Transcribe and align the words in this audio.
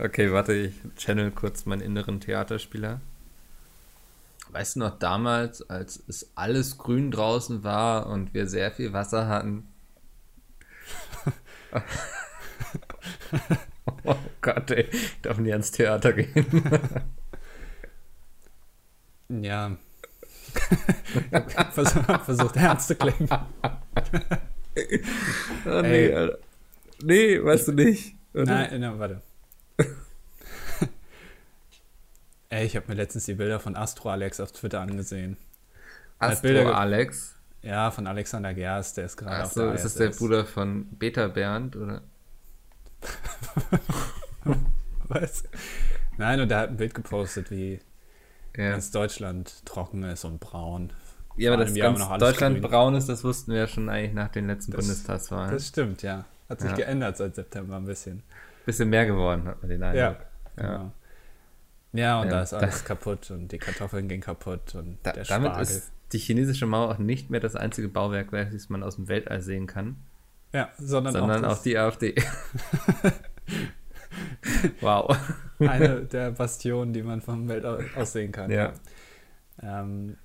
Okay, 0.00 0.30
warte, 0.30 0.52
ich 0.52 0.74
channel 0.96 1.32
kurz 1.32 1.66
meinen 1.66 1.82
inneren 1.82 2.20
Theaterspieler. 2.20 3.00
Weißt 4.50 4.76
du 4.76 4.80
noch 4.80 4.96
damals, 4.96 5.68
als 5.68 6.00
es 6.06 6.30
alles 6.36 6.78
grün 6.78 7.10
draußen 7.10 7.64
war 7.64 8.06
und 8.06 8.32
wir 8.32 8.46
sehr 8.46 8.70
viel 8.70 8.92
Wasser 8.92 9.26
hatten? 9.26 9.66
oh 14.04 14.14
Gott, 14.40 14.70
ey, 14.70 14.88
ich 14.92 15.20
darf 15.20 15.38
nie 15.38 15.50
ans 15.50 15.72
Theater 15.72 16.12
gehen. 16.12 16.46
ja. 19.28 19.76
Versuch, 21.72 22.04
versucht 22.24 22.56
ernst 22.56 22.86
zu 22.86 22.94
klingen. 22.94 23.28
oh, 25.66 25.82
nee, 25.82 26.14
Alter. 26.14 26.38
nee, 27.02 27.44
weißt 27.44 27.68
du 27.68 27.72
nicht. 27.72 28.14
Oder? 28.32 28.44
Nein, 28.44 28.80
nein, 28.80 28.98
warte. 28.98 29.22
Ey, 32.50 32.64
ich 32.64 32.76
habe 32.76 32.86
mir 32.88 32.94
letztens 32.94 33.26
die 33.26 33.34
Bilder 33.34 33.60
von 33.60 33.76
Astro 33.76 34.10
Alex 34.10 34.40
auf 34.40 34.52
Twitter 34.52 34.80
angesehen. 34.80 35.36
Astro 36.18 36.48
Bilder, 36.48 36.78
Alex? 36.78 37.34
Ja, 37.62 37.90
von 37.90 38.06
Alexander 38.06 38.54
Gerst, 38.54 38.96
der 38.96 39.04
ist 39.04 39.16
gerade 39.16 39.44
auf 39.44 39.52
der 39.52 39.74
ist 39.74 39.84
das 39.84 39.94
der 39.94 40.10
Bruder 40.10 40.46
von 40.46 40.86
Beta 40.98 41.28
Bernd, 41.28 41.76
oder? 41.76 42.02
Was? 45.08 45.44
Nein, 46.16 46.40
und 46.40 46.48
der 46.48 46.58
hat 46.58 46.70
ein 46.70 46.76
Bild 46.76 46.94
gepostet, 46.94 47.50
wie 47.50 47.80
ja. 48.56 48.70
ganz 48.70 48.90
Deutschland 48.90 49.66
trocken 49.66 50.04
ist 50.04 50.24
und 50.24 50.40
braun. 50.40 50.92
Ja, 51.36 51.52
aber 51.52 51.64
dass 51.64 51.74
ganz 51.74 52.00
Deutschland 52.18 52.60
grün. 52.60 52.70
braun 52.70 52.94
ist, 52.94 53.08
das 53.08 53.24
wussten 53.24 53.52
wir 53.52 53.60
ja 53.60 53.66
schon 53.66 53.88
eigentlich 53.88 54.14
nach 54.14 54.28
den 54.28 54.46
letzten 54.46 54.72
das, 54.72 54.80
Bundestagswahlen. 54.80 55.52
Das 55.52 55.68
stimmt, 55.68 56.02
ja. 56.02 56.24
Hat 56.48 56.60
sich 56.60 56.70
ja. 56.70 56.76
geändert 56.76 57.16
seit 57.18 57.34
September 57.34 57.76
ein 57.76 57.84
bisschen. 57.84 58.22
Bisschen 58.64 58.88
mehr 58.88 59.06
geworden, 59.06 59.44
hat 59.44 59.60
man 59.60 59.68
den 59.68 59.82
Eindruck. 59.82 59.98
Ja, 60.56 60.62
ja. 60.62 60.76
Genau. 60.78 60.92
Ja, 61.92 62.20
und 62.20 62.26
ja, 62.26 62.32
da 62.32 62.42
ist 62.42 62.52
alles 62.52 62.82
da, 62.82 62.88
kaputt 62.94 63.30
und 63.30 63.50
die 63.50 63.58
Kartoffeln 63.58 64.08
gehen 64.08 64.20
kaputt 64.20 64.74
und 64.74 64.98
da, 65.02 65.12
der 65.12 65.24
Damit 65.24 65.56
ist 65.58 65.90
die 66.12 66.18
chinesische 66.18 66.66
Mauer 66.66 66.90
auch 66.90 66.98
nicht 66.98 67.30
mehr 67.30 67.40
das 67.40 67.56
einzige 67.56 67.88
Bauwerk, 67.88 68.32
welches 68.32 68.68
man 68.68 68.82
aus 68.82 68.96
dem 68.96 69.08
Weltall 69.08 69.40
sehen 69.40 69.66
kann. 69.66 69.96
Ja, 70.52 70.70
sondern, 70.78 71.12
sondern 71.12 71.44
auch, 71.44 71.58
auch 71.58 71.62
die 71.62 71.76
AfD. 71.76 72.14
wow. 74.80 75.16
Eine 75.58 76.04
der 76.06 76.30
Bastionen, 76.30 76.92
die 76.92 77.02
man 77.02 77.20
vom 77.20 77.48
Weltall 77.48 77.84
aus 77.96 78.12
sehen 78.12 78.32
kann. 78.32 78.50
Ja. 78.50 78.72
Ähm, 79.62 80.16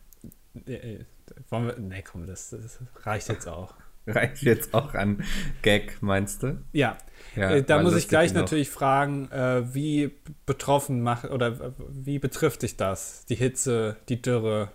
wollen 1.49 1.67
wir, 1.67 1.77
nee, 1.77 2.03
komm, 2.03 2.25
das, 2.25 2.51
das 2.51 2.79
reicht 3.05 3.29
jetzt 3.29 3.47
auch. 3.47 3.73
Reicht 4.05 4.43
jetzt 4.43 4.73
auch 4.73 4.93
an 4.93 5.23
Gag, 5.61 6.01
meinst 6.01 6.43
du? 6.43 6.61
Ja. 6.71 6.97
Ja 7.35 7.51
äh, 7.51 7.63
da 7.63 7.81
muss 7.81 7.95
ich 7.95 8.07
gleich 8.07 8.33
natürlich 8.33 8.69
fragen, 8.69 9.29
äh, 9.31 9.73
wie 9.73 10.11
betroffen 10.45 11.01
macht 11.01 11.29
oder 11.29 11.73
wie 11.89 12.19
betrifft 12.19 12.61
dich 12.61 12.77
das? 12.77 13.25
Die 13.25 13.35
Hitze, 13.35 13.97
die 14.09 14.21
Dürre, 14.21 14.71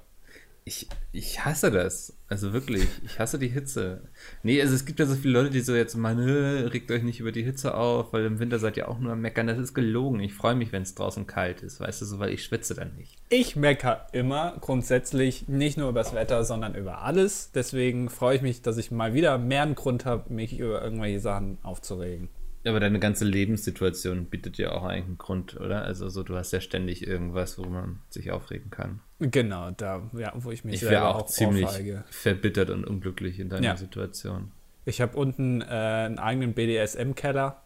ich, 0.68 0.86
ich 1.12 1.44
hasse 1.44 1.70
das. 1.70 2.14
Also 2.28 2.52
wirklich, 2.52 2.86
ich 3.02 3.18
hasse 3.18 3.38
die 3.38 3.48
Hitze. 3.48 4.02
Nee, 4.42 4.60
also 4.60 4.74
es 4.74 4.84
gibt 4.84 5.00
ja 5.00 5.06
so 5.06 5.14
viele 5.14 5.32
Leute, 5.32 5.50
die 5.50 5.62
so 5.62 5.74
jetzt 5.74 5.96
meinen, 5.96 6.66
regt 6.68 6.90
euch 6.90 7.02
nicht 7.02 7.20
über 7.20 7.32
die 7.32 7.42
Hitze 7.42 7.74
auf, 7.74 8.12
weil 8.12 8.26
im 8.26 8.38
Winter 8.38 8.58
seid 8.58 8.76
ihr 8.76 8.88
auch 8.88 8.98
nur 8.98 9.12
am 9.12 9.22
Meckern. 9.22 9.46
Das 9.46 9.58
ist 9.58 9.72
gelogen. 9.72 10.20
Ich 10.20 10.34
freue 10.34 10.54
mich, 10.54 10.70
wenn 10.70 10.82
es 10.82 10.94
draußen 10.94 11.26
kalt 11.26 11.62
ist, 11.62 11.80
weißt 11.80 12.02
du, 12.02 12.04
so, 12.04 12.18
weil 12.18 12.34
ich 12.34 12.44
schwitze 12.44 12.74
dann 12.74 12.94
nicht. 12.96 13.16
Ich 13.30 13.56
mecker 13.56 14.08
immer 14.12 14.58
grundsätzlich 14.60 15.48
nicht 15.48 15.78
nur 15.78 15.88
über 15.88 16.00
das 16.00 16.14
Wetter, 16.14 16.44
sondern 16.44 16.74
über 16.74 17.00
alles. 17.00 17.50
Deswegen 17.54 18.10
freue 18.10 18.36
ich 18.36 18.42
mich, 18.42 18.60
dass 18.60 18.76
ich 18.76 18.90
mal 18.90 19.14
wieder 19.14 19.38
mehr 19.38 19.62
einen 19.62 19.74
Grund 19.74 20.04
habe, 20.04 20.30
mich 20.32 20.58
über 20.58 20.82
irgendwelche 20.82 21.20
Sachen 21.20 21.56
aufzuregen. 21.62 22.28
Aber 22.68 22.80
deine 22.80 22.98
ganze 22.98 23.24
Lebenssituation 23.24 24.26
bietet 24.26 24.58
ja 24.58 24.72
auch 24.72 24.84
eigentlich 24.84 25.06
einen 25.06 25.18
Grund, 25.18 25.58
oder? 25.58 25.82
Also 25.82 26.08
so, 26.08 26.22
du 26.22 26.36
hast 26.36 26.52
ja 26.52 26.60
ständig 26.60 27.06
irgendwas, 27.06 27.58
wo 27.58 27.64
man 27.64 28.00
sich 28.10 28.30
aufregen 28.30 28.70
kann. 28.70 29.00
Genau, 29.18 29.70
da, 29.70 30.02
ja, 30.16 30.32
wo 30.36 30.50
ich 30.50 30.64
mich 30.64 30.76
ich 30.76 30.82
wäre 30.82 31.08
auch, 31.08 31.22
auch 31.22 31.26
ziemlich 31.26 31.64
aufreige. 31.64 32.04
verbittert 32.10 32.70
und 32.70 32.84
unglücklich 32.84 33.40
in 33.40 33.48
deiner 33.48 33.64
ja. 33.64 33.76
Situation. 33.76 34.52
Ich 34.84 35.00
habe 35.00 35.16
unten 35.16 35.60
äh, 35.62 35.64
einen 35.64 36.18
eigenen 36.18 36.54
BDSM-Keller 36.54 37.62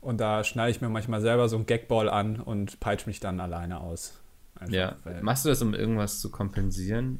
und 0.00 0.20
da 0.20 0.42
schneide 0.44 0.70
ich 0.70 0.80
mir 0.80 0.88
manchmal 0.88 1.20
selber 1.20 1.48
so 1.48 1.56
einen 1.56 1.66
Gagball 1.66 2.08
an 2.08 2.40
und 2.40 2.80
peitsche 2.80 3.06
mich 3.08 3.20
dann 3.20 3.40
alleine 3.40 3.80
aus. 3.80 4.20
Einfach, 4.58 4.74
ja, 4.74 4.96
machst 5.22 5.44
du 5.44 5.48
das, 5.50 5.62
um 5.62 5.74
irgendwas 5.74 6.20
zu 6.20 6.30
kompensieren? 6.30 7.18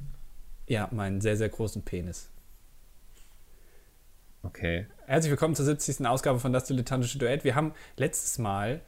Ja, 0.67 0.89
meinen 0.91 1.21
sehr, 1.21 1.37
sehr 1.37 1.49
großen 1.49 1.83
Penis. 1.83 2.30
Okay. 4.43 4.87
Herzlich 5.07 5.31
willkommen 5.31 5.55
zur 5.55 5.67
70. 5.67 6.07
Ausgabe 6.07 6.39
von 6.39 6.53
Das 6.53 6.65
Dilettantische 6.65 7.19
Duett. 7.19 7.45
Wir 7.45 7.55
haben 7.55 7.75
letztes 7.97 8.39
Mal, 8.39 8.81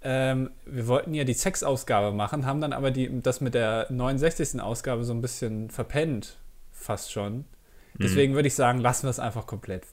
ähm, 0.00 0.50
wir 0.64 0.86
wollten 0.86 1.12
ja 1.12 1.24
die 1.24 1.34
Sex-Ausgabe 1.34 2.14
machen, 2.16 2.46
haben 2.46 2.62
dann 2.62 2.72
aber 2.72 2.90
die, 2.90 3.20
das 3.20 3.42
mit 3.42 3.52
der 3.52 3.86
69. 3.90 4.60
Ausgabe 4.62 5.04
so 5.04 5.12
ein 5.12 5.20
bisschen 5.20 5.68
verpennt, 5.68 6.38
fast 6.72 7.12
schon. 7.12 7.44
Deswegen 7.98 8.32
mhm. 8.32 8.36
würde 8.36 8.48
ich 8.48 8.54
sagen, 8.54 8.78
lassen 8.78 9.04
wir 9.04 9.10
es 9.10 9.18
einfach 9.18 9.46
komplett 9.46 9.84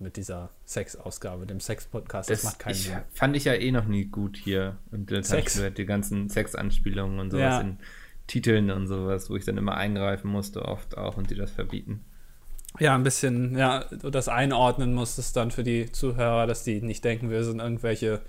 mit 0.00 0.16
dieser 0.16 0.50
Sex-Ausgabe, 0.64 1.46
dem 1.46 1.60
Sex-Podcast. 1.60 2.28
Das, 2.28 2.42
das, 2.42 2.50
macht 2.50 2.58
keinen 2.58 2.74
Sinn. 2.74 2.98
Fand 3.12 3.36
ich 3.36 3.44
ja 3.44 3.54
eh 3.54 3.70
noch 3.70 3.84
nie 3.84 4.06
gut 4.06 4.36
hier. 4.36 4.78
Und 4.90 5.10
Sex. 5.24 5.62
Die 5.76 5.86
ganzen 5.86 6.28
Sex-Anspielungen 6.28 7.20
und 7.20 7.30
sowas 7.30 7.44
ja. 7.44 7.60
in 7.60 7.78
Titeln 8.26 8.70
und 8.70 8.88
sowas, 8.88 9.30
wo 9.30 9.36
ich 9.36 9.44
dann 9.44 9.58
immer 9.58 9.76
eingreifen 9.76 10.28
musste, 10.28 10.62
oft 10.62 10.96
auch 10.98 11.16
und 11.16 11.30
die 11.30 11.36
das 11.36 11.52
verbieten 11.52 12.04
ja, 12.78 12.94
ein 12.94 13.02
bisschen, 13.02 13.56
ja, 13.58 13.84
das 13.90 14.28
einordnen 14.28 14.94
musstest 14.94 15.36
dann 15.36 15.50
für 15.50 15.64
die 15.64 15.90
Zuhörer, 15.90 16.46
dass 16.46 16.62
die 16.64 16.80
nicht 16.80 17.04
denken, 17.04 17.30
wir 17.30 17.42
sind 17.44 17.60
irgendwelche, 17.60 18.20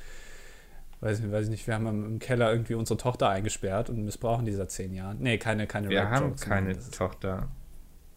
weiß 1.02 1.20
ich, 1.20 1.32
weiß 1.32 1.46
ich 1.46 1.52
nicht, 1.52 1.68
wir 1.68 1.76
haben 1.76 1.88
im 1.88 2.20
Keller 2.20 2.52
irgendwie 2.52 2.74
unsere 2.74 2.98
Tochter 2.98 3.30
eingesperrt 3.30 3.90
und 3.90 4.04
missbrauchen 4.04 4.46
die 4.46 4.54
seit 4.54 4.72
zehn 4.72 4.94
Jahren. 4.94 5.18
Nee, 5.20 5.38
keine, 5.38 5.68
keine 5.68 5.90
Wir 5.90 6.10
haben 6.10 6.36
keine 6.36 6.78
Tochter. 6.92 7.50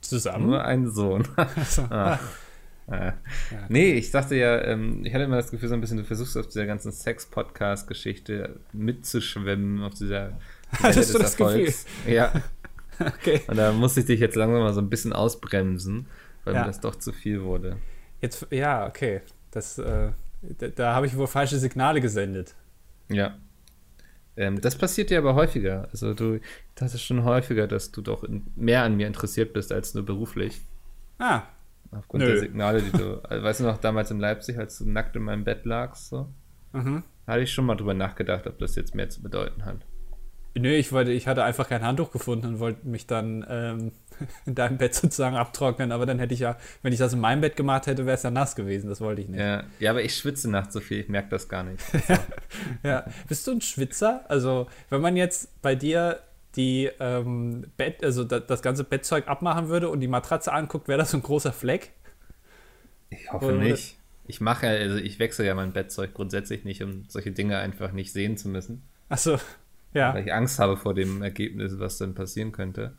Zusammen? 0.01 0.47
Nur 0.47 0.65
einen 0.65 0.91
Sohn. 0.91 1.27
Also, 1.37 1.83
ah. 1.91 2.19
Äh. 2.87 3.07
Ja, 3.07 3.15
nee, 3.69 3.93
ich 3.95 4.11
dachte 4.11 4.37
ja, 4.37 4.61
ähm, 4.63 5.07
ich 5.07 5.15
hatte 5.15 5.25
immer 5.25 5.37
das 5.37 5.51
Gefühl, 5.51 5.71
so 5.71 5.75
ein 5.75 5.81
bisschen, 5.81 5.97
du 5.97 6.05
versuchst 6.05 6.37
auf 6.37 6.47
dieser 6.47 6.67
ganzen 6.67 6.93
Sex-Podcast-Geschichte 6.93 8.61
mitzuschwimmen, 8.73 9.83
auf 9.83 9.95
dieser 9.95 10.33
Hattest 10.83 11.15
du 11.15 11.19
das 11.19 11.39
Erfolgs. 11.39 11.85
Gefühl? 11.85 12.15
Ja. 12.15 12.33
Okay. 13.05 13.43
Und 13.47 13.57
da 13.57 13.73
musste 13.73 14.01
ich 14.01 14.07
dich 14.07 14.21
jetzt 14.21 14.37
langsam 14.37 14.61
mal 14.61 14.73
so 14.73 14.81
ein 14.81 14.91
bisschen 14.91 15.13
ausbremsen, 15.13 16.07
weil 16.45 16.55
ja. 16.55 16.61
mir 16.61 16.67
das 16.67 16.81
doch 16.81 16.97
zu 16.97 17.13
viel 17.13 17.43
wurde. 17.43 17.77
Jetzt, 18.21 18.47
ja, 18.51 18.87
okay. 18.87 19.23
Das, 19.51 19.79
äh, 19.79 20.11
da, 20.59 20.69
da 20.69 20.95
habe 20.95 21.07
ich 21.07 21.17
wohl 21.17 21.27
falsche 21.27 21.59
Signale 21.59 22.01
gesendet. 22.01 22.55
Ja. 23.09 23.37
Ähm, 24.37 24.61
das 24.61 24.77
passiert 24.77 25.11
dir 25.11 25.19
aber 25.19 25.35
häufiger. 25.35 25.89
Also 25.93 26.15
du 26.15 26.41
das 26.75 26.95
ist 26.95 27.03
schon 27.03 27.25
häufiger, 27.25 27.67
dass 27.67 27.93
du 27.93 28.03
doch 28.03 28.25
in, 28.25 28.47
mehr 28.57 28.83
an 28.83 28.97
mir 28.97 29.07
interessiert 29.07 29.53
bist 29.53 29.73
als 29.73 29.95
nur 29.95 30.05
beruflich. 30.05 30.61
Ah. 31.19 31.43
Aufgrund 31.93 32.25
Nö. 32.25 32.31
der 32.31 32.41
Signale, 32.41 32.83
die 32.83 32.91
du. 32.91 33.21
Also, 33.23 33.45
weißt 33.45 33.61
du 33.61 33.65
noch, 33.65 33.79
damals 33.79 34.11
in 34.11 34.19
Leipzig, 34.19 34.59
als 34.59 34.79
du 34.79 34.89
nackt 34.89 35.15
in 35.15 35.23
meinem 35.23 35.45
Bett 35.45 35.65
lagst, 35.65 36.09
so? 36.09 36.29
Mhm. 36.73 37.05
Hatte 37.27 37.41
ich 37.43 37.53
schon 37.53 37.67
mal 37.67 37.77
drüber 37.77 37.95
nachgedacht, 37.95 38.47
ob 38.47 38.59
das 38.59 38.75
jetzt 38.75 38.95
mehr 38.95 39.09
zu 39.09 39.23
bedeuten 39.23 39.65
hat. 39.65 39.87
Nö, 40.57 40.73
ich, 40.73 40.93
wollte, 40.93 41.11
ich 41.11 41.27
hatte 41.27 41.43
einfach 41.43 41.69
kein 41.69 41.83
Handtuch 41.83 42.13
gefunden 42.13 42.47
und 42.47 42.59
wollte 42.61 42.87
mich 42.87 43.09
dann 43.09 43.45
ähm, 43.49 43.93
in 44.47 44.55
deinem 44.55 44.79
Bett 44.79 44.95
sozusagen 44.95 45.37
abtrocknen. 45.37 45.91
Aber 45.91 46.07
dann 46.07 46.21
hätte 46.21 46.33
ich 46.33 46.41
ja, 46.41 46.57
wenn 46.83 46.93
ich 46.93 46.99
das 47.01 47.13
in 47.13 47.21
meinem 47.21 47.41
Bett 47.41 47.57
gemacht 47.57 47.87
hätte, 47.87 48.07
wäre 48.07 48.15
es 48.17 48.23
ja 48.23 48.31
nass 48.31 48.55
gewesen. 48.55 48.89
Das 48.89 49.01
wollte 49.01 49.23
ich 49.23 49.29
nicht. 49.29 49.41
Ja, 49.41 49.65
ja 49.81 49.91
aber 49.91 50.03
ich 50.03 50.17
schwitze 50.17 50.49
nachts 50.49 50.75
so 50.75 50.81
viel, 50.81 51.01
ich 51.01 51.09
merke 51.09 51.29
das 51.29 51.49
gar 51.49 51.65
nicht. 51.65 51.83
Also. 51.93 52.23
ja. 52.85 53.05
Bist 53.29 53.47
du 53.47 53.53
ein 53.53 53.61
Schwitzer? 53.61 54.25
Also, 54.29 54.69
wenn 54.91 55.01
man 55.01 55.17
jetzt 55.17 55.61
bei 55.61 55.75
dir 55.75 56.21
die 56.55 56.89
ähm, 57.01 57.67
Bett, 57.77 58.05
also 58.05 58.23
das, 58.23 58.47
das, 58.47 58.63
ganze 58.63 58.85
Bettzeug 58.85 59.27
abmachen 59.27 59.69
würde 59.69 59.89
und 59.89 59.99
die 59.99 60.09
Matratze 60.09 60.53
anguckt, 60.53 60.87
wäre 60.87 60.99
das 60.99 61.11
so 61.11 61.17
ein 61.17 61.23
großer 61.23 61.53
Fleck? 61.53 61.91
Ich 63.11 63.33
hoffe 63.33 63.47
Oder 63.47 63.59
nicht. 63.59 63.99
Ich 64.27 64.41
mache 64.41 64.67
ja, 64.67 64.73
also 64.73 64.97
ich 64.97 65.19
wechsle 65.19 65.45
ja 65.45 65.55
mein 65.55 65.73
Bettzeug 65.73 66.15
grundsätzlich 66.15 66.65
nicht, 66.65 66.83
um 66.83 67.05
solche 67.09 67.33
Dinge 67.33 67.59
einfach 67.59 67.91
nicht 67.91 68.13
sehen 68.13 68.37
zu 68.37 68.49
müssen. 68.49 68.83
Achso, 69.09 69.39
ja. 69.95 70.13
Weil 70.13 70.27
ich 70.27 70.33
Angst 70.33 70.59
habe 70.59 70.77
vor 70.77 70.93
dem 70.93 71.23
Ergebnis, 71.23 71.79
was 71.79 71.99
dann 71.99 72.15
passieren 72.15 72.53
könnte. 72.53 72.95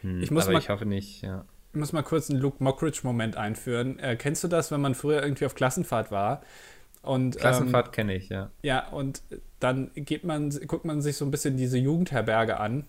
Hm, 0.00 0.22
ich 0.22 0.30
muss 0.30 0.44
aber 0.44 0.54
mal, 0.54 0.58
ich 0.58 0.68
hoffe 0.70 0.86
nicht, 0.86 1.22
ja. 1.22 1.44
Ich 1.72 1.78
muss 1.78 1.92
mal 1.92 2.02
kurz 2.02 2.30
einen 2.30 2.40
Luke 2.40 2.62
Mockridge-Moment 2.62 3.36
einführen. 3.36 3.98
Äh, 4.00 4.16
kennst 4.16 4.42
du 4.42 4.48
das, 4.48 4.72
wenn 4.72 4.80
man 4.80 4.94
früher 4.94 5.22
irgendwie 5.22 5.46
auf 5.46 5.54
Klassenfahrt 5.54 6.10
war? 6.10 6.42
Und, 7.02 7.38
Klassenfahrt 7.38 7.88
ähm, 7.88 7.92
kenne 7.92 8.14
ich, 8.16 8.28
ja. 8.28 8.50
Ja, 8.62 8.88
und 8.88 9.22
dann 9.60 9.90
geht 9.94 10.24
man, 10.24 10.50
guckt 10.66 10.84
man 10.84 11.00
sich 11.00 11.16
so 11.16 11.24
ein 11.24 11.30
bisschen 11.30 11.56
diese 11.56 11.78
Jugendherberge 11.78 12.58
an. 12.58 12.86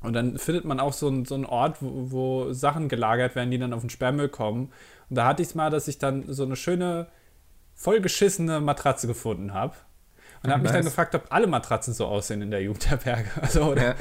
Und 0.00 0.12
dann 0.12 0.36
findet 0.36 0.66
man 0.66 0.80
auch 0.80 0.92
so, 0.92 1.08
ein, 1.08 1.24
so 1.24 1.34
einen 1.34 1.46
Ort, 1.46 1.80
wo, 1.80 2.10
wo, 2.12 2.52
Sachen 2.52 2.90
gelagert 2.90 3.34
werden, 3.34 3.50
die 3.50 3.58
dann 3.58 3.72
auf 3.72 3.80
den 3.80 3.90
Sperrmüll 3.90 4.28
kommen. 4.28 4.70
Und 5.08 5.16
da 5.16 5.24
hatte 5.26 5.40
ich 5.40 5.48
es 5.48 5.54
mal, 5.54 5.70
dass 5.70 5.88
ich 5.88 5.98
dann 5.98 6.30
so 6.30 6.44
eine 6.44 6.56
schöne, 6.56 7.08
vollgeschissene 7.74 8.60
Matratze 8.60 9.06
gefunden 9.06 9.54
habe. 9.54 9.74
Und 10.44 10.52
habe 10.52 10.62
mich 10.62 10.72
dann 10.72 10.84
gefragt, 10.84 11.14
ob 11.14 11.26
alle 11.30 11.46
Matratzen 11.46 11.94
so 11.94 12.06
aussehen 12.06 12.42
in 12.42 12.50
der 12.50 12.62
Jugendherberge. 12.62 13.28
Also, 13.40 13.64
oder, 13.64 13.82
ja. 13.82 13.94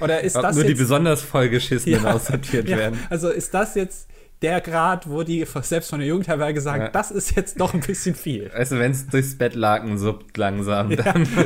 oder 0.00 0.20
ist 0.20 0.36
ob 0.36 0.42
das 0.42 0.56
nur 0.56 0.64
jetzt, 0.64 0.76
die 0.76 0.80
besonders 0.82 1.22
vollgeschissenen 1.22 2.02
ja, 2.04 2.12
aussortiert 2.12 2.68
ja, 2.68 2.76
werden. 2.76 2.98
Also 3.08 3.30
ist 3.30 3.54
das 3.54 3.74
jetzt 3.74 4.08
der 4.42 4.60
Grad, 4.60 5.08
wo 5.08 5.22
die 5.22 5.46
selbst 5.62 5.90
von 5.90 6.00
der 6.00 6.08
Jugendherberge 6.08 6.60
sagen, 6.60 6.84
Ja. 6.84 6.88
das 6.88 7.10
ist 7.10 7.34
jetzt 7.36 7.60
doch 7.60 7.74
ein 7.74 7.80
bisschen 7.80 8.14
viel. 8.14 8.50
Weißt 8.52 8.72
du, 8.72 8.78
wenn 8.78 8.90
es 8.92 9.06
durchs 9.06 9.36
Bettlaken 9.36 9.98
suppt 9.98 10.36
langsam, 10.36 10.90
Ja. 10.90 11.02
dann. 11.02 11.26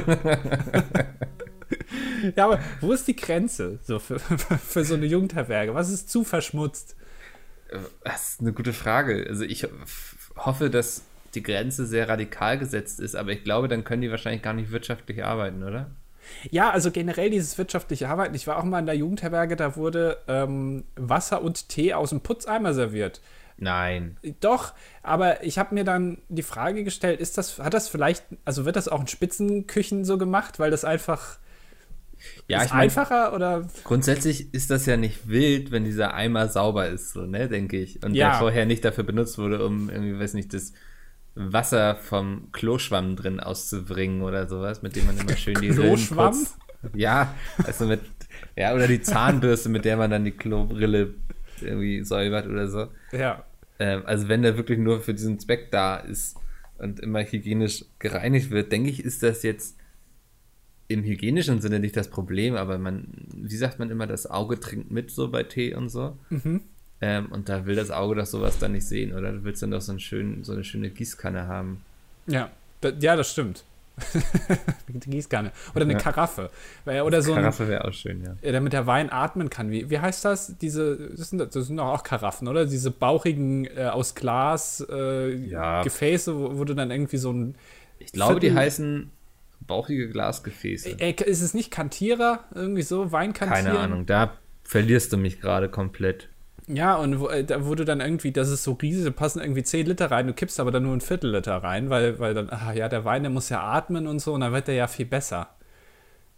Ja, 2.37 2.47
aber 2.47 2.61
wo 2.81 2.93
ist 2.93 3.07
die 3.09 3.17
Grenze 3.17 3.79
so 3.83 3.99
für, 3.99 4.19
für 4.19 4.85
so 4.85 4.95
eine 4.95 5.07
Jugendherberge? 5.07 5.75
Was 5.75 5.91
ist 5.91 6.09
zu 6.09 6.25
verschmutzt? 6.25 6.97
Das 8.05 8.31
ist 8.31 8.41
eine 8.41 8.53
gute 8.53 8.73
Frage. 8.73 9.27
Also 9.29 9.45
ich 9.45 9.67
hoffe, 10.37 10.71
dass 10.71 11.03
die 11.35 11.43
Grenze 11.43 11.87
sehr 11.87 12.09
radikal 12.09 12.59
gesetzt 12.59 13.01
ist, 13.01 13.15
aber 13.17 13.33
ich 13.33 13.45
glaube, 13.45 13.69
dann 13.69 13.85
können 13.85 14.03
die 14.03 14.11
wahrscheinlich 14.11 14.43
gar 14.43 14.53
nicht 14.55 14.71
wirtschaftlich 14.71 15.25
arbeiten, 15.25 15.63
oder? 15.63 15.91
Ja, 16.51 16.71
also 16.71 16.91
generell 16.91 17.29
dieses 17.31 17.59
wirtschaftliche 17.59 18.09
Arbeiten. 18.09 18.35
Ich 18.35 18.47
war 18.47 18.59
auch 18.59 18.65
mal 18.65 18.79
in 18.79 18.87
der 18.87 18.97
Jugendherberge, 18.97 19.57
da 19.57 19.77
wurde 19.77 20.19
ähm, 20.27 20.85
Wasser 20.97 21.43
und 21.43 21.69
Tee 21.69 21.93
aus 21.95 22.11
dem 22.11 22.21
Putzeimer 22.23 22.73
serviert. 22.73 23.21
Nein. 23.57 24.17
Doch, 24.41 24.73
aber 25.03 25.45
ich 25.45 25.59
habe 25.59 25.75
mir 25.75 25.85
dann 25.85 26.19
die 26.29 26.43
Frage 26.43 26.83
gestellt, 26.83 27.21
ist 27.21 27.39
das, 27.39 27.59
hat 27.59 27.75
das 27.75 27.89
vielleicht, 27.89 28.25
also 28.45 28.65
wird 28.65 28.77
das 28.77 28.89
auch 28.89 29.01
in 29.03 29.07
Spitzenküchen 29.07 30.05
so 30.05 30.19
gemacht, 30.19 30.59
weil 30.59 30.71
das 30.71 30.85
einfach 30.85 31.39
Ja, 32.49 32.59
ist 32.59 32.67
ich 32.67 32.73
meine, 32.73 32.83
einfacher 32.85 33.33
oder 33.35 33.69
grundsätzlich 33.85 34.53
ist 34.55 34.71
das 34.71 34.87
ja 34.87 34.97
nicht 34.97 35.29
wild, 35.29 35.71
wenn 35.71 35.85
dieser 35.85 36.15
Eimer 36.15 36.49
sauber 36.49 36.89
ist, 36.89 37.13
so, 37.13 37.27
ne, 37.27 37.49
denke 37.49 37.77
ich. 37.79 38.03
Und 38.03 38.15
Ja. 38.15 38.31
der 38.31 38.39
vorher 38.39 38.67
nicht 38.67 38.85
dafür 38.85 39.05
benutzt 39.05 39.39
wurde, 39.39 39.65
um 39.65 39.89
irgendwie, 39.91 40.19
weiß 40.19 40.35
nicht, 40.35 40.53
das 40.55 40.73
Wasser 41.35 41.97
vom 41.97 42.49
Kloschwamm 42.53 43.17
drin 43.17 43.41
auszubringen 43.41 44.23
oder 44.23 44.49
sowas, 44.49 44.83
mit 44.83 44.97
dem 44.97 45.07
man 45.07 45.19
immer 45.19 45.37
schön 45.37 45.55
die 45.61 45.71
Rillen 45.71 45.97
Kloschwamm? 45.97 46.33
putzt. 46.33 46.57
Ja, 46.95 47.35
also 47.65 47.87
mit, 47.87 48.01
ja, 48.57 48.75
oder 48.75 48.87
die 48.87 49.01
Zahnbürste, 49.01 49.69
mit 49.69 49.85
der 49.85 49.97
man 49.97 50.11
dann 50.11 50.25
die 50.25 50.33
Klobrille 50.33 51.15
irgendwie 51.61 52.05
säubert 52.05 52.47
oder 52.47 52.69
so. 52.69 52.89
ja. 53.13 53.45
Ähm, 53.81 54.03
also 54.07 54.29
wenn 54.29 54.43
der 54.43 54.57
wirklich 54.57 54.79
nur 54.79 55.01
für 55.01 55.15
diesen 55.15 55.41
Zweck 55.41 55.73
da 55.73 55.97
ist 55.97 56.37
und 56.79 57.01
immer 57.01 57.23
hygienisch 57.25 57.85
gereinigt 57.99 58.51
wird, 58.51 58.71
denke 58.71 58.89
ich, 58.89 59.05
ist 59.05 59.25
das 59.25 59.43
jetzt 59.43 59.77
im 60.87 61.03
hygienischen 61.03 61.61
Sinne 61.61 61.81
nicht 61.81 61.97
das 61.97 62.09
Problem, 62.09 62.55
aber 62.55 62.79
man, 62.79 63.09
wie 63.35 63.57
sagt 63.57 63.79
man 63.81 63.91
immer, 63.91 64.07
das 64.07 64.31
Auge 64.31 64.61
trinkt 64.61 64.93
mit 64.93 65.11
so 65.11 65.29
bei 65.31 65.43
Tee 65.43 65.75
und 65.75 65.89
so. 65.89 66.19
Ähm, 67.01 67.27
und 67.33 67.49
da 67.49 67.67
will 67.67 67.75
das 67.77 67.91
Auge 67.91 68.15
doch 68.15 68.27
sowas 68.27 68.59
dann 68.59 68.73
nicht 68.73 68.87
sehen, 68.87 69.13
oder? 69.15 69.33
Du 69.33 69.45
willst 69.45 69.63
dann 69.63 69.71
doch 69.73 69.81
so, 69.81 69.93
einen 69.93 70.01
schönen, 70.01 70.45
so 70.45 70.53
eine 70.53 70.65
schöne 70.65 70.91
Gießkanne 70.91 71.47
haben. 71.47 71.83
Ja, 72.27 72.51
da, 72.81 72.91
ja, 73.01 73.17
das 73.17 73.31
stimmt. 73.33 73.65
die 74.89 75.11
Gießkanne. 75.11 75.53
Oder 75.75 75.85
eine 75.85 75.93
Ja. 75.95 75.99
Karaffe. 75.99 76.51
Weil- 76.85 77.03
Oder 77.03 77.23
so 77.23 77.33
ein, 77.33 77.41
Karaffe 77.43 77.69
wäre 77.69 77.85
auch 77.85 77.93
schön, 77.93 78.23
ja. 78.25 78.37
äh, 78.43 78.53
damit 78.53 78.73
der 78.73 78.87
Wein 78.87 79.11
atmen 79.13 79.51
kann. 79.51 79.71
Wie, 79.71 79.89
wie 79.91 79.99
heißt 79.99 80.25
das? 80.25 80.57
Diese, 80.59 81.11
das 81.17 81.31
sind, 81.31 81.39
das 81.39 81.53
sind 81.67 81.77
doch 81.77 81.87
auch 81.87 82.03
Karaffen, 82.03 82.49
oder? 82.49 82.67
Diese 82.67 82.91
bauchigen 82.91 83.67
äh, 83.67 83.85
aus 83.93 84.15
Glas 84.15 84.85
äh, 84.91 85.35
Ja. 85.35 85.83
Gefäße, 85.83 86.37
wo, 86.37 86.59
wo 86.59 86.65
du 86.65 86.75
dann 86.75 86.91
irgendwie 86.91 87.19
so 87.19 87.33
ein. 87.33 87.55
Ich 87.99 88.13
glaube, 88.13 88.41
die 88.41 88.49
Viertel- 88.49 88.63
heißen 88.63 89.11
bauchige 89.61 90.09
Glasgefäße. 90.11 90.99
Äh, 91.01 91.13
ist 91.25 91.41
es 91.43 91.55
nicht 91.55 91.71
Kantierer? 91.71 92.45
Irgendwie 92.55 92.83
so? 92.83 93.13
Weinkantieren? 93.13 93.65
Keine 93.67 93.79
Ahnung, 93.79 94.07
da 94.07 94.37
verlierst 94.65 95.13
du 95.13 95.17
mich 95.19 95.41
gerade 95.41 95.69
komplett. 95.69 96.29
Ja, 96.67 96.97
und 96.97 97.21
wo, 97.21 97.29
äh, 97.29 97.45
da 97.45 97.65
wurde 97.67 97.85
dann 97.85 98.01
irgendwie, 98.01 98.33
das 98.33 98.49
ist 98.49 98.65
so 98.65 98.73
riesig, 98.73 99.05
da 99.05 99.11
passen 99.11 99.41
irgendwie 99.41 99.63
10 99.63 99.87
Liter 99.87 100.11
rein, 100.11 100.27
du 100.27 100.33
kippst 100.33 100.59
aber 100.61 100.71
dann 100.71 100.85
nur 100.85 100.95
ein 100.95 101.03
Viertel 101.03 101.31
Liter 101.31 101.57
rein, 101.57 101.91
weil, 101.91 102.19
weil 102.19 102.33
dann, 102.33 102.49
ah 102.51 102.73
ja, 102.73 102.89
der 102.89 103.05
Wein, 103.05 103.23
der 103.23 103.31
muss 103.31 103.51
ja 103.51 103.63
atmen 103.63 104.07
und 104.07 104.19
so, 104.21 104.33
und 104.33 104.41
dann 104.41 104.53
wird 104.53 104.69
der 104.69 104.75
ja 104.75 104.87
viel 104.87 105.07
besser. 105.07 105.51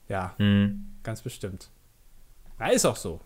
Ja, 0.09 0.35
Hm. 0.39 0.87
ganz 1.03 1.23
bestimmt. 1.23 1.71
Ja, 2.59 2.69
ist 2.69 2.85
auch 2.87 2.97
so. 2.97 3.21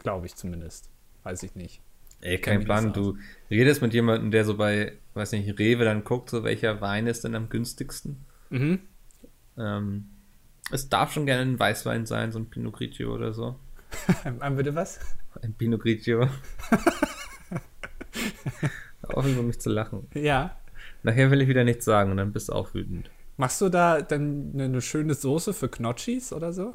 Glaube 0.00 0.26
ich 0.26 0.34
zumindest. 0.34 0.88
Weiß 1.22 1.42
ich 1.42 1.54
nicht. 1.54 1.80
Ey, 2.22 2.38
kein 2.38 2.64
Plan. 2.64 2.92
Du 2.92 3.16
redest 3.50 3.80
mit 3.82 3.94
jemandem, 3.94 4.30
der 4.30 4.44
so 4.44 4.56
bei, 4.56 4.92
weiß 5.14 5.32
nicht, 5.32 5.58
Rewe 5.58 5.84
dann 5.84 6.04
guckt, 6.04 6.30
so 6.30 6.44
welcher 6.44 6.80
Wein 6.80 7.06
ist 7.06 7.24
denn 7.24 7.34
am 7.34 7.48
günstigsten. 7.48 8.24
Mhm. 8.50 8.80
Ähm, 9.56 10.08
es 10.70 10.88
darf 10.88 11.12
schon 11.12 11.26
gerne 11.26 11.42
ein 11.42 11.58
Weißwein 11.58 12.06
sein, 12.06 12.32
so 12.32 12.38
ein 12.38 12.50
Pinot 12.50 12.74
Grigio 12.74 13.14
oder 13.14 13.32
so. 13.32 13.56
Bitte 14.56 14.74
was? 14.74 15.00
Ein 15.42 15.54
Pinot 15.54 15.80
Grigio. 15.82 16.28
Offen 19.02 19.32
über 19.32 19.42
mich 19.42 19.60
zu 19.60 19.70
lachen. 19.70 20.06
Ja. 20.14 20.56
Nachher 21.02 21.30
will 21.30 21.40
ich 21.40 21.48
wieder 21.48 21.64
nichts 21.64 21.84
sagen 21.84 22.10
und 22.10 22.16
dann 22.18 22.32
bist 22.32 22.48
du 22.48 22.52
auch 22.52 22.74
wütend. 22.74 23.10
Machst 23.36 23.60
du 23.60 23.68
da 23.68 24.02
dann 24.02 24.52
eine, 24.54 24.80
schöne 24.82 25.14
Soße 25.14 25.54
für 25.54 25.68
Knotschis 25.68 26.32
oder 26.32 26.52
so? 26.52 26.74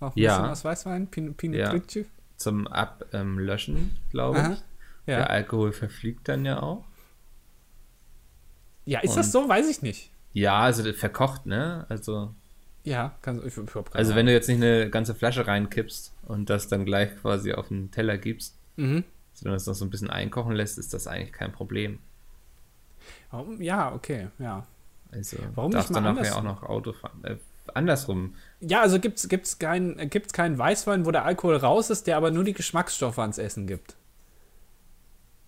Auch 0.00 0.14
ein 0.14 0.18
Ja. 0.22 0.36
bisschen 0.36 0.50
aus 0.50 0.64
Weißwein? 0.64 1.08
Pinot, 1.08 1.36
Pinot 1.36 1.58
Ja. 1.58 1.70
Grigio? 1.70 2.04
Zum 2.36 2.66
Ablöschen, 2.68 3.96
glaube 4.10 4.38
Aha. 4.38 4.52
ich. 4.52 4.62
Der 5.06 5.18
Ja. 5.20 5.26
Alkohol 5.26 5.72
verfliegt 5.72 6.28
dann 6.28 6.44
ja 6.44 6.62
auch. 6.62 6.84
ja, 8.84 9.00
ist 9.00 9.16
das 9.16 9.26
Und- 9.26 9.32
so? 9.44 9.48
Weiß 9.48 9.68
ich 9.68 9.82
nicht. 9.82 10.10
Ja, 10.32 10.60
also 10.60 10.82
das 10.84 10.96
verkocht, 10.96 11.46
ne? 11.46 11.86
Also, 11.88 12.34
Ja, 12.86 13.16
kann, 13.20 13.38
ich, 13.44 13.56
ich 13.56 13.76
also 13.92 14.14
wenn 14.14 14.26
du 14.26 14.32
jetzt 14.32 14.48
nicht 14.48 14.62
eine 14.62 14.88
ganze 14.90 15.14
Flasche 15.14 15.46
reinkippst 15.46 16.14
und 16.28 16.48
das 16.48 16.68
dann 16.68 16.84
gleich 16.84 17.10
quasi 17.20 17.52
auf 17.52 17.68
den 17.68 17.90
Teller 17.90 18.16
gibst, 18.16 18.56
Mhm. 18.76 19.04
sondern 19.32 19.56
es 19.56 19.66
noch 19.66 19.74
so 19.74 19.84
ein 19.84 19.90
bisschen 19.90 20.08
einkochen 20.08 20.54
lässt, 20.54 20.78
ist 20.78 20.94
das 20.94 21.06
eigentlich 21.06 21.32
kein 21.32 21.50
Problem. 21.52 21.98
Ja, 23.58 23.92
okay, 23.92 24.28
ja. 24.38 24.66
Also 25.10 25.36
Warum 25.54 25.72
darfst 25.72 25.90
nicht 25.90 25.98
du 25.98 26.02
mal 26.02 26.12
nachher 26.12 26.36
auch 26.36 26.42
noch 26.42 26.62
Auto 26.62 26.92
fahren. 26.92 27.22
Äh, 27.24 27.36
andersrum. 27.74 28.34
Ja, 28.60 28.82
also 28.82 29.00
gibt's, 29.00 29.28
gibt's 29.28 29.58
keinen 29.58 30.08
gibt's 30.08 30.32
keinen 30.32 30.56
Weißwein, 30.56 31.06
wo 31.06 31.10
der 31.10 31.24
Alkohol 31.24 31.56
raus 31.56 31.90
ist, 31.90 32.06
der 32.06 32.16
aber 32.16 32.30
nur 32.30 32.44
die 32.44 32.52
Geschmacksstoffe 32.52 33.18
ans 33.18 33.38
Essen 33.38 33.66
gibt. 33.66 33.96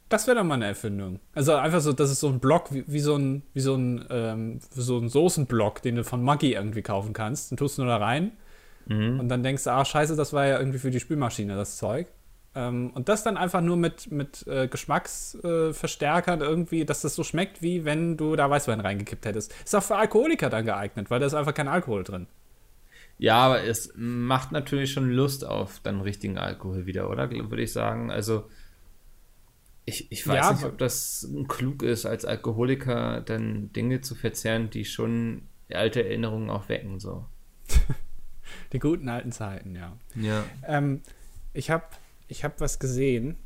Das 0.08 0.26
wäre 0.26 0.38
doch 0.38 0.44
mal 0.44 0.54
eine 0.54 0.66
Erfindung. 0.66 1.20
Also 1.34 1.54
einfach 1.54 1.80
so, 1.80 1.92
das 1.92 2.10
ist 2.10 2.20
so 2.20 2.28
ein 2.28 2.40
Block, 2.40 2.72
wie, 2.72 2.84
wie 2.86 3.00
so 3.00 3.16
ein, 3.16 3.42
wie 3.52 3.60
so 3.60 3.74
ein, 3.74 4.04
ähm, 4.10 4.58
so 4.70 4.98
ein 4.98 5.08
Soßenblock, 5.08 5.82
den 5.82 5.96
du 5.96 6.04
von 6.04 6.22
Maggi 6.22 6.54
irgendwie 6.54 6.82
kaufen 6.82 7.12
kannst. 7.12 7.50
Den 7.50 7.56
tust 7.58 7.76
du 7.78 7.82
nur 7.82 7.90
da 7.90 7.98
rein 7.98 8.32
Mhm. 8.86 9.20
und 9.20 9.28
dann 9.28 9.42
denkst 9.42 9.64
du, 9.64 9.70
ah, 9.70 9.84
scheiße, 9.84 10.16
das 10.16 10.32
war 10.32 10.46
ja 10.46 10.58
irgendwie 10.58 10.78
für 10.78 10.90
die 10.90 10.98
Spülmaschine, 11.00 11.56
das 11.56 11.76
Zeug. 11.76 12.06
Ähm, 12.54 12.90
und 12.94 13.10
das 13.10 13.22
dann 13.22 13.36
einfach 13.36 13.60
nur 13.60 13.76
mit, 13.76 14.10
mit 14.10 14.46
äh, 14.46 14.66
Geschmacksverstärkern 14.66 16.40
irgendwie, 16.40 16.84
dass 16.86 17.02
das 17.02 17.14
so 17.14 17.22
schmeckt, 17.22 17.60
wie 17.60 17.84
wenn 17.84 18.16
du 18.16 18.34
da 18.34 18.48
Weißwein 18.48 18.80
reingekippt 18.80 19.26
hättest. 19.26 19.54
Ist 19.62 19.76
auch 19.76 19.82
für 19.82 19.96
Alkoholiker 19.96 20.48
dann 20.48 20.64
geeignet, 20.64 21.10
weil 21.10 21.20
da 21.20 21.26
ist 21.26 21.34
einfach 21.34 21.52
kein 21.52 21.68
Alkohol 21.68 22.02
drin. 22.04 22.26
Ja, 23.18 23.36
aber 23.36 23.64
es 23.64 23.92
macht 23.96 24.52
natürlich 24.52 24.92
schon 24.92 25.10
Lust 25.10 25.44
auf 25.44 25.80
dann 25.82 26.00
richtigen 26.00 26.38
Alkohol 26.38 26.86
wieder, 26.86 27.10
oder? 27.10 27.30
Würde 27.30 27.62
ich 27.62 27.72
sagen. 27.72 28.10
Also, 28.10 28.44
ich, 29.88 30.12
ich 30.12 30.26
weiß 30.26 30.36
Ja, 30.36 30.52
nicht, 30.52 30.64
ob 30.64 30.78
das 30.78 31.28
klug 31.48 31.82
ist, 31.82 32.06
als 32.06 32.24
Alkoholiker 32.24 33.20
dann 33.22 33.72
Dinge 33.72 34.00
zu 34.00 34.14
verzehren, 34.14 34.70
die 34.70 34.84
schon 34.84 35.42
alte 35.70 36.04
Erinnerungen 36.04 36.50
auch 36.50 36.68
wecken, 36.68 36.98
so. 37.00 37.26
Die 38.72 38.78
guten 38.78 39.08
alten 39.08 39.32
Zeiten, 39.32 39.74
ja. 39.74 39.96
Ja. 40.14 40.44
Ähm, 40.66 41.02
ich 41.52 41.70
habe 41.70 41.84
ich 42.28 42.44
hab 42.44 42.60
was 42.60 42.78
gesehen. 42.78 43.36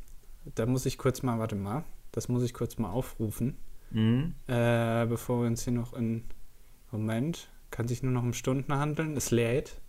Da 0.55 0.65
muss 0.65 0.85
ich 0.85 0.97
kurz 0.97 1.23
mal, 1.23 1.39
warte 1.39 1.55
mal, 1.55 1.83
das 2.11 2.27
muss 2.27 2.43
ich 2.43 2.53
kurz 2.53 2.77
mal 2.77 2.89
aufrufen, 2.89 3.57
Mhm. 3.91 4.33
äh, 4.47 5.05
bevor 5.05 5.41
wir 5.41 5.47
uns 5.47 5.63
hier 5.63 5.73
noch 5.73 5.93
in. 5.93 6.23
Moment, 6.91 7.47
kann 7.71 7.87
sich 7.87 8.03
nur 8.03 8.11
noch 8.11 8.21
um 8.23 8.33
Stunden 8.33 8.73
handeln. 8.73 9.17
Es 9.17 9.31
lädt. 9.31 9.79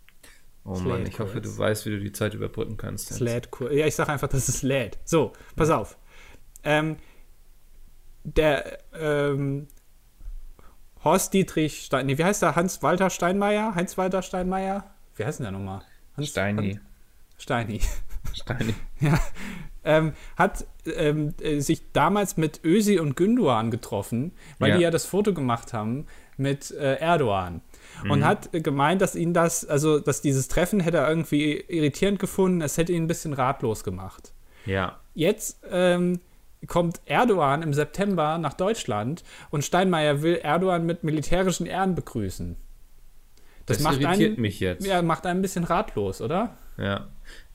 Oh 0.63 0.73
Es 0.73 0.81
Mann, 0.81 0.99
lädt 0.99 1.09
ich 1.09 1.19
hoffe, 1.19 1.33
kurz. 1.33 1.43
du 1.45 1.57
weißt, 1.57 1.85
wie 1.85 1.91
du 1.91 1.99
die 1.99 2.11
Zeit 2.11 2.33
überbrücken 2.33 2.77
kannst. 2.77 3.11
Es 3.11 3.19
lädt 3.19 3.51
kurz. 3.51 3.71
Ja, 3.73 3.85
ich 3.85 3.93
sage 3.95 4.11
einfach, 4.13 4.27
dass 4.27 4.47
es 4.47 4.63
lädt. 4.63 4.97
So, 5.05 5.33
pass 5.55 5.69
auf. 5.69 5.97
Ähm, 6.65 6.97
der 8.23 8.79
ähm, 8.99 9.67
Horst 11.03 11.33
Dietrich 11.33 11.85
Stein, 11.85 12.07
nee, 12.07 12.17
wie 12.17 12.23
heißt 12.25 12.41
der? 12.41 12.55
Hans-Walter 12.55 13.09
Steinmeier? 13.09 13.75
Heinz-Walter 13.75 14.21
Steinmeier? 14.23 14.83
Wie 15.15 15.23
heißt 15.25 15.39
denn 15.39 15.43
der 15.45 15.51
nochmal? 15.51 15.81
Hans- 16.17 16.29
Steini. 16.29 16.79
Steini. 17.37 17.81
Steini. 18.33 18.73
Ja, 19.01 19.19
ähm, 19.83 20.13
hat 20.35 20.65
ähm, 20.85 21.35
äh, 21.41 21.59
sich 21.59 21.91
damals 21.91 22.37
mit 22.37 22.61
Ösi 22.63 22.97
und 22.97 23.15
Günduan 23.15 23.69
getroffen, 23.69 24.31
weil 24.57 24.69
Ja. 24.71 24.77
die 24.77 24.83
ja 24.83 24.89
das 24.89 25.05
Foto 25.05 25.33
gemacht 25.33 25.73
haben 25.73 26.07
mit 26.37 26.71
äh, 26.71 26.95
Erdogan. 26.95 27.61
Mhm. 28.03 28.11
Und 28.11 28.25
hat 28.25 28.49
gemeint, 28.51 29.01
dass 29.01 29.15
ihn 29.15 29.33
das, 29.33 29.63
also 29.65 29.99
dass 29.99 30.21
dieses 30.21 30.47
Treffen 30.47 30.79
hätte 30.79 30.97
er 30.97 31.07
irgendwie 31.09 31.57
irritierend 31.67 32.17
gefunden, 32.19 32.61
es 32.61 32.77
hätte 32.77 32.93
ihn 32.93 33.03
ein 33.03 33.07
bisschen 33.07 33.33
ratlos 33.33 33.83
gemacht. 33.83 34.33
Ja. 34.65 34.99
Jetzt 35.13 35.59
ähm, 35.69 36.19
kommt 36.67 37.01
Erdogan 37.05 37.61
im 37.61 37.73
September 37.73 38.37
nach 38.37 38.53
Deutschland 38.53 39.23
und 39.49 39.63
Steinmeier 39.63 40.21
will 40.21 40.35
Erdogan 40.35 40.85
mit 40.85 41.03
militärischen 41.03 41.65
Ehren 41.65 41.95
begrüßen. 41.95 42.55
Das, 43.65 43.79
macht 43.79 43.99
irritiert 43.99 44.33
einen, 44.33 44.41
mich 44.41 44.59
jetzt. 44.59 44.85
Ja, 44.85 45.01
macht 45.01 45.25
einen 45.25 45.39
ein 45.39 45.41
bisschen 45.41 45.63
ratlos, 45.63 46.21
oder? 46.21 46.57
Ja. 46.77 47.07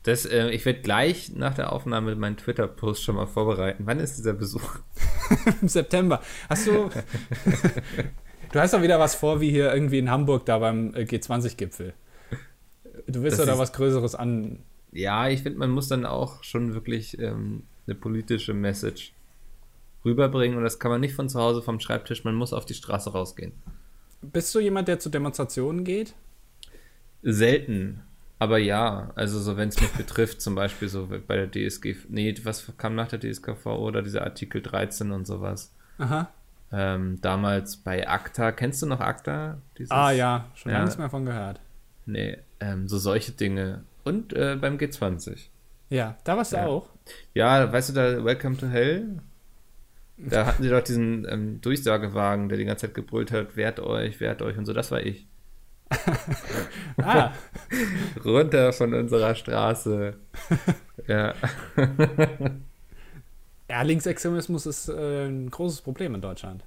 Das, 0.02 0.24
äh, 0.24 0.48
ich 0.48 0.64
werde 0.64 0.80
gleich 0.80 1.32
nach 1.34 1.54
der 1.54 1.72
Aufnahme 1.72 2.14
meinen 2.16 2.36
Twitter-Post 2.36 3.02
schon 3.02 3.16
mal 3.16 3.26
vorbereiten. 3.26 3.84
Wann 3.86 4.00
ist 4.00 4.16
dieser 4.16 4.32
Besuch? 4.32 4.78
Im 5.60 5.68
September. 5.68 6.20
Hast 6.48 6.66
du. 6.66 6.90
du 8.52 8.58
hast 8.58 8.72
doch 8.72 8.82
wieder 8.82 8.98
was 8.98 9.14
vor, 9.14 9.40
wie 9.40 9.50
hier 9.50 9.72
irgendwie 9.72 9.98
in 9.98 10.10
Hamburg 10.10 10.46
da 10.46 10.58
beim 10.58 10.94
äh, 10.94 11.02
G20-Gipfel. 11.02 11.92
Du 13.06 13.22
willst 13.22 13.38
Das 13.38 13.46
doch 13.46 13.52
da 13.52 13.58
was 13.58 13.72
Größeres 13.72 14.14
an. 14.14 14.60
Ja, 14.92 15.28
ich 15.28 15.42
finde, 15.42 15.58
man 15.58 15.70
muss 15.70 15.88
dann 15.88 16.06
auch 16.06 16.42
schon 16.42 16.74
wirklich 16.74 17.18
ähm, 17.18 17.64
eine 17.90 17.98
politische 17.98 18.54
Message 18.54 19.12
rüberbringen 20.04 20.56
und 20.56 20.64
das 20.64 20.78
kann 20.78 20.90
man 20.90 21.00
nicht 21.00 21.14
von 21.14 21.28
zu 21.28 21.38
Hause 21.40 21.62
vom 21.62 21.80
Schreibtisch, 21.80 22.24
man 22.24 22.34
muss 22.34 22.52
auf 22.52 22.64
die 22.64 22.74
Straße 22.74 23.12
rausgehen. 23.12 23.52
Bist 24.22 24.54
du 24.54 24.60
jemand, 24.60 24.88
der 24.88 24.98
zu 24.98 25.10
Demonstrationen 25.10 25.84
geht? 25.84 26.14
Selten, 27.22 28.02
aber 28.38 28.58
ja, 28.58 29.10
also 29.14 29.38
so 29.38 29.56
wenn 29.56 29.68
es 29.68 29.80
mich 29.80 29.90
betrifft, 29.92 30.40
zum 30.40 30.54
Beispiel 30.54 30.88
so 30.88 31.08
bei 31.26 31.36
der 31.36 31.50
DSG, 31.50 31.96
nee, 32.08 32.34
was 32.44 32.72
kam 32.78 32.94
nach 32.94 33.08
der 33.08 33.20
DSGVO 33.20 33.76
oder 33.76 34.02
dieser 34.02 34.22
Artikel 34.22 34.62
13 34.62 35.10
und 35.10 35.26
sowas. 35.26 35.74
Aha. 35.98 36.30
Ähm, 36.72 37.18
damals 37.20 37.76
bei 37.76 38.08
ACTA, 38.08 38.52
kennst 38.52 38.80
du 38.80 38.86
noch 38.86 39.00
ACTA? 39.00 39.58
Dieses, 39.76 39.90
ah 39.90 40.12
ja, 40.12 40.46
schon 40.54 40.70
ja, 40.70 40.78
lange 40.78 40.86
nichts 40.86 40.98
mehr 40.98 41.10
von 41.10 41.26
gehört. 41.26 41.60
Nee, 42.06 42.38
ähm, 42.60 42.88
so 42.88 42.96
solche 42.96 43.32
Dinge. 43.32 43.84
Und 44.04 44.32
äh, 44.32 44.56
beim 44.58 44.78
G20. 44.78 45.48
Ja, 45.90 46.16
da 46.24 46.36
warst 46.36 46.52
du 46.52 46.56
ja. 46.56 46.66
auch. 46.66 46.88
Ja, 47.34 47.72
weißt 47.72 47.90
du 47.90 47.92
da, 47.94 48.24
Welcome 48.24 48.56
to 48.56 48.66
Hell? 48.66 49.20
Da 50.16 50.46
hatten 50.46 50.62
sie 50.62 50.68
doch 50.68 50.82
diesen 50.82 51.26
ähm, 51.28 51.60
Durchsagewagen, 51.60 52.48
der 52.48 52.58
die 52.58 52.64
ganze 52.64 52.86
Zeit 52.86 52.94
gebrüllt 52.94 53.32
hat, 53.32 53.56
wehrt 53.56 53.80
euch, 53.80 54.20
wehrt 54.20 54.42
euch 54.42 54.58
und 54.58 54.66
so, 54.66 54.72
das 54.72 54.90
war 54.90 55.00
ich. 55.00 55.26
ah. 56.98 57.32
Runter 58.24 58.72
von 58.72 58.94
unserer 58.94 59.34
Straße. 59.34 60.14
ja. 61.06 61.34
ja, 63.68 63.82
Linksextremismus 63.82 64.66
ist 64.66 64.88
äh, 64.88 65.26
ein 65.26 65.50
großes 65.50 65.80
Problem 65.80 66.14
in 66.14 66.20
Deutschland. 66.20 66.64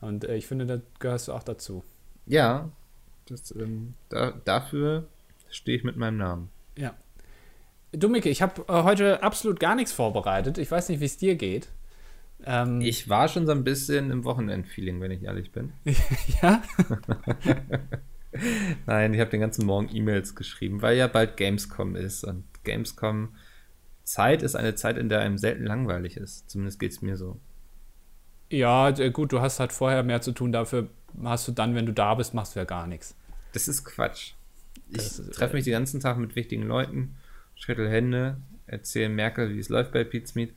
Und 0.00 0.24
äh, 0.24 0.36
ich 0.36 0.46
finde, 0.46 0.66
da 0.66 0.80
gehörst 0.98 1.28
du 1.28 1.32
auch 1.32 1.42
dazu. 1.42 1.84
Ja, 2.26 2.70
das, 3.26 3.50
ähm, 3.50 3.94
da, 4.08 4.32
dafür 4.44 5.08
stehe 5.50 5.76
ich 5.76 5.84
mit 5.84 5.96
meinem 5.96 6.18
Namen. 6.18 6.50
Du, 7.92 8.08
Micke, 8.08 8.28
ich 8.28 8.42
habe 8.42 8.64
äh, 8.68 8.82
heute 8.82 9.22
absolut 9.22 9.60
gar 9.60 9.74
nichts 9.74 9.92
vorbereitet. 9.92 10.58
Ich 10.58 10.70
weiß 10.70 10.88
nicht, 10.88 11.00
wie 11.00 11.06
es 11.06 11.16
dir 11.16 11.36
geht. 11.36 11.68
Ähm, 12.44 12.80
ich 12.80 13.08
war 13.08 13.28
schon 13.28 13.46
so 13.46 13.52
ein 13.52 13.64
bisschen 13.64 14.10
im 14.10 14.24
Wochenend-Feeling, 14.24 15.00
wenn 15.00 15.10
ich 15.10 15.22
ehrlich 15.22 15.52
bin. 15.52 15.72
ja? 16.42 16.62
Nein, 18.86 19.14
ich 19.14 19.20
habe 19.20 19.30
den 19.30 19.40
ganzen 19.40 19.64
Morgen 19.64 19.88
E-Mails 19.94 20.34
geschrieben, 20.34 20.82
weil 20.82 20.96
ja 20.96 21.06
bald 21.06 21.36
Gamescom 21.36 21.96
ist. 21.96 22.24
Und 22.24 22.44
Gamescom 22.64 23.34
Zeit 24.04 24.42
ist 24.42 24.54
eine 24.54 24.74
Zeit, 24.74 24.98
in 24.98 25.08
der 25.08 25.20
einem 25.20 25.38
selten 25.38 25.64
langweilig 25.64 26.16
ist. 26.16 26.50
Zumindest 26.50 26.78
geht 26.78 26.92
es 26.92 27.02
mir 27.02 27.16
so. 27.16 27.40
Ja, 28.50 28.90
gut, 28.90 29.32
du 29.32 29.40
hast 29.40 29.60
halt 29.60 29.72
vorher 29.72 30.02
mehr 30.02 30.20
zu 30.20 30.32
tun. 30.32 30.52
Dafür 30.52 30.88
hast 31.24 31.48
du 31.48 31.52
dann, 31.52 31.74
wenn 31.74 31.86
du 31.86 31.92
da 31.92 32.14
bist, 32.14 32.34
machst 32.34 32.54
du 32.54 32.60
ja 32.60 32.64
gar 32.64 32.86
nichts. 32.86 33.16
Das 33.52 33.66
ist 33.66 33.84
Quatsch. 33.84 34.32
Ich 34.90 35.20
treffe 35.32 35.54
mich 35.54 35.64
den 35.64 35.72
ganzen 35.72 36.00
Tag 36.00 36.18
mit 36.18 36.36
wichtigen 36.36 36.62
Leuten, 36.62 37.16
schüttel 37.58 37.90
Hände, 37.90 38.38
erzähle 38.66 39.08
Merkel, 39.08 39.54
wie 39.54 39.58
es 39.58 39.68
läuft 39.68 39.92
bei 39.92 40.04
Pete's 40.04 40.34
Meet. 40.34 40.54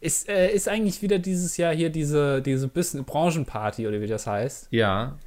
Ist, 0.00 0.28
äh, 0.28 0.52
ist 0.52 0.68
eigentlich 0.68 1.00
wieder 1.02 1.18
dieses 1.18 1.56
Jahr 1.56 1.72
hier 1.74 1.90
diese, 1.90 2.42
diese 2.42 2.66
Business 2.66 3.06
Branchenparty 3.06 3.86
oder 3.86 4.00
wie 4.00 4.08
das 4.08 4.26
heißt? 4.26 4.68
Ja. 4.70 5.18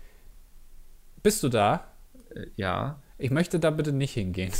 Bist 1.24 1.42
du 1.44 1.50
da? 1.50 1.88
Äh, 2.36 2.48
ja. 2.58 3.02
Ich 3.18 3.32
möchte 3.32 3.60
da 3.60 3.72
bitte 3.72 3.94
nicht 3.94 4.14
hingehen. 4.14 4.52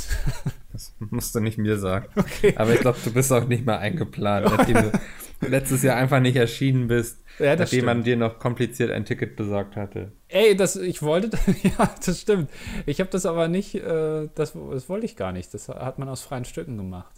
Das 0.72 0.94
musst 0.98 1.34
du 1.34 1.40
nicht 1.40 1.58
mir 1.58 1.78
sagen. 1.78 2.08
Okay. 2.16 2.54
Aber 2.56 2.72
ich 2.74 2.80
glaube, 2.80 2.98
du 3.02 3.12
bist 3.12 3.32
auch 3.32 3.46
nicht 3.46 3.64
mal 3.64 3.78
eingeplant, 3.78 4.46
nachdem 4.56 4.74
du 4.74 4.92
letztes 5.40 5.82
Jahr 5.82 5.96
einfach 5.96 6.20
nicht 6.20 6.36
erschienen 6.36 6.88
bist, 6.88 7.22
ja, 7.38 7.50
nachdem 7.52 7.66
stimmt. 7.66 7.84
man 7.84 8.02
dir 8.02 8.16
noch 8.16 8.38
kompliziert 8.38 8.90
ein 8.90 9.04
Ticket 9.04 9.36
besorgt 9.36 9.76
hatte. 9.76 10.12
Ey, 10.28 10.56
das, 10.56 10.76
ich 10.76 11.02
wollte, 11.02 11.30
ja, 11.62 11.90
das 12.04 12.20
stimmt. 12.20 12.50
Ich 12.86 13.00
habe 13.00 13.10
das 13.10 13.26
aber 13.26 13.48
nicht, 13.48 13.74
äh, 13.74 14.28
das, 14.34 14.54
das 14.54 14.88
wollte 14.88 15.06
ich 15.06 15.16
gar 15.16 15.32
nicht. 15.32 15.52
Das 15.54 15.68
hat 15.68 15.98
man 15.98 16.08
aus 16.08 16.22
freien 16.22 16.44
Stücken 16.44 16.76
gemacht. 16.76 17.14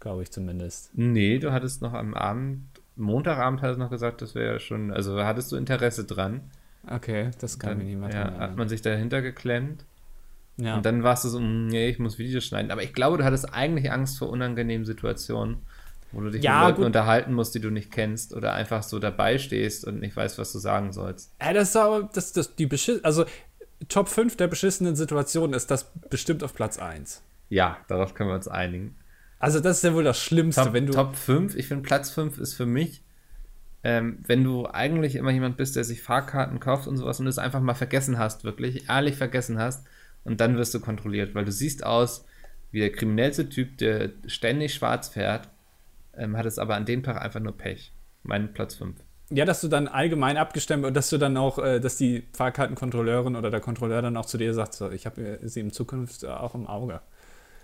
Glaube 0.00 0.22
ich 0.22 0.30
zumindest. 0.30 0.90
Nee, 0.94 1.38
du 1.38 1.52
hattest 1.52 1.82
noch 1.82 1.92
am 1.92 2.14
Abend, 2.14 2.64
Montagabend 2.96 3.62
hattest 3.62 3.78
du 3.78 3.82
noch 3.84 3.90
gesagt, 3.90 4.22
das 4.22 4.34
wäre 4.34 4.60
schon, 4.60 4.90
also 4.90 5.22
hattest 5.22 5.52
du 5.52 5.56
Interesse 5.56 6.04
dran. 6.04 6.40
Okay, 6.86 7.30
das 7.38 7.58
kann 7.58 7.78
mir 7.78 7.84
niemand 7.84 8.14
Ja, 8.14 8.38
hat 8.38 8.56
man 8.56 8.68
sich 8.68 8.80
dahinter 8.80 9.20
geklemmt. 9.20 9.84
Ja. 10.56 10.76
Und 10.76 10.86
dann 10.86 11.02
warst 11.02 11.24
du 11.24 11.28
so, 11.28 11.38
hm, 11.38 11.68
nee, 11.68 11.88
ich 11.88 11.98
muss 11.98 12.18
Videos 12.18 12.44
schneiden. 12.44 12.70
Aber 12.70 12.82
ich 12.82 12.92
glaube, 12.92 13.18
du 13.18 13.24
hattest 13.24 13.52
eigentlich 13.54 13.90
Angst 13.90 14.18
vor 14.18 14.28
unangenehmen 14.28 14.84
Situationen, 14.84 15.58
wo 16.12 16.20
du 16.20 16.30
dich 16.30 16.42
ja, 16.42 16.58
mit 16.58 16.62
Leuten 16.62 16.76
gut. 16.78 16.86
unterhalten 16.86 17.34
musst, 17.34 17.54
die 17.54 17.60
du 17.60 17.70
nicht 17.70 17.90
kennst 17.90 18.34
oder 18.34 18.52
einfach 18.54 18.82
so 18.82 18.98
dabei 18.98 19.38
stehst 19.38 19.84
und 19.84 20.00
nicht 20.00 20.16
weißt, 20.16 20.38
was 20.38 20.52
du 20.52 20.58
sagen 20.58 20.92
sollst. 20.92 21.34
Ja, 21.40 21.52
das 21.52 21.70
ist 21.70 21.76
aber, 21.76 22.08
das, 22.12 22.32
das, 22.32 22.56
die 22.56 22.66
beschiss 22.66 23.04
also 23.04 23.24
Top 23.88 24.08
5 24.08 24.36
der 24.36 24.48
beschissenen 24.48 24.96
Situationen 24.96 25.54
ist 25.54 25.70
das 25.70 25.90
bestimmt 26.10 26.44
auf 26.44 26.54
Platz 26.54 26.78
1. 26.78 27.22
Ja, 27.48 27.78
darauf 27.88 28.14
können 28.14 28.30
wir 28.30 28.34
uns 28.34 28.48
einigen. 28.48 28.96
Also, 29.38 29.58
das 29.58 29.78
ist 29.78 29.84
ja 29.84 29.94
wohl 29.94 30.04
das 30.04 30.18
Schlimmste, 30.20 30.64
Top, 30.64 30.72
wenn 30.74 30.86
du. 30.86 30.92
Top 30.92 31.16
5, 31.16 31.56
ich 31.56 31.66
finde 31.66 31.82
Platz 31.82 32.10
5 32.10 32.38
ist 32.38 32.54
für 32.54 32.66
mich, 32.66 33.02
ähm, 33.82 34.18
wenn 34.26 34.44
du 34.44 34.66
eigentlich 34.66 35.16
immer 35.16 35.30
jemand 35.30 35.56
bist, 35.56 35.76
der 35.76 35.84
sich 35.84 36.02
Fahrkarten 36.02 36.60
kauft 36.60 36.86
und 36.86 36.98
sowas 36.98 37.18
und 37.20 37.26
es 37.26 37.38
einfach 37.38 37.60
mal 37.60 37.74
vergessen 37.74 38.18
hast, 38.18 38.44
wirklich, 38.44 38.88
ehrlich 38.90 39.16
vergessen 39.16 39.58
hast, 39.58 39.86
und 40.24 40.40
dann 40.42 40.58
wirst 40.58 40.74
du 40.74 40.80
kontrolliert, 40.80 41.34
weil 41.34 41.46
du 41.46 41.52
siehst 41.52 41.84
aus 41.84 42.26
wie 42.70 42.80
der 42.80 42.92
kriminellste 42.92 43.48
Typ, 43.48 43.78
der 43.78 44.10
ständig 44.26 44.74
schwarz 44.74 45.08
fährt, 45.08 45.48
ähm, 46.16 46.36
hat 46.36 46.46
es 46.46 46.58
aber 46.58 46.76
an 46.76 46.84
dem 46.84 47.02
Tag 47.02 47.20
einfach 47.20 47.40
nur 47.40 47.56
Pech. 47.56 47.92
Mein 48.22 48.52
Platz 48.52 48.74
5. 48.74 48.96
Ja, 49.32 49.44
dass 49.44 49.60
du 49.60 49.68
dann 49.68 49.86
allgemein 49.86 50.36
abgestimmt 50.36 50.84
und 50.84 50.94
dass 50.94 51.08
du 51.08 51.16
dann 51.16 51.36
auch, 51.36 51.58
äh, 51.58 51.80
dass 51.80 51.96
die 51.96 52.24
Fahrkartenkontrolleurin 52.32 53.36
oder 53.36 53.50
der 53.50 53.60
Kontrolleur 53.60 54.02
dann 54.02 54.16
auch 54.16 54.26
zu 54.26 54.38
dir 54.38 54.52
sagt, 54.54 54.74
so, 54.74 54.90
ich 54.90 55.06
habe 55.06 55.38
sie 55.42 55.60
in 55.60 55.70
Zukunft 55.70 56.24
auch 56.26 56.54
im 56.54 56.66
Auge. 56.66 57.00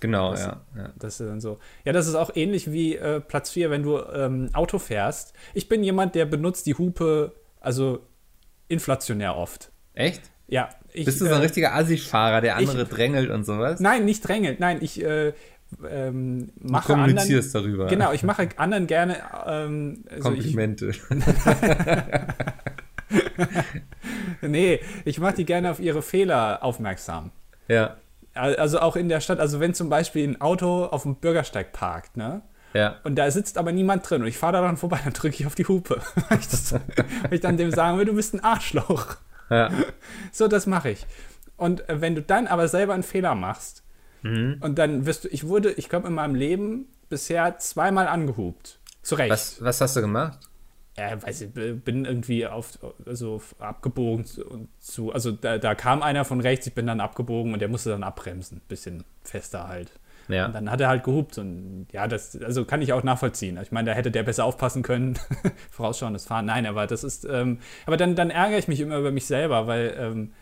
Genau, 0.01 0.33
das, 0.33 0.41
ja, 0.41 0.61
ja. 0.77 0.93
Das 0.99 1.21
ist 1.21 1.27
dann 1.27 1.41
so. 1.41 1.59
Ja, 1.85 1.93
das 1.93 2.07
ist 2.07 2.15
auch 2.15 2.31
ähnlich 2.35 2.71
wie 2.71 2.97
äh, 2.97 3.21
Platz 3.21 3.51
4, 3.51 3.71
wenn 3.71 3.83
du 3.83 3.99
ähm, 3.99 4.51
Auto 4.53 4.79
fährst. 4.79 5.33
Ich 5.55 5.69
bin 5.69 5.83
jemand, 5.83 6.15
der 6.15 6.27
benutzt 6.27 6.67
die 6.67 6.75
Hupe, 6.75 7.33
also 7.61 8.07
inflationär 8.69 9.37
oft. 9.37 9.73
Echt? 9.95 10.23
Ja. 10.49 10.69
Ich, 10.93 11.05
Bist 11.05 11.21
du 11.21 11.27
so 11.27 11.35
ein 11.35 11.41
äh, 11.41 11.45
richtiger 11.45 11.75
Assi-Fahrer, 11.75 12.41
der 12.41 12.57
andere 12.57 12.83
ich, 12.83 12.89
drängelt 12.89 13.31
und 13.31 13.45
sowas? 13.45 13.81
Nein, 13.81 14.05
nicht 14.05 14.27
drängelt. 14.27 14.61
Nein, 14.61 14.79
ich 14.81 15.03
äh, 15.03 15.33
ähm, 15.89 16.51
mache 16.61 16.89
du 16.89 16.95
kommunizierst 16.95 17.55
anderen, 17.55 17.73
darüber. 17.73 17.91
Genau, 17.91 18.13
ich 18.13 18.23
mache 18.23 18.49
anderen 18.57 18.87
gerne 18.87 19.17
ähm, 19.47 20.05
also 20.11 20.31
Komplimente. 20.31 20.91
Ich, 20.91 21.03
nee, 24.43 24.81
ich 25.05 25.19
mache 25.19 25.35
die 25.35 25.45
gerne 25.45 25.71
auf 25.71 25.81
ihre 25.81 26.03
Fehler 26.03 26.63
aufmerksam. 26.63 27.31
Ja. 27.69 27.97
Also 28.35 28.81
auch 28.81 28.97
in 28.97 29.09
der 29.09 29.21
Stadt, 29.21 29.41
also 29.41 29.61
wenn 29.61 29.75
zum 29.75 29.89
Beispiel 29.89 30.29
ein 30.29 30.41
Auto 30.41 30.85
auf 30.85 31.03
dem 31.03 31.17
Bürgersteig 31.17 31.73
parkt, 31.73 32.17
ne? 32.17 32.43
Ja. 32.75 32.97
Und 33.05 33.17
da 33.17 33.31
sitzt 33.31 33.57
aber 33.57 33.73
niemand 33.73 34.09
drin 34.09 34.21
und 34.21 34.29
ich 34.29 34.37
fahre 34.37 34.55
da 34.55 34.61
dann 34.61 34.77
vorbei, 34.77 35.01
dann 35.03 35.15
drücke 35.15 35.35
ich 35.35 35.47
auf 35.47 35.55
die 35.55 35.67
Hupe. 35.67 36.03
weil, 36.29 36.39
ich 36.39 36.49
das, 36.49 36.73
weil 36.75 36.81
ich 37.31 37.41
dann 37.41 37.57
dem 37.57 37.71
sagen 37.71 37.99
will, 37.99 38.05
du 38.05 38.15
bist 38.15 38.35
ein 38.35 38.45
Arschloch. 38.45 39.17
Ja. 39.49 39.71
So, 40.33 40.49
das 40.49 40.67
mache 40.67 40.91
ich. 40.91 41.07
Und 41.57 41.89
äh, 41.89 42.03
wenn 42.03 42.15
du 42.15 42.23
dann 42.23 42.47
aber 42.47 42.69
selber 42.69 42.93
einen 42.93 43.03
Fehler 43.03 43.35
machst 43.35 43.86
mhm. 44.27 44.57
und 44.61 44.79
dann 44.79 45.07
wirst 45.07 45.25
du, 45.25 45.29
ich 45.29 45.47
wurde, 45.47 45.73
ich 45.73 45.89
glaube 45.89 46.09
in 46.09 46.15
meinem 46.15 46.35
Leben 46.35 46.87
bisher 47.09 47.59
zweimal 47.59 48.09
angehupt. 48.09 48.79
Zu 49.03 49.15
Recht. 49.15 49.31
Was, 49.31 49.63
was 49.63 49.81
hast 49.81 49.97
du 49.97 50.01
gemacht? 50.01 50.39
ja, 50.99 51.23
weiß 51.23 51.43
ich, 51.43 51.53
bin 51.53 52.05
irgendwie 52.05 52.47
auf, 52.47 52.79
also 53.05 53.43
abgebogen 53.59 54.25
und 54.49 54.69
zu, 54.81 55.13
also 55.13 55.31
da, 55.31 55.59
da 55.59 55.75
kam 55.75 56.03
einer 56.03 56.25
von 56.25 56.41
rechts, 56.41 56.67
ich 56.67 56.75
bin 56.75 56.87
dann 56.87 57.01
abgebogen 57.01 57.53
und 57.53 57.61
der 57.61 57.69
musste 57.69 57.91
dann 57.91 58.03
abbremsen, 58.03 58.63
bisschen 58.69 59.05
fester 59.23 59.69
halt. 59.69 59.93
Ja. 60.29 60.47
Und 60.47 60.55
dann 60.55 60.71
hat 60.71 60.81
er 60.81 60.89
halt 60.89 61.05
gehupt 61.05 61.39
und 61.39 61.87
ja, 61.93 62.09
das, 62.09 62.41
also 62.43 62.65
kann 62.65 62.83
ich 62.83 62.93
auch 62.93 63.05
nachvollziehen. 63.05 63.59
Ich 63.63 63.71
meine, 63.71 63.91
da 63.91 63.97
hätte 63.97 64.11
der 64.11 64.23
besser 64.23 64.45
aufpassen 64.45 64.83
können, 64.83 65.19
vorausschauendes 65.71 66.25
Fahren. 66.25 66.47
Nein, 66.47 66.67
aber 66.67 66.87
das 66.87 67.05
ist, 67.05 67.25
ähm, 67.31 67.59
aber 67.85 67.97
dann, 67.97 68.17
dann 68.17 68.31
ärgere 68.31 68.59
ich 68.59 68.67
mich 68.67 68.81
immer 68.81 68.99
über 68.99 69.13
mich 69.13 69.27
selber, 69.27 69.67
weil 69.67 69.95
ähm, 69.99 70.33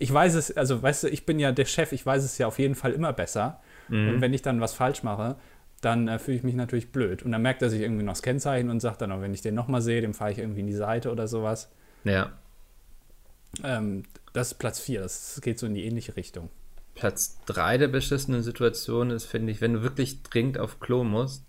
ich 0.00 0.12
weiß 0.12 0.34
es, 0.34 0.56
also 0.56 0.82
weißt 0.82 1.04
du, 1.04 1.08
ich 1.08 1.26
bin 1.26 1.38
ja 1.38 1.52
der 1.52 1.66
Chef, 1.66 1.92
ich 1.92 2.04
weiß 2.04 2.24
es 2.24 2.38
ja 2.38 2.46
auf 2.46 2.58
jeden 2.58 2.74
Fall 2.74 2.92
immer 2.92 3.12
besser. 3.12 3.60
Mhm. 3.88 4.08
Und 4.08 4.20
wenn 4.22 4.32
ich 4.32 4.40
dann 4.40 4.60
was 4.60 4.72
falsch 4.72 5.02
mache, 5.02 5.36
dann 5.82 6.08
äh, 6.08 6.18
fühle 6.18 6.38
ich 6.38 6.42
mich 6.42 6.54
natürlich 6.54 6.90
blöd. 6.90 7.22
Und 7.22 7.32
dann 7.32 7.42
merkt 7.42 7.60
er 7.60 7.68
sich 7.68 7.82
irgendwie 7.82 8.02
noch 8.02 8.14
das 8.14 8.22
Kennzeichen 8.22 8.70
und 8.70 8.80
sagt 8.80 9.02
dann, 9.02 9.12
auch, 9.12 9.20
wenn 9.20 9.34
ich 9.34 9.42
den 9.42 9.54
nochmal 9.54 9.82
sehe, 9.82 10.00
dem 10.00 10.14
fahre 10.14 10.32
ich 10.32 10.38
irgendwie 10.38 10.60
in 10.60 10.66
die 10.66 10.72
Seite 10.72 11.12
oder 11.12 11.28
sowas. 11.28 11.70
Ja. 12.04 12.32
Ähm, 13.62 14.04
das 14.32 14.52
ist 14.52 14.58
Platz 14.58 14.80
4, 14.80 15.02
das 15.02 15.38
geht 15.42 15.58
so 15.58 15.66
in 15.66 15.74
die 15.74 15.84
ähnliche 15.84 16.16
Richtung. 16.16 16.48
Platz 16.94 17.38
3 17.46 17.76
der 17.76 17.88
beschissenen 17.88 18.42
Situation 18.42 19.10
ist, 19.10 19.26
finde 19.26 19.52
ich, 19.52 19.60
wenn 19.60 19.74
du 19.74 19.82
wirklich 19.82 20.22
dringend 20.22 20.58
auf 20.58 20.80
Klo 20.80 21.04
musst, 21.04 21.44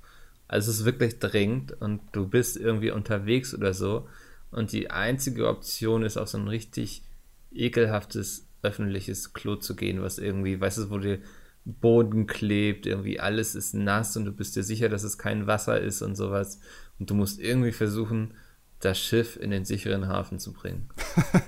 also 0.50 0.72
es 0.72 0.80
ist 0.80 0.86
wirklich 0.86 1.20
dringend 1.20 1.80
und 1.80 2.02
du 2.12 2.28
bist 2.28 2.58
irgendwie 2.58 2.92
unterwegs 2.92 3.54
oder 3.54 3.74
so 3.74 4.10
und 4.50 4.74
die 4.74 4.92
einzige 4.92 5.48
Option 5.48 6.04
ist, 6.04 6.18
auf 6.18 6.28
so 6.28 6.38
ein 6.38 6.50
richtig 6.50 7.04
ekelhaftes 7.52 8.48
öffentliches 8.64 9.34
Klo 9.34 9.56
zu 9.56 9.76
gehen, 9.76 10.02
was 10.02 10.18
irgendwie, 10.18 10.60
weißt 10.60 10.78
du, 10.80 10.90
wo 10.90 10.98
dir 11.00 11.20
Boden 11.66 12.28
klebt, 12.28 12.86
irgendwie 12.86 13.20
alles 13.20 13.56
ist 13.56 13.74
nass 13.74 14.18
und 14.18 14.26
du 14.26 14.32
bist 14.32 14.56
dir 14.56 14.64
sicher, 14.64 14.90
dass 14.90 15.04
es 15.04 15.18
kein 15.18 15.48
Wasser 15.48 15.80
ist 15.80 16.02
und 16.02 16.16
sowas. 16.16 16.60
Und 17.00 17.10
du 17.10 17.14
musst 17.14 17.40
irgendwie 17.40 17.72
versuchen, 17.72 18.34
das 18.80 19.00
Schiff 19.00 19.38
in 19.38 19.52
den 19.52 19.66
sicheren 19.66 20.08
Hafen 20.08 20.40
zu 20.40 20.54
bringen. 20.54 20.90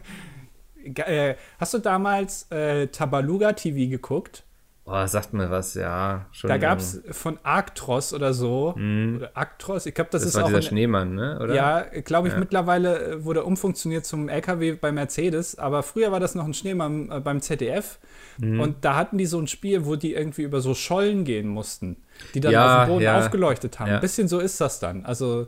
Äh, 0.85 1.35
hast 1.59 1.73
du 1.73 1.79
damals 1.79 2.51
äh, 2.51 2.87
Tabaluga 2.87 3.53
TV 3.53 3.89
geguckt? 3.89 4.43
Oh, 4.85 5.05
sagt 5.07 5.31
mir 5.33 5.49
was, 5.49 5.75
ja. 5.75 6.25
Schon 6.33 6.49
da 6.49 6.57
gab 6.57 6.79
es 6.79 7.01
von 7.11 7.39
Arctros 7.43 8.13
oder 8.13 8.33
so. 8.33 8.73
Mhm. 8.77 9.15
Oder 9.15 9.31
Arctros, 9.33 9.85
ich 9.85 9.93
glaube, 9.95 10.09
das, 10.11 10.23
das 10.23 10.31
ist 10.31 10.35
war 10.35 10.43
auch. 10.43 10.47
dieser 10.49 10.61
Schneemann, 10.61 11.15
ne? 11.15 11.39
Oder? 11.41 11.55
Ja, 11.55 11.85
glaube 12.03 12.27
ich, 12.27 12.33
Ja. 12.33 12.39
mittlerweile 12.41 12.99
äh, 13.13 13.23
wurde 13.23 13.45
umfunktioniert 13.45 14.05
zum 14.05 14.27
LKW 14.27 14.73
bei 14.73 14.91
Mercedes, 14.91 15.57
aber 15.57 15.83
früher 15.83 16.11
war 16.11 16.19
das 16.19 16.35
noch 16.35 16.43
ein 16.43 16.53
Schneemann 16.53 17.09
äh, 17.09 17.21
beim 17.21 17.39
ZDF. 17.41 17.97
Mhm. 18.39 18.59
Und 18.59 18.83
da 18.83 18.95
hatten 18.97 19.17
die 19.17 19.25
so 19.25 19.39
ein 19.39 19.47
Spiel, 19.47 19.85
wo 19.85 19.95
die 19.95 20.13
irgendwie 20.15 20.41
über 20.43 20.59
so 20.59 20.73
Schollen 20.73 21.23
gehen 21.23 21.47
mussten, 21.47 21.95
die 22.33 22.41
dann 22.41 22.51
Ja, 22.51 22.79
auf 22.81 22.85
dem 22.87 22.89
Boden 22.93 23.03
ja. 23.05 23.17
aufgeleuchtet 23.19 23.79
haben. 23.79 23.89
Ein 23.89 24.01
bisschen 24.01 24.27
so 24.27 24.39
ist 24.39 24.59
das 24.59 24.81
dann. 24.81 25.05
Also 25.05 25.47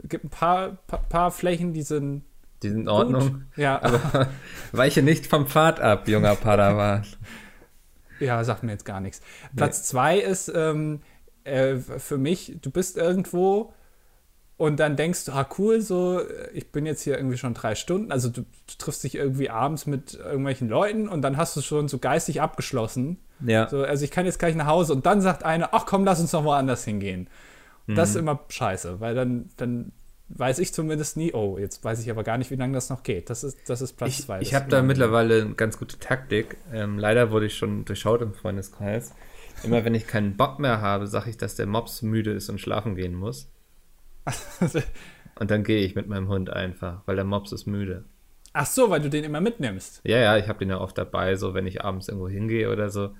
es 0.00 0.08
gibt 0.08 0.24
ein 0.26 0.30
paar, 0.30 0.76
paar, 0.86 1.00
paar 1.08 1.30
Flächen, 1.32 1.72
die 1.72 1.82
sind 1.82 2.22
Die 2.62 2.68
sind 2.68 2.82
in 2.82 2.86
gut. 2.86 2.94
Ordnung. 2.94 3.42
Ja, 3.56 3.82
Aber 3.82 4.28
weiche 4.72 5.02
nicht 5.02 5.26
vom 5.26 5.48
Pfad 5.48 5.80
ab, 5.80 6.06
junger 6.06 6.36
Padawan. 6.36 7.02
Ja, 8.20 8.42
sagt 8.44 8.62
mir 8.62 8.72
jetzt 8.72 8.84
gar 8.84 9.00
nichts. 9.00 9.20
Platz 9.56 9.82
zwei 9.84 10.18
ist 10.18 10.50
ähm, 10.54 11.00
äh, 11.44 11.76
für 11.76 12.18
mich, 12.18 12.56
du 12.60 12.70
bist 12.70 12.96
irgendwo 12.96 13.72
und 14.56 14.78
dann 14.78 14.94
denkst 14.96 15.24
du, 15.24 15.32
ah 15.32 15.48
cool, 15.58 15.80
so, 15.80 16.20
äh, 16.20 16.50
ich 16.52 16.70
bin 16.70 16.84
jetzt 16.84 17.02
hier 17.02 17.16
irgendwie 17.16 17.38
schon 17.38 17.54
drei 17.54 17.74
Stunden. 17.74 18.12
Also 18.12 18.28
du, 18.28 18.42
du 18.42 18.74
triffst 18.78 19.02
dich 19.04 19.14
irgendwie 19.14 19.48
abends 19.50 19.86
mit 19.86 20.14
irgendwelchen 20.14 20.68
Leuten 20.68 21.08
und 21.08 21.22
dann 21.22 21.36
hast 21.38 21.56
du 21.56 21.62
schon 21.62 21.88
so 21.88 21.98
geistig 21.98 22.40
abgeschlossen. 22.42 23.18
Ja. 23.46 23.68
So, 23.70 23.82
also 23.82 24.04
ich 24.04 24.10
kann 24.10 24.26
jetzt 24.26 24.38
gleich 24.38 24.54
nach 24.54 24.66
Hause 24.66 24.92
und 24.92 25.06
dann 25.06 25.22
sagt 25.22 25.44
einer, 25.44 25.70
ach 25.72 25.86
komm, 25.86 26.04
lass 26.04 26.20
uns 26.20 26.32
noch 26.32 26.44
woanders 26.44 26.84
hingehen. 26.84 27.28
Das 27.86 28.10
ist 28.10 28.14
Mhm. 28.16 28.20
immer 28.20 28.40
scheiße, 28.48 29.00
weil 29.00 29.14
dann, 29.14 29.48
dann 29.56 29.92
weiß 30.30 30.58
ich 30.58 30.72
zumindest 30.72 31.16
nie, 31.16 31.32
oh, 31.32 31.58
jetzt 31.58 31.84
weiß 31.84 32.00
ich 32.00 32.10
aber 32.10 32.24
gar 32.24 32.38
nicht, 32.38 32.50
wie 32.50 32.56
lange 32.56 32.74
das 32.74 32.90
noch 32.90 33.02
geht. 33.02 33.30
Das 33.30 33.44
ist, 33.44 33.58
das 33.68 33.82
ist 33.82 33.94
Platz 33.94 34.10
Ich, 34.18 34.24
zwei. 34.24 34.40
ich 34.40 34.50
Das 34.50 34.60
habe 34.60 34.70
da 34.70 34.82
mittlerweile 34.82 35.42
eine 35.42 35.54
ganz 35.54 35.78
gute 35.78 35.98
Taktik. 35.98 36.56
Ähm, 36.72 36.98
leider 36.98 37.30
wurde 37.30 37.46
ich 37.46 37.56
schon 37.56 37.84
durchschaut 37.84 38.22
im 38.22 38.34
Freundeskreis. 38.34 39.14
Immer 39.62 39.84
wenn 39.84 39.94
ich 39.94 40.06
keinen 40.06 40.36
Bock 40.36 40.58
mehr 40.58 40.80
habe, 40.80 41.06
sage 41.06 41.30
ich, 41.30 41.36
dass 41.36 41.54
der 41.56 41.66
Mops 41.66 42.02
müde 42.02 42.32
ist 42.32 42.48
und 42.48 42.60
schlafen 42.60 42.94
gehen 42.94 43.14
muss. 43.14 43.50
Und 45.38 45.50
dann 45.50 45.64
gehe 45.64 45.80
ich 45.80 45.94
mit 45.94 46.06
meinem 46.06 46.28
Hund 46.28 46.50
einfach, 46.50 47.02
weil 47.06 47.16
der 47.16 47.24
Mops 47.24 47.52
ist 47.52 47.66
müde. 47.66 48.04
Ach 48.52 48.66
so, 48.66 48.90
weil 48.90 49.00
du 49.00 49.08
den 49.08 49.24
immer 49.24 49.40
mitnimmst. 49.40 50.02
Ja, 50.04 50.18
ja, 50.18 50.36
ich 50.36 50.48
habe 50.48 50.58
den 50.58 50.68
ja 50.68 50.78
oft 50.78 50.98
dabei, 50.98 51.36
so 51.36 51.54
wenn 51.54 51.66
ich 51.66 51.82
abends 51.82 52.08
irgendwo 52.08 52.28
hingehe 52.28 52.70
oder 52.70 52.90
so. 52.90 53.14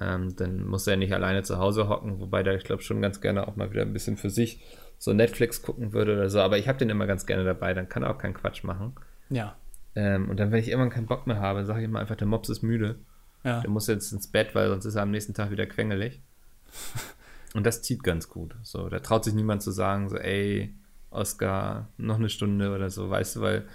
Ähm, 0.00 0.34
dann 0.36 0.64
muss 0.64 0.86
er 0.86 0.96
nicht 0.96 1.12
alleine 1.12 1.42
zu 1.42 1.58
Hause 1.58 1.88
hocken, 1.88 2.20
wobei 2.20 2.42
der, 2.42 2.56
ich 2.56 2.64
glaube, 2.64 2.82
schon 2.82 3.02
ganz 3.02 3.20
gerne 3.20 3.46
auch 3.46 3.56
mal 3.56 3.70
wieder 3.70 3.82
ein 3.82 3.92
bisschen 3.92 4.16
für 4.16 4.30
sich 4.30 4.60
so 4.98 5.12
Netflix 5.12 5.62
gucken 5.62 5.92
würde 5.92 6.12
oder 6.14 6.30
so. 6.30 6.40
Aber 6.40 6.58
ich 6.58 6.68
habe 6.68 6.78
den 6.78 6.90
immer 6.90 7.06
ganz 7.06 7.26
gerne 7.26 7.44
dabei, 7.44 7.74
dann 7.74 7.88
kann 7.88 8.02
er 8.02 8.10
auch 8.10 8.18
keinen 8.18 8.34
Quatsch 8.34 8.64
machen. 8.64 8.94
Ja. 9.30 9.56
Ähm, 9.94 10.30
und 10.30 10.38
dann, 10.40 10.52
wenn 10.52 10.60
ich 10.60 10.68
irgendwann 10.68 10.90
keinen 10.90 11.06
Bock 11.06 11.26
mehr 11.26 11.40
habe, 11.40 11.64
sage 11.64 11.80
ich 11.80 11.84
immer 11.84 12.00
einfach, 12.00 12.16
der 12.16 12.26
Mops 12.26 12.48
ist 12.48 12.62
müde. 12.62 12.98
Ja. 13.44 13.60
Der 13.60 13.70
muss 13.70 13.88
jetzt 13.88 14.12
ins 14.12 14.28
Bett, 14.28 14.54
weil 14.54 14.68
sonst 14.68 14.84
ist 14.84 14.94
er 14.94 15.02
am 15.02 15.10
nächsten 15.10 15.34
Tag 15.34 15.50
wieder 15.50 15.66
quengelig. 15.66 16.20
Und 17.54 17.66
das 17.66 17.82
zieht 17.82 18.02
ganz 18.02 18.28
gut. 18.28 18.54
So, 18.62 18.88
da 18.88 19.00
traut 19.00 19.24
sich 19.24 19.34
niemand 19.34 19.62
zu 19.62 19.72
sagen, 19.72 20.08
so, 20.08 20.16
ey, 20.16 20.74
Oscar, 21.10 21.88
noch 21.98 22.16
eine 22.16 22.28
Stunde 22.28 22.74
oder 22.74 22.88
so, 22.88 23.10
weißt 23.10 23.36
du, 23.36 23.40
weil 23.42 23.66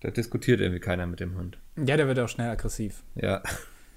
da 0.00 0.10
diskutiert 0.10 0.60
irgendwie 0.60 0.80
keiner 0.80 1.06
mit 1.06 1.20
dem 1.20 1.36
Hund. 1.36 1.58
Ja, 1.76 1.96
der 1.96 2.06
wird 2.06 2.18
auch 2.18 2.28
schnell 2.28 2.50
aggressiv. 2.50 3.02
Ja. 3.14 3.42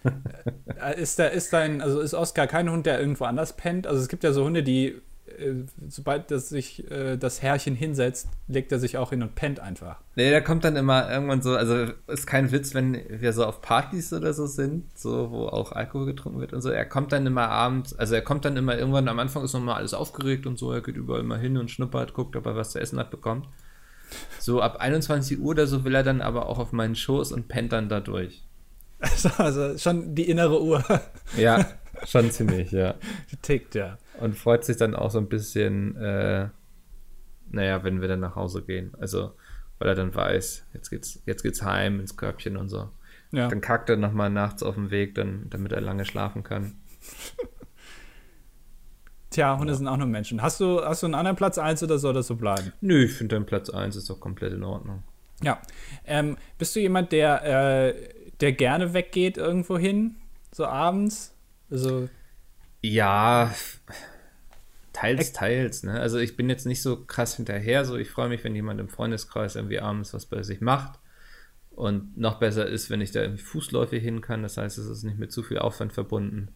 Äh, 0.04 1.00
Ist, 1.02 1.20
der, 1.20 1.32
ist 1.32 1.54
dein, 1.54 1.82
also 1.82 2.00
ist 2.00 2.14
Oscar 2.14 2.48
kein 2.48 2.70
Hund, 2.70 2.86
der 2.86 3.00
irgendwo 3.00 3.26
anders 3.26 3.54
pennt? 3.54 3.88
Also 3.88 4.02
es 4.02 4.08
gibt 4.08 4.24
ja 4.24 4.32
so 4.32 4.44
Hunde, 4.44 4.64
die, 4.64 5.02
äh, 5.28 5.66
sobald 5.90 6.32
das 6.32 6.50
sich 6.50 6.90
äh, 6.90 7.18
das 7.18 7.42
Herrchen 7.42 7.76
hinsetzt, 7.76 8.30
legt 8.48 8.72
er 8.72 8.80
sich 8.80 8.98
auch 8.98 9.10
hin 9.10 9.22
und 9.22 9.36
pennt 9.36 9.60
einfach. 9.60 10.00
Nee, 10.16 10.32
da 10.32 10.42
kommt 10.42 10.64
dann 10.64 10.76
immer 10.76 11.10
irgendwann 11.12 11.42
so, 11.42 11.56
also 11.56 11.92
ist 12.08 12.28
kein 12.28 12.52
Witz, 12.52 12.74
wenn 12.74 13.02
wir 13.10 13.34
so 13.34 13.46
auf 13.46 13.62
Partys 13.62 14.14
oder 14.14 14.34
so 14.34 14.46
sind, 14.46 14.98
so 14.98 15.32
wo 15.32 15.48
auch 15.48 15.72
Alkohol 15.72 16.06
getrunken 16.06 16.40
wird 16.40 16.54
und 16.54 16.62
so. 16.62 16.70
Er 16.70 16.86
kommt 16.86 17.12
dann 17.12 17.26
immer 17.26 17.50
abends, 17.50 17.98
also 17.98 18.16
er 18.16 18.22
kommt 18.22 18.46
dann 18.46 18.58
immer 18.58 18.78
irgendwann 18.78 19.08
am 19.08 19.20
Anfang 19.20 19.44
ist 19.44 19.54
noch 19.54 19.62
mal 19.62 19.76
alles 19.76 19.94
aufgeregt 19.94 20.46
und 20.46 20.58
so, 20.58 20.72
er 20.72 20.82
geht 20.82 20.96
überall 20.96 21.24
mal 21.24 21.40
hin 21.40 21.58
und 21.58 21.72
schnuppert, 21.72 22.14
guckt, 22.14 22.36
ob 22.36 22.46
er 22.46 22.56
was 22.56 22.72
zu 22.72 22.80
essen 22.80 23.00
hat 23.00 23.12
bekommt. 23.12 23.48
So 24.40 24.62
ab 24.62 24.78
21 24.78 25.40
Uhr 25.40 25.50
oder 25.50 25.68
so 25.68 25.84
will 25.84 25.96
er 25.96 26.04
dann 26.04 26.22
aber 26.22 26.48
auch 26.48 26.60
auf 26.60 26.72
meinen 26.72 26.96
Schoß 26.96 27.32
und 27.34 27.48
pennt 27.48 27.74
dann 27.74 27.90
da 27.90 28.00
durch. 28.00 28.47
Also, 29.00 29.30
also 29.38 29.78
schon 29.78 30.16
die 30.16 30.30
innere 30.30 30.62
Uhr 30.62 30.84
Ja, 31.38 31.66
schon 32.06 32.32
ziemlich, 32.32 32.72
ja. 32.72 32.96
die 33.32 33.38
tickt, 33.38 33.76
ja. 33.76 33.98
Und 34.20 34.36
freut 34.36 34.66
sich 34.66 34.78
dann 34.78 34.96
auch 34.96 35.12
so 35.12 35.20
ein 35.20 35.30
bisschen, 35.30 35.96
äh, 35.98 36.50
naja, 37.52 37.84
wenn 37.84 38.02
wir 38.02 38.08
dann 38.08 38.22
nach 38.22 38.36
Hause 38.36 38.64
gehen. 38.64 38.94
Also, 39.00 39.34
weil 39.78 39.90
er 39.90 39.96
dann 39.96 40.16
weiß, 40.16 40.66
jetzt 40.74 40.90
geht's, 40.90 41.22
jetzt 41.26 41.44
geht's 41.44 41.62
heim 41.62 42.00
ins 42.00 42.18
Körbchen 42.18 42.58
und 42.58 42.70
so. 42.70 42.90
Ja, 43.32 43.50
Dann 43.50 43.62
kackt 43.62 43.90
er 43.90 43.98
nochmal 43.98 44.30
nachts 44.30 44.64
auf 44.64 44.76
dem 44.76 44.90
Weg, 44.90 45.16
dann, 45.16 45.48
damit 45.50 45.74
er 45.74 45.82
lange 45.82 46.06
schlafen 46.06 46.44
kann. 46.44 46.76
tja, 49.30 49.58
Hunde 49.60 49.76
sind 49.76 49.88
auch 49.88 49.98
nur 49.98 50.08
Menschen. 50.08 50.42
Hast 50.42 50.60
du, 50.62 50.82
hast 50.82 51.04
du 51.04 51.08
einen 51.08 51.16
anderen 51.16 51.36
Platz 51.36 51.58
1 51.58 51.84
oder 51.84 52.00
soll 52.00 52.14
das 52.14 52.28
so 52.28 52.36
bleiben? 52.36 52.72
Nö, 52.80 53.04
ich 53.04 53.14
finde 53.14 53.36
dein 53.36 53.46
Platz 53.46 53.70
1 53.70 53.96
ist 53.96 54.10
doch 54.10 54.20
komplett 54.20 54.54
in 54.54 54.64
Ordnung. 54.64 55.04
Ja. 55.44 55.62
Ähm, 56.06 56.38
bist 56.58 56.76
du 56.76 56.80
jemand, 56.80 57.12
der, 57.12 57.44
äh, 57.44 58.17
der 58.42 58.54
gerne 58.54 58.94
weggeht 58.94 59.38
irgendwo 59.38 59.78
hin, 59.78 60.16
so 60.52 60.66
abends? 60.66 61.34
Also, 61.70 62.10
Ja, 62.82 63.54
teils, 64.94 65.34
teils, 65.34 65.84
ne? 65.84 66.00
Also 66.00 66.18
ich 66.18 66.36
bin 66.36 66.50
jetzt 66.50 66.66
nicht 66.66 66.82
so 66.82 67.06
krass 67.06 67.36
hinterher, 67.36 67.86
so 67.86 67.98
ich 67.98 68.10
freue 68.10 68.30
mich, 68.30 68.44
wenn 68.44 68.56
jemand 68.56 68.80
im 68.80 68.90
Freundeskreis 68.90 69.56
irgendwie 69.56 69.80
abends 69.80 70.14
was 70.14 70.26
bei 70.26 70.44
sich 70.44 70.62
macht. 70.62 71.00
Und 71.72 72.18
noch 72.18 72.40
besser 72.40 72.66
ist, 72.68 72.90
wenn 72.90 73.02
ich 73.02 73.12
da 73.12 73.22
irgendwie 73.22 73.44
fußläufig 73.44 74.02
hin 74.04 74.22
kann, 74.22 74.42
das 74.44 74.58
heißt, 74.58 74.78
es 74.80 74.88
ist 74.88 75.04
nicht 75.04 75.20
mit 75.20 75.32
zu 75.32 75.44
viel 75.44 75.60
Aufwand 75.60 75.94
verbunden. 75.94 76.50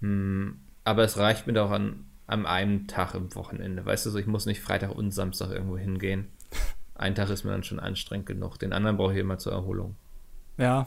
Hm, 0.00 0.60
aber 0.84 1.04
es 1.04 1.18
reicht 1.18 1.46
mir 1.46 1.52
doch 1.52 1.70
an, 1.70 2.06
an 2.26 2.46
einem 2.46 2.86
Tag 2.86 3.14
im 3.14 3.34
Wochenende. 3.34 3.84
Weißt 3.84 4.06
du, 4.06 4.10
so 4.10 4.18
ich 4.18 4.26
muss 4.26 4.46
nicht 4.46 4.60
Freitag 4.60 4.92
und 4.94 5.10
Samstag 5.12 5.50
irgendwo 5.50 5.76
hingehen. 5.76 6.28
Ein 6.94 7.14
Tag 7.14 7.30
ist 7.30 7.44
mir 7.44 7.52
dann 7.52 7.64
schon 7.64 7.80
anstrengend 7.80 8.26
genug. 8.26 8.58
Den 8.58 8.72
anderen 8.72 8.96
brauche 8.96 9.12
ich 9.14 9.20
immer 9.20 9.38
zur 9.38 9.52
Erholung. 9.52 9.96
Ja. 10.58 10.86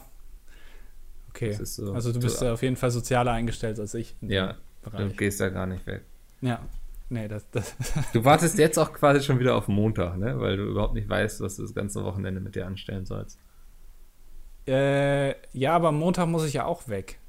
Okay. 1.30 1.54
So- 1.54 1.94
also 1.94 2.12
du 2.12 2.20
bist 2.20 2.40
so- 2.40 2.46
ja 2.46 2.54
auf 2.54 2.62
jeden 2.62 2.76
Fall 2.76 2.92
sozialer 2.92 3.32
eingestellt 3.32 3.80
als 3.80 3.94
ich. 3.94 4.16
Ja, 4.22 4.58
Du 4.98 5.10
gehst 5.10 5.40
da 5.40 5.50
gar 5.50 5.66
nicht 5.68 5.86
weg. 5.88 6.04
Ja. 6.42 6.60
Nee, 7.10 7.28
das, 7.28 7.50
das, 7.52 7.76
Du 8.14 8.24
wartest 8.26 8.58
jetzt 8.58 8.78
auch 8.80 8.94
quasi 8.94 9.22
schon 9.22 9.40
wieder 9.40 9.56
auf 9.56 9.68
Montag, 9.68 10.18
ne? 10.18 10.40
Weil 10.40 10.58
du 10.58 10.64
überhaupt 10.64 10.94
nicht 10.94 11.10
weißt, 11.10 11.42
was 11.42 11.58
du 11.58 11.62
das 11.64 11.74
ganze 11.74 12.04
Wochenende 12.04 12.40
mit 12.42 12.56
dir 12.56 12.66
anstellen 12.66 13.06
sollst. 13.06 13.38
Äh, 14.68 15.36
ja, 15.58 15.76
aber 15.76 15.90
am 15.90 15.98
Montag 15.98 16.28
muss 16.28 16.46
ich 16.46 16.54
ja 16.54 16.66
auch 16.66 16.88
weg. 16.88 17.20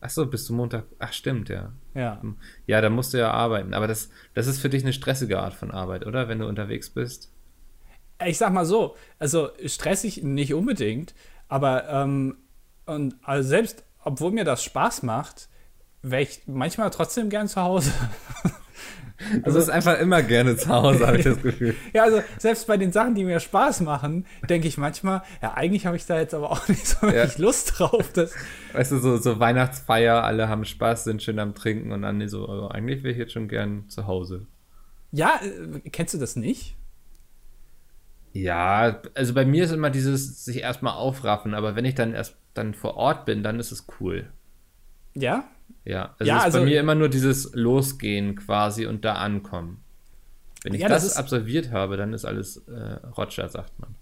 Ach 0.00 0.10
so, 0.10 0.26
bist 0.26 0.48
du 0.48 0.54
Montag? 0.54 0.84
Ach, 0.98 1.12
stimmt, 1.12 1.48
ja. 1.48 1.72
Ja. 1.94 2.22
Ja, 2.66 2.80
da 2.80 2.90
musst 2.90 3.12
du 3.14 3.18
ja 3.18 3.32
arbeiten. 3.32 3.74
Aber 3.74 3.86
das, 3.88 4.10
das 4.34 4.46
ist 4.46 4.60
für 4.60 4.68
dich 4.68 4.84
eine 4.84 4.92
stressige 4.92 5.40
Art 5.40 5.54
von 5.54 5.70
Arbeit, 5.72 6.06
oder? 6.06 6.28
Wenn 6.28 6.38
du 6.38 6.46
unterwegs 6.46 6.90
bist. 6.90 7.32
Ich 8.24 8.38
sag 8.38 8.52
mal 8.52 8.64
so, 8.64 8.96
also 9.18 9.50
stressig 9.66 10.22
nicht 10.22 10.54
unbedingt, 10.54 11.14
aber 11.48 11.88
ähm, 11.88 12.36
und 12.86 13.16
also 13.22 13.48
selbst 13.48 13.84
obwohl 14.08 14.30
mir 14.32 14.44
das 14.44 14.64
Spaß 14.64 15.02
macht, 15.02 15.48
wäre 16.02 16.22
ich 16.22 16.40
manchmal 16.46 16.90
trotzdem 16.90 17.28
gern 17.28 17.48
zu 17.48 17.62
Hause. 17.62 17.92
Du 19.44 19.52
bist 19.52 19.68
einfach 19.68 19.98
immer 19.98 20.22
gerne 20.22 20.56
zu 20.56 20.68
Hause, 20.68 21.04
habe 21.04 21.18
ich 21.18 21.24
das 21.24 21.42
Gefühl. 21.42 21.74
ja, 21.92 22.04
also 22.04 22.22
selbst 22.38 22.68
bei 22.68 22.76
den 22.76 22.92
Sachen, 22.92 23.16
die 23.16 23.24
mir 23.24 23.40
Spaß 23.40 23.80
machen, 23.80 24.26
denke 24.48 24.68
ich 24.68 24.78
manchmal, 24.78 25.22
ja, 25.42 25.54
eigentlich 25.54 25.86
habe 25.86 25.96
ich 25.96 26.06
da 26.06 26.20
jetzt 26.20 26.34
aber 26.34 26.52
auch 26.52 26.68
nicht 26.68 26.86
so 26.86 27.02
wirklich 27.02 27.36
Lust 27.36 27.80
drauf. 27.80 28.12
Das, 28.12 28.32
Weißt 28.74 28.92
du, 28.92 28.98
so, 28.98 29.16
so 29.16 29.40
Weihnachtsfeier, 29.40 30.22
alle 30.22 30.48
haben 30.48 30.64
Spaß, 30.64 31.02
sind 31.02 31.20
schön 31.20 31.40
am 31.40 31.56
Trinken 31.56 31.90
und 31.90 32.02
dann 32.02 32.28
so, 32.28 32.46
also 32.46 32.68
eigentlich 32.68 33.02
wäre 33.02 33.10
ich 33.10 33.18
jetzt 33.18 33.32
schon 33.32 33.48
gern 33.48 33.88
zu 33.88 34.06
Hause. 34.06 34.46
ja, 35.10 35.40
äh, 35.42 35.90
kennst 35.90 36.14
du 36.14 36.18
das 36.18 36.36
nicht? 36.36 36.76
Ja, 38.32 39.00
also 39.14 39.34
bei 39.34 39.44
mir 39.44 39.64
ist 39.64 39.72
immer 39.72 39.90
dieses 39.90 40.44
sich 40.44 40.58
erstmal 40.60 40.94
aufraffen, 40.94 41.54
aber 41.54 41.74
wenn 41.76 41.84
ich 41.84 41.94
dann 41.94 42.12
erst 42.14 42.36
dann 42.54 42.74
vor 42.74 42.96
Ort 42.96 43.24
bin, 43.24 43.42
dann 43.42 43.58
ist 43.60 43.72
es 43.72 43.86
cool. 44.00 44.28
Ja? 45.14 45.44
Ja, 45.84 46.14
also 46.18 46.24
Ja, 46.28 46.34
es 46.36 46.40
ist 46.40 46.44
also- 46.46 46.58
bei 46.60 46.64
mir 46.64 46.80
immer 46.80 46.94
nur 46.94 47.08
dieses 47.08 47.54
Losgehen 47.54 48.36
quasi 48.36 48.86
und 48.86 49.04
da 49.04 49.14
ankommen. 49.14 49.82
Wenn 50.62 50.74
ich 50.74 50.80
Ja, 50.80 50.88
das, 50.88 51.04
das 51.04 51.16
absolviert 51.16 51.70
habe, 51.70 51.96
dann 51.96 52.12
ist 52.12 52.24
alles 52.24 52.58
äh, 52.68 52.72
Roger, 53.16 53.48
sagt 53.48 53.78
man. 53.78 53.94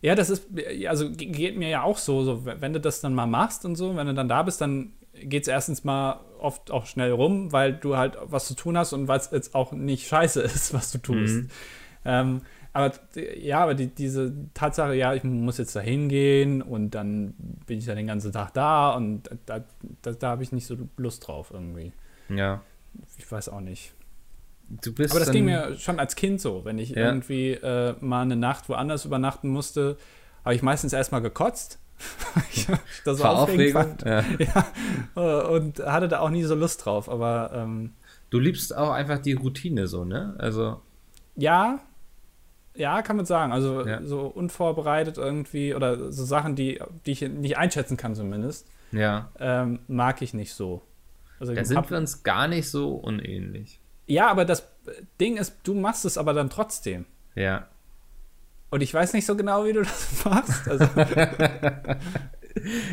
Ja, 0.00 0.14
das 0.14 0.30
ist, 0.30 0.46
also 0.88 1.10
ge- 1.10 1.28
geht 1.30 1.56
mir 1.56 1.68
ja 1.68 1.82
auch 1.82 1.98
so, 1.98 2.22
so, 2.24 2.44
wenn 2.46 2.72
du 2.72 2.80
das 2.80 3.00
dann 3.00 3.14
mal 3.14 3.26
machst 3.26 3.64
und 3.64 3.74
so, 3.74 3.96
wenn 3.96 4.06
du 4.06 4.14
dann 4.14 4.28
da 4.28 4.42
bist, 4.42 4.60
dann 4.60 4.92
geht 5.14 5.42
es 5.42 5.48
erstens 5.48 5.82
mal 5.84 6.20
oft 6.38 6.70
auch 6.70 6.86
schnell 6.86 7.10
rum, 7.12 7.52
weil 7.52 7.72
du 7.74 7.96
halt 7.96 8.16
was 8.22 8.46
zu 8.46 8.54
tun 8.54 8.76
hast 8.78 8.92
und 8.92 9.08
weil 9.08 9.18
es 9.18 9.30
jetzt 9.32 9.54
auch 9.54 9.72
nicht 9.72 10.06
scheiße 10.06 10.40
ist, 10.42 10.72
was 10.74 10.92
du 10.92 10.98
tust. 10.98 11.34
Mhm. 11.36 11.48
Ähm, 12.04 12.42
aber 12.74 12.92
ja, 13.38 13.60
aber 13.60 13.74
die, 13.74 13.86
diese 13.86 14.34
Tatsache, 14.52 14.94
ja, 14.94 15.14
ich 15.14 15.22
muss 15.22 15.58
jetzt 15.58 15.76
da 15.76 15.80
hingehen 15.80 16.60
und 16.60 16.90
dann 16.90 17.34
bin 17.66 17.78
ich 17.78 17.86
dann 17.86 17.96
den 17.96 18.08
ganzen 18.08 18.32
Tag 18.32 18.52
da 18.52 18.90
und 18.90 19.30
da, 19.46 19.64
da, 20.02 20.10
da 20.12 20.28
habe 20.30 20.42
ich 20.42 20.50
nicht 20.50 20.66
so 20.66 20.76
Lust 20.96 21.26
drauf 21.26 21.50
irgendwie. 21.52 21.92
Ja. 22.28 22.62
Ich 23.16 23.30
weiß 23.30 23.48
auch 23.48 23.60
nicht. 23.60 23.94
Du 24.68 24.92
bist 24.92 25.12
Aber 25.12 25.20
das 25.20 25.30
ging 25.30 25.44
mir 25.44 25.76
schon 25.78 26.00
als 26.00 26.16
Kind 26.16 26.40
so. 26.40 26.64
Wenn 26.64 26.78
ich 26.78 26.90
Ja. 26.90 27.06
irgendwie 27.06 27.52
äh, 27.52 27.94
mal 28.00 28.22
eine 28.22 28.36
Nacht 28.36 28.68
woanders 28.68 29.04
übernachten 29.04 29.48
musste, 29.50 29.96
habe 30.44 30.56
ich 30.56 30.62
meistens 30.62 30.92
erstmal 30.92 31.22
gekotzt, 31.22 31.78
das 33.04 33.18
so 33.18 33.24
Aufregung. 33.24 33.96
Ja. 34.04 34.24
ja. 35.14 35.40
Und 35.42 35.78
hatte 35.78 36.08
da 36.08 36.18
auch 36.18 36.30
nie 36.30 36.42
so 36.42 36.56
Lust 36.56 36.84
drauf, 36.84 37.08
aber. 37.08 37.52
Ähm, 37.54 37.92
du 38.30 38.40
liebst 38.40 38.76
auch 38.76 38.90
einfach 38.90 39.18
die 39.18 39.34
Routine 39.34 39.86
so, 39.86 40.04
ne? 40.04 40.34
Also. 40.38 40.80
Ja, 41.36 41.80
ja, 42.74 43.02
kann 43.02 43.16
man 43.16 43.26
sagen. 43.26 43.52
Also 43.52 43.86
Ja. 43.86 44.02
so 44.04 44.22
unvorbereitet 44.26 45.16
irgendwie 45.18 45.74
oder 45.74 46.10
so 46.12 46.24
Sachen, 46.24 46.56
die, 46.56 46.80
die 47.06 47.12
ich 47.12 47.20
nicht 47.22 47.56
einschätzen 47.56 47.96
kann 47.96 48.14
zumindest, 48.14 48.66
Ja. 48.92 49.30
ähm, 49.38 49.80
mag 49.88 50.22
ich 50.22 50.34
nicht 50.34 50.52
so. 50.54 50.82
Also 51.40 51.54
Da 51.54 51.64
sind 51.64 51.76
hab, 51.76 51.90
wir 51.90 51.98
uns 51.98 52.22
gar 52.22 52.48
nicht 52.48 52.70
so 52.70 52.94
unähnlich. 52.94 53.80
ja, 54.06 54.28
aber 54.28 54.44
das 54.44 54.68
Ding 55.20 55.36
ist, 55.36 55.56
du 55.64 55.74
machst 55.74 56.04
es 56.04 56.18
aber 56.18 56.32
dann 56.34 56.50
trotzdem. 56.50 57.06
Ja. 57.34 57.66
Und 58.70 58.80
ich 58.82 58.92
weiß 58.92 59.12
nicht 59.12 59.24
so 59.26 59.36
genau, 59.36 59.64
wie 59.64 59.72
du 59.72 59.82
das 59.82 60.24
machst. 60.24 60.68
Also, 60.68 60.84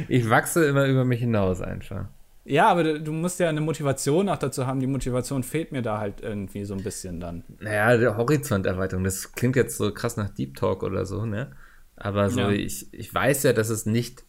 Ich 0.08 0.30
wachse 0.30 0.66
immer 0.66 0.86
über 0.86 1.06
mich 1.06 1.20
hinaus 1.20 1.62
einfach. 1.62 2.06
Ja, 2.44 2.70
aber 2.70 3.00
du, 3.00 3.12
musst 3.12 3.40
ja 3.40 3.50
eine 3.50 3.62
Motivation 3.62 4.30
auch 4.30 4.38
dazu 4.38 4.66
haben. 4.66 4.80
Die 4.80 4.88
Motivation 4.88 5.44
fehlt 5.44 5.72
mir 5.72 5.82
da 5.82 6.00
halt 6.00 6.22
irgendwie 6.22 6.66
so 6.66 6.74
ein 6.74 6.84
bisschen 6.84 7.20
dann. 7.20 7.44
Naja, 7.60 7.98
der 7.98 8.18
Horizonterweiterung, 8.18 9.04
das 9.04 9.34
klingt 9.34 9.56
jetzt 9.56 9.78
so 9.78 9.94
krass 9.94 10.18
nach 10.18 10.30
Deep 10.30 10.56
Talk 10.56 10.84
oder 10.84 11.06
so, 11.06 11.26
ne? 11.26 11.52
Aber 11.96 12.30
so, 12.30 12.40
Ja. 12.42 12.50
ich, 12.50 12.92
ich 12.94 13.14
weiß 13.14 13.44
ja, 13.44 13.54
dass 13.54 13.70
es 13.70 13.86
nicht 13.86 14.24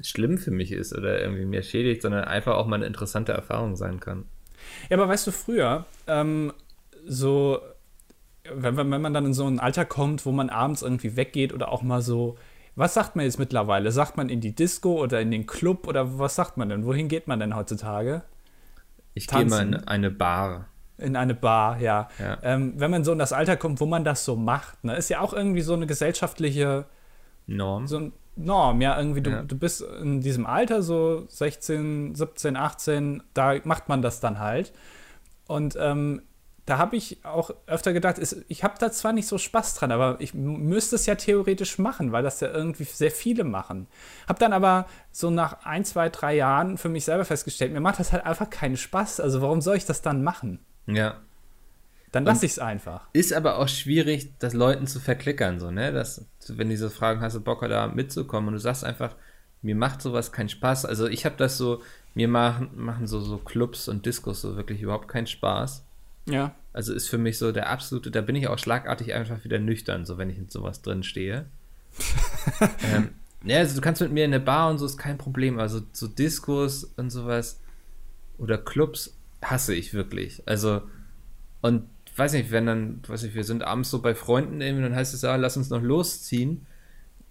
schlimm 0.00 0.38
für 0.38 0.50
mich 0.50 0.72
ist 0.72 0.94
oder 0.94 1.20
irgendwie 1.20 1.44
mir 1.44 1.62
schädigt, 1.62 2.02
sondern 2.02 2.24
einfach 2.24 2.54
auch 2.54 2.66
mal 2.66 2.76
eine 2.76 2.86
interessante 2.86 3.32
Erfahrung 3.32 3.76
sein 3.76 4.00
kann. 4.00 4.24
Ja, 4.88 4.96
aber 4.96 5.08
weißt 5.08 5.26
du, 5.26 5.30
früher, 5.32 5.84
ähm, 6.06 6.52
so, 7.06 7.60
wenn, 8.44 8.76
wenn 8.76 8.90
wenn 8.90 9.02
man 9.02 9.14
dann 9.14 9.26
in 9.26 9.34
so 9.34 9.46
ein 9.46 9.60
Alter 9.60 9.84
kommt, 9.84 10.24
wo 10.26 10.32
man 10.32 10.50
abends 10.50 10.82
irgendwie 10.82 11.16
weggeht 11.16 11.52
oder 11.52 11.70
auch 11.70 11.82
mal 11.82 12.02
so, 12.02 12.38
was 12.76 12.94
sagt 12.94 13.16
man 13.16 13.24
jetzt 13.24 13.38
mittlerweile? 13.38 13.90
Sagt 13.90 14.16
man 14.16 14.28
in 14.28 14.40
die 14.40 14.54
Disco 14.54 15.02
oder 15.02 15.20
in 15.20 15.30
den 15.30 15.46
Club 15.46 15.88
oder 15.88 16.18
was 16.18 16.36
sagt 16.36 16.56
man 16.56 16.68
denn? 16.68 16.84
Wohin 16.86 17.08
geht 17.08 17.26
man 17.26 17.40
denn 17.40 17.56
heutzutage? 17.56 18.22
Ich 19.14 19.26
gehe 19.26 19.44
mal 19.46 19.62
in 19.62 19.74
eine 19.74 20.10
Bar. 20.10 20.66
In 20.98 21.16
eine 21.16 21.34
Bar, 21.34 21.80
ja. 21.80 22.08
Ja. 22.18 22.38
Ähm, 22.42 22.74
wenn 22.76 22.90
man 22.90 23.02
so 23.04 23.12
in 23.12 23.18
das 23.18 23.32
Alter 23.32 23.56
kommt, 23.56 23.80
wo 23.80 23.86
man 23.86 24.04
das 24.04 24.24
so 24.24 24.36
macht, 24.36 24.84
ne, 24.84 24.94
ist 24.96 25.08
ja 25.08 25.20
auch 25.20 25.32
irgendwie 25.32 25.62
so 25.62 25.72
eine 25.74 25.86
gesellschaftliche 25.86 26.84
Norm. 27.46 27.86
so 27.86 27.98
ein 27.98 28.12
Norm, 28.36 28.82
ja, 28.82 28.98
irgendwie, 28.98 29.22
du, 29.22 29.30
Ja. 29.30 29.42
du 29.42 29.56
bist 29.58 29.80
in 29.80 30.20
diesem 30.20 30.44
Alter, 30.44 30.82
so 30.82 31.24
16, 31.28 32.14
17, 32.14 32.56
18, 32.56 33.22
da 33.32 33.54
macht 33.64 33.88
man 33.88 34.02
das 34.02 34.20
dann 34.20 34.38
halt. 34.38 34.72
Und 35.46 35.76
ähm, 35.80 36.22
da 36.66 36.78
habe 36.78 36.96
ich 36.96 37.24
auch 37.24 37.50
öfter 37.66 37.92
gedacht, 37.92 38.18
ist, 38.18 38.44
ich 38.48 38.64
habe 38.64 38.74
da 38.80 38.90
zwar 38.90 39.12
nicht 39.12 39.28
so 39.28 39.38
Spaß 39.38 39.76
dran, 39.76 39.92
aber 39.92 40.16
ich 40.20 40.34
müsste 40.34 40.96
es 40.96 41.06
ja 41.06 41.14
theoretisch 41.14 41.78
machen, 41.78 42.10
weil 42.10 42.24
das 42.24 42.40
ja 42.40 42.52
irgendwie 42.52 42.82
sehr 42.82 43.12
viele 43.12 43.44
machen. 43.44 43.86
Habe 44.28 44.40
dann 44.40 44.52
aber 44.52 44.86
so 45.12 45.30
nach 45.30 45.64
ein, 45.64 45.84
zwei, 45.84 46.08
drei 46.08 46.34
Jahren 46.34 46.76
für 46.76 46.88
mich 46.88 47.04
selber 47.04 47.24
festgestellt, 47.24 47.72
mir 47.72 47.80
macht 47.80 48.00
das 48.00 48.12
halt 48.12 48.26
einfach 48.26 48.50
keinen 48.50 48.76
Spaß. 48.76 49.20
Also 49.20 49.40
warum 49.42 49.60
soll 49.60 49.76
ich 49.76 49.84
das 49.84 50.02
dann 50.02 50.24
machen? 50.24 50.58
Ja. 50.86 51.20
Dann 52.10 52.24
lasse 52.24 52.46
ich 52.46 52.52
es 52.52 52.58
einfach. 52.58 53.08
Ist 53.12 53.32
aber 53.32 53.58
auch 53.58 53.68
schwierig, 53.68 54.32
das 54.40 54.52
Leuten 54.52 54.88
zu 54.88 54.98
verklickern, 54.98 55.60
so, 55.60 55.70
ne? 55.70 55.92
Dass, 55.92 56.26
wenn 56.48 56.68
die 56.68 56.76
so 56.76 56.88
fragen, 56.88 57.20
hast 57.20 57.36
du 57.36 57.40
Bock, 57.40 57.60
da 57.68 57.86
mitzukommen? 57.86 58.48
Und 58.48 58.54
du 58.54 58.60
sagst 58.60 58.84
einfach, 58.84 59.14
mir 59.62 59.76
macht 59.76 60.02
sowas 60.02 60.32
keinen 60.32 60.48
Spaß. 60.48 60.84
Also 60.84 61.06
ich 61.06 61.24
habe 61.24 61.36
das 61.36 61.58
so, 61.58 61.82
mir 62.14 62.26
machen, 62.26 62.70
machen 62.74 63.06
so, 63.06 63.20
so 63.20 63.38
Clubs 63.38 63.86
und 63.88 64.04
Discos 64.04 64.40
so 64.40 64.56
wirklich 64.56 64.82
überhaupt 64.82 65.06
keinen 65.06 65.26
Spaß. 65.28 65.85
Ja. 66.26 66.54
Also 66.72 66.92
ist 66.92 67.08
für 67.08 67.18
mich 67.18 67.38
so 67.38 67.52
der 67.52 67.70
absolute, 67.70 68.10
da 68.10 68.20
bin 68.20 68.36
ich 68.36 68.48
auch 68.48 68.58
schlagartig 68.58 69.14
einfach 69.14 69.44
wieder 69.44 69.58
nüchtern, 69.58 70.04
so 70.04 70.18
wenn 70.18 70.30
ich 70.30 70.38
in 70.38 70.48
sowas 70.48 70.82
drin 70.82 71.02
stehe. 71.02 71.46
ähm, 72.92 73.10
ja, 73.44 73.58
also 73.58 73.74
du 73.76 73.80
kannst 73.80 74.02
mit 74.02 74.12
mir 74.12 74.24
in 74.24 74.34
eine 74.34 74.44
Bar 74.44 74.70
und 74.70 74.78
so 74.78 74.86
ist 74.86 74.98
kein 74.98 75.18
Problem. 75.18 75.58
Also 75.58 75.80
so 75.92 76.06
Diskos 76.06 76.84
und 76.84 77.10
sowas 77.10 77.60
oder 78.38 78.58
Clubs 78.58 79.16
hasse 79.42 79.74
ich 79.74 79.94
wirklich. 79.94 80.42
Also 80.46 80.82
und 81.62 81.84
weiß 82.16 82.32
nicht, 82.32 82.50
wenn 82.50 82.66
dann, 82.66 83.02
weiß 83.06 83.22
ich, 83.24 83.34
wir 83.34 83.44
sind 83.44 83.62
abends 83.62 83.90
so 83.90 84.00
bei 84.00 84.14
Freunden 84.14 84.60
irgendwie, 84.60 84.84
dann 84.84 84.94
heißt 84.94 85.14
es 85.14 85.22
ja, 85.22 85.36
lass 85.36 85.56
uns 85.56 85.70
noch 85.70 85.82
losziehen. 85.82 86.66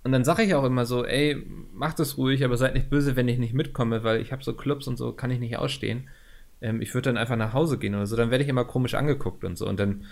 Und 0.03 0.12
dann 0.12 0.23
sage 0.23 0.43
ich 0.43 0.53
auch 0.53 0.63
immer 0.63 0.86
so, 0.86 1.03
ey, 1.03 1.43
macht 1.73 1.99
es 1.99 2.17
ruhig, 2.17 2.45
aber 2.45 2.58
seid 2.58 2.75
nicht 2.75 2.91
böse, 2.91 3.15
wenn 3.15 3.27
ich 3.27 3.39
nicht 3.39 3.55
mitkomme, 3.55 4.03
weil 4.03 4.21
ich 4.21 4.31
habe 4.31 4.43
so 4.43 4.53
Clubs 4.53 4.88
und 4.88 4.97
so, 4.97 5.13
kann 5.13 5.31
ich 5.31 5.39
nicht 5.39 5.58
ausstehen. 5.58 6.08
Ähm, 6.62 6.82
ich 6.82 6.94
würde 6.94 7.10
dann 7.10 7.18
einfach 7.18 7.36
nach 7.36 7.54
Hause 7.54 7.78
gehen 7.78 7.96
oder 7.96 8.08
so, 8.08 8.15
dann 8.15 8.32
werde 8.32 8.44
ich 8.44 8.50
immer 8.50 8.65
komisch 8.65 8.94
angeguckt 8.94 9.44
und 9.44 9.58
so. 9.58 9.68
Und 9.68 9.80
dann 9.80 10.06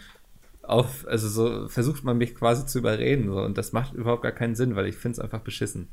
auf, 0.62 1.06
also 1.08 1.27
so 1.27 1.67
versucht 1.67 2.03
man 2.03 2.17
mich 2.17 2.36
quasi 2.36 2.65
zu 2.65 2.79
überreden. 2.79 3.27
So. 3.27 3.41
Und 3.41 3.58
das 3.58 3.73
macht 3.73 3.93
überhaupt 3.93 4.23
gar 4.23 4.32
keinen 4.32 4.56
Sinn, 4.56 4.75
weil 4.75 4.88
ich 4.88 4.95
finde 4.95 5.17
es 5.17 5.19
einfach 5.19 5.41
beschissen. 5.41 5.88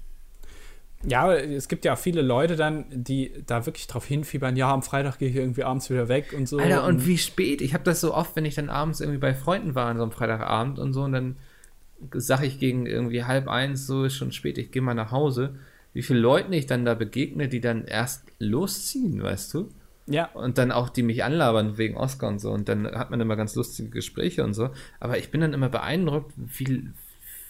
Ja, 1.03 1.33
es 1.33 1.69
gibt 1.69 1.87
ja 1.87 1.97
viele 1.97 2.21
Leute 2.21 2.57
dann, 2.57 2.85
die 2.91 3.33
da 3.47 3.65
wirklich 3.65 3.87
drauf 3.87 4.05
hinfiebern, 4.05 4.55
ja, 4.57 4.71
am 4.71 4.83
Freitag 4.83 5.19
gehe 5.19 5.31
ich 5.31 5.37
irgendwie 5.37 5.65
abends 5.65 5.89
wieder 5.89 6.09
weg 6.09 6.35
und 6.37 6.47
so. 6.47 6.59
Alter, 6.59 6.85
und 6.85 7.07
wie 7.07 7.17
spät? 7.17 7.63
Ich 7.63 7.73
habe 7.73 7.85
das 7.85 8.03
so 8.03 8.13
oft, 8.13 8.37
wenn 8.37 8.45
ich 8.45 8.55
dann 8.55 8.69
abends 8.69 9.01
irgendwie 9.01 9.19
bei 9.19 9.35
Freunden 9.35 9.75
war 9.75 9.87
an 9.87 9.97
so 9.97 10.03
einem 10.03 10.13
Freitagabend 10.13 10.79
und 10.79 10.93
so, 10.93 11.03
und 11.05 11.13
dann 11.13 11.37
sage 12.13 12.45
ich 12.45 12.59
gegen 12.59 12.85
irgendwie 12.85 13.25
halb 13.25 13.49
eins, 13.49 13.87
so 13.87 14.05
ist 14.05 14.15
schon 14.15 14.33
spät, 14.33 14.59
ich 14.59 14.73
gehe 14.73 14.83
mal 14.83 14.95
nach 14.95 15.11
Hause. 15.11 15.55
Wie 15.95 16.03
viele 16.03 16.21
Leuten 16.21 16.53
ich 16.53 16.67
dann 16.67 16.85
da 16.85 16.95
begegne, 16.95 17.49
die 17.49 17.63
dann 17.63 17.87
erst 17.87 18.25
losziehen, 18.39 19.23
weißt 19.23 19.55
du? 19.55 19.71
Ja, 20.11 20.25
Und 20.35 20.59
dann 20.59 20.73
auch 20.73 20.89
die 20.89 21.05
mich 21.05 21.23
anlabern 21.23 21.79
wegen 21.79 21.97
Oscar 21.97 22.27
und 22.27 22.41
so. 22.41 22.51
Und 22.51 22.69
dann 22.69 22.85
hat 22.99 23.11
man 23.11 23.21
immer 23.21 23.37
ganz 23.37 23.55
lustige 23.55 23.91
Gespräche 23.91 24.43
und 24.43 24.55
so. 24.55 24.71
Aber 24.99 25.19
ich 25.19 25.31
bin 25.31 25.41
dann 25.41 25.53
immer 25.53 25.69
beeindruckt, 25.69 26.33
wie, 26.37 26.89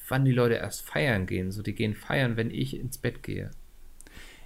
wann 0.08 0.26
die 0.26 0.32
Leute 0.32 0.56
erst 0.56 0.86
feiern 0.86 1.24
gehen. 1.26 1.52
So, 1.52 1.62
die 1.62 1.74
gehen 1.74 1.94
feiern, 1.94 2.36
wenn 2.36 2.50
ich 2.50 2.78
ins 2.78 2.98
Bett 2.98 3.22
gehe. 3.22 3.50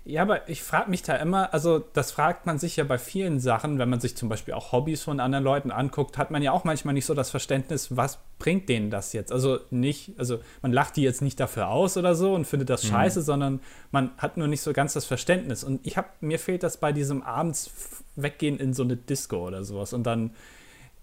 Ja, 0.07 0.21
aber 0.21 0.51
ich 0.51 0.63
frage 0.63 0.91
mich 0.91 1.03
da 1.03 1.17
immer, 1.17 1.55
also 1.55 1.79
das 1.79 2.13
fragt 2.13 2.45
man 2.45 2.59
sich 2.59 2.77
ja 2.77 2.85
bei 2.85 2.99
vielen 2.99 3.41
Sachen, 3.41 3.79
wenn 3.79 3.89
man 3.89 4.01
sich 4.01 4.15
zum 4.15 4.29
Beispiel 4.29 4.53
auch 4.53 4.71
Hobbys 4.73 5.03
von 5.03 5.19
anderen 5.19 5.43
Leuten 5.43 5.71
anguckt, 5.71 6.19
hat 6.19 6.31
man 6.31 6.43
ja 6.43 6.53
auch 6.53 6.65
manchmal 6.65 6.93
nicht 6.93 7.07
so 7.07 7.15
das 7.15 7.31
Verständnis, 7.31 7.97
was 7.97 8.19
bringt 8.39 8.69
denen 8.69 8.91
das 8.91 9.15
jetzt? 9.15 9.33
Also 9.33 9.61
nicht, 9.71 10.13
also 10.19 10.41
man 10.61 10.75
lacht 10.75 10.97
die 10.97 11.03
jetzt 11.03 11.23
nicht 11.23 11.41
dafür 11.41 11.69
aus 11.69 11.97
oder 11.97 12.15
so 12.15 12.35
und 12.35 12.45
findet 12.47 12.69
das 12.69 12.85
scheiße, 12.85 13.23
sondern 13.23 13.61
man 13.93 14.11
hat 14.19 14.37
nur 14.37 14.47
nicht 14.47 14.61
so 14.61 14.75
ganz 14.75 14.93
das 14.93 15.07
Verständnis. 15.07 15.65
Und 15.65 15.81
ich 15.87 15.97
habe, 15.97 16.09
mir 16.21 16.39
fehlt 16.39 16.63
das 16.63 16.77
bei 16.77 16.93
diesem 16.93 17.23
abends 17.23 17.71
weggehen 18.15 18.59
in 18.59 18.75
so 18.75 18.83
eine 18.83 18.97
Disco 18.97 19.47
oder 19.47 19.65
sowas. 19.65 19.95
Und 19.95 20.03
dann, 20.05 20.35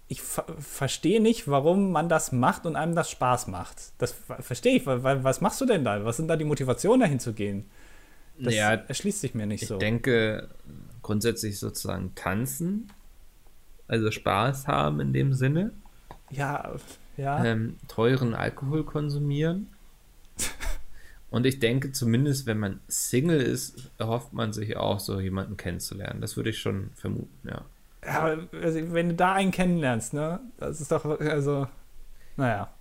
ich 0.06 0.22
ver 0.22 0.44
verstehe 0.60 1.20
nicht, 1.20 1.48
warum 1.48 1.90
man 1.90 2.08
das 2.08 2.30
macht 2.30 2.66
und 2.66 2.76
einem 2.76 2.94
das 2.94 3.10
Spaß 3.10 3.48
macht. 3.48 3.78
Das 3.98 4.12
ver- 4.12 4.40
verstehe 4.42 4.76
ich, 4.76 4.86
weil, 4.86 5.02
weil 5.02 5.24
was 5.24 5.40
machst 5.40 5.60
du 5.60 5.66
denn 5.66 5.82
da? 5.84 6.04
Was 6.04 6.18
sind 6.18 6.28
da 6.28 6.36
die 6.36 6.44
Motivationen, 6.44 7.00
dahin 7.00 7.18
zu 7.18 7.32
gehen? 7.32 7.68
Das 8.42 8.54
Ja, 8.54 8.72
erschließt 8.74 9.20
sich 9.20 9.34
mir 9.34 9.46
nicht 9.46 9.62
Ich 9.62 9.68
so. 9.68 9.78
denke 9.78 10.48
grundsätzlich 11.02 11.58
sozusagen 11.58 12.14
tanzen, 12.14 12.90
also 13.88 14.10
Spaß 14.10 14.66
haben 14.68 15.00
in 15.00 15.12
dem 15.12 15.34
Sinne, 15.34 15.72
Ja, 16.30 16.74
ja. 17.16 17.44
ähm, 17.44 17.76
teuren 17.88 18.34
Alkohol 18.34 18.84
konsumieren. 18.84 19.68
Und 21.30 21.46
ich 21.46 21.60
denke 21.60 21.92
zumindest, 21.92 22.46
wenn 22.46 22.58
man 22.58 22.80
Single 22.88 23.40
ist, 23.40 23.90
erhofft 23.98 24.32
man 24.32 24.52
sich 24.52 24.76
auch 24.76 25.00
so 25.00 25.18
jemanden 25.20 25.56
kennenzulernen. 25.56 26.20
Das 26.20 26.36
würde 26.36 26.50
ich 26.50 26.58
schon 26.58 26.90
vermuten, 26.94 27.48
ja. 27.48 27.62
ja 28.04 28.38
also, 28.60 28.92
wenn 28.92 29.10
du 29.10 29.14
da 29.14 29.32
einen 29.34 29.50
kennenlernst, 29.50 30.14
ne? 30.14 30.40
Das 30.58 30.80
ist 30.80 30.92
doch, 30.92 31.04
also, 31.04 31.68
naja. 32.36 32.72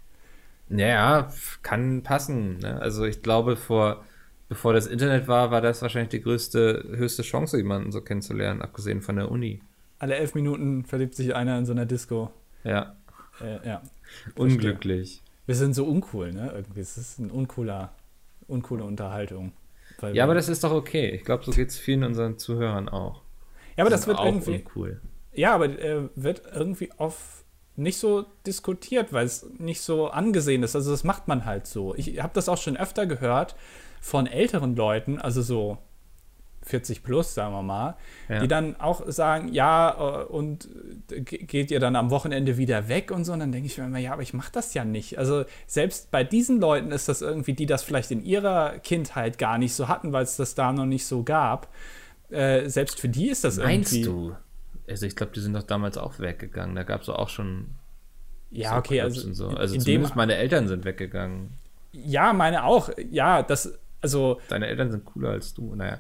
Naja, 0.69 1.29
kann 1.61 2.01
passen. 2.03 2.59
Ne? 2.59 2.79
Also 2.81 3.03
ich 3.05 3.21
glaube, 3.21 3.57
vor, 3.57 4.05
bevor 4.51 4.73
das 4.73 4.85
Internet 4.85 5.29
war, 5.29 5.49
war 5.49 5.61
das 5.61 5.81
wahrscheinlich 5.81 6.09
die 6.09 6.21
größte, 6.21 6.83
höchste 6.97 7.21
Chance, 7.21 7.55
jemanden 7.55 7.93
so 7.93 8.01
kennenzulernen, 8.01 8.61
abgesehen 8.61 9.01
von 9.01 9.15
der 9.15 9.31
Uni. 9.31 9.61
Alle 9.97 10.15
elf 10.15 10.35
Minuten 10.35 10.83
verliebt 10.83 11.15
sich 11.15 11.33
einer 11.33 11.57
in 11.57 11.65
so 11.65 11.71
einer 11.71 11.85
Disco. 11.85 12.31
Ja, 12.65 12.97
Äh, 13.39 13.65
ja. 13.65 13.81
unglücklich. 14.35 15.23
Wir 15.45 15.55
sind 15.55 15.73
so 15.73 15.85
uncool, 15.85 16.33
ne? 16.33 16.51
Irgendwie. 16.53 16.81
Es 16.81 16.97
ist 16.97 17.17
ein 17.17 17.31
uncooler, 17.31 17.93
uncoole 18.47 18.83
Unterhaltung. 18.83 19.53
Ja, 20.11 20.25
aber 20.25 20.33
das 20.35 20.49
ist 20.49 20.65
doch 20.65 20.73
okay. 20.73 21.11
Ich 21.11 21.23
glaube, 21.23 21.45
so 21.45 21.51
geht 21.51 21.69
es 21.69 21.77
vielen 21.77 22.03
unseren 22.03 22.37
Zuhörern 22.37 22.89
auch. 22.89 23.21
ja, 23.77 23.85
aber 23.85 23.89
das 23.89 24.05
wird 24.05 24.17
auch 24.17 24.25
irgendwie. 24.25 24.55
uncool. 24.55 24.99
Ja, 25.31 25.55
aber 25.55 25.67
äh, 25.79 26.09
wird 26.15 26.41
irgendwie 26.53 26.91
auf 26.97 27.45
nicht 27.77 27.97
so 27.99 28.25
diskutiert, 28.45 29.13
weil 29.13 29.25
es 29.25 29.45
nicht 29.59 29.79
so 29.79 30.09
angesehen 30.09 30.61
ist. 30.61 30.75
Also 30.75 30.91
das 30.91 31.05
macht 31.05 31.29
man 31.29 31.45
halt 31.45 31.67
so. 31.67 31.95
Ich 31.95 32.21
habe 32.21 32.33
das 32.33 32.49
auch 32.49 32.57
schon 32.57 32.75
öfter 32.75 33.05
gehört 33.05 33.55
von 34.01 34.27
älteren 34.27 34.75
Leuten, 34.75 35.19
also 35.19 35.41
so 35.41 35.77
40 36.63 37.01
plus, 37.03 37.33
sagen 37.33 37.53
wir 37.53 37.63
mal, 37.63 37.95
Ja. 38.29 38.39
die 38.41 38.47
dann 38.47 38.79
auch 38.79 39.01
sagen, 39.07 39.47
ja, 39.51 40.21
äh, 40.21 40.23
und 40.25 40.67
äh, 41.11 41.21
ge- 41.21 41.43
geht 41.45 41.71
ihr 41.71 41.79
dann 41.79 41.95
am 41.95 42.11
Wochenende 42.11 42.57
wieder 42.57 42.87
weg 42.87 43.09
und 43.09 43.25
so. 43.25 43.33
Und 43.33 43.39
dann 43.39 43.51
denke 43.51 43.65
ich 43.67 43.77
mir 43.79 43.85
immer, 43.85 43.97
ja, 43.97 44.13
aber 44.13 44.21
ich 44.21 44.33
mache 44.35 44.51
das 44.51 44.73
ja 44.75 44.85
nicht. 44.85 45.17
Also 45.17 45.45
selbst 45.65 46.11
bei 46.11 46.23
diesen 46.23 46.59
Leuten 46.61 46.91
ist 46.91 47.09
das 47.09 47.21
irgendwie, 47.23 47.53
die 47.53 47.65
das 47.65 47.81
vielleicht 47.81 48.11
in 48.11 48.23
ihrer 48.23 48.77
Kindheit 48.79 49.39
gar 49.39 49.57
nicht 49.57 49.73
so 49.73 49.87
hatten, 49.87 50.13
weil 50.13 50.23
es 50.23 50.35
das 50.35 50.53
da 50.53 50.71
noch 50.71 50.85
nicht 50.85 51.05
so 51.07 51.23
gab. 51.23 51.67
Äh, 52.29 52.69
selbst 52.69 52.99
für 52.99 53.09
die 53.09 53.29
ist 53.29 53.43
das 53.43 53.57
Meinst 53.57 53.93
irgendwie. 53.93 54.05
du? 54.29 54.35
Also 54.87 55.05
ich 55.07 55.15
glaube, 55.15 55.31
die 55.33 55.39
sind 55.39 55.53
doch 55.53 55.63
damals 55.63 55.97
auch 55.97 56.19
weggegangen. 56.19 56.75
Da 56.75 56.83
gab 56.83 57.01
es 57.01 57.09
auch 57.09 57.29
schon 57.29 57.69
Ja, 58.51 58.71
so 58.73 58.75
okay, 58.77 58.99
Clubs 58.99 59.25
also, 59.25 59.33
so. 59.33 59.47
Also 59.57 59.77
zumindest 59.79 60.15
meine 60.15 60.35
Eltern 60.35 60.67
sind 60.67 60.85
weggegangen. 60.85 61.53
ja, 61.91 62.33
meine 62.33 62.65
auch. 62.65 62.89
Ja, 63.09 63.41
das 63.41 63.79
also. 64.01 64.39
Deine 64.49 64.67
Eltern 64.67 64.91
sind 64.91 65.05
cooler 65.05 65.29
als 65.31 65.53
du, 65.53 65.75
naja. 65.75 65.99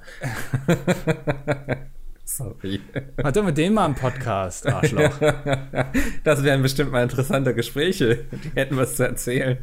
Sorry. 2.23 2.79
Hat 3.21 3.35
doch 3.35 3.43
mit 3.43 3.57
denen 3.57 3.75
mal 3.75 3.85
einen 3.85 3.95
Podcast, 3.95 4.65
Arschloch. 4.65 5.19
das 6.23 6.43
wären 6.43 6.61
bestimmt 6.61 6.91
mal 6.91 7.03
interessante 7.03 7.53
Gespräche. 7.53 8.25
Die 8.31 8.51
hätten 8.55 8.77
was 8.77 8.95
zu 8.95 9.03
erzählen. 9.03 9.57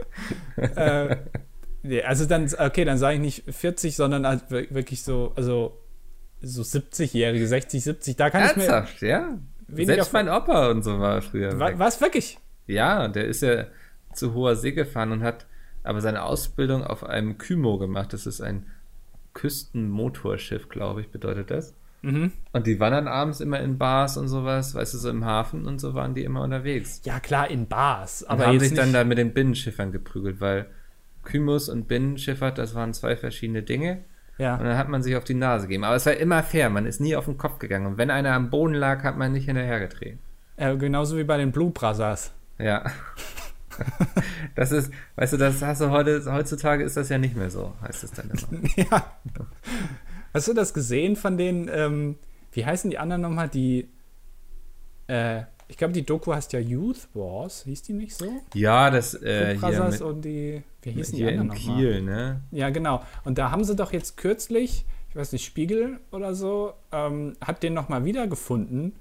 äh, 0.56 1.16
nee, 1.82 2.02
also 2.02 2.26
dann, 2.26 2.50
okay, 2.58 2.84
dann 2.84 2.98
sage 2.98 3.14
ich 3.14 3.20
nicht 3.20 3.44
40, 3.54 3.96
sondern 3.96 4.26
halt 4.26 4.50
wirklich 4.50 5.02
so, 5.02 5.32
also 5.36 5.78
so 6.42 6.62
70-Jährige, 6.62 7.46
60, 7.46 7.82
70, 7.82 8.16
da 8.16 8.28
kann 8.28 8.42
Ernsthaft, 8.42 8.96
ich 8.96 9.02
mir. 9.02 9.08
ja? 9.08 9.38
Selbst 9.68 10.12
mein 10.12 10.28
Opa 10.28 10.70
und 10.70 10.82
so 10.82 10.98
war 10.98 11.22
früher. 11.22 11.58
War, 11.58 11.78
war 11.78 11.88
es 11.88 12.00
wirklich? 12.00 12.38
Ja, 12.66 13.08
der 13.08 13.24
ist 13.24 13.40
ja 13.40 13.66
zu 14.12 14.34
hoher 14.34 14.56
See 14.56 14.72
gefahren 14.72 15.12
und 15.12 15.22
hat 15.22 15.46
aber 15.84 16.00
seine 16.00 16.22
Ausbildung 16.22 16.84
auf 16.84 17.04
einem 17.04 17.38
Kymo 17.38 17.78
gemacht. 17.78 18.12
Das 18.12 18.26
ist 18.26 18.40
ein 18.40 18.66
Küstenmotorschiff, 19.34 20.68
glaube 20.68 21.00
ich, 21.00 21.10
bedeutet 21.10 21.50
das. 21.50 21.74
Mhm. 22.02 22.32
Und 22.52 22.66
die 22.66 22.80
waren 22.80 22.92
dann 22.92 23.08
abends 23.08 23.40
immer 23.40 23.60
in 23.60 23.78
Bars 23.78 24.16
und 24.16 24.28
sowas, 24.28 24.74
weißt 24.74 24.94
du, 24.94 24.98
so 24.98 25.08
im 25.08 25.24
Hafen 25.24 25.66
und 25.66 25.80
so 25.80 25.94
waren 25.94 26.14
die 26.14 26.24
immer 26.24 26.42
unterwegs. 26.42 27.00
Ja, 27.04 27.20
klar, 27.20 27.48
in 27.48 27.68
Bars. 27.68 28.24
Aber 28.24 28.44
und 28.44 28.48
haben 28.48 28.60
sich 28.60 28.74
dann 28.74 28.92
da 28.92 29.04
mit 29.04 29.18
den 29.18 29.32
Binnenschiffern 29.32 29.92
geprügelt, 29.92 30.40
weil 30.40 30.66
Kymus 31.22 31.68
und 31.68 31.86
Binnenschifffahrt, 31.86 32.58
das 32.58 32.74
waren 32.74 32.92
zwei 32.92 33.16
verschiedene 33.16 33.62
Dinge. 33.62 34.04
Ja. 34.38 34.56
Und 34.56 34.64
dann 34.64 34.76
hat 34.76 34.88
man 34.88 35.02
sich 35.02 35.14
auf 35.14 35.24
die 35.24 35.34
Nase 35.34 35.68
gegeben. 35.68 35.84
Aber 35.84 35.94
es 35.94 36.06
war 36.06 36.14
immer 36.14 36.42
fair, 36.42 36.70
man 36.70 36.86
ist 36.86 37.00
nie 37.00 37.14
auf 37.14 37.26
den 37.26 37.38
Kopf 37.38 37.60
gegangen. 37.60 37.86
Und 37.86 37.98
wenn 37.98 38.10
einer 38.10 38.32
am 38.32 38.50
Boden 38.50 38.74
lag, 38.74 39.04
hat 39.04 39.16
man 39.16 39.32
nicht 39.32 39.44
hinterhergetreten. 39.44 40.18
Ja, 40.58 40.74
genauso 40.74 41.16
wie 41.16 41.24
bei 41.24 41.36
den 41.36 41.52
Blue 41.52 41.70
Brothers. 41.70 42.32
Ja. 42.58 42.84
das 44.54 44.72
ist, 44.72 44.92
weißt 45.16 45.34
du, 45.34 45.36
das 45.36 45.62
hast 45.62 45.80
du 45.80 45.90
heute, 45.90 46.24
heutzutage 46.32 46.84
ist 46.84 46.96
das 46.96 47.08
ja 47.08 47.18
nicht 47.18 47.36
mehr 47.36 47.50
so, 47.50 47.74
heißt 47.82 48.04
es 48.04 48.12
dann 48.12 48.30
immer. 48.30 48.68
ja. 48.76 49.12
Hast 50.34 50.48
du 50.48 50.54
das 50.54 50.72
gesehen 50.74 51.16
von 51.16 51.36
den, 51.36 51.70
ähm, 51.72 52.16
wie 52.52 52.64
heißen 52.64 52.90
die 52.90 52.98
anderen 52.98 53.22
nochmal, 53.22 53.48
die, 53.48 53.88
äh, 55.06 55.42
ich 55.68 55.76
glaube, 55.76 55.92
die 55.92 56.04
Doku 56.04 56.34
heißt 56.34 56.52
ja 56.52 56.60
Youth 56.60 57.08
Wars, 57.14 57.64
hieß 57.64 57.82
die 57.82 57.92
nicht 57.94 58.14
so? 58.14 58.26
Ja, 58.54 58.90
das, 58.90 59.14
äh, 59.14 59.56
hier 59.58 59.84
mit, 59.84 60.00
und 60.00 60.22
die, 60.22 60.62
wie 60.82 60.90
hießen 60.90 61.16
die 61.16 61.26
anderen 61.26 61.50
in 61.50 61.56
Kiel, 61.56 62.02
ne? 62.02 62.42
Ja, 62.50 62.70
genau. 62.70 63.02
Und 63.24 63.38
da 63.38 63.50
haben 63.50 63.64
sie 63.64 63.74
doch 63.74 63.92
jetzt 63.92 64.16
kürzlich, 64.16 64.84
ich 65.08 65.16
weiß 65.16 65.32
nicht, 65.32 65.44
Spiegel 65.44 66.00
oder 66.10 66.34
so, 66.34 66.74
ähm, 66.92 67.36
hat 67.40 67.62
den 67.62 67.74
nochmal 67.74 68.04
wiedergefunden 68.04 68.94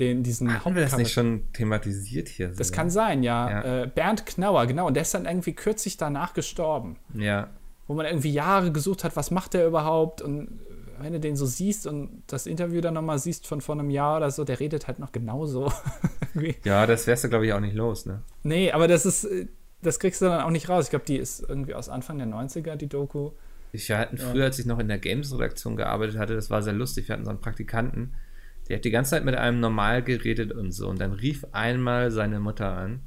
den, 0.00 0.22
diesen 0.22 0.64
Haben 0.64 0.74
wir 0.74 0.82
das 0.82 0.96
nicht 0.96 1.12
schon 1.12 1.44
thematisiert 1.52 2.28
hier? 2.28 2.48
Das 2.48 2.72
kann 2.72 2.90
sein, 2.90 3.22
ja. 3.22 3.50
ja. 3.50 3.82
Äh, 3.82 3.86
Bernd 3.86 4.26
Knauer, 4.26 4.66
genau. 4.66 4.86
Und 4.86 4.94
der 4.94 5.02
ist 5.02 5.14
dann 5.14 5.24
irgendwie 5.24 5.52
kürzlich 5.52 5.96
danach 5.96 6.34
gestorben. 6.34 6.96
Ja. 7.14 7.48
Wo 7.86 7.94
man 7.94 8.06
irgendwie 8.06 8.32
Jahre 8.32 8.72
gesucht 8.72 9.04
hat, 9.04 9.14
was 9.14 9.30
macht 9.30 9.54
der 9.54 9.66
überhaupt? 9.66 10.22
Und 10.22 10.60
wenn 10.98 11.12
du 11.12 11.20
den 11.20 11.36
so 11.36 11.46
siehst 11.46 11.86
und 11.86 12.22
das 12.26 12.46
Interview 12.46 12.80
dann 12.80 12.94
nochmal 12.94 13.18
siehst 13.18 13.46
von 13.46 13.60
vor 13.60 13.74
einem 13.74 13.90
Jahr 13.90 14.16
oder 14.16 14.30
so, 14.30 14.44
der 14.44 14.60
redet 14.60 14.86
halt 14.86 14.98
noch 14.98 15.12
genauso. 15.12 15.72
ja, 16.64 16.86
das 16.86 17.06
wärst 17.06 17.24
du, 17.24 17.28
glaube 17.28 17.46
ich, 17.46 17.52
auch 17.52 17.60
nicht 17.60 17.74
los, 17.74 18.06
ne? 18.06 18.22
Nee, 18.42 18.72
aber 18.72 18.88
das 18.88 19.06
ist, 19.06 19.28
das 19.82 19.98
kriegst 19.98 20.22
du 20.22 20.26
dann 20.26 20.40
auch 20.40 20.50
nicht 20.50 20.68
raus. 20.68 20.84
Ich 20.84 20.90
glaube, 20.90 21.04
die 21.04 21.16
ist 21.16 21.44
irgendwie 21.48 21.74
aus 21.74 21.88
Anfang 21.88 22.18
der 22.18 22.26
90er, 22.26 22.76
die 22.76 22.88
Doku. 22.88 23.30
Ich 23.72 23.90
hatten 23.90 24.16
ja. 24.16 24.28
früher, 24.30 24.44
als 24.44 24.58
ich 24.58 24.66
noch 24.66 24.78
in 24.78 24.88
der 24.88 24.98
Games-Redaktion 24.98 25.76
gearbeitet 25.76 26.16
hatte, 26.16 26.34
das 26.34 26.48
war 26.48 26.62
sehr 26.62 26.72
lustig. 26.72 27.08
Wir 27.08 27.14
hatten 27.14 27.24
so 27.24 27.30
einen 27.30 27.40
Praktikanten, 27.40 28.14
der 28.68 28.76
hat 28.76 28.84
die 28.84 28.90
ganze 28.90 29.12
Zeit 29.12 29.24
mit 29.24 29.34
einem 29.34 29.60
normal 29.60 30.02
geredet 30.02 30.52
und 30.52 30.72
so. 30.72 30.88
Und 30.88 31.00
dann 31.00 31.12
rief 31.12 31.44
einmal 31.52 32.10
seine 32.10 32.40
Mutter 32.40 32.76
an. 32.76 33.02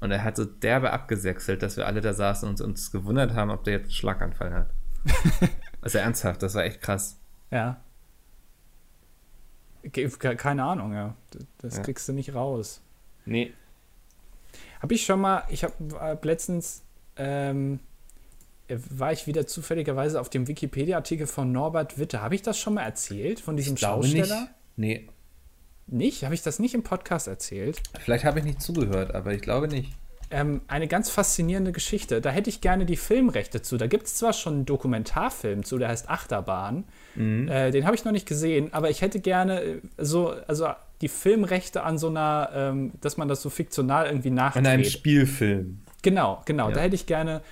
Und 0.00 0.10
er 0.10 0.24
hat 0.24 0.36
so 0.36 0.44
derbe 0.44 0.92
abgesächselt, 0.92 1.62
dass 1.62 1.76
wir 1.76 1.86
alle 1.86 2.00
da 2.00 2.12
saßen 2.12 2.48
und 2.48 2.60
uns 2.60 2.90
gewundert 2.90 3.34
haben, 3.34 3.50
ob 3.50 3.64
der 3.64 3.74
jetzt 3.74 3.84
einen 3.84 3.92
Schlaganfall 3.92 4.52
hat. 4.52 4.70
also 5.80 5.98
ernsthaft, 5.98 6.42
das 6.42 6.54
war 6.54 6.64
echt 6.64 6.80
krass. 6.80 7.18
Ja. 7.50 7.80
Keine 9.92 10.64
Ahnung, 10.64 10.92
ja. 10.92 11.16
Das 11.58 11.76
ja. 11.76 11.82
kriegst 11.82 12.08
du 12.08 12.12
nicht 12.12 12.34
raus. 12.34 12.82
Nee. 13.24 13.52
Habe 14.80 14.94
ich 14.94 15.04
schon 15.04 15.20
mal, 15.20 15.44
ich 15.48 15.64
habe 15.64 16.18
letztens, 16.22 16.82
ähm, 17.16 17.80
war 18.68 19.12
ich 19.12 19.26
wieder 19.26 19.46
zufälligerweise 19.46 20.20
auf 20.20 20.30
dem 20.30 20.48
Wikipedia-Artikel 20.48 21.26
von 21.26 21.52
Norbert 21.52 21.98
Witte. 21.98 22.20
Habe 22.20 22.34
ich 22.34 22.42
das 22.42 22.58
schon 22.58 22.74
mal 22.74 22.82
erzählt, 22.82 23.40
von 23.40 23.56
diesem 23.56 23.76
Schausteller? 23.76 24.40
Nicht. 24.40 24.50
Nee. 24.76 25.08
Nicht? 25.86 26.24
Habe 26.24 26.34
ich 26.34 26.42
das 26.42 26.58
nicht 26.58 26.74
im 26.74 26.82
Podcast 26.82 27.28
erzählt? 27.28 27.82
Vielleicht 28.00 28.24
habe 28.24 28.38
ich 28.38 28.44
nicht 28.44 28.62
zugehört, 28.62 29.14
aber 29.14 29.32
ich 29.32 29.42
glaube 29.42 29.68
nicht. 29.68 29.92
Ähm, 30.30 30.62
eine 30.66 30.88
ganz 30.88 31.10
faszinierende 31.10 31.72
Geschichte. 31.72 32.22
Da 32.22 32.30
hätte 32.30 32.48
ich 32.48 32.62
gerne 32.62 32.86
die 32.86 32.96
Filmrechte 32.96 33.60
zu. 33.60 33.76
Da 33.76 33.86
gibt 33.86 34.06
es 34.06 34.14
zwar 34.14 34.32
schon 34.32 34.54
einen 34.54 34.64
Dokumentarfilm 34.64 35.62
zu, 35.62 35.76
der 35.76 35.88
heißt 35.88 36.08
Achterbahn. 36.08 36.84
Mhm. 37.14 37.48
Äh, 37.48 37.70
den 37.70 37.84
habe 37.84 37.94
ich 37.94 38.04
noch 38.04 38.12
nicht 38.12 38.26
gesehen, 38.26 38.72
aber 38.72 38.88
ich 38.88 39.02
hätte 39.02 39.20
gerne 39.20 39.60
äh, 39.60 39.80
so, 39.98 40.34
also 40.46 40.68
die 41.02 41.08
Filmrechte 41.08 41.82
an 41.82 41.98
so 41.98 42.08
einer, 42.08 42.48
ähm, 42.54 42.92
dass 43.02 43.18
man 43.18 43.28
das 43.28 43.42
so 43.42 43.50
fiktional 43.50 44.06
irgendwie 44.06 44.30
nachdreht. 44.30 44.66
An 44.66 44.72
einem 44.72 44.84
Spielfilm. 44.84 45.80
Genau, 46.00 46.40
genau. 46.46 46.68
Ja. 46.68 46.76
Da 46.76 46.80
hätte 46.80 46.94
ich 46.94 47.04
gerne 47.04 47.42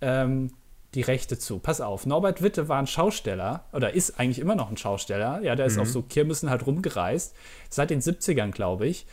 ähm, 0.00 0.50
die 0.94 1.02
Rechte 1.02 1.38
zu. 1.38 1.58
Pass 1.58 1.80
auf, 1.80 2.06
Norbert 2.06 2.42
Witte 2.42 2.68
war 2.68 2.78
ein 2.78 2.86
Schausteller 2.86 3.64
oder 3.72 3.94
ist 3.94 4.18
eigentlich 4.18 4.40
immer 4.40 4.54
noch 4.54 4.70
ein 4.70 4.76
Schausteller. 4.76 5.40
Ja, 5.42 5.54
der 5.54 5.66
ist 5.66 5.76
mhm. 5.76 5.82
auf 5.82 5.88
so 5.88 6.02
Kirmessen 6.02 6.50
halt 6.50 6.66
rumgereist, 6.66 7.34
seit 7.68 7.90
den 7.90 8.00
70ern, 8.00 8.50
glaube 8.50 8.86
ich. 8.86 9.06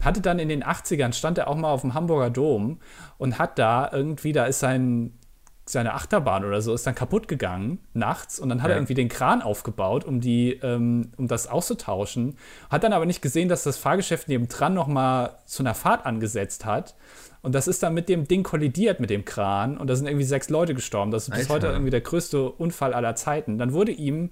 Hatte 0.00 0.20
dann 0.20 0.38
in 0.38 0.48
den 0.48 0.64
80ern, 0.64 1.12
stand 1.12 1.38
er 1.38 1.48
auch 1.48 1.56
mal 1.56 1.70
auf 1.70 1.82
dem 1.82 1.94
Hamburger 1.94 2.30
Dom 2.30 2.80
und 3.18 3.38
hat 3.38 3.58
da 3.58 3.90
irgendwie, 3.92 4.32
da 4.32 4.46
ist 4.46 4.60
sein, 4.60 5.18
seine 5.64 5.94
Achterbahn 5.94 6.44
oder 6.44 6.60
so, 6.60 6.74
ist 6.74 6.86
dann 6.86 6.94
kaputt 6.94 7.28
gegangen 7.28 7.78
nachts 7.92 8.38
und 8.38 8.48
dann 8.48 8.62
hat 8.62 8.68
ja. 8.68 8.74
er 8.74 8.78
irgendwie 8.78 8.94
den 8.94 9.08
Kran 9.08 9.42
aufgebaut, 9.42 10.04
um, 10.04 10.20
die, 10.20 10.52
ähm, 10.62 11.12
um 11.16 11.28
das 11.28 11.46
auszutauschen. 11.46 12.36
Hat 12.68 12.84
dann 12.84 12.92
aber 12.92 13.06
nicht 13.06 13.22
gesehen, 13.22 13.48
dass 13.48 13.62
das 13.62 13.78
Fahrgeschäft 13.78 14.28
neben 14.28 14.48
dran 14.48 14.74
noch 14.74 14.86
mal 14.86 15.38
zu 15.46 15.62
einer 15.62 15.74
Fahrt 15.74 16.04
angesetzt 16.04 16.64
hat 16.64 16.94
und 17.42 17.54
das 17.56 17.66
ist 17.66 17.82
dann 17.82 17.92
mit 17.92 18.08
dem 18.08 18.28
Ding 18.28 18.44
kollidiert, 18.44 19.00
mit 19.00 19.10
dem 19.10 19.24
Kran. 19.24 19.76
Und 19.76 19.88
da 19.88 19.96
sind 19.96 20.06
irgendwie 20.06 20.24
sechs 20.24 20.48
Leute 20.48 20.74
gestorben. 20.74 21.10
Das 21.10 21.24
ist 21.24 21.30
bis 21.30 21.40
Alter. 21.40 21.54
heute 21.54 21.66
irgendwie 21.68 21.90
der 21.90 22.00
größte 22.00 22.50
Unfall 22.50 22.94
aller 22.94 23.16
Zeiten. 23.16 23.58
Dann 23.58 23.72
wurde 23.72 23.90
ihm 23.90 24.30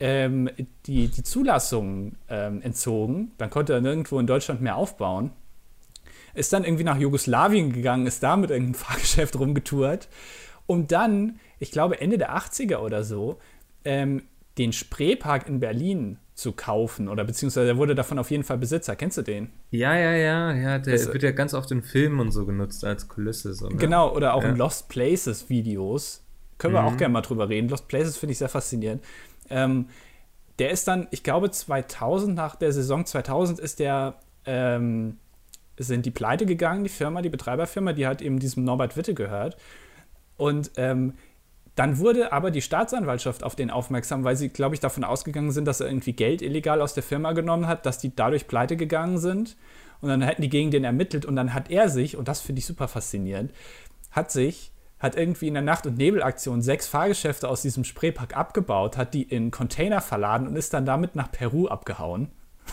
ähm, 0.00 0.50
die, 0.86 1.08
die 1.08 1.22
Zulassung 1.22 2.16
ähm, 2.28 2.60
entzogen. 2.60 3.30
Dann 3.38 3.50
konnte 3.50 3.72
er 3.72 3.80
nirgendwo 3.80 4.18
in 4.18 4.26
Deutschland 4.26 4.60
mehr 4.60 4.76
aufbauen. 4.76 5.30
Ist 6.34 6.52
dann 6.52 6.64
irgendwie 6.64 6.84
nach 6.84 6.98
Jugoslawien 6.98 7.72
gegangen, 7.72 8.06
ist 8.06 8.22
da 8.22 8.36
mit 8.36 8.50
irgendeinem 8.50 8.74
Fahrgeschäft 8.82 9.38
rumgetourt. 9.38 10.08
Und 10.66 10.90
dann, 10.90 11.38
ich 11.60 11.70
glaube 11.70 12.00
Ende 12.00 12.18
der 12.18 12.36
80er 12.36 12.78
oder 12.78 13.04
so, 13.04 13.38
ähm, 13.84 14.22
den 14.60 14.74
Spreepark 14.74 15.48
in 15.48 15.58
Berlin 15.58 16.18
zu 16.34 16.52
kaufen 16.52 17.08
oder 17.08 17.24
beziehungsweise 17.24 17.68
er 17.68 17.76
wurde 17.78 17.94
davon 17.94 18.18
auf 18.18 18.30
jeden 18.30 18.44
Fall 18.44 18.58
Besitzer. 18.58 18.94
Kennst 18.94 19.16
du 19.16 19.22
den? 19.22 19.50
Ja, 19.70 19.96
ja, 19.96 20.12
ja, 20.12 20.52
ja. 20.52 20.78
Der 20.78 20.92
das, 20.92 21.10
wird 21.10 21.22
ja 21.22 21.30
ganz 21.30 21.54
oft 21.54 21.70
in 21.70 21.82
Filmen 21.82 22.20
und 22.20 22.30
so 22.30 22.44
genutzt 22.44 22.84
als 22.84 23.08
Kulisse. 23.08 23.54
So, 23.54 23.70
ne? 23.70 23.76
Genau, 23.76 24.14
oder 24.14 24.34
auch 24.34 24.42
ja. 24.42 24.50
in 24.50 24.56
Lost 24.56 24.90
Places 24.90 25.48
Videos. 25.48 26.22
Können 26.58 26.74
wir 26.74 26.82
mhm. 26.82 26.88
auch 26.88 26.96
gerne 26.98 27.12
mal 27.14 27.22
drüber 27.22 27.48
reden. 27.48 27.70
Lost 27.70 27.88
Places 27.88 28.18
finde 28.18 28.32
ich 28.32 28.38
sehr 28.38 28.50
faszinierend. 28.50 29.02
Ähm, 29.48 29.86
der 30.58 30.70
ist 30.70 30.86
dann, 30.86 31.08
ich 31.10 31.22
glaube 31.22 31.50
2000, 31.50 32.34
nach 32.34 32.54
der 32.54 32.74
Saison 32.74 33.06
2000 33.06 33.58
ist 33.58 33.78
der, 33.78 34.16
ähm, 34.44 35.16
sind 35.78 36.04
die 36.04 36.10
pleite 36.10 36.44
gegangen, 36.44 36.84
die 36.84 36.90
Firma, 36.90 37.22
die 37.22 37.30
Betreiberfirma, 37.30 37.94
die 37.94 38.06
hat 38.06 38.20
eben 38.20 38.38
diesem 38.38 38.64
Norbert 38.64 38.98
Witte 38.98 39.14
gehört. 39.14 39.56
Und 40.36 40.72
ähm, 40.76 41.14
dann 41.80 41.96
wurde 41.96 42.30
aber 42.30 42.50
die 42.50 42.60
Staatsanwaltschaft 42.60 43.42
auf 43.42 43.56
den 43.56 43.70
aufmerksam, 43.70 44.22
weil 44.22 44.36
sie, 44.36 44.50
glaube 44.50 44.74
ich, 44.74 44.82
davon 44.82 45.02
ausgegangen 45.02 45.50
sind, 45.50 45.64
dass 45.64 45.80
er 45.80 45.86
irgendwie 45.86 46.12
Geld 46.12 46.42
illegal 46.42 46.82
aus 46.82 46.92
der 46.92 47.02
Firma 47.02 47.32
genommen 47.32 47.66
hat, 47.66 47.86
dass 47.86 47.96
die 47.96 48.14
dadurch 48.14 48.46
pleite 48.46 48.76
gegangen 48.76 49.16
sind. 49.16 49.56
Und 50.02 50.10
dann 50.10 50.20
hätten 50.20 50.42
die 50.42 50.50
gegen 50.50 50.70
den 50.70 50.84
ermittelt 50.84 51.24
und 51.24 51.36
dann 51.36 51.54
hat 51.54 51.70
er 51.70 51.88
sich, 51.88 52.18
und 52.18 52.28
das 52.28 52.42
finde 52.42 52.58
ich 52.58 52.66
super 52.66 52.86
faszinierend, 52.86 53.50
hat 54.10 54.30
sich, 54.30 54.72
hat 54.98 55.16
irgendwie 55.16 55.48
in 55.48 55.54
der 55.54 55.62
Nacht- 55.62 55.86
und 55.86 55.96
Nebelaktion 55.96 56.60
sechs 56.60 56.86
Fahrgeschäfte 56.86 57.48
aus 57.48 57.62
diesem 57.62 57.84
Spreepark 57.84 58.36
abgebaut, 58.36 58.98
hat 58.98 59.14
die 59.14 59.22
in 59.22 59.50
Container 59.50 60.02
verladen 60.02 60.48
und 60.48 60.56
ist 60.56 60.74
dann 60.74 60.84
damit 60.84 61.16
nach 61.16 61.32
Peru 61.32 61.66
abgehauen. 61.66 62.30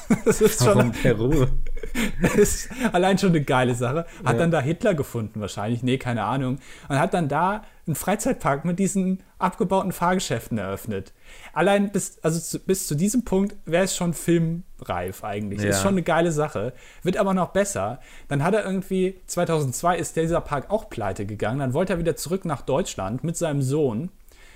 Das 0.26 0.42
ist 0.42 0.64
schon. 0.64 0.76
Warum 0.76 0.92
Peru? 0.92 1.46
Das 2.22 2.36
ist 2.36 2.70
allein 2.92 3.18
schon 3.18 3.30
eine 3.30 3.42
geile 3.42 3.74
Sache. 3.74 4.06
Hat 4.24 4.34
ja. 4.34 4.40
dann 4.40 4.52
da 4.52 4.60
Hitler 4.60 4.94
gefunden, 4.94 5.40
wahrscheinlich. 5.42 5.84
Nee, 5.84 5.98
keine 5.98 6.24
Ahnung. 6.24 6.60
Und 6.88 7.00
hat 7.00 7.14
dann 7.14 7.28
da 7.28 7.64
einen 7.86 7.96
Freizeitpark 7.96 8.66
mit 8.66 8.80
diesen 8.80 9.24
abgebauten 9.40 9.92
Fahrgeschäften 9.92 10.58
eröffnet. 10.58 11.14
Allein 11.54 11.92
bis, 11.92 12.20
also 12.24 12.40
zu, 12.40 12.60
bis 12.60 12.88
zu 12.88 12.96
diesem 12.96 13.24
Punkt 13.24 13.56
wäre 13.66 13.86
es 13.86 13.96
schon 13.96 14.14
filmreif 14.14 15.24
eigentlich. 15.24 15.62
Ja. 15.62 15.70
Ist 15.70 15.82
schon 15.82 15.94
eine 15.94 16.04
geile 16.04 16.32
Sache. 16.32 16.74
Wird 17.04 17.18
aber 17.18 17.34
noch 17.34 17.50
besser. 17.50 18.00
Dann 18.28 18.44
hat 18.44 18.54
er 18.54 18.66
irgendwie, 18.66 19.20
2002 19.28 19.98
ist 19.98 20.16
dieser 20.16 20.42
Park 20.42 20.70
auch 20.70 20.90
pleite 20.90 21.26
gegangen. 21.26 21.60
Dann 21.60 21.74
wollte 21.74 21.94
er 21.94 22.00
wieder 22.00 22.16
zurück 22.16 22.46
nach 22.46 22.62
Deutschland 22.62 23.24
mit 23.24 23.38
seinem 23.38 23.62
Sohn, 23.62 24.12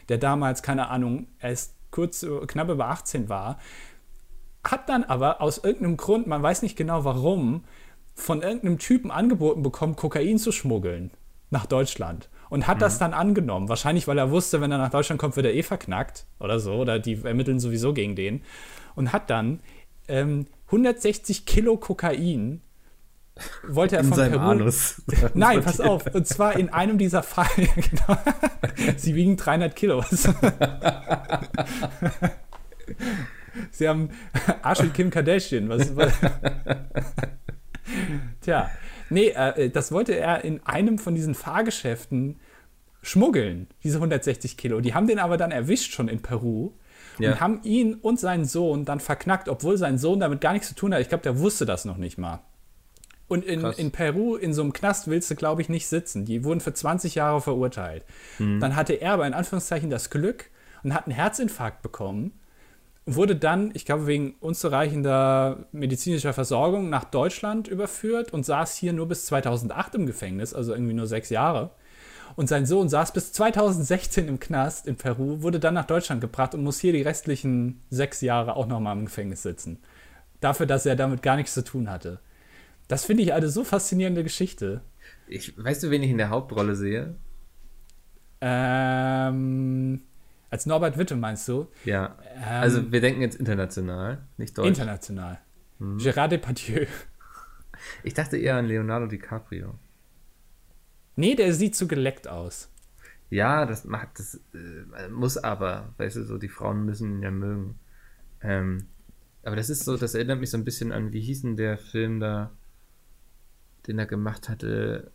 der 0.10 0.17
damals, 0.17 0.62
keine 0.62 0.89
Ahnung, 0.89 1.27
erst 1.39 1.75
kurz, 1.91 2.25
knapp 2.47 2.69
über 2.69 2.88
18 2.88 3.30
war 3.30 3.58
hat 4.63 4.89
dann 4.89 5.04
aber 5.04 5.41
aus 5.41 5.58
irgendeinem 5.58 5.97
Grund, 5.97 6.28
man 6.28 6.43
weiß 6.43 6.62
nicht 6.62 6.76
genau 6.76 7.04
warum, 7.04 7.63
von 8.13 8.41
irgendeinem 8.41 8.78
Typen 8.78 9.10
angeboten 9.12 9.63
bekommen, 9.63 9.95
Kokain 9.95 10.38
zu 10.38 10.52
schmuggeln 10.52 11.12
nach 11.50 11.65
Deutschland. 11.65 12.30
und 12.50 12.67
hat 12.67 12.82
das 12.82 13.00
dann 13.00 13.13
angenommen. 13.13 13.69
Wahrscheinlich, 13.69 14.08
weil 14.08 14.17
er 14.17 14.30
wusste, 14.30 14.60
wenn 14.60 14.71
er 14.71 14.78
nach 14.78 14.89
Deutschland 14.89 15.19
kommt, 15.21 15.38
wird 15.38 15.45
er 15.45 15.54
eh 15.54 15.63
verknackt 15.63 16.26
oder 16.39 16.60
so, 16.60 16.74
oder 16.74 17.00
die 17.00 17.24
ermitteln 17.24 17.62
sowieso 17.62 17.93
gegen 17.93 18.15
den. 18.15 18.41
Und 18.93 19.13
hat 19.13 19.30
dann 19.30 19.62
ähm, 20.10 20.47
160 20.67 21.45
Kilo 21.45 21.78
Kokain 21.78 22.62
wollte 23.67 23.95
er 23.95 24.02
In 24.02 24.10
von 24.10 24.17
seinem 24.17 24.34
Peru. 24.34 24.43
Anus. 24.52 25.02
Nein, 25.34 25.63
pass 25.63 25.80
auf. 25.80 26.06
Und 26.13 26.28
zwar 26.28 26.58
in 26.58 26.69
einem 26.69 26.97
dieser 26.97 27.24
Fallen. 27.24 27.69
genau. 27.76 28.17
Sie 28.97 29.15
wiegen 29.15 29.38
300 29.38 29.74
Kilo. 29.76 30.04
Sie 33.71 33.88
haben 33.88 34.10
Arsch 34.62 34.84
wie 34.84 34.89
Kim 34.89 35.10
Kardashian. 35.10 35.69
Was, 35.69 35.95
was? 35.95 36.13
Tja, 38.41 38.69
nee, 39.10 39.30
äh, 39.30 39.69
das 39.69 39.91
wollte 39.91 40.15
er 40.15 40.43
in 40.43 40.62
einem 40.65 40.97
von 40.97 41.15
diesen 41.15 41.36
Fahrgeschäften 41.36 42.39
schmuggeln, 43.02 43.67
diese 43.84 43.97
160 43.97 44.58
Kilo. 44.58 44.80
Die 44.80 44.93
haben 44.93 45.08
den 45.08 45.19
aber 45.19 45.38
dann 45.38 45.52
erwischt 45.52 45.93
schon 45.93 46.08
in 46.08 46.21
Peru 46.21 46.71
Ja. 47.19 47.32
und 47.32 47.41
haben 47.41 47.60
ihn 47.63 47.95
und 47.95 48.19
seinen 48.19 48.45
Sohn 48.45 48.86
dann 48.86 49.00
verknackt, 49.00 49.50
obwohl 49.50 49.78
sein 49.78 49.97
Sohn 49.97 50.19
damit 50.19 50.39
gar 50.41 50.54
nichts 50.54 50.67
zu 50.69 50.76
tun 50.76 50.93
hat. 50.93 51.02
Ich 51.02 51.10
glaube, 51.10 51.24
der 51.24 51.39
wusste 51.39 51.65
das 51.65 51.86
noch 51.86 51.97
nicht 51.97 52.17
mal. 52.17 52.41
Und 53.28 53.45
in, 53.45 53.62
Krass. 53.62 53.78
in 53.80 53.91
Peru, 53.91 54.36
in 54.36 54.54
so 54.54 54.62
einem 54.62 54.74
Knast, 54.74 55.08
willst 55.08 55.32
du, 55.32 55.36
glaube 55.36 55.62
ich, 55.62 55.69
nicht 55.69 55.88
sitzen. 55.88 56.26
Die 56.26 56.43
wurden 56.43 56.60
für 56.60 56.74
20 56.74 57.15
Jahre 57.15 57.39
verurteilt. 57.41 58.04
Dann 58.38 58.76
hatte 58.76 58.93
er 58.93 59.13
aber 59.13 59.26
in 59.26 59.34
Anführungszeichen 59.34 59.89
das 59.89 60.10
Glück 60.10 60.50
und 60.84 60.93
hat 60.93 61.06
einen 61.08 61.15
Herzinfarkt 61.15 61.82
bekommen. 61.82 62.34
Und 63.05 63.15
wurde 63.15 63.35
dann, 63.35 63.71
ich 63.73 63.85
glaube, 63.85 64.05
wegen 64.05 64.35
unzureichender 64.39 65.65
medizinischer 65.71 66.33
Versorgung 66.33 66.89
nach 66.89 67.03
Deutschland 67.03 67.67
überführt 67.67 68.31
und 68.31 68.45
saß 68.45 68.75
hier 68.75 68.93
nur 68.93 69.07
bis 69.07 69.25
2008 69.25 69.95
im 69.95 70.05
Gefängnis, 70.05 70.53
also 70.53 70.73
irgendwie 70.73 70.93
nur 70.93 71.07
sechs 71.07 71.29
Jahre. 71.29 71.71
Und 72.35 72.47
sein 72.47 72.65
Sohn 72.65 72.89
saß 72.89 73.11
bis 73.13 73.33
2016 73.33 74.27
im 74.27 74.39
Knast 74.39 74.87
in 74.87 74.95
Peru, 74.95 75.41
wurde 75.41 75.59
dann 75.59 75.73
nach 75.73 75.85
Deutschland 75.85 76.21
gebracht 76.21 76.53
und 76.53 76.63
muss 76.63 76.79
hier 76.79 76.93
die 76.93 77.01
restlichen 77.01 77.81
sechs 77.89 78.21
Jahre 78.21 78.55
auch 78.55 78.67
nochmal 78.67 78.97
im 78.97 79.05
Gefängnis 79.05 79.41
sitzen. 79.41 79.79
Dafür, 80.39 80.65
dass 80.65 80.85
er 80.85 80.95
damit 80.95 81.21
gar 81.21 81.35
nichts 81.35 81.53
zu 81.53 81.63
tun 81.63 81.89
hatte. 81.89 82.19
Das 82.87 83.05
finde 83.05 83.23
ich 83.23 83.33
eine 83.33 83.49
so 83.49 83.63
faszinierende 83.63 84.23
Geschichte. 84.23 84.81
Ich, 85.27 85.57
weißt 85.57 85.83
du, 85.83 85.89
wen 85.91 86.03
ich 86.03 86.11
in 86.11 86.17
der 86.17 86.29
Hauptrolle 86.29 86.75
sehe? 86.75 87.15
Ähm, 88.41 90.01
als 90.51 90.65
Norbert 90.65 90.97
Witte 90.97 91.15
meinst 91.15 91.47
du? 91.47 91.67
Ja. 91.85 92.17
Ähm, 92.35 92.43
also 92.43 92.91
wir 92.91 93.01
denken 93.01 93.21
jetzt 93.21 93.35
international, 93.35 94.19
nicht 94.37 94.55
deutsch. 94.57 94.67
international. 94.67 95.39
Gérard 95.79 96.27
Depardieu. 96.27 96.85
ich 98.03 98.13
dachte 98.13 98.37
eher 98.37 98.57
an 98.57 98.67
Leonardo 98.67 99.07
DiCaprio. 99.07 99.79
Nee, 101.15 101.35
der 101.35 101.53
sieht 101.53 101.75
zu 101.75 101.87
geleckt 101.87 102.27
aus. 102.27 102.69
Ja, 103.29 103.65
das 103.65 103.85
macht 103.85 104.19
das 104.19 104.41
äh, 104.53 105.07
muss 105.09 105.37
aber, 105.37 105.93
weißt 105.97 106.17
du, 106.17 106.23
so 106.25 106.37
die 106.37 106.49
Frauen 106.49 106.85
müssen 106.85 107.13
ihn 107.13 107.23
ja 107.23 107.31
mögen. 107.31 107.79
Ähm, 108.41 108.87
aber 109.43 109.55
das 109.55 109.69
ist 109.69 109.85
so, 109.85 109.95
das 109.95 110.15
erinnert 110.15 110.41
mich 110.41 110.51
so 110.51 110.57
ein 110.57 110.65
bisschen 110.65 110.91
an, 110.91 111.13
wie 111.13 111.21
hieß 111.21 111.43
denn 111.43 111.55
der 111.55 111.77
Film 111.77 112.19
da, 112.19 112.51
den 113.87 113.97
er 113.97 114.05
gemacht 114.05 114.49
hatte, 114.49 115.11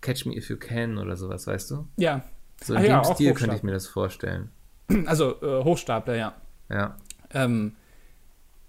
Catch 0.00 0.24
Me 0.24 0.34
If 0.34 0.48
You 0.48 0.56
Can 0.56 0.96
oder 0.96 1.16
sowas, 1.16 1.46
weißt 1.46 1.70
du? 1.70 1.86
Ja. 1.98 2.24
So 2.62 2.72
in 2.72 2.78
Ah 2.78 2.82
dem 2.82 2.90
ja, 2.90 3.04
Stil 3.04 3.34
könnte 3.34 3.56
ich 3.56 3.62
mir 3.62 3.72
das 3.72 3.86
vorstellen. 3.86 4.50
Also 5.06 5.40
äh, 5.42 5.64
Hochstapler, 5.64 6.16
ja. 6.16 6.34
Ja. 6.68 6.96
Ähm, 7.32 7.76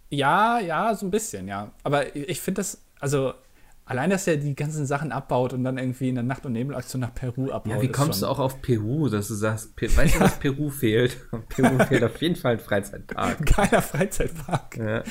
ja, 0.10 0.60
ja, 0.60 0.94
so 0.96 1.06
ein 1.06 1.12
bisschen, 1.12 1.48
ja. 1.48 1.72
Aber 1.84 2.16
ich 2.16 2.42
finde 2.42 2.60
das, 2.60 2.82
also 3.00 3.34
allein, 3.86 4.10
dass 4.10 4.28
er 4.28 4.38
die 4.38 4.56
ganzen 4.56 4.86
Sachen 4.86 5.12
abbaut 5.12 5.54
und 5.54 5.64
dann 5.64 5.78
irgendwie 5.78 6.10
in 6.10 6.16
der 6.16 6.24
Nacht- 6.24 6.46
und 6.46 6.54
Nebelaktion 6.54 7.02
nach 7.02 7.14
Peru 7.14 7.52
abbaut. 7.52 7.74
Ja, 7.76 7.82
wie 7.82 7.88
kommst 7.90 8.20
schon- 8.20 8.28
du 8.28 8.32
auch 8.32 8.40
auf 8.40 8.62
Peru, 8.62 9.10
dass 9.10 9.28
du 9.30 9.34
sagst, 9.36 9.76
Pe 9.76 9.88
weißt 9.96 10.16
du, 10.16 10.20
was 10.20 10.38
Peru 10.40 10.70
fehlt? 10.70 11.18
Peru 11.50 11.78
fehlt 11.86 12.04
auf 12.04 12.22
jeden 12.22 12.36
Fall 12.36 12.54
ein 12.54 12.60
Freizeitpark. 12.60 13.46
Geiler 13.56 13.82
Freizeitpark. 13.82 14.78
Ja. 14.78 15.04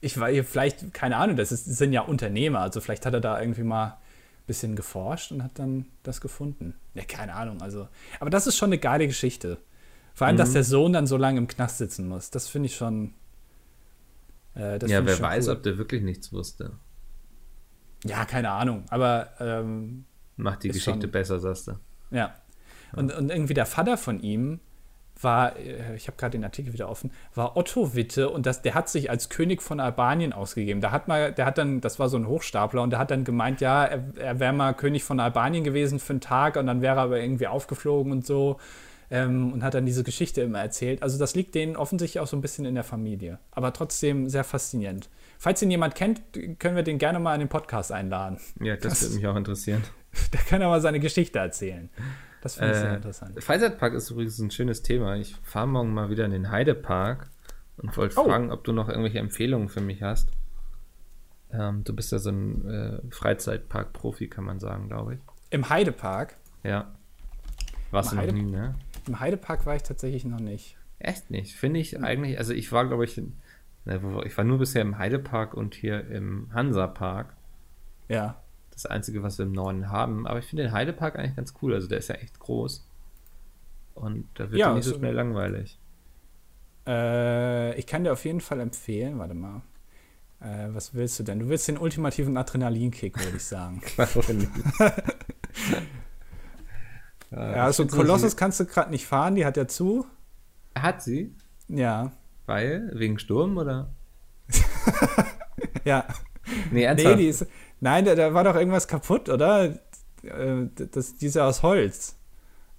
Ich 0.00 0.18
war 0.18 0.30
hier 0.30 0.44
vielleicht, 0.44 0.94
keine 0.94 1.16
Ahnung, 1.16 1.36
das, 1.36 1.52
ist, 1.52 1.66
das 1.68 1.76
sind 1.76 1.92
ja 1.92 2.02
Unternehmer, 2.02 2.60
also 2.60 2.80
vielleicht 2.80 3.04
hat 3.04 3.12
er 3.14 3.20
da 3.20 3.40
irgendwie 3.40 3.64
mal 3.64 3.98
bisschen 4.50 4.74
geforscht 4.76 5.30
und 5.32 5.42
hat 5.44 5.58
dann 5.58 5.86
das 6.02 6.20
gefunden. 6.20 6.74
Ja, 6.94 7.04
keine 7.04 7.34
Ahnung, 7.34 7.62
also. 7.62 7.86
Aber 8.18 8.30
das 8.30 8.46
ist 8.48 8.56
schon 8.56 8.68
eine 8.70 8.78
geile 8.78 9.06
Geschichte. 9.06 9.58
Vor 10.12 10.26
allem, 10.26 10.34
Mhm. 10.36 10.40
dass 10.40 10.52
der 10.52 10.64
Sohn 10.64 10.92
dann 10.92 11.06
so 11.06 11.16
lange 11.16 11.38
im 11.38 11.46
Knast 11.46 11.78
sitzen 11.78 12.08
muss. 12.08 12.30
Das 12.30 12.48
finde 12.48 12.66
ich 12.66 12.74
schon. 12.76 13.14
Äh, 14.54 14.78
das 14.80 14.90
ja, 14.90 15.04
wer 15.06 15.14
schon 15.14 15.24
weiß, 15.24 15.46
cool. 15.46 15.54
ob 15.54 15.62
der 15.62 15.78
wirklich 15.78 16.02
nichts 16.02 16.32
wusste. 16.32 16.72
Ja, 18.04 18.24
keine 18.24 18.50
Ahnung, 18.50 18.84
aber 18.90 19.30
ähm, 19.38 20.04
Macht 20.36 20.62
die 20.64 20.68
Geschichte 20.68 21.02
schon- 21.02 21.10
besser, 21.10 21.38
sagst 21.38 21.68
du. 21.68 21.72
Ja. 22.10 22.34
Und, 22.92 23.12
und 23.14 23.30
irgendwie 23.30 23.54
der 23.54 23.66
Vater 23.66 23.96
von 23.96 24.20
ihm 24.20 24.58
war, 25.22 25.56
äh, 25.56 25.94
ich 25.96 26.06
habe 26.06 26.16
gerade 26.16 26.32
den 26.32 26.44
Artikel 26.44 26.72
wieder 26.72 26.88
offen, 26.88 27.10
war 27.34 27.56
Otto 27.56 27.94
Witte 27.94 28.30
und 28.30 28.46
das, 28.46 28.62
der 28.62 28.74
hat 28.74 28.88
sich 28.88 29.10
als 29.10 29.28
König 29.28 29.62
von 29.62 29.80
Albanien 29.80 30.32
ausgegeben. 30.32 30.80
Da 30.80 30.90
hat 30.90 31.08
mal, 31.08 31.32
der 31.32 31.46
hat 31.46 31.58
dann, 31.58 31.80
das 31.80 31.98
war 31.98 32.08
so 32.08 32.16
ein 32.16 32.26
Hochstapler 32.26 32.82
und 32.82 32.90
der 32.90 32.98
hat 32.98 33.10
dann 33.10 33.24
gemeint, 33.24 33.60
ja, 33.60 33.84
er, 33.84 34.04
er 34.18 34.40
wäre 34.40 34.52
mal 34.52 34.72
König 34.74 35.04
von 35.04 35.20
Albanien 35.20 35.64
gewesen 35.64 35.98
für 35.98 36.12
einen 36.14 36.20
Tag 36.20 36.56
und 36.56 36.66
dann 36.66 36.80
wäre 36.82 36.96
er 36.96 37.02
aber 37.02 37.20
irgendwie 37.20 37.46
aufgeflogen 37.46 38.12
und 38.12 38.26
so 38.26 38.58
ähm, 39.10 39.52
und 39.52 39.62
hat 39.64 39.74
dann 39.74 39.86
diese 39.86 40.04
Geschichte 40.04 40.40
immer 40.42 40.60
erzählt. 40.60 41.02
Also 41.02 41.18
das 41.18 41.34
liegt 41.34 41.54
denen 41.54 41.76
offensichtlich 41.76 42.20
auch 42.20 42.26
so 42.26 42.36
ein 42.36 42.40
bisschen 42.40 42.64
in 42.64 42.74
der 42.74 42.84
Familie, 42.84 43.38
aber 43.50 43.72
trotzdem 43.72 44.28
sehr 44.28 44.44
faszinierend. 44.44 45.08
Falls 45.38 45.62
ihn 45.62 45.70
jemand 45.70 45.94
kennt, 45.94 46.20
können 46.58 46.76
wir 46.76 46.82
den 46.82 46.98
gerne 46.98 47.18
mal 47.18 47.34
in 47.34 47.40
den 47.40 47.48
Podcast 47.48 47.92
einladen. 47.92 48.38
Ja, 48.62 48.74
das, 48.76 48.82
Das- 49.00 49.02
würde 49.02 49.14
mich 49.16 49.26
auch 49.26 49.36
interessieren. 49.36 49.82
Der 50.32 50.40
kann 50.40 50.60
aber 50.60 50.80
seine 50.80 50.98
Geschichte 51.00 51.38
erzählen. 51.38 51.88
Das 52.42 52.54
finde 52.54 52.72
ich 52.72 52.78
sehr 52.78 52.92
Äh, 52.92 52.96
interessant. 52.96 53.42
Freizeitpark 53.44 53.92
ist 53.94 54.10
übrigens 54.10 54.38
ein 54.38 54.50
schönes 54.50 54.82
Thema. 54.82 55.16
Ich 55.16 55.34
fahre 55.42 55.68
morgen 55.68 55.92
mal 55.92 56.08
wieder 56.10 56.24
in 56.24 56.30
den 56.30 56.50
Heidepark 56.50 57.28
und 57.76 57.96
wollte 57.96 58.18
Oh. 58.18 58.24
fragen, 58.24 58.50
ob 58.50 58.64
du 58.64 58.72
noch 58.72 58.88
irgendwelche 58.88 59.18
Empfehlungen 59.18 59.68
für 59.68 59.80
mich 59.82 60.02
hast. 60.02 60.30
Ähm, 61.52 61.82
du 61.84 61.94
bist 61.94 62.12
ja 62.12 62.18
so 62.18 62.30
ein 62.30 62.68
äh, 62.68 63.00
Freizeitpark-Profi, 63.10 64.28
kann 64.28 64.44
man 64.44 64.58
sagen, 64.60 64.88
glaube 64.88 65.14
ich. 65.14 65.20
Im 65.50 65.68
Heidepark. 65.68 66.36
Ja. 66.62 66.94
Warst 67.90 68.12
Im 68.12 68.18
du 68.20 68.24
noch 68.26 68.32
Heide- 68.32 68.42
nie, 68.44 68.50
ne? 68.50 68.74
Im 69.08 69.18
Heidepark 69.20 69.66
war 69.66 69.74
ich 69.76 69.82
tatsächlich 69.82 70.24
noch 70.24 70.38
nicht. 70.40 70.76
Echt 70.98 71.30
nicht. 71.30 71.56
Finde 71.56 71.80
ich 71.80 72.00
eigentlich, 72.02 72.38
also 72.38 72.52
ich 72.52 72.70
war, 72.72 72.86
glaube 72.86 73.04
ich, 73.04 73.18
in, 73.18 73.36
ich 74.24 74.36
war 74.36 74.44
nur 74.44 74.58
bisher 74.58 74.82
im 74.82 74.98
Heidepark 74.98 75.54
und 75.54 75.74
hier 75.74 76.06
im 76.08 76.48
Hansapark. 76.54 77.34
Ja. 78.08 78.40
Das 78.72 78.86
Einzige, 78.86 79.22
was 79.22 79.38
wir 79.38 79.44
im 79.46 79.52
Norden 79.52 79.90
haben. 79.90 80.26
Aber 80.26 80.38
ich 80.38 80.46
finde 80.46 80.62
den 80.64 80.72
Heidepark 80.72 81.18
eigentlich 81.18 81.36
ganz 81.36 81.54
cool. 81.62 81.74
Also 81.74 81.88
der 81.88 81.98
ist 81.98 82.08
ja 82.08 82.14
echt 82.16 82.38
groß. 82.38 82.86
Und 83.94 84.26
da 84.34 84.44
wird 84.50 84.58
Ja, 84.58 84.68
ja, 84.68 84.74
nicht 84.74 84.84
so 84.84 84.90
also- 84.90 85.00
schnell 85.00 85.14
langweilig. 85.14 85.78
Äh, 86.86 87.78
ich 87.78 87.86
kann 87.86 88.04
dir 88.04 88.12
auf 88.12 88.24
jeden 88.24 88.40
Fall 88.40 88.58
empfehlen, 88.60 89.18
warte 89.18 89.34
mal. 89.34 89.60
Äh, 90.40 90.68
was 90.70 90.94
willst 90.94 91.18
du 91.18 91.22
denn? 91.24 91.38
Du 91.40 91.48
willst 91.48 91.68
den 91.68 91.76
ultimativen 91.76 92.36
Adrenalinkick, 92.38 93.18
würde 93.22 93.36
ich 93.36 93.44
sagen. 93.44 93.82
Nicht? 93.98 94.48
ja, 97.30 97.64
also 97.64 97.86
Kolossus 97.86 98.36
kannst 98.36 98.58
du 98.60 98.64
gerade 98.66 98.90
nicht 98.90 99.06
fahren, 99.06 99.34
die 99.34 99.44
hat 99.44 99.56
ja 99.56 99.68
zu. 99.68 100.06
Hat 100.74 101.02
sie? 101.02 101.34
Ja. 101.68 102.12
Weil? 102.46 102.90
Wegen 102.94 103.18
Sturm 103.18 103.56
oder? 103.58 103.90
Ja. 105.84 106.04
Nee, 106.46 106.54
Nee, 106.72 106.82
ernsthaft? 106.84 107.18
die 107.18 107.26
ist. 107.28 107.46
Nein, 107.80 108.04
da, 108.04 108.14
da 108.14 108.34
war 108.34 108.44
doch 108.44 108.54
irgendwas 108.56 108.88
kaputt, 108.88 109.28
oder? 109.28 109.78
Äh, 110.22 110.66
Das, 110.92 111.16
die 111.16 111.26
ist 111.26 111.34
ja 111.36 111.46
aus 111.48 111.62
Holz. 111.62 112.16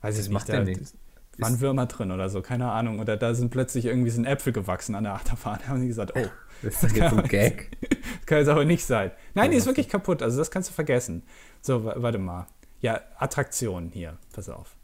Weiß 0.01 0.15
das 0.15 0.25
ich 0.27 0.31
macht 0.31 0.47
nicht. 0.47 0.93
Da 1.37 1.45
waren 1.45 1.59
Würmer 1.59 1.85
drin 1.87 2.11
oder 2.11 2.29
so, 2.29 2.41
keine 2.41 2.71
Ahnung. 2.71 2.99
Oder 2.99 3.17
da 3.17 3.33
sind 3.33 3.49
plötzlich 3.49 3.85
irgendwie 3.85 4.09
sind 4.11 4.25
Äpfel 4.25 4.53
gewachsen 4.53 4.95
an 4.95 5.03
der 5.05 5.13
Achterbahn. 5.13 5.59
Da 5.63 5.69
haben 5.69 5.81
die 5.81 5.87
gesagt, 5.87 6.13
oh, 6.15 6.25
Das 6.61 6.83
ist 6.83 6.95
jetzt 6.95 7.13
ein 7.13 7.23
Gag. 7.27 7.71
Das 7.81 7.99
kann 8.27 8.37
jetzt 8.39 8.47
aber 8.49 8.65
nicht 8.65 8.85
sein. 8.85 9.11
Nein, 9.33 9.49
die 9.51 9.57
ist 9.57 9.65
wirklich 9.65 9.89
kaputt. 9.89 10.21
Also 10.21 10.37
das 10.37 10.51
kannst 10.51 10.69
du 10.69 10.73
vergessen. 10.73 11.23
So, 11.61 11.83
wa- 11.83 11.95
warte 11.97 12.19
mal. 12.19 12.45
Ja, 12.81 13.01
Attraktionen 13.17 13.89
hier. 13.89 14.17
Pass 14.33 14.49
auf. 14.49 14.75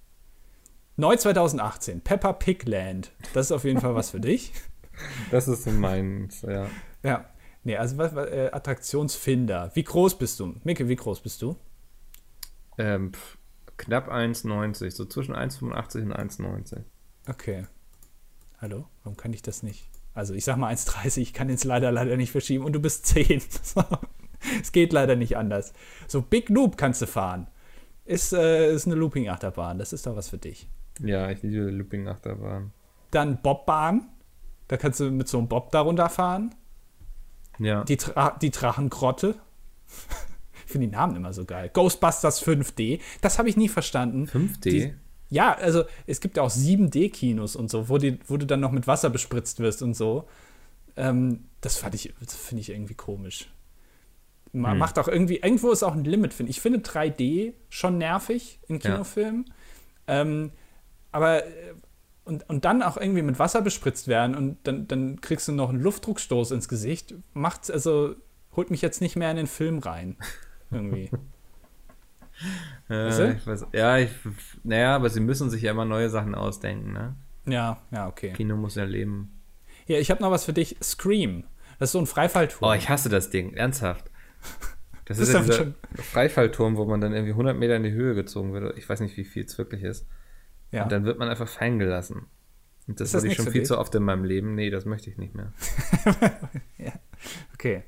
Neu 0.95 1.15
2018. 1.15 2.01
Peppa 2.01 2.34
Pig 2.34 2.67
Land. 2.67 3.12
Das 3.34 3.47
ist 3.47 3.51
auf 3.51 3.63
jeden 3.63 3.80
Fall 3.82 3.93
was 3.93 4.10
für 4.12 4.19
dich. 4.19 4.51
Das 5.30 5.47
ist 5.47 5.63
so 5.65 5.69
meins, 5.69 6.41
ja. 6.41 6.65
Ja. 7.03 7.25
Nee, 7.67 7.75
also 7.75 7.97
was, 7.97 8.15
was, 8.15 8.30
äh, 8.30 8.49
Attraktionsfinder. 8.53 9.71
Wie 9.73 9.84
groß 9.84 10.17
bist 10.17 10.39
du? 10.39 10.56
Micke, 10.63 10.87
wie 10.87 10.96
groß 10.96 11.19
bist 11.19 11.42
du? 11.42 11.58
Ähm, 12.77 13.12
pf, 13.12 13.37
knapp 13.75 14.10
1,90. 14.10 14.92
So 14.92 15.04
zwischen 15.04 15.35
1,85 15.35 16.04
und 16.04 16.13
1,90. 16.13 16.83
Okay. 17.27 17.67
Hallo? 18.62 18.85
Warum 19.04 19.17
kann 19.17 19.33
ich 19.33 19.42
das 19.42 19.63
nicht? 19.63 19.89
Also 20.13 20.33
ich 20.33 20.46
sag 20.46 20.56
mal 20.56 20.73
1,30. 20.73 21.17
Ich 21.17 21.33
kann 21.33 21.50
jetzt 21.50 21.65
leider, 21.65 21.92
leider 21.92 22.15
nicht 22.15 22.31
verschieben. 22.31 22.63
Und 22.63 22.71
du 22.71 22.79
bist 22.79 23.06
10. 23.08 23.42
So. 23.62 23.83
es 24.62 24.71
geht 24.71 24.94
leider 24.94 25.17
nicht 25.17 25.35
anders. 25.35 25.73
So 26.08 26.21
Big 26.21 26.48
Loop 26.48 26.77
kannst 26.77 27.02
du 27.02 27.06
fahren. 27.06 27.48
Ist, 28.06 28.31
äh, 28.31 28.73
ist 28.73 28.85
eine 28.85 28.96
Looping-Achterbahn. 28.96 29.77
Das 29.77 29.92
ist 29.92 30.08
doch 30.08 30.15
was 30.15 30.29
für 30.29 30.37
dich. 30.37 30.69
Ja, 31.02 31.29
ich 31.31 31.44
liebe 31.44 31.69
Looping-Achterbahn. 31.69 32.71
Dann 33.12 33.42
Bobbahn. 33.42 34.08
Da 34.69 34.77
kannst 34.77 35.02
du 35.02 35.12
mit 35.12 35.27
so 35.27 35.37
einem 35.37 35.50
Bob 35.50 35.69
da 35.71 35.81
runterfahren. 35.81 36.56
Ja. 37.60 37.83
Die, 37.83 37.97
Tra 37.97 38.37
die 38.41 38.51
Drachengrotte. 38.51 39.35
Ich 40.65 40.73
finde 40.73 40.87
die 40.87 40.93
Namen 40.93 41.15
immer 41.15 41.31
so 41.31 41.45
geil. 41.45 41.69
Ghostbusters 41.71 42.45
5D, 42.45 42.99
das 43.21 43.39
habe 43.39 43.47
ich 43.47 43.55
nie 43.55 43.69
verstanden. 43.69 44.25
5D? 44.25 44.69
Die, 44.69 44.93
ja, 45.29 45.53
also 45.53 45.85
es 46.08 46.19
gibt 46.19 46.35
ja 46.35 46.43
auch 46.43 46.49
7D-Kinos 46.49 47.55
und 47.55 47.69
so, 47.71 47.87
wo, 47.87 47.97
die, 47.97 48.19
wo 48.27 48.35
du 48.35 48.45
dann 48.45 48.60
noch 48.60 48.71
mit 48.71 48.85
Wasser 48.85 49.10
bespritzt 49.10 49.62
wirst 49.62 49.81
und 49.81 49.93
so. 49.93 50.27
Ähm, 50.97 51.45
das 51.62 51.77
fand 51.77 51.95
ich, 51.95 52.13
finde 52.27 52.62
ich 52.62 52.69
irgendwie 52.69 52.95
komisch. 52.95 53.49
Man 54.51 54.71
hm. 54.71 54.79
macht 54.79 54.99
auch 54.99 55.08
irgendwie, 55.08 55.37
irgendwo 55.37 55.71
ist 55.71 55.83
auch 55.83 55.93
ein 55.93 56.03
Limit, 56.03 56.33
finde 56.33 56.49
ich. 56.49 56.58
Ich 56.58 56.62
finde 56.62 56.79
3D 56.79 57.53
schon 57.69 57.97
nervig 57.97 58.60
in 58.67 58.79
Kinofilmen. 58.79 59.45
Ja. 60.08 60.21
Ähm, 60.21 60.51
aber 61.12 61.45
äh, 61.45 61.73
und, 62.28 62.48
und 62.50 62.65
dann 62.65 62.84
auch 62.84 62.98
irgendwie 62.98 63.21
mit 63.21 63.40
Wasser 63.40 63.62
bespritzt 63.62 64.08
werden 64.08 64.36
und 64.36 64.58
dann, 64.63 64.88
dann 64.88 65.21
kriegst 65.21 65.48
du 65.48 65.54
noch 65.54 65.69
einen 65.69 65.82
Luftdruckstoß 65.82 66.52
ins 66.52 66.67
Gesicht, 66.67 67.15
macht's, 67.34 67.71
also 67.71 68.15
holt 68.56 68.69
mich 68.69 68.82
jetzt 68.82 69.02
nicht 69.02 69.15
mehr 69.15 69.32
in 69.32 69.38
den 69.38 69.48
Film 69.48 69.80
rein. 69.80 70.17
Irgendwie. 70.71 71.10
äh, 72.90 73.34
ich 73.34 73.48
weiß, 73.48 73.67
ja, 73.73 73.98
ich, 73.98 74.12
naja, 74.63 74.96
aber 74.96 75.10
sie 75.10 75.21
müssen 75.21 75.50
sich 75.50 75.62
ja 75.62 75.71
immer 75.71 75.86
neue 75.86 76.10
Sachen 76.10 76.36
ausdenken, 76.36 76.92
ne? 76.94 77.15
Ja, 77.46 77.82
ja, 77.92 78.08
okay. 78.08 78.34
Kino 78.34 78.58
muss 78.58 78.75
ja 78.75 78.84
leben. 78.84 79.32
Ja, 79.86 79.98
ich 79.98 80.12
habe 80.12 80.21
noch 80.21 80.32
was 80.32 80.44
für 80.44 80.54
dich. 80.54 80.75
Scream. 80.84 81.46
Das 81.80 81.90
ist 81.90 81.94
so 81.94 82.00
ein 82.00 82.08
Freifallturm. 82.08 82.69
Oh, 82.69 82.73
ich 82.73 82.90
hasse 82.90 83.08
das 83.08 83.30
Ding, 83.30 83.54
ernsthaft. 83.54 84.12
Das 85.06 85.19
ist, 85.19 85.30
ist 85.30 85.36
ja 85.36 85.42
dieser 85.42 85.73
Freifallturm, 86.04 86.75
wo 86.75 86.84
man 86.84 87.00
dann 87.00 87.13
irgendwie 87.13 87.32
100 87.32 87.56
Meter 87.56 87.78
in 87.78 87.84
die 87.84 87.94
Höhe 87.94 88.13
gezogen 88.13 88.52
wird. 88.52 88.78
Ich 88.78 88.90
weiß 88.90 89.00
nicht, 89.00 89.15
wie 89.15 89.23
viel 89.23 89.46
es 89.46 89.58
wirklich 89.58 89.84
ist. 89.84 90.06
Ja. 90.72 90.84
Und 90.84 90.92
dann 90.92 91.06
wird 91.06 91.20
man 91.20 91.30
einfach 91.30 91.48
fallen 91.48 91.80
gelassen. 91.80 92.28
Und 92.88 93.00
das, 93.00 93.12
das 93.12 93.22
hatte 93.22 93.32
ich 93.32 93.38
schon 93.38 93.52
viel 93.52 93.63
zu 93.63 93.78
oft 93.78 93.94
in 93.96 94.04
meinem 94.04 94.24
Leben. 94.24 94.56
Nee, 94.56 94.70
das 94.70 94.86
möchte 94.86 95.10
ich 95.10 95.18
nicht 95.18 95.36
mehr. 95.36 95.52
ja. 96.78 96.94
Okay. 97.54 97.84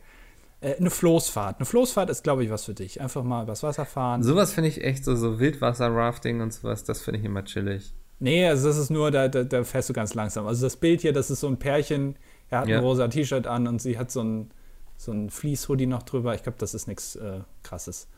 Äh, 0.61 0.75
eine 0.75 0.89
Floßfahrt. 0.89 1.57
Eine 1.57 1.65
Floßfahrt 1.65 2.09
ist, 2.09 2.23
glaube 2.23 2.43
ich, 2.43 2.49
was 2.49 2.65
für 2.65 2.73
dich. 2.73 2.99
Einfach 2.99 3.23
mal 3.23 3.43
übers 3.43 3.63
Wasser 3.63 3.85
fahren. 3.85 4.23
Sowas 4.23 4.53
finde 4.53 4.69
ich 4.69 4.83
echt 4.83 5.05
so, 5.05 5.15
so 5.15 5.39
Wildwasser-Rafting 5.39 6.41
und 6.41 6.53
sowas, 6.53 6.83
das 6.83 7.01
finde 7.01 7.19
ich 7.19 7.25
immer 7.25 7.45
chillig. 7.45 7.93
Nee, 8.19 8.45
also 8.45 8.67
das 8.67 8.77
ist 8.77 8.89
nur, 8.89 9.11
da, 9.11 9.29
da, 9.29 9.43
da, 9.43 9.63
fährst 9.63 9.89
du 9.89 9.93
ganz 9.93 10.13
langsam. 10.13 10.45
Also 10.45 10.65
das 10.65 10.75
Bild 10.75 11.01
hier, 11.01 11.13
das 11.13 11.31
ist 11.31 11.39
so 11.39 11.47
ein 11.47 11.57
Pärchen, 11.57 12.17
er 12.49 12.59
hat 12.59 12.67
ja. 12.67 12.77
ein 12.77 12.83
rosa 12.83 13.07
T-Shirt 13.07 13.47
an 13.47 13.67
und 13.67 13.81
sie 13.81 13.97
hat 13.97 14.11
so 14.11 14.21
ein, 14.21 14.51
so 14.97 15.13
ein 15.13 15.29
Fleece-Hoodie 15.29 15.85
noch 15.85 16.03
drüber. 16.03 16.35
Ich 16.35 16.43
glaube, 16.43 16.57
das 16.57 16.73
ist 16.73 16.87
nichts 16.87 17.15
äh, 17.15 17.39
krasses. 17.63 18.09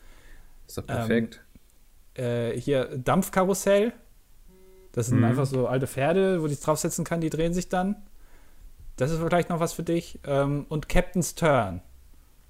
Ist 0.66 0.78
doch 0.78 0.86
perfekt. 0.86 1.44
Ähm, 2.16 2.24
äh, 2.24 2.60
hier 2.60 2.98
Dampfkarussell. 2.98 3.92
Das 4.92 5.06
sind 5.06 5.18
mhm. 5.18 5.24
einfach 5.24 5.46
so 5.46 5.66
alte 5.66 5.86
Pferde, 5.86 6.42
wo 6.42 6.46
ich 6.46 6.60
draufsetzen 6.60 7.04
kann, 7.04 7.20
die 7.20 7.30
drehen 7.30 7.54
sich 7.54 7.68
dann. 7.68 7.96
Das 8.96 9.10
ist 9.10 9.20
vielleicht 9.20 9.48
noch 9.48 9.60
was 9.60 9.72
für 9.72 9.82
dich. 9.82 10.20
Ähm, 10.24 10.66
und 10.68 10.88
Captain's 10.88 11.34
Turn. 11.34 11.80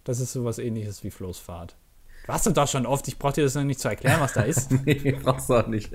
Das 0.05 0.21
ist 0.21 0.33
sowas 0.33 0.59
ähnliches 0.59 1.05
wie 1.05 1.11
Floßfahrt. 1.11 1.77
Warst 2.27 2.47
du 2.47 2.51
doch 2.51 2.69
schon 2.69 2.87
oft, 2.87 3.07
ich 3.09 3.19
brauche 3.19 3.33
dir 3.35 3.45
das 3.45 3.55
noch 3.55 3.65
nicht 3.65 3.81
zu 3.81 3.89
erklären, 3.89 4.21
was 4.21 4.33
da 4.33 4.43
ist. 4.43 4.71
nee, 4.85 4.95
brauchst 5.23 5.51
du 5.51 5.55
auch 5.55 5.67
nicht. 5.67 5.93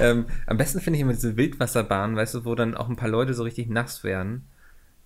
ähm, 0.00 0.26
am 0.46 0.56
besten 0.56 0.80
finde 0.80 0.98
ich 0.98 1.02
immer 1.02 1.14
diese 1.14 1.36
Wildwasserbahnen, 1.36 2.16
weißt 2.16 2.34
du, 2.34 2.44
wo 2.44 2.54
dann 2.54 2.76
auch 2.76 2.88
ein 2.88 2.96
paar 2.96 3.08
Leute 3.08 3.34
so 3.34 3.42
richtig 3.42 3.68
nass 3.68 4.04
werden. 4.04 4.46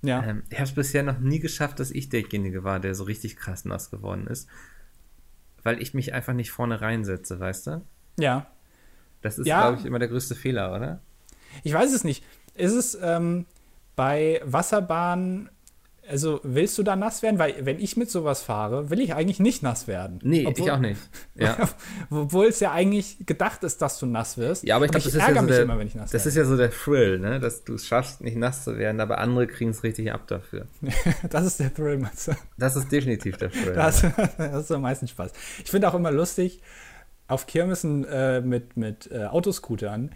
Ja. 0.02 0.22
Ähm, 0.22 0.42
ich 0.50 0.56
habe 0.56 0.68
es 0.68 0.74
bisher 0.74 1.02
noch 1.02 1.18
nie 1.18 1.40
geschafft, 1.40 1.80
dass 1.80 1.90
ich 1.90 2.08
derjenige 2.08 2.64
war, 2.64 2.80
der 2.80 2.94
so 2.94 3.04
richtig 3.04 3.36
krass 3.36 3.64
nass 3.64 3.90
geworden 3.90 4.26
ist. 4.26 4.48
Weil 5.62 5.80
ich 5.82 5.94
mich 5.94 6.12
einfach 6.12 6.34
nicht 6.34 6.50
vorne 6.50 6.80
reinsetze, 6.80 7.40
weißt 7.40 7.66
du? 7.66 7.82
Ja. 8.18 8.46
Das 9.22 9.38
ist, 9.38 9.46
ja. 9.46 9.68
glaube 9.68 9.80
ich, 9.80 9.86
immer 9.86 9.98
der 9.98 10.08
größte 10.08 10.34
Fehler, 10.34 10.74
oder? 10.74 11.00
Ich 11.64 11.72
weiß 11.72 11.92
es 11.92 12.04
nicht. 12.04 12.24
Ist 12.54 12.72
es 12.72 12.98
ähm, 13.00 13.46
bei 13.96 14.40
Wasserbahnen 14.44 15.50
also 16.08 16.40
willst 16.42 16.78
du 16.78 16.82
da 16.82 16.96
nass 16.96 17.22
werden? 17.22 17.38
Weil 17.38 17.54
wenn 17.60 17.78
ich 17.78 17.96
mit 17.96 18.10
sowas 18.10 18.42
fahre, 18.42 18.90
will 18.90 19.00
ich 19.00 19.14
eigentlich 19.14 19.40
nicht 19.40 19.62
nass 19.62 19.86
werden. 19.86 20.18
Nee, 20.22 20.46
obwohl, 20.46 20.66
ich 20.66 20.72
auch 20.72 20.78
nicht. 20.78 21.00
Ja. 21.34 21.68
Obwohl 22.10 22.46
es 22.46 22.58
ja 22.58 22.72
eigentlich 22.72 23.18
gedacht 23.24 23.62
ist, 23.62 23.80
dass 23.80 23.98
du 23.98 24.06
nass 24.06 24.38
wirst. 24.38 24.64
Ja, 24.64 24.76
aber 24.76 24.86
ich 24.86 24.90
glaube, 24.90 25.04
das, 25.04 25.14
ist 25.14 25.20
ja 25.20 25.40
so 25.40 25.46
der, 25.46 25.62
immer, 25.62 25.84
das 25.94 26.26
ist 26.26 26.36
ja 26.36 26.44
so 26.44 26.56
der 26.56 26.70
Thrill, 26.70 27.20
ne? 27.20 27.38
dass 27.38 27.62
du 27.62 27.74
es 27.74 27.86
schaffst, 27.86 28.20
nicht 28.20 28.36
nass 28.36 28.64
zu 28.64 28.76
werden, 28.76 29.00
aber 29.00 29.18
andere 29.18 29.46
kriegen 29.46 29.70
es 29.70 29.84
richtig 29.84 30.12
ab 30.12 30.26
dafür. 30.26 30.66
das 31.30 31.44
ist 31.44 31.60
der 31.60 31.72
Thrill, 31.72 31.98
du? 31.98 32.32
Das 32.56 32.74
ist 32.74 32.90
definitiv 32.90 33.36
der 33.36 33.50
Thrill. 33.52 33.74
Das, 33.74 34.04
das 34.36 34.64
ist 34.64 34.72
am 34.72 34.82
meisten 34.82 35.06
Spaß. 35.06 35.32
Ich 35.64 35.70
finde 35.70 35.88
auch 35.88 35.94
immer 35.94 36.10
lustig, 36.10 36.60
auf 37.28 37.46
Kirmessen 37.46 38.04
äh, 38.04 38.40
mit, 38.40 38.76
mit 38.76 39.10
äh, 39.12 39.24
Autoscootern, 39.26 40.10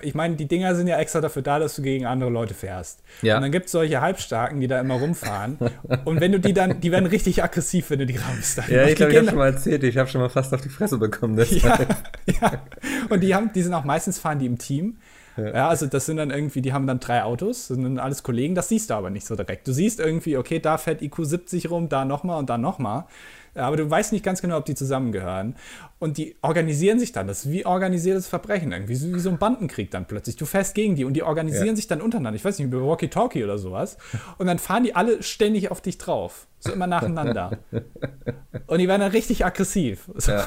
ich 0.00 0.14
meine, 0.14 0.36
die 0.36 0.46
Dinger 0.46 0.74
sind 0.74 0.86
ja 0.86 0.98
extra 0.98 1.20
dafür 1.20 1.42
da, 1.42 1.58
dass 1.58 1.76
du 1.76 1.82
gegen 1.82 2.06
andere 2.06 2.30
Leute 2.30 2.54
fährst. 2.54 3.00
Ja. 3.20 3.36
Und 3.36 3.42
dann 3.42 3.52
gibt 3.52 3.66
es 3.66 3.72
solche 3.72 4.00
Halbstarken, 4.00 4.60
die 4.60 4.66
da 4.66 4.80
immer 4.80 4.94
rumfahren. 4.94 5.58
und 6.04 6.20
wenn 6.20 6.32
du 6.32 6.40
die 6.40 6.54
dann, 6.54 6.80
die 6.80 6.90
werden 6.90 7.06
richtig 7.06 7.42
aggressiv, 7.42 7.90
wenn 7.90 7.98
du 7.98 8.06
die 8.06 8.16
rammst. 8.16 8.62
Ja, 8.68 8.86
ich 8.86 8.96
glaube, 8.96 9.12
ich 9.12 9.18
habe 9.18 9.28
schon 9.28 9.38
mal 9.38 9.46
erzählt, 9.46 9.84
ich 9.84 9.98
habe 9.98 10.08
schon 10.08 10.20
mal 10.20 10.30
fast 10.30 10.54
auf 10.54 10.60
die 10.60 10.68
Fresse 10.68 10.98
bekommen. 10.98 11.38
Ja, 11.38 11.78
ja. 12.40 12.62
Und 13.10 13.20
die 13.20 13.34
haben, 13.34 13.50
die 13.54 13.62
sind 13.62 13.74
auch 13.74 13.84
meistens 13.84 14.18
fahren 14.18 14.38
die 14.38 14.46
im 14.46 14.58
Team. 14.58 14.96
Ja. 15.36 15.54
ja. 15.54 15.68
also 15.68 15.86
das 15.86 16.06
sind 16.06 16.18
dann 16.18 16.30
irgendwie, 16.30 16.62
die 16.62 16.72
haben 16.72 16.86
dann 16.86 17.00
drei 17.00 17.22
Autos, 17.22 17.68
das 17.68 17.76
sind 17.76 17.84
dann 17.84 17.98
alles 17.98 18.22
Kollegen, 18.22 18.54
das 18.54 18.68
siehst 18.68 18.90
du 18.90 18.94
aber 18.94 19.10
nicht 19.10 19.26
so 19.26 19.36
direkt. 19.36 19.66
Du 19.66 19.72
siehst 19.72 20.00
irgendwie, 20.00 20.36
okay, 20.36 20.58
da 20.58 20.78
fährt 20.78 21.02
IQ 21.02 21.16
70 21.20 21.70
rum, 21.70 21.88
da 21.88 22.04
nochmal 22.04 22.38
und 22.38 22.48
da 22.48 22.58
nochmal 22.58 23.04
aber 23.54 23.76
du 23.76 23.88
weißt 23.88 24.12
nicht 24.12 24.24
ganz 24.24 24.40
genau, 24.40 24.56
ob 24.56 24.64
die 24.64 24.74
zusammengehören. 24.74 25.56
Und 25.98 26.18
die 26.18 26.36
organisieren 26.42 26.98
sich 26.98 27.12
dann. 27.12 27.26
Das 27.26 27.44
ist 27.44 27.52
wie 27.52 27.64
organisiertes 27.64 28.26
Verbrechen 28.26 28.72
irgendwie, 28.72 28.92
wie 28.92 29.20
so 29.20 29.30
ein 29.30 29.38
Bandenkrieg 29.38 29.90
dann 29.90 30.06
plötzlich. 30.06 30.36
Du 30.36 30.46
fährst 30.46 30.74
gegen 30.74 30.96
die 30.96 31.04
und 31.04 31.12
die 31.14 31.22
organisieren 31.22 31.68
ja. 31.68 31.76
sich 31.76 31.86
dann 31.86 32.00
untereinander. 32.00 32.36
Ich 32.36 32.44
weiß 32.44 32.58
nicht, 32.58 32.66
über 32.66 32.84
Walkie-Talkie 32.84 33.44
oder 33.44 33.58
sowas. 33.58 33.98
Und 34.38 34.46
dann 34.46 34.58
fahren 34.58 34.82
die 34.84 34.96
alle 34.96 35.22
ständig 35.22 35.70
auf 35.70 35.80
dich 35.80 35.98
drauf. 35.98 36.48
So 36.58 36.72
immer 36.72 36.86
nacheinander. 36.86 37.58
und 38.66 38.78
die 38.78 38.88
werden 38.88 39.00
dann 39.00 39.10
richtig 39.10 39.44
aggressiv. 39.44 40.08
Ja. 40.26 40.44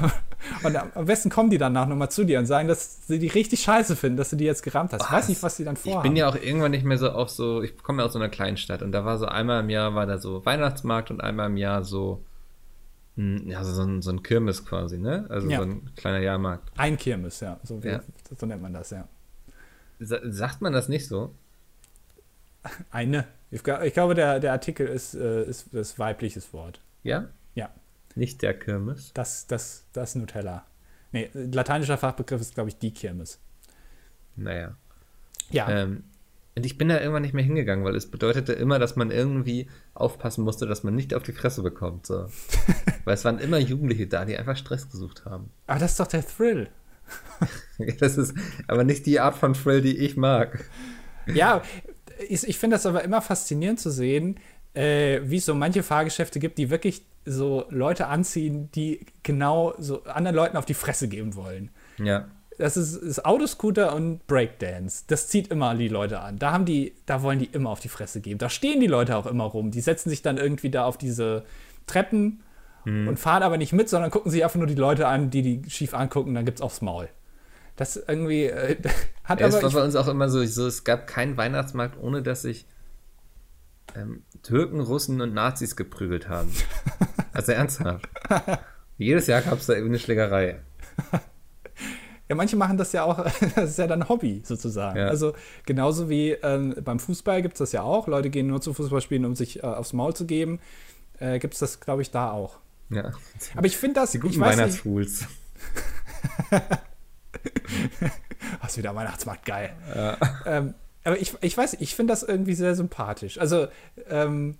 Und 0.63 0.75
am 0.95 1.05
besten 1.05 1.29
kommen 1.29 1.49
die 1.49 1.57
danach 1.57 1.87
nochmal 1.87 2.09
zu 2.09 2.23
dir 2.23 2.39
und 2.39 2.45
sagen, 2.45 2.67
dass 2.67 3.05
sie 3.07 3.19
die 3.19 3.27
richtig 3.27 3.61
scheiße 3.61 3.95
finden, 3.95 4.17
dass 4.17 4.29
du 4.29 4.35
die 4.35 4.45
jetzt 4.45 4.63
gerammt 4.63 4.93
hast. 4.93 5.03
Ich 5.05 5.11
weiß 5.11 5.29
nicht, 5.29 5.43
was 5.43 5.57
die 5.57 5.63
dann 5.63 5.75
vorhaben. 5.75 6.05
Ich 6.05 6.09
bin 6.09 6.15
ja 6.15 6.29
auch 6.29 6.35
irgendwann 6.35 6.71
nicht 6.71 6.85
mehr 6.85 6.97
so 6.97 7.11
auf 7.11 7.29
so, 7.29 7.61
ich 7.61 7.77
komme 7.77 8.01
ja 8.01 8.05
aus 8.05 8.13
so 8.13 8.19
einer 8.19 8.29
kleinen 8.29 8.57
Stadt 8.57 8.81
und 8.81 8.91
da 8.91 9.05
war 9.05 9.17
so 9.17 9.25
einmal 9.25 9.61
im 9.61 9.69
Jahr 9.69 9.93
war 9.93 10.05
da 10.05 10.17
so 10.17 10.45
Weihnachtsmarkt 10.45 11.11
und 11.11 11.21
einmal 11.21 11.47
im 11.47 11.57
Jahr 11.57 11.83
so 11.83 12.23
ja, 13.17 13.63
so 13.63 13.81
ein, 13.81 14.01
so 14.01 14.11
ein 14.11 14.23
Kirmes 14.23 14.65
quasi, 14.65 14.97
ne? 14.97 15.25
Also 15.29 15.49
ja. 15.49 15.57
so 15.57 15.63
ein 15.63 15.89
kleiner 15.95 16.19
Jahrmarkt. 16.19 16.71
Ein 16.77 16.97
Kirmes, 16.97 17.39
ja. 17.39 17.59
So, 17.63 17.81
wie, 17.81 17.87
ja. 17.87 18.01
so 18.37 18.45
nennt 18.45 18.61
man 18.61 18.73
das, 18.73 18.89
ja. 18.89 19.07
Sa 19.99 20.19
sagt 20.23 20.61
man 20.61 20.73
das 20.73 20.89
nicht 20.89 21.07
so? 21.07 21.33
Eine. 22.91 23.25
Ich, 23.51 23.65
ich 23.65 23.93
glaube, 23.93 24.15
der, 24.15 24.39
der 24.39 24.51
Artikel 24.51 24.87
ist, 24.87 25.13
äh, 25.13 25.43
ist 25.43 25.73
das 25.73 25.97
weibliches 25.97 26.51
Wort. 26.51 26.81
Ja? 27.03 27.29
Ja. 27.53 27.69
Nicht 28.15 28.41
der 28.41 28.57
Kirmes? 28.57 29.11
Das, 29.13 29.47
das, 29.47 29.85
das 29.93 30.15
Nutella. 30.15 30.65
Nee, 31.11 31.29
lateinischer 31.33 31.97
Fachbegriff 31.97 32.41
ist, 32.41 32.55
glaube 32.55 32.69
ich, 32.69 32.77
die 32.77 32.93
Kirmes. 32.93 33.39
Naja. 34.35 34.75
Ja. 35.51 35.69
Ähm, 35.69 36.03
und 36.55 36.65
ich 36.65 36.77
bin 36.77 36.87
da 36.87 36.99
irgendwann 36.99 37.23
nicht 37.23 37.33
mehr 37.33 37.43
hingegangen, 37.43 37.83
weil 37.83 37.95
es 37.95 38.09
bedeutete 38.09 38.53
immer, 38.53 38.79
dass 38.79 38.95
man 38.95 39.11
irgendwie 39.11 39.67
aufpassen 39.93 40.45
musste, 40.45 40.65
dass 40.65 40.83
man 40.83 40.95
nicht 40.95 41.13
auf 41.13 41.23
die 41.23 41.33
Fresse 41.33 41.61
bekommt. 41.61 42.07
So. 42.07 42.27
weil 43.03 43.13
es 43.13 43.25
waren 43.25 43.39
immer 43.39 43.57
Jugendliche 43.57 44.07
da, 44.07 44.23
die 44.23 44.37
einfach 44.37 44.55
Stress 44.55 44.89
gesucht 44.89 45.25
haben. 45.25 45.49
Aber 45.67 45.79
das 45.79 45.91
ist 45.91 45.99
doch 45.99 46.07
der 46.07 46.25
Thrill. 46.25 46.69
das 47.99 48.17
ist 48.17 48.33
aber 48.67 48.85
nicht 48.85 49.05
die 49.05 49.19
Art 49.19 49.35
von 49.35 49.53
Thrill, 49.53 49.81
die 49.81 49.97
ich 49.97 50.15
mag. 50.15 50.63
Ja, 51.27 51.61
ich, 52.29 52.47
ich 52.47 52.57
finde 52.57 52.77
das 52.77 52.85
aber 52.85 53.03
immer 53.03 53.21
faszinierend 53.21 53.79
zu 53.79 53.91
sehen, 53.91 54.39
äh, 54.73 55.19
wie 55.25 55.37
es 55.37 55.45
so 55.45 55.55
manche 55.55 55.83
Fahrgeschäfte 55.83 56.39
gibt, 56.39 56.57
die 56.57 56.69
wirklich 56.69 57.05
so 57.25 57.65
Leute 57.69 58.07
anziehen, 58.07 58.71
die 58.71 59.05
genau 59.23 59.73
so 59.77 60.03
anderen 60.03 60.35
Leuten 60.35 60.55
auf 60.55 60.65
die 60.65 60.73
Fresse 60.73 61.09
geben 61.09 61.35
wollen. 61.35 61.69
Ja 61.97 62.29
das 62.57 62.77
ist, 62.77 62.95
ist 62.95 63.25
Autoscooter 63.25 63.93
und 63.93 64.25
Breakdance. 64.27 65.03
Das 65.07 65.27
zieht 65.27 65.49
immer 65.49 65.75
die 65.75 65.87
Leute 65.87 66.21
an. 66.21 66.37
Da 66.39 66.51
haben 66.51 66.65
die, 66.65 66.93
da 67.05 67.21
wollen 67.21 67.39
die 67.39 67.45
immer 67.45 67.69
auf 67.69 67.79
die 67.79 67.89
Fresse 67.89 68.21
geben. 68.21 68.37
Da 68.37 68.49
stehen 68.49 68.79
die 68.79 68.87
Leute 68.87 69.17
auch 69.17 69.25
immer 69.25 69.45
rum. 69.45 69.71
Die 69.71 69.81
setzen 69.81 70.09
sich 70.09 70.21
dann 70.21 70.37
irgendwie 70.37 70.69
da 70.69 70.85
auf 70.85 70.97
diese 70.97 71.43
Treppen 71.85 72.43
hm. 72.83 73.07
und 73.07 73.19
fahren 73.19 73.43
aber 73.43 73.57
nicht 73.57 73.73
mit, 73.73 73.89
sondern 73.89 74.11
gucken 74.11 74.31
sich 74.31 74.43
einfach 74.43 74.57
nur 74.57 74.67
die 74.67 74.75
Leute 74.75 75.07
an, 75.07 75.29
die 75.29 75.41
die 75.41 75.69
schief 75.69 75.93
angucken. 75.93 76.33
Dann 76.33 76.45
gibt's 76.45 76.61
aufs 76.61 76.81
Maul. 76.81 77.09
Das 77.75 77.97
irgendwie 77.97 78.45
äh, 78.45 78.77
hat 79.23 79.41
ja, 79.41 79.47
aber. 79.47 79.57
Es 79.57 79.63
war 79.63 79.71
bei 79.71 79.83
uns 79.83 79.95
auch 79.95 80.07
immer 80.07 80.29
so, 80.29 80.43
so, 80.45 80.65
es 80.67 80.83
gab 80.85 81.07
keinen 81.07 81.35
Weihnachtsmarkt, 81.35 81.97
ohne 82.01 82.21
dass 82.21 82.43
sich 82.43 82.67
ähm, 83.95 84.23
Türken, 84.43 84.79
Russen 84.79 85.19
und 85.19 85.33
Nazis 85.33 85.75
geprügelt 85.75 86.29
haben. 86.29 86.51
also 87.33 87.51
ernsthaft. 87.51 88.07
Jedes 88.97 89.27
Jahr 89.27 89.41
gab 89.41 89.59
es 89.59 89.65
da 89.65 89.73
irgendwie 89.73 89.91
eine 89.91 89.99
Schlägerei. 89.99 90.61
Ja, 92.27 92.35
manche 92.35 92.55
machen 92.55 92.77
das 92.77 92.91
ja 92.91 93.03
auch, 93.03 93.23
das 93.55 93.69
ist 93.71 93.77
ja 93.77 93.87
dann 93.87 94.09
Hobby 94.09 94.41
sozusagen. 94.43 94.97
Ja. 94.97 95.07
Also 95.07 95.33
genauso 95.65 96.09
wie 96.09 96.31
ähm, 96.31 96.75
beim 96.83 96.99
Fußball 96.99 97.41
gibt 97.41 97.53
es 97.55 97.59
das 97.59 97.71
ja 97.71 97.83
auch. 97.83 98.07
Leute 98.07 98.29
gehen 98.29 98.47
nur 98.47 98.61
zu 98.61 98.73
Fußballspielen, 98.73 99.25
um 99.25 99.35
sich 99.35 99.59
äh, 99.59 99.67
aufs 99.67 99.93
Maul 99.93 100.15
zu 100.15 100.25
geben. 100.25 100.59
Äh, 101.19 101.39
gibt 101.39 101.53
es 101.53 101.59
das, 101.59 101.79
glaube 101.79 102.01
ich, 102.01 102.11
da 102.11 102.31
auch. 102.31 102.57
Ja. 102.89 103.11
Aber 103.55 103.67
ich 103.67 103.77
finde 103.77 104.01
das. 104.01 104.11
Die 104.11 104.19
guten 104.19 104.39
Weihnachtsfools. 104.39 105.27
Was 108.61 108.77
wieder 108.77 108.95
Weihnachtsmarkt, 108.95 109.45
geil. 109.45 109.73
Ja. 109.95 110.17
Ähm, 110.45 110.73
aber 111.03 111.19
ich, 111.19 111.35
ich 111.41 111.55
weiß, 111.55 111.75
ich 111.79 111.95
finde 111.95 112.11
das 112.13 112.23
irgendwie 112.23 112.55
sehr 112.55 112.75
sympathisch. 112.75 113.37
Also, 113.39 113.67
ähm, 114.09 114.57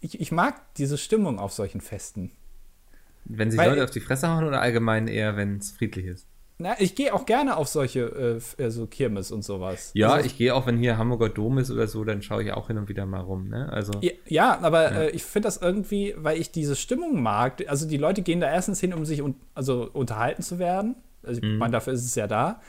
ich, 0.00 0.20
ich 0.20 0.30
mag 0.32 0.60
diese 0.74 0.98
Stimmung 0.98 1.38
auf 1.38 1.52
solchen 1.52 1.80
Festen. 1.80 2.32
Wenn 3.24 3.50
sich 3.50 3.58
Weil- 3.58 3.70
Leute 3.70 3.84
auf 3.84 3.90
die 3.90 4.00
Fresse 4.00 4.28
hauen 4.28 4.44
oder 4.44 4.60
allgemein 4.60 5.08
eher, 5.08 5.36
wenn 5.36 5.56
es 5.58 5.70
friedlich 5.72 6.06
ist? 6.06 6.26
Na, 6.58 6.74
ich 6.78 6.94
gehe 6.94 7.12
auch 7.12 7.26
gerne 7.26 7.56
auf 7.58 7.68
solche 7.68 8.00
äh, 8.00 8.36
f- 8.36 8.56
äh, 8.58 8.70
so 8.70 8.86
Kirmes 8.86 9.30
und 9.30 9.44
sowas. 9.44 9.90
Ja, 9.92 10.12
also, 10.14 10.26
ich 10.26 10.38
gehe 10.38 10.54
auch, 10.54 10.66
wenn 10.66 10.78
hier 10.78 10.96
Hamburger 10.96 11.28
Dom 11.28 11.58
ist 11.58 11.70
oder 11.70 11.86
so, 11.86 12.02
dann 12.02 12.22
schaue 12.22 12.42
ich 12.44 12.52
auch 12.52 12.68
hin 12.68 12.78
und 12.78 12.88
wieder 12.88 13.04
mal 13.04 13.20
rum. 13.20 13.48
Ne? 13.48 13.70
Also, 13.70 13.92
Ja, 14.00 14.12
ja, 14.26 14.58
aber 14.62 14.92
Äh, 14.92 15.10
ich 15.10 15.22
finde 15.24 15.48
das 15.48 15.58
irgendwie, 15.58 16.14
weil 16.16 16.38
ich 16.40 16.50
diese 16.52 16.74
Stimmung 16.74 17.22
mag. 17.22 17.62
Also 17.68 17.86
die 17.86 17.98
Leute 17.98 18.22
gehen 18.22 18.40
da 18.40 18.50
erstens 18.50 18.80
hin, 18.80 18.94
um 18.94 19.04
sich 19.04 19.20
un 19.22 19.34
also 19.54 19.90
unterhalten 19.92 20.42
zu 20.42 20.58
werden. 20.58 20.94
Also 21.22 21.42
ich 21.42 21.48
meine, 21.58 21.72
dafür 21.72 21.92
ist 21.92 22.04
es 22.06 22.14
ja 22.14 22.26
da. 22.26 22.60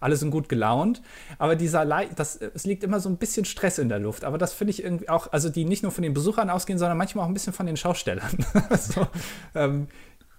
Alle 0.00 0.16
sind 0.16 0.30
gut 0.30 0.48
gelaunt. 0.48 1.00
Aber 1.38 1.54
dieser 1.54 1.84
Lei 1.84 2.08
das, 2.16 2.36
es 2.36 2.66
liegt 2.66 2.82
immer 2.82 2.98
so 2.98 3.08
ein 3.08 3.16
bisschen 3.16 3.44
Stress 3.44 3.78
in 3.78 3.88
der 3.88 3.98
Luft. 4.00 4.24
Aber 4.24 4.38
das 4.38 4.52
finde 4.54 4.72
ich 4.72 4.82
irgendwie 4.82 5.08
auch, 5.08 5.32
also 5.32 5.48
die 5.50 5.64
nicht 5.64 5.82
nur 5.84 5.92
von 5.92 6.02
den 6.02 6.14
Besuchern 6.14 6.50
ausgehen, 6.50 6.78
sondern 6.78 6.98
manchmal 6.98 7.24
auch 7.24 7.28
ein 7.28 7.34
bisschen 7.34 7.52
von 7.52 7.66
den 7.66 7.76
Schaustellern. 7.76 8.28
so, 8.78 9.06
ähm, 9.54 9.86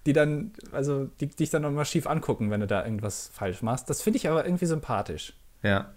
die 0.08 0.14
dann, 0.14 0.52
also 0.72 1.04
die 1.20 1.28
dich 1.28 1.50
dann 1.50 1.62
nochmal 1.62 1.84
schief 1.84 2.06
angucken, 2.06 2.50
wenn 2.50 2.60
du 2.60 2.66
da 2.66 2.82
irgendwas 2.82 3.28
falsch 3.32 3.60
machst. 3.62 3.90
Das 3.90 4.00
finde 4.00 4.16
ich 4.16 4.26
aber 4.28 4.44
irgendwie 4.44 4.66
sympathisch. 4.66 5.34
ja. 5.62 5.92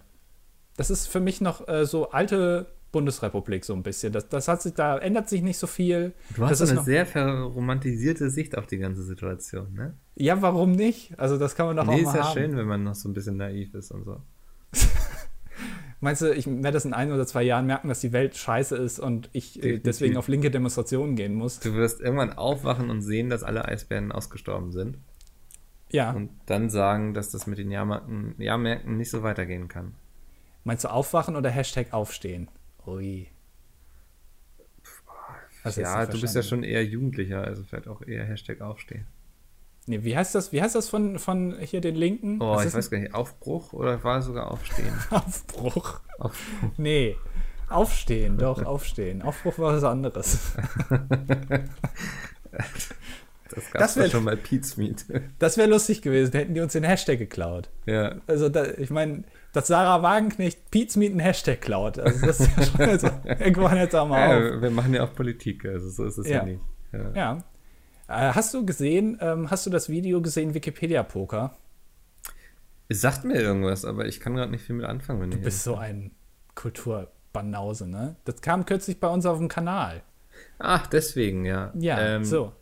Das 0.76 0.90
ist 0.90 1.06
für 1.06 1.20
mich 1.20 1.40
noch 1.42 1.68
äh, 1.68 1.84
so 1.84 2.10
alte 2.12 2.66
Bundesrepublik 2.92 3.62
so 3.64 3.74
ein 3.74 3.82
bisschen. 3.82 4.10
Das, 4.12 4.28
das 4.30 4.48
hat 4.48 4.62
sich, 4.62 4.72
da 4.72 4.96
ändert 4.98 5.28
sich 5.28 5.42
nicht 5.42 5.58
so 5.58 5.66
viel. 5.66 6.12
Du 6.34 6.44
hast 6.44 6.60
das 6.60 6.70
ist 6.70 6.70
eine 6.76 6.82
sehr 6.84 7.04
verromantisierte 7.04 8.30
Sicht 8.30 8.56
auf 8.56 8.66
die 8.66 8.78
ganze 8.78 9.02
Situation, 9.02 9.74
ne? 9.74 9.94
ja, 10.14 10.40
warum 10.40 10.72
nicht? 10.72 11.18
Also 11.18 11.36
das 11.36 11.54
kann 11.56 11.66
man 11.66 11.76
doch 11.76 11.84
Nee, 11.86 11.92
auch 11.92 11.98
ist 11.98 12.04
mal 12.06 12.16
ja 12.16 12.24
haben. 12.24 12.32
schön, 12.32 12.56
wenn 12.56 12.66
man 12.66 12.84
noch 12.84 12.94
so 12.94 13.08
ein 13.08 13.12
bisschen 13.12 13.36
naiv 13.36 13.74
ist 13.74 13.90
und 13.90 14.04
so. 14.04 14.22
Meinst 16.02 16.20
du, 16.20 16.34
ich 16.34 16.48
werde 16.48 16.72
das 16.72 16.84
in 16.84 16.94
ein 16.94 17.12
oder 17.12 17.24
zwei 17.28 17.44
Jahren 17.44 17.64
merken, 17.64 17.86
dass 17.86 18.00
die 18.00 18.12
Welt 18.12 18.36
scheiße 18.36 18.76
ist 18.76 18.98
und 18.98 19.30
ich 19.32 19.62
äh, 19.62 19.78
deswegen 19.78 20.16
auf 20.16 20.26
linke 20.26 20.50
Demonstrationen 20.50 21.14
gehen 21.14 21.32
muss? 21.32 21.60
Du 21.60 21.74
wirst 21.74 22.00
irgendwann 22.00 22.32
aufwachen 22.32 22.90
und 22.90 23.02
sehen, 23.02 23.30
dass 23.30 23.44
alle 23.44 23.66
Eisbären 23.66 24.10
ausgestorben 24.10 24.72
sind. 24.72 24.98
Ja. 25.92 26.10
Und 26.10 26.30
dann 26.46 26.70
sagen, 26.70 27.14
dass 27.14 27.30
das 27.30 27.46
mit 27.46 27.58
den 27.58 27.70
Jahrmärkten, 27.70 28.34
Jahrmärkten 28.38 28.96
nicht 28.96 29.10
so 29.10 29.22
weitergehen 29.22 29.68
kann. 29.68 29.94
Meinst 30.64 30.82
du 30.82 30.90
aufwachen 30.90 31.36
oder 31.36 31.50
Hashtag 31.50 31.92
aufstehen? 31.92 32.48
Ui. 32.84 33.28
Jetzt 35.64 35.76
ja, 35.76 36.04
du 36.04 36.20
bist 36.20 36.34
ja 36.34 36.42
schon 36.42 36.64
eher 36.64 36.84
Jugendlicher, 36.84 37.44
also 37.44 37.62
vielleicht 37.62 37.86
auch 37.86 38.02
eher 38.02 38.24
Hashtag 38.24 38.60
aufstehen. 38.60 39.06
Nee, 39.86 40.04
wie 40.04 40.16
heißt 40.16 40.34
das? 40.34 40.52
Wie 40.52 40.62
heißt 40.62 40.74
das 40.76 40.88
von, 40.88 41.18
von 41.18 41.56
hier 41.60 41.80
den 41.80 41.96
Linken? 41.96 42.40
Oh, 42.40 42.54
Was 42.54 42.66
ich 42.66 42.74
weiß 42.74 42.90
gar 42.90 42.98
nicht, 42.98 43.14
Aufbruch 43.14 43.72
oder 43.72 44.02
war 44.04 44.18
es 44.18 44.26
sogar 44.26 44.50
Aufstehen? 44.50 44.92
Aufbruch. 45.10 46.00
Aufbruch. 46.18 46.70
Nee. 46.76 47.16
Aufstehen, 47.68 48.36
doch, 48.38 48.62
aufstehen. 48.64 49.22
Aufbruch 49.22 49.58
war 49.58 49.72
was 49.74 49.82
anderes. 49.84 50.52
Das 53.48 53.70
gab 53.72 53.80
Das 53.80 53.90
es 53.92 53.96
wär- 53.96 54.10
schon 54.10 54.24
bei 54.24 54.36
Pete's 54.36 54.76
Meet. 54.76 55.06
Das 55.38 55.56
wäre 55.56 55.68
lustig 55.68 56.02
gewesen, 56.02 56.32
hätten 56.32 56.54
die 56.54 56.60
uns 56.60 56.72
den 56.72 56.84
Hashtag 56.84 57.18
geklaut. 57.18 57.70
ja. 57.86 58.16
Also, 58.26 58.48
da, 58.48 58.64
ich 58.76 58.90
meine, 58.90 59.24
dass 59.52 59.66
Sarah 59.68 60.02
Wagenknecht 60.02 60.70
Pete's 60.70 60.96
Meet 60.96 61.12
einen 61.12 61.20
Hashtag 61.20 61.60
klaut. 61.60 61.98
Also, 61.98 62.24
das 62.26 62.40
ist 62.40 62.50
ja 62.56 62.62
schon, 62.64 62.80
also, 62.80 63.08
irgendwann 63.24 63.76
jetzt 63.78 63.94
auch 63.94 64.06
mal 64.08 64.26
auf. 64.36 64.42
ja. 64.54 64.62
Wir 64.62 64.70
machen 64.70 64.94
ja 64.94 65.04
auch 65.04 65.14
Politik, 65.14 65.64
also 65.64 65.88
so 65.90 66.04
ist 66.04 66.18
es 66.18 66.28
ja, 66.28 66.36
Ja. 66.38 66.44
nicht. 66.44 66.60
Ja. 66.92 67.10
Ja. 67.14 67.38
Äh, 68.08 68.32
hast 68.34 68.52
du 68.54 68.64
gesehen, 68.66 69.18
ähm, 69.20 69.50
hast 69.50 69.66
du 69.66 69.70
das 69.70 69.88
Video 69.88 70.20
gesehen, 70.20 70.54
Wikipedia-Poker? 70.54 71.56
Es 72.88 73.00
sagt 73.00 73.24
mir 73.24 73.34
irgendwas, 73.40 73.84
aber 73.84 74.06
ich 74.06 74.20
kann 74.20 74.34
gerade 74.34 74.50
nicht 74.50 74.64
viel 74.64 74.76
mit 74.76 74.84
anfangen, 74.84 75.20
wenn 75.20 75.30
Du 75.30 75.38
ich 75.38 75.44
bist 75.44 75.62
so 75.62 75.76
ein 75.76 76.10
Kulturbanause, 76.54 77.88
ne? 77.88 78.16
Das 78.24 78.40
kam 78.42 78.66
kürzlich 78.66 79.00
bei 79.00 79.08
uns 79.08 79.24
auf 79.24 79.38
dem 79.38 79.48
Kanal. 79.48 80.02
Ach, 80.58 80.86
deswegen, 80.86 81.44
ja. 81.44 81.72
Ja, 81.78 81.98
Ähm, 82.16 82.24
so. 82.24 82.52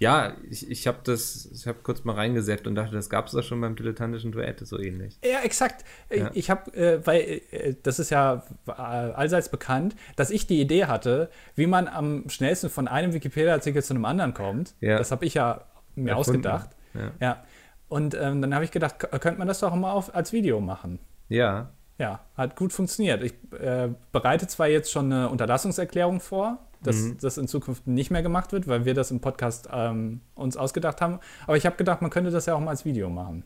Ja, 0.00 0.32
ich, 0.48 0.68
ich 0.70 0.86
habe 0.86 0.98
das, 1.04 1.48
ich 1.52 1.66
habe 1.66 1.78
kurz 1.82 2.04
mal 2.04 2.14
reingesäppt 2.14 2.66
und 2.66 2.74
dachte, 2.74 2.92
das 2.94 3.10
gab 3.10 3.26
es 3.26 3.32
doch 3.32 3.42
schon 3.42 3.60
beim 3.60 3.76
dilettantischen 3.76 4.32
Duett, 4.32 4.58
so 4.66 4.78
ähnlich. 4.78 5.18
Ja, 5.22 5.40
exakt. 5.44 5.84
Äh, 6.08 6.20
Ja. 6.20 6.30
Ich 6.32 6.48
habe, 6.50 6.72
äh, 6.74 7.06
weil 7.06 7.42
äh, 7.50 7.74
das 7.82 7.98
ist 7.98 8.08
ja 8.10 8.42
äh, 8.66 8.70
allseits 8.72 9.50
bekannt, 9.50 9.94
dass 10.16 10.30
ich 10.30 10.46
die 10.46 10.60
Idee 10.60 10.86
hatte, 10.86 11.28
wie 11.54 11.66
man 11.66 11.86
am 11.86 12.28
schnellsten 12.30 12.70
von 12.70 12.88
einem 12.88 13.12
Wikipedia-Artikel 13.12 13.82
zu 13.82 13.92
einem 13.94 14.06
anderen 14.06 14.32
kommt. 14.34 14.74
Ja. 14.80 14.96
Das 14.98 15.10
habe 15.10 15.26
ich 15.26 15.34
ja 15.34 15.66
mir 15.94 16.12
Erfunden. 16.12 16.46
ausgedacht. 16.46 16.70
Ja. 16.94 17.12
Ja. 17.20 17.44
Und 17.88 18.14
ähm, 18.14 18.40
dann 18.40 18.54
habe 18.54 18.64
ich 18.64 18.70
gedacht, 18.70 18.98
könnte 19.20 19.38
man 19.38 19.48
das 19.48 19.60
doch 19.60 19.74
mal 19.74 19.92
auf, 19.92 20.14
als 20.14 20.32
Video 20.32 20.60
machen. 20.60 20.98
Ja, 21.28 21.70
Ja, 21.98 22.20
hat 22.36 22.56
gut 22.56 22.72
funktioniert. 22.72 23.22
Ich 23.22 23.34
äh, 23.60 23.90
bereite 24.12 24.46
zwar 24.46 24.68
jetzt 24.68 24.90
schon 24.90 25.12
eine 25.12 25.28
Unterlassungserklärung 25.28 26.20
vor, 26.20 26.58
dass 26.82 26.96
Mhm. 26.96 27.16
das 27.20 27.36
in 27.38 27.46
Zukunft 27.48 27.86
nicht 27.86 28.10
mehr 28.10 28.22
gemacht 28.22 28.52
wird, 28.52 28.66
weil 28.68 28.84
wir 28.84 28.94
das 28.94 29.10
im 29.10 29.20
Podcast 29.20 29.68
ähm, 29.72 30.20
uns 30.34 30.56
ausgedacht 30.56 31.00
haben. 31.00 31.18
Aber 31.46 31.56
ich 31.56 31.66
habe 31.66 31.76
gedacht, 31.76 32.00
man 32.02 32.10
könnte 32.10 32.30
das 32.30 32.46
ja 32.46 32.54
auch 32.54 32.60
mal 32.60 32.70
als 32.70 32.84
Video 32.84 33.08
machen. 33.10 33.44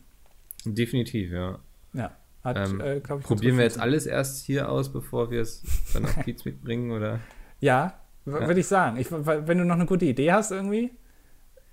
definitiv, 0.65 1.31
ja. 1.31 1.59
Ja, 1.93 2.11
hat, 2.43 2.57
Ähm, 2.57 2.81
äh, 2.81 2.97
ich, 2.97 3.03
Probieren 3.03 3.57
wir 3.57 3.63
jetzt 3.65 3.79
alles 3.79 4.05
erst 4.05 4.45
hier 4.45 4.69
aus, 4.69 4.91
bevor 4.91 5.29
wir 5.31 5.41
es 5.41 5.63
dann 5.93 6.05
auf 6.05 6.15
Pete's 6.23 6.43
mitbringen, 6.45 6.91
oder? 6.91 7.19
Ja, 7.59 7.93
Ja. 8.25 8.47
würde 8.47 8.59
ich 8.59 8.67
sagen. 8.67 8.97
Ich, 8.97 9.11
wenn 9.11 9.57
du 9.57 9.65
noch 9.65 9.75
eine 9.75 9.85
gute 9.85 10.05
Idee 10.05 10.31
hast 10.31 10.51
irgendwie, 10.51 10.91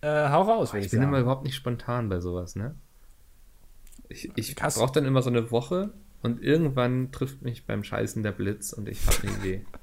äh, 0.02 0.28
hau 0.28 0.42
raus, 0.42 0.72
würde 0.72 0.80
Ich 0.80 0.86
ich, 0.86 0.90
bin 0.90 1.00
sagen. 1.00 1.10
immer 1.12 1.20
überhaupt 1.20 1.44
nicht 1.44 1.54
spontan 1.54 2.08
bei 2.08 2.20
sowas, 2.20 2.54
ne? 2.56 2.74
Ich, 4.08 4.30
ich 4.36 4.54
Hast- 4.60 4.76
brauche 4.78 4.92
dann 4.92 5.06
immer 5.06 5.22
so 5.22 5.30
eine 5.30 5.50
Woche 5.50 5.94
und 6.22 6.42
irgendwann 6.42 7.10
trifft 7.12 7.40
mich 7.42 7.66
beim 7.66 7.82
Scheißen 7.82 8.22
der 8.22 8.32
Blitz 8.32 8.72
und 8.74 8.88
ich 8.88 9.06
habe 9.06 9.16
eine 9.28 9.36
Idee. 9.38 9.64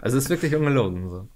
Also 0.00 0.18
es 0.18 0.24
ist 0.24 0.30
wirklich 0.30 0.54
ungelogen 0.54 1.08
so. 1.10 1.28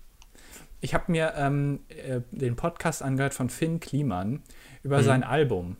Ich 0.80 0.94
habe 0.94 1.10
mir 1.10 1.32
ähm, 1.36 1.80
äh, 1.88 2.20
den 2.30 2.54
Podcast 2.56 3.02
angehört 3.02 3.34
von 3.34 3.50
Finn 3.50 3.80
Kliman 3.80 4.42
über 4.82 4.98
Mhm. 4.98 5.02
sein 5.04 5.24
Album. 5.24 5.76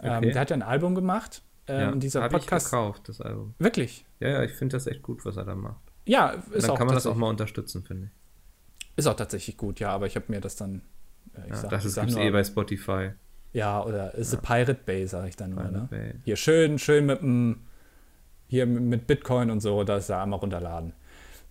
Ähm, 0.00 0.16
Okay. 0.18 0.32
der 0.32 0.40
hat 0.40 0.50
ja 0.50 0.56
ein 0.56 0.62
Album 0.62 0.94
gemacht. 0.94 1.42
Ähm, 1.68 1.80
ja, 1.80 1.90
und 1.92 2.02
dieser 2.02 2.22
habe 2.22 2.34
ich 2.36 2.40
Podcast. 2.42 2.66
gekauft, 2.70 3.08
das 3.08 3.20
Album. 3.20 3.54
Wirklich? 3.58 4.04
Ja, 4.18 4.28
ja, 4.28 4.42
ich 4.42 4.52
finde 4.52 4.76
das 4.76 4.86
echt 4.88 5.02
gut, 5.02 5.24
was 5.24 5.36
er 5.36 5.44
da 5.44 5.54
macht. 5.54 5.80
Ja, 6.04 6.30
ist 6.50 6.64
dann 6.64 6.70
auch, 6.72 6.78
kann 6.78 6.86
man 6.88 6.96
das 6.96 7.06
auch 7.06 7.14
mal 7.14 7.28
unterstützen, 7.28 7.84
finde 7.84 8.06
ich. 8.06 8.88
ist 8.96 9.06
auch 9.06 9.14
tatsächlich 9.14 9.56
gut, 9.56 9.78
ja, 9.80 9.90
aber 9.90 10.06
ich 10.06 10.16
habe 10.16 10.26
mir 10.28 10.40
das 10.40 10.56
dann. 10.56 10.82
äh, 11.34 11.48
Ja, 11.50 11.54
sag- 11.54 11.70
das 11.70 11.80
ich 11.80 11.84
gibt 11.84 11.94
sag 11.94 12.08
es 12.08 12.14
nur- 12.16 12.24
eh 12.24 12.30
bei 12.32 12.42
Spotify. 12.44 13.10
Ja, 13.52 13.82
oder 13.84 14.12
The 14.16 14.36
Pirate 14.38 14.74
Bay, 14.84 15.06
sage 15.06 15.28
ich 15.28 15.36
dann 15.36 15.50
nur. 15.50 15.60
Pirate 15.60 15.78
Ne? 15.78 15.86
Bay. 15.90 16.14
Hier 16.24 16.36
schön, 16.36 16.78
schön 16.80 17.06
mit 17.06 17.20
dem, 17.22 17.60
hier 18.48 18.66
mit 18.66 18.82
mit 18.82 19.06
Bitcoin 19.06 19.50
und 19.50 19.60
so, 19.60 19.84
das 19.84 20.08
da 20.08 20.22
einmal 20.22 20.40
runterladen. 20.40 20.92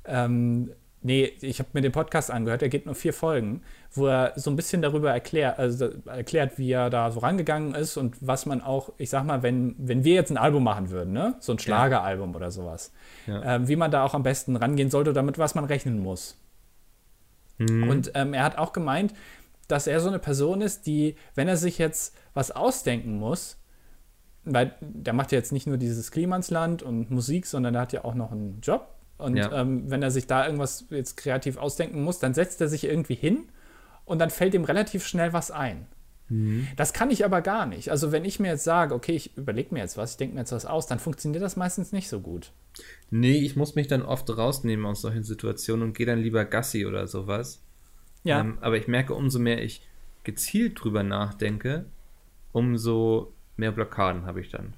Ähm, 0.05 0.71
nee, 1.01 1.25
ich 1.41 1.59
habe 1.59 1.69
mir 1.73 1.81
den 1.81 1.91
Podcast 1.91 2.31
angehört, 2.31 2.61
der 2.61 2.69
geht 2.69 2.85
nur 2.85 2.95
vier 2.95 3.13
Folgen, 3.13 3.61
wo 3.91 4.07
er 4.07 4.33
so 4.35 4.49
ein 4.49 4.55
bisschen 4.55 4.81
darüber 4.81 5.11
erklärt, 5.11 5.59
also 5.59 5.89
erklärt, 6.05 6.57
wie 6.57 6.71
er 6.71 6.89
da 6.89 7.11
so 7.11 7.19
rangegangen 7.19 7.75
ist 7.75 7.97
und 7.97 8.15
was 8.25 8.45
man 8.45 8.61
auch, 8.61 8.91
ich 8.97 9.09
sag 9.09 9.25
mal, 9.25 9.43
wenn, 9.43 9.75
wenn 9.77 10.03
wir 10.03 10.13
jetzt 10.13 10.31
ein 10.31 10.37
Album 10.37 10.63
machen 10.63 10.89
würden, 10.89 11.13
ne? 11.13 11.35
So 11.39 11.51
ein 11.53 11.59
Schlageralbum 11.59 12.35
oder 12.35 12.51
sowas, 12.51 12.91
Ja. 13.27 13.55
ähm, 13.55 13.67
wie 13.67 13.75
man 13.75 13.91
da 13.91 14.03
auch 14.03 14.13
am 14.13 14.23
besten 14.23 14.55
rangehen 14.55 14.89
sollte, 14.89 15.13
damit 15.13 15.37
was 15.37 15.55
man 15.55 15.65
rechnen 15.65 15.99
muss. 15.99 16.37
Mhm. 17.57 17.89
Und 17.89 18.11
ähm, 18.15 18.33
er 18.33 18.43
hat 18.43 18.57
auch 18.57 18.73
gemeint, 18.73 19.13
dass 19.67 19.87
er 19.87 19.99
so 20.01 20.09
eine 20.09 20.19
Person 20.19 20.61
ist, 20.61 20.85
die, 20.85 21.15
wenn 21.35 21.47
er 21.47 21.57
sich 21.57 21.77
jetzt 21.77 22.15
was 22.33 22.51
ausdenken 22.51 23.17
muss, 23.17 23.57
weil 24.43 24.73
der 24.81 25.13
macht 25.13 25.31
ja 25.31 25.37
jetzt 25.37 25.51
nicht 25.51 25.67
nur 25.67 25.77
dieses 25.77 26.11
Klimansland 26.11 26.81
und 26.83 27.11
Musik, 27.11 27.45
sondern 27.45 27.75
er 27.75 27.81
hat 27.81 27.93
ja 27.93 28.03
auch 28.03 28.15
noch 28.15 28.31
einen 28.31 28.59
Job. 28.61 28.87
Und 29.21 29.37
Ja. 29.37 29.61
ähm, 29.61 29.89
wenn 29.89 30.01
er 30.03 30.11
sich 30.11 30.27
da 30.27 30.45
irgendwas 30.45 30.85
jetzt 30.89 31.15
kreativ 31.17 31.57
ausdenken 31.57 32.03
muss, 32.03 32.19
dann 32.19 32.33
setzt 32.33 32.59
er 32.61 32.67
sich 32.67 32.83
irgendwie 32.83 33.15
hin 33.15 33.45
und 34.05 34.19
dann 34.19 34.29
fällt 34.29 34.53
ihm 34.53 34.63
relativ 34.65 35.05
schnell 35.05 35.31
was 35.33 35.51
ein. 35.51 35.85
Mhm. 36.29 36.67
Das 36.77 36.93
kann 36.93 37.11
ich 37.11 37.23
aber 37.25 37.41
gar 37.41 37.65
nicht. 37.65 37.89
Also 37.89 38.11
wenn 38.11 38.25
ich 38.25 38.39
mir 38.39 38.49
jetzt 38.49 38.63
sage, 38.63 38.93
okay, 38.95 39.13
ich 39.13 39.37
überlege 39.37 39.73
mir 39.73 39.81
jetzt 39.81 39.97
was, 39.97 40.11
ich 40.11 40.17
denke 40.17 40.35
mir 40.35 40.41
jetzt 40.41 40.51
was 40.51 40.65
aus, 40.65 40.87
dann 40.87 40.99
funktioniert 40.99 41.43
das 41.43 41.55
meistens 41.55 41.91
nicht 41.91 42.07
so 42.09 42.19
gut. 42.19 42.51
Nee, 43.09 43.39
ich 43.39 43.55
muss 43.55 43.75
mich 43.75 43.87
dann 43.87 44.01
oft 44.01 44.29
rausnehmen 44.35 44.85
aus 44.85 45.01
solchen 45.01 45.23
Situationen 45.23 45.87
und 45.89 45.97
gehe 45.97 46.05
dann 46.05 46.19
lieber 46.19 46.45
Gassi 46.45 46.85
oder 46.85 47.07
sowas. 47.07 47.61
Ja, 48.23 48.39
Ähm, 48.39 48.57
aber 48.61 48.77
ich 48.77 48.87
merke, 48.87 49.13
umso 49.13 49.39
mehr 49.39 49.61
ich 49.61 49.85
gezielt 50.23 50.81
drüber 50.83 51.03
nachdenke, 51.03 51.85
umso 52.51 53.33
mehr 53.57 53.71
Blockaden 53.71 54.25
habe 54.25 54.41
ich 54.41 54.49
dann. 54.49 54.73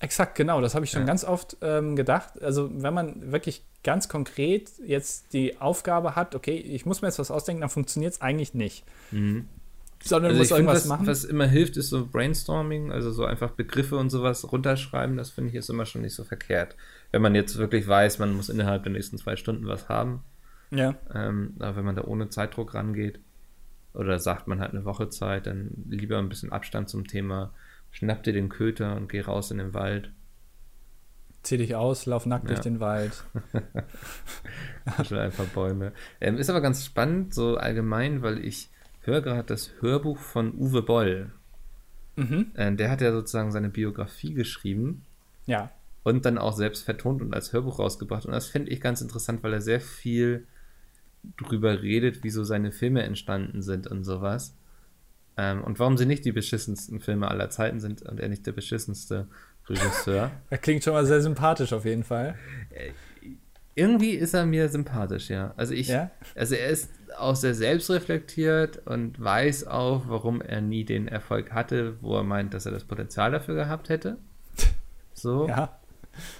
Exakt, 0.00 0.34
genau. 0.34 0.60
Das 0.60 0.74
habe 0.74 0.84
ich 0.84 0.90
schon 0.90 1.02
Ja. 1.02 1.06
ganz 1.06 1.24
oft 1.24 1.56
ähm, 1.62 1.96
gedacht. 1.96 2.40
Also 2.42 2.70
wenn 2.72 2.92
man 2.94 3.32
wirklich 3.32 3.64
ganz 3.84 4.08
konkret 4.08 4.70
jetzt 4.84 5.32
die 5.32 5.60
Aufgabe 5.60 6.14
hat, 6.14 6.34
okay, 6.34 6.56
ich 6.56 6.86
muss 6.86 7.02
mir 7.02 7.08
jetzt 7.08 7.18
was 7.18 7.30
ausdenken, 7.30 7.62
dann 7.62 7.70
funktioniert 7.70 8.14
es 8.14 8.20
eigentlich 8.20 8.54
nicht. 8.54 8.84
Sondern 10.04 10.30
Also 10.30 10.38
muss 10.38 10.50
ich 10.50 10.56
finde, 10.56 10.70
irgendwas 10.70 10.82
was, 10.82 10.88
machen. 10.88 11.06
was 11.06 11.24
immer 11.24 11.46
hilft, 11.46 11.76
ist 11.76 11.90
so 11.90 12.06
Brainstorming, 12.06 12.90
also 12.92 13.12
so 13.12 13.24
einfach 13.24 13.52
Begriffe 13.52 13.96
und 13.96 14.10
sowas 14.10 14.50
runterschreiben, 14.50 15.16
das 15.16 15.30
finde 15.30 15.50
ich 15.50 15.56
ist 15.56 15.70
immer 15.70 15.86
schon 15.86 16.02
nicht 16.02 16.14
so 16.14 16.24
verkehrt. 16.24 16.76
Wenn 17.10 17.22
man 17.22 17.34
jetzt 17.34 17.56
wirklich 17.56 17.86
weiß, 17.86 18.18
man 18.18 18.34
muss 18.34 18.48
innerhalb 18.48 18.82
der 18.84 18.92
nächsten 18.92 19.18
zwei 19.18 19.36
Stunden 19.36 19.66
was 19.66 19.88
haben, 19.88 20.22
ja. 20.70 20.94
ähm, 21.14 21.54
aber 21.58 21.76
wenn 21.76 21.84
man 21.84 21.96
da 21.96 22.04
ohne 22.04 22.28
Zeitdruck 22.28 22.74
rangeht 22.74 23.20
oder 23.94 24.18
sagt, 24.18 24.48
man 24.48 24.60
hat 24.60 24.72
eine 24.72 24.84
Woche 24.84 25.08
Zeit, 25.08 25.46
dann 25.46 25.70
lieber 25.88 26.18
ein 26.18 26.28
bisschen 26.28 26.52
Abstand 26.52 26.88
zum 26.88 27.06
Thema, 27.06 27.52
schnapp 27.90 28.22
dir 28.22 28.32
den 28.32 28.48
Köter 28.48 28.96
und 28.96 29.08
geh 29.08 29.20
raus 29.20 29.50
in 29.50 29.58
den 29.58 29.74
Wald, 29.74 30.10
Zieh 31.42 31.56
dich 31.56 31.74
aus, 31.74 32.06
lauf 32.06 32.24
nackt 32.26 32.48
durch 32.48 32.58
Ja. 32.58 32.62
den 32.62 32.80
Wald. 32.80 33.24
schon 35.04 35.18
ein 35.18 35.32
paar 35.32 35.46
Bäume. 35.46 35.92
Ähm, 36.20 36.36
ist 36.36 36.50
aber 36.50 36.60
ganz 36.60 36.84
spannend, 36.84 37.34
so 37.34 37.56
allgemein, 37.56 38.22
weil 38.22 38.44
ich 38.44 38.70
höre 39.00 39.20
gerade 39.22 39.44
das 39.44 39.70
Hörbuch 39.80 40.18
von 40.18 40.54
Uwe 40.54 40.82
Boll. 40.82 41.32
Mhm. 42.16 42.52
Äh, 42.54 42.74
der 42.76 42.90
hat 42.90 43.00
ja 43.00 43.12
sozusagen 43.12 43.50
seine 43.50 43.70
Biografie 43.70 44.34
geschrieben. 44.34 45.04
Ja. 45.46 45.70
Und 46.04 46.24
dann 46.24 46.38
auch 46.38 46.56
selbst 46.56 46.84
vertont 46.84 47.22
und 47.22 47.34
als 47.34 47.52
Hörbuch 47.52 47.78
rausgebracht. 47.78 48.26
Und 48.26 48.32
das 48.32 48.46
finde 48.46 48.70
ich 48.70 48.80
ganz 48.80 49.00
interessant, 49.00 49.42
weil 49.42 49.52
er 49.52 49.60
sehr 49.60 49.80
viel 49.80 50.46
drüber 51.36 51.82
redet, 51.82 52.22
wieso 52.22 52.44
seine 52.44 52.72
Filme 52.72 53.02
entstanden 53.02 53.62
sind 53.62 53.86
und 53.86 54.04
sowas. 54.04 54.56
Ähm, 55.36 55.62
und 55.64 55.78
warum 55.78 55.96
sie 55.96 56.06
nicht 56.06 56.24
die 56.24 56.32
beschissensten 56.32 57.00
Filme 57.00 57.28
aller 57.28 57.50
Zeiten 57.50 57.80
sind 57.80 58.02
und 58.02 58.20
er 58.20 58.28
nicht 58.28 58.46
der 58.46 58.52
beschissenste 58.52 59.28
Regisseur. 59.68 60.30
er 60.50 60.58
klingt 60.58 60.84
schon 60.84 60.92
mal 60.92 61.06
sehr 61.06 61.20
sympathisch 61.20 61.72
auf 61.72 61.84
jeden 61.84 62.04
Fall. 62.04 62.36
Irgendwie 63.74 64.12
ist 64.12 64.34
er 64.34 64.44
mir 64.44 64.68
sympathisch, 64.68 65.30
ja. 65.30 65.54
Also 65.56 65.72
ich, 65.74 65.88
ja? 65.88 66.10
also 66.34 66.54
er 66.54 66.68
ist 66.68 66.90
auch 67.18 67.36
sehr 67.36 67.54
selbstreflektiert 67.54 68.86
und 68.86 69.22
weiß 69.22 69.66
auch, 69.66 70.04
warum 70.08 70.40
er 70.40 70.60
nie 70.60 70.84
den 70.84 71.08
Erfolg 71.08 71.52
hatte, 71.52 71.96
wo 72.00 72.16
er 72.16 72.24
meint, 72.24 72.54
dass 72.54 72.66
er 72.66 72.72
das 72.72 72.84
Potenzial 72.84 73.30
dafür 73.30 73.54
gehabt 73.54 73.88
hätte. 73.88 74.18
So. 75.14 75.48
Ja. 75.48 75.78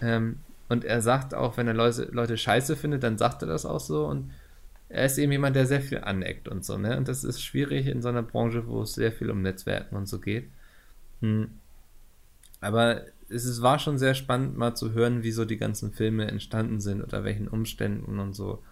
Ähm, 0.01 0.41
und 0.69 0.85
er 0.85 1.03
sagt 1.03 1.35
auch, 1.35 1.57
wenn 1.57 1.69
er 1.69 1.75
Leute, 1.75 2.09
Leute 2.13 2.37
scheiße 2.37 2.77
findet, 2.77 3.03
dann 3.03 3.19
sagt 3.19 3.43
er 3.43 3.49
das 3.49 3.67
auch 3.67 3.81
so. 3.81 4.07
Und 4.07 4.33
er 4.89 5.07
ist 5.07 5.19
eben 5.19 5.33
jemand, 5.33 5.57
der 5.57 5.67
sehr 5.67 5.81
viel 5.81 5.99
aneckt 5.99 6.49
und 6.49 6.65
so, 6.65 6.77
ne? 6.77 6.97
Und 6.97 7.09
das 7.09 7.25
ist 7.25 7.43
schwierig 7.43 7.87
in 7.87 8.03
so 8.03 8.09
einer 8.09 8.23
Branche, 8.23 8.67
wo 8.67 8.83
es 8.83 8.95
sehr 8.95 9.13
viel 9.13 9.31
um 9.31 9.43
Netzwerken 9.43 9.97
und 9.97 10.07
so 10.07 10.19
geht. 10.19 10.51
Hm. 11.21 11.51
Aber 12.63 13.03
es 13.29 13.45
ist, 13.45 13.61
war 13.61 13.79
schon 13.79 13.99
sehr 13.99 14.15
spannend, 14.15 14.57
mal 14.57 14.75
zu 14.75 14.93
hören, 14.93 15.23
wie 15.23 15.33
so 15.33 15.45
die 15.45 15.57
ganzen 15.57 15.93
Filme 15.93 16.29
entstanden 16.29 16.81
sind, 16.81 17.03
unter 17.03 17.25
welchen 17.25 17.49
Umständen 17.49 18.19
und 18.19 18.35
so. 18.35 18.63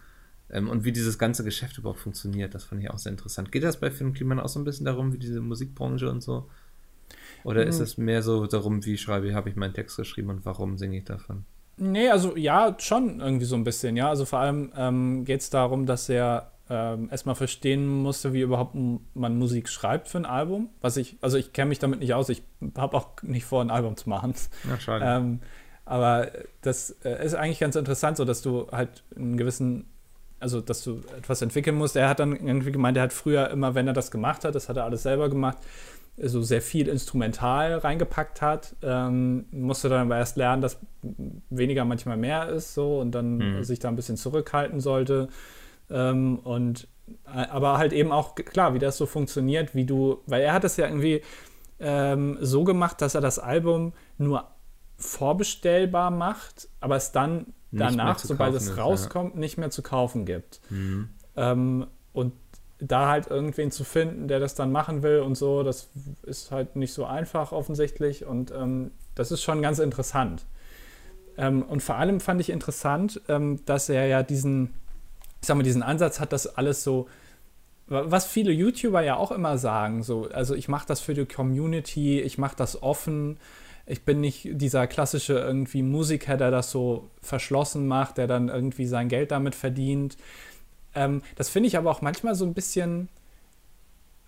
Ähm, 0.49 0.68
und 0.68 0.84
wie 0.84 0.93
dieses 0.93 1.18
ganze 1.18 1.45
Geschäft 1.45 1.76
überhaupt 1.76 2.01
funktioniert. 2.01 2.55
Das 2.55 2.64
fand 2.64 2.82
ich 2.82 2.91
auch 2.91 2.99
sehr 2.99 3.12
interessant. 3.12 3.53
Geht 3.53 3.64
das 3.64 3.78
bei 3.78 3.91
Filmkliman 3.91 4.41
auch 4.41 4.49
so 4.49 4.61
ein 4.61 4.64
bisschen 4.64 4.86
darum, 4.86 5.12
wie 5.12 5.18
diese 5.18 5.41
Musikbranche 5.41 6.09
und 6.09 6.22
so? 6.22 6.49
Oder 7.43 7.62
mhm. 7.62 7.68
ist 7.68 7.80
es 7.80 7.99
mehr 7.99 8.22
so 8.22 8.47
darum, 8.47 8.84
wie 8.84 8.97
schreibe, 8.97 9.34
habe 9.34 9.49
ich 9.49 9.57
meinen 9.57 9.74
Text 9.74 9.97
geschrieben 9.97 10.30
und 10.30 10.45
warum 10.45 10.78
singe 10.78 10.99
ich 10.99 11.05
davon? 11.05 11.45
Nee, 11.76 12.11
also 12.11 12.36
ja, 12.36 12.76
schon 12.78 13.20
irgendwie 13.20 13.47
so 13.47 13.57
ein 13.57 13.64
bisschen, 13.64 13.97
ja. 13.97 14.09
Also 14.09 14.24
vor 14.24 14.38
allem 14.38 14.72
ähm, 14.76 15.24
geht 15.24 15.41
es 15.41 15.51
darum, 15.51 15.86
dass 15.86 16.09
er 16.09 16.53
ähm, 16.71 17.09
erstmal 17.11 17.35
verstehen 17.35 17.87
musste, 17.87 18.33
wie 18.33 18.43
überhaupt 18.43 18.77
man 19.14 19.39
Musik 19.39 19.68
schreibt 19.68 20.09
für 20.09 20.18
ein 20.18 20.25
Album. 20.25 20.71
Was 20.81 20.97
ich, 20.97 21.18
also 21.21 21.37
ich 21.37 21.53
kenne 21.53 21.71
mich 21.71 21.81
damit 21.81 21.99
nicht 21.99 22.14
aus, 22.14 22.29
ich 22.29 22.43
habe 22.79 22.97
auch 22.97 23.09
nicht 23.23 23.45
vor, 23.45 23.61
ein 23.61 23.71
Album 23.71 23.97
zu 23.97 24.09
machen. 24.09 24.35
Ja, 24.68 24.79
schade. 24.79 25.05
Ähm, 25.05 25.41
aber 25.85 26.31
das 26.62 26.91
äh, 27.05 27.25
ist 27.25 27.35
eigentlich 27.35 27.59
ganz 27.59 27.75
interessant, 27.75 28.16
so 28.16 28.25
dass 28.25 28.43
du 28.43 28.68
halt 28.71 29.03
einen 29.16 29.37
gewissen, 29.37 29.87
also 30.39 30.61
dass 30.61 30.85
du 30.85 31.01
etwas 31.18 31.43
entwickeln 31.43 31.77
musst. 31.77 31.97
Er 31.97 32.09
hat 32.09 32.21
dann 32.21 32.37
irgendwie 32.37 32.71
gemeint, 32.71 32.97
er 32.97 33.03
hat 33.03 33.12
früher 33.12 33.51
immer, 33.51 33.75
wenn 33.75 33.89
er 33.89 33.93
das 33.93 34.12
gemacht 34.12 34.45
hat, 34.45 34.55
das 34.55 34.68
hat 34.68 34.77
er 34.77 34.85
alles 34.85 35.03
selber 35.03 35.29
gemacht, 35.29 35.59
so 36.16 36.43
sehr 36.43 36.62
viel 36.62 36.87
instrumental 36.87 37.79
reingepackt 37.79 38.43
hat, 38.43 38.77
ähm, 38.83 39.47
musste 39.51 39.89
dann 39.89 40.07
aber 40.07 40.18
erst 40.18 40.37
lernen, 40.37 40.62
dass 40.62 40.79
weniger 41.49 41.85
manchmal 41.85 42.16
mehr 42.16 42.49
ist 42.49 42.75
so 42.75 43.01
und 43.01 43.12
dann 43.12 43.57
mhm. 43.57 43.64
sich 43.64 43.81
da 43.81 43.89
ein 43.89 43.97
bisschen 43.97 44.16
zurückhalten 44.16 44.79
sollte. 44.79 45.29
Ähm, 45.91 46.38
und 46.38 46.88
äh, 47.26 47.47
aber 47.49 47.78
halt 47.78 47.93
eben 47.93 48.12
auch 48.12 48.34
klar, 48.34 48.74
wie 48.74 48.78
das 48.78 48.97
so 48.97 49.07
funktioniert, 49.07 49.74
wie 49.74 49.84
du, 49.84 50.22
weil 50.26 50.43
er 50.43 50.53
hat 50.53 50.64
es 50.64 50.76
ja 50.76 50.86
irgendwie 50.86 51.22
ähm, 51.78 52.38
so 52.41 52.64
gemacht, 52.64 53.01
dass 53.01 53.14
er 53.14 53.20
das 53.20 53.38
Album 53.38 53.93
nur 54.18 54.49
vorbestellbar 54.97 56.11
macht, 56.11 56.68
aber 56.80 56.97
es 56.97 57.12
dann 57.12 57.55
danach, 57.72 58.18
sobald 58.18 58.55
es 58.55 58.76
rauskommt, 58.76 59.34
ja. 59.34 59.41
nicht 59.41 59.57
mehr 59.57 59.70
zu 59.70 59.82
kaufen 59.82 60.26
gibt. 60.26 60.61
Mhm. 60.70 61.09
Ähm, 61.36 61.86
und 62.12 62.32
da 62.78 63.09
halt 63.09 63.28
irgendwen 63.28 63.70
zu 63.70 63.84
finden, 63.84 64.28
der 64.28 64.41
das 64.41 64.55
dann 64.55 64.72
machen 64.72 65.03
will 65.03 65.20
und 65.20 65.36
so, 65.36 65.62
das 65.62 65.91
ist 66.22 66.51
halt 66.51 66.76
nicht 66.76 66.93
so 66.93 67.05
einfach 67.05 67.53
offensichtlich 67.53 68.24
und 68.24 68.53
ähm, 68.53 68.91
das 69.14 69.30
ist 69.30 69.43
schon 69.43 69.62
ganz 69.62 69.78
interessant. 69.78 70.47
Ähm, 71.36 71.62
und 71.62 71.82
vor 71.82 71.97
allem 71.97 72.20
fand 72.20 72.41
ich 72.41 72.51
interessant, 72.51 73.20
ähm, 73.28 73.64
dass 73.66 73.88
er 73.88 74.07
ja 74.07 74.22
diesen, 74.22 74.74
ich 75.41 75.47
sag 75.47 75.57
mal, 75.57 75.62
diesen 75.62 75.82
Ansatz 75.82 76.20
hat, 76.20 76.32
dass 76.32 76.47
alles 76.47 76.84
so, 76.84 77.09
was 77.86 78.26
viele 78.26 78.53
YouTuber 78.53 79.03
ja 79.03 79.16
auch 79.16 79.32
immer 79.32 79.59
sagen, 79.59 80.03
so, 80.03 80.28
also 80.32 80.55
ich 80.55 80.68
mache 80.68 80.86
das 80.86 81.01
für 81.01 81.14
die 81.14 81.26
Community, 81.26 82.20
ich 82.20 82.38
mache 82.38 82.57
das 82.57 82.82
offen, 82.82 83.38
ich 83.86 84.05
bin 84.05 84.20
nicht 84.20 84.49
dieser 84.53 84.86
klassische 84.86 85.34
irgendwie 85.34 85.82
Musiker, 85.82 86.36
der 86.36 86.53
das 86.53 86.70
so 86.70 87.11
verschlossen 87.22 87.88
macht, 87.88 88.18
der 88.18 88.28
dann 88.28 88.49
irgendwie 88.49 88.86
sein 88.86 89.09
Geld 89.09 89.32
damit 89.32 89.57
verdient. 89.57 90.16
Ähm, 90.95 91.22
das 91.34 91.49
finde 91.49 91.66
ich 91.66 91.76
aber 91.76 91.91
auch 91.91 92.01
manchmal 92.01 92.34
so 92.34 92.45
ein 92.45 92.55
bisschen. 92.55 93.09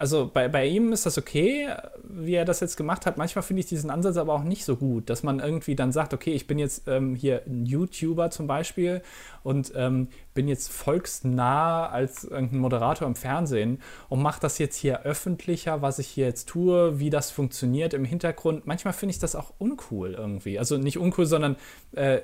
Also 0.03 0.29
bei, 0.29 0.49
bei 0.49 0.67
ihm 0.67 0.93
ist 0.93 1.07
das 1.07 1.17
okay, 1.17 1.69
wie 2.03 2.35
er 2.35 2.45
das 2.45 2.59
jetzt 2.59 2.77
gemacht 2.77 3.07
hat. 3.07 3.19
Manchmal 3.19 3.45
finde 3.45 3.61
ich 3.61 3.67
diesen 3.67 3.89
Ansatz 3.89 4.17
aber 4.17 4.35
auch 4.35 4.43
nicht 4.43 4.65
so 4.65 4.75
gut, 4.75 5.09
dass 5.09 5.23
man 5.23 5.39
irgendwie 5.39 5.77
dann 5.77 5.93
sagt, 5.93 6.13
okay, 6.13 6.33
ich 6.33 6.49
bin 6.49 6.59
jetzt 6.59 6.89
ähm, 6.89 7.15
hier 7.15 7.43
ein 7.47 7.67
YouTuber 7.67 8.31
zum 8.31 8.49
Beispiel 8.49 9.01
und 9.45 9.73
ähm, 9.77 10.09
bin 10.35 10.49
jetzt 10.49 10.73
volksnah 10.73 11.87
als 11.87 12.25
irgendein 12.25 12.59
Moderator 12.59 13.07
im 13.07 13.15
Fernsehen 13.15 13.81
und 14.09 14.21
mache 14.21 14.41
das 14.41 14.59
jetzt 14.59 14.75
hier 14.75 15.03
öffentlicher, 15.03 15.83
was 15.83 16.01
ich 16.01 16.09
hier 16.09 16.27
jetzt 16.27 16.49
tue, 16.49 16.99
wie 16.99 17.11
das 17.11 17.31
funktioniert 17.31 17.95
im 17.95 18.05
Hintergrund. 18.05 18.67
Manchmal 18.67 18.95
finde 18.95 19.13
ich 19.13 19.21
das 19.21 19.37
auch 19.37 19.53
uncool 19.59 20.15
irgendwie. 20.15 20.59
Also 20.59 20.79
nicht 20.79 20.99
uncool, 20.99 21.27
sondern 21.27 21.55
äh, 21.93 22.23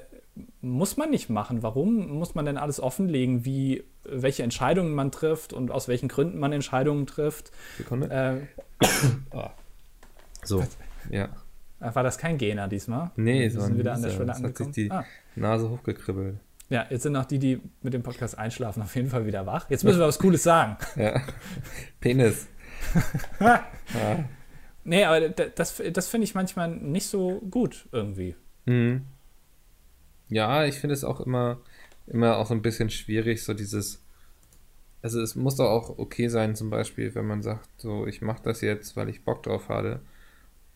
muss 0.61 0.97
man 0.97 1.11
nicht 1.11 1.29
machen. 1.31 1.63
Warum 1.63 2.09
muss 2.19 2.35
man 2.35 2.45
denn 2.45 2.57
alles 2.57 2.81
offenlegen, 2.81 3.45
wie, 3.45 3.85
welche 4.05 4.43
Entscheidungen 4.43 4.95
man 4.95 5.11
trifft 5.11 5.53
und 5.53 5.71
aus 5.71 5.89
welchen 5.89 6.09
Gründen 6.09 6.39
man 6.39 6.53
Entscheidungen 6.53 7.07
trifft? 7.07 7.51
Sekunde. 7.77 8.47
Äh, 8.81 8.87
oh. 9.31 9.49
So, 10.45 10.65
ja. 11.11 11.29
Äh, 11.81 11.95
war 11.95 12.03
das 12.05 12.17
kein 12.17 12.39
Gena 12.39 12.69
diesmal? 12.69 13.11
Nee, 13.17 13.49
so 13.49 13.61
sind 13.61 13.77
wieder 13.77 13.93
an 13.93 14.03
der 14.03 14.11
Schwelle 14.11 14.35
angekommen. 14.35 14.69
hat 14.69 14.75
sich 14.75 14.87
die 14.87 14.91
ah. 14.91 15.05
Nase 15.35 15.69
hochgekribbelt. 15.69 16.39
Ja, 16.71 16.87
jetzt 16.89 17.03
sind 17.03 17.17
auch 17.17 17.25
die, 17.25 17.39
die 17.39 17.61
mit 17.83 17.93
dem 17.93 18.03
Podcast 18.03 18.39
einschlafen, 18.39 18.83
auf 18.83 18.95
jeden 18.95 19.09
Fall 19.09 19.27
wieder 19.27 19.47
wach. 19.47 19.69
Jetzt 19.69 19.85
müssen 19.85 19.99
wir 19.99 20.07
was 20.07 20.19
Cooles 20.19 20.43
sagen. 20.43 20.77
Ja. 20.97 21.21
Penis. 22.01 22.47
ja. 23.41 23.65
Nee, 24.85 25.05
aber 25.05 25.29
das, 25.29 25.83
das 25.93 26.09
finde 26.09 26.25
ich 26.25 26.35
manchmal 26.35 26.71
nicht 26.71 27.09
so 27.09 27.43
gut 27.51 27.87
irgendwie. 27.93 28.37
Mhm. 28.65 29.03
Ja, 30.29 30.65
ich 30.65 30.77
finde 30.77 30.95
es 30.95 31.05
auch 31.05 31.21
immer, 31.21 31.59
immer 32.07 32.37
auch 32.37 32.51
ein 32.51 32.63
bisschen 32.63 32.91
schwierig, 32.91 33.43
so 33.43 33.55
dieses. 33.55 34.03
Also 35.01 35.21
es 35.21 35.37
muss 35.37 35.57
doch 35.57 35.71
auch 35.71 35.99
okay 35.99 36.29
sein, 36.29 36.57
zum 36.57 36.71
Beispiel, 36.71 37.15
wenn 37.15 37.27
man 37.27 37.43
sagt, 37.43 37.69
so, 37.77 38.07
ich 38.07 38.21
mache 38.21 38.43
das 38.43 38.61
jetzt, 38.61 38.97
weil 38.97 39.09
ich 39.09 39.25
Bock 39.25 39.43
drauf 39.45 39.69
habe. 39.69 40.01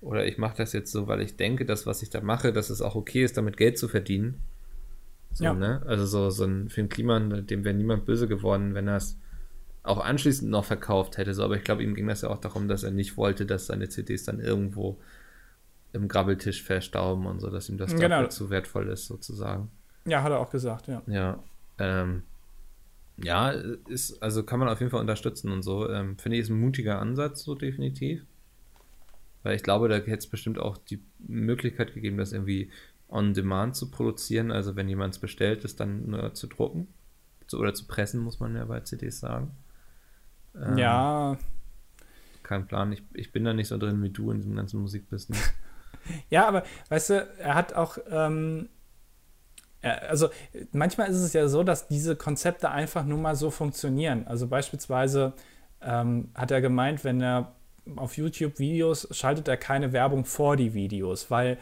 Oder 0.00 0.26
ich 0.26 0.38
mache 0.38 0.56
das 0.56 0.72
jetzt 0.72 0.92
so, 0.92 1.06
weil 1.08 1.20
ich 1.20 1.36
denke, 1.36 1.64
dass 1.64 1.86
was 1.86 2.02
ich 2.02 2.10
da 2.10 2.20
mache, 2.20 2.52
dass 2.52 2.70
es 2.70 2.82
auch 2.82 2.94
okay 2.94 3.24
ist, 3.24 3.36
damit 3.36 3.56
Geld 3.56 3.78
zu 3.78 3.88
verdienen. 3.88 4.40
So, 5.32 5.44
ja. 5.44 5.54
ne? 5.54 5.82
Also 5.86 6.06
so, 6.06 6.30
so 6.30 6.44
ein 6.44 6.68
Film 6.68 6.88
Kliman, 6.88 7.46
dem 7.46 7.64
wäre 7.64 7.74
niemand 7.74 8.04
böse 8.04 8.28
geworden, 8.28 8.74
wenn 8.74 8.88
er 8.88 8.96
es 8.96 9.16
auch 9.82 9.98
anschließend 9.98 10.50
noch 10.50 10.64
verkauft 10.64 11.18
hätte. 11.18 11.34
So, 11.34 11.44
aber 11.44 11.56
ich 11.56 11.64
glaube, 11.64 11.82
ihm 11.82 11.94
ging 11.94 12.06
das 12.06 12.22
ja 12.22 12.30
auch 12.30 12.38
darum, 12.38 12.68
dass 12.68 12.82
er 12.82 12.90
nicht 12.90 13.16
wollte, 13.16 13.46
dass 13.46 13.66
seine 13.66 13.88
CDs 13.88 14.24
dann 14.24 14.40
irgendwo 14.40 14.98
im 15.92 16.08
Grabbeltisch 16.08 16.62
verstauben 16.62 17.26
und 17.26 17.40
so, 17.40 17.50
dass 17.50 17.68
ihm 17.68 17.78
das 17.78 17.94
genau. 17.94 18.26
zu 18.26 18.50
wertvoll 18.50 18.88
ist, 18.88 19.06
sozusagen. 19.06 19.70
Ja, 20.04 20.22
hat 20.22 20.32
er 20.32 20.40
auch 20.40 20.50
gesagt, 20.50 20.88
ja. 20.88 21.02
Ja. 21.06 21.38
Ähm, 21.78 22.22
ja, 23.18 23.50
ist, 23.50 24.22
also 24.22 24.42
kann 24.42 24.58
man 24.58 24.68
auf 24.68 24.80
jeden 24.80 24.90
Fall 24.90 25.00
unterstützen 25.00 25.52
und 25.52 25.62
so. 25.62 25.88
Ähm, 25.90 26.18
Finde 26.18 26.36
ich, 26.36 26.42
ist 26.42 26.50
ein 26.50 26.60
mutiger 26.60 26.98
Ansatz, 26.98 27.44
so 27.44 27.54
definitiv. 27.54 28.24
Weil 29.42 29.56
ich 29.56 29.62
glaube, 29.62 29.88
da 29.88 29.96
hätte 29.96 30.12
es 30.12 30.26
bestimmt 30.26 30.58
auch 30.58 30.78
die 30.78 31.02
Möglichkeit 31.18 31.94
gegeben, 31.94 32.16
das 32.16 32.32
irgendwie 32.32 32.70
on 33.08 33.34
demand 33.34 33.76
zu 33.76 33.90
produzieren. 33.90 34.50
Also 34.50 34.76
wenn 34.76 34.88
jemand 34.88 35.14
es 35.14 35.20
bestellt, 35.20 35.64
es 35.64 35.76
dann 35.76 36.10
nur 36.10 36.34
zu 36.34 36.46
drucken. 36.46 36.88
Zu, 37.46 37.58
oder 37.58 37.74
zu 37.74 37.86
pressen, 37.86 38.20
muss 38.20 38.40
man 38.40 38.56
ja 38.56 38.64
bei 38.64 38.80
CDs 38.80 39.20
sagen. 39.20 39.50
Ähm, 40.54 40.78
ja. 40.78 41.36
Kein 42.42 42.66
Plan. 42.66 42.92
Ich, 42.92 43.02
ich 43.14 43.32
bin 43.32 43.44
da 43.44 43.52
nicht 43.52 43.68
so 43.68 43.78
drin 43.78 44.02
wie 44.02 44.10
du 44.10 44.30
in 44.30 44.38
diesem 44.38 44.56
ganzen 44.56 44.80
Musikbusiness. 44.80 45.52
Ja, 46.30 46.46
aber 46.48 46.64
weißt 46.88 47.10
du, 47.10 47.28
er 47.38 47.54
hat 47.54 47.74
auch, 47.74 47.98
ähm, 48.10 48.68
also 49.82 50.28
manchmal 50.72 51.08
ist 51.08 51.18
es 51.18 51.32
ja 51.32 51.48
so, 51.48 51.62
dass 51.62 51.88
diese 51.88 52.16
Konzepte 52.16 52.70
einfach 52.70 53.04
nur 53.04 53.18
mal 53.18 53.34
so 53.34 53.50
funktionieren. 53.50 54.26
Also 54.26 54.46
beispielsweise 54.46 55.32
ähm, 55.80 56.30
hat 56.34 56.50
er 56.50 56.60
gemeint, 56.60 57.04
wenn 57.04 57.20
er 57.20 57.52
auf 57.96 58.16
YouTube 58.16 58.58
Videos 58.58 59.08
schaltet 59.10 59.48
er 59.48 59.56
keine 59.56 59.92
Werbung 59.92 60.24
vor 60.24 60.56
die 60.56 60.72
Videos, 60.72 61.30
weil 61.30 61.58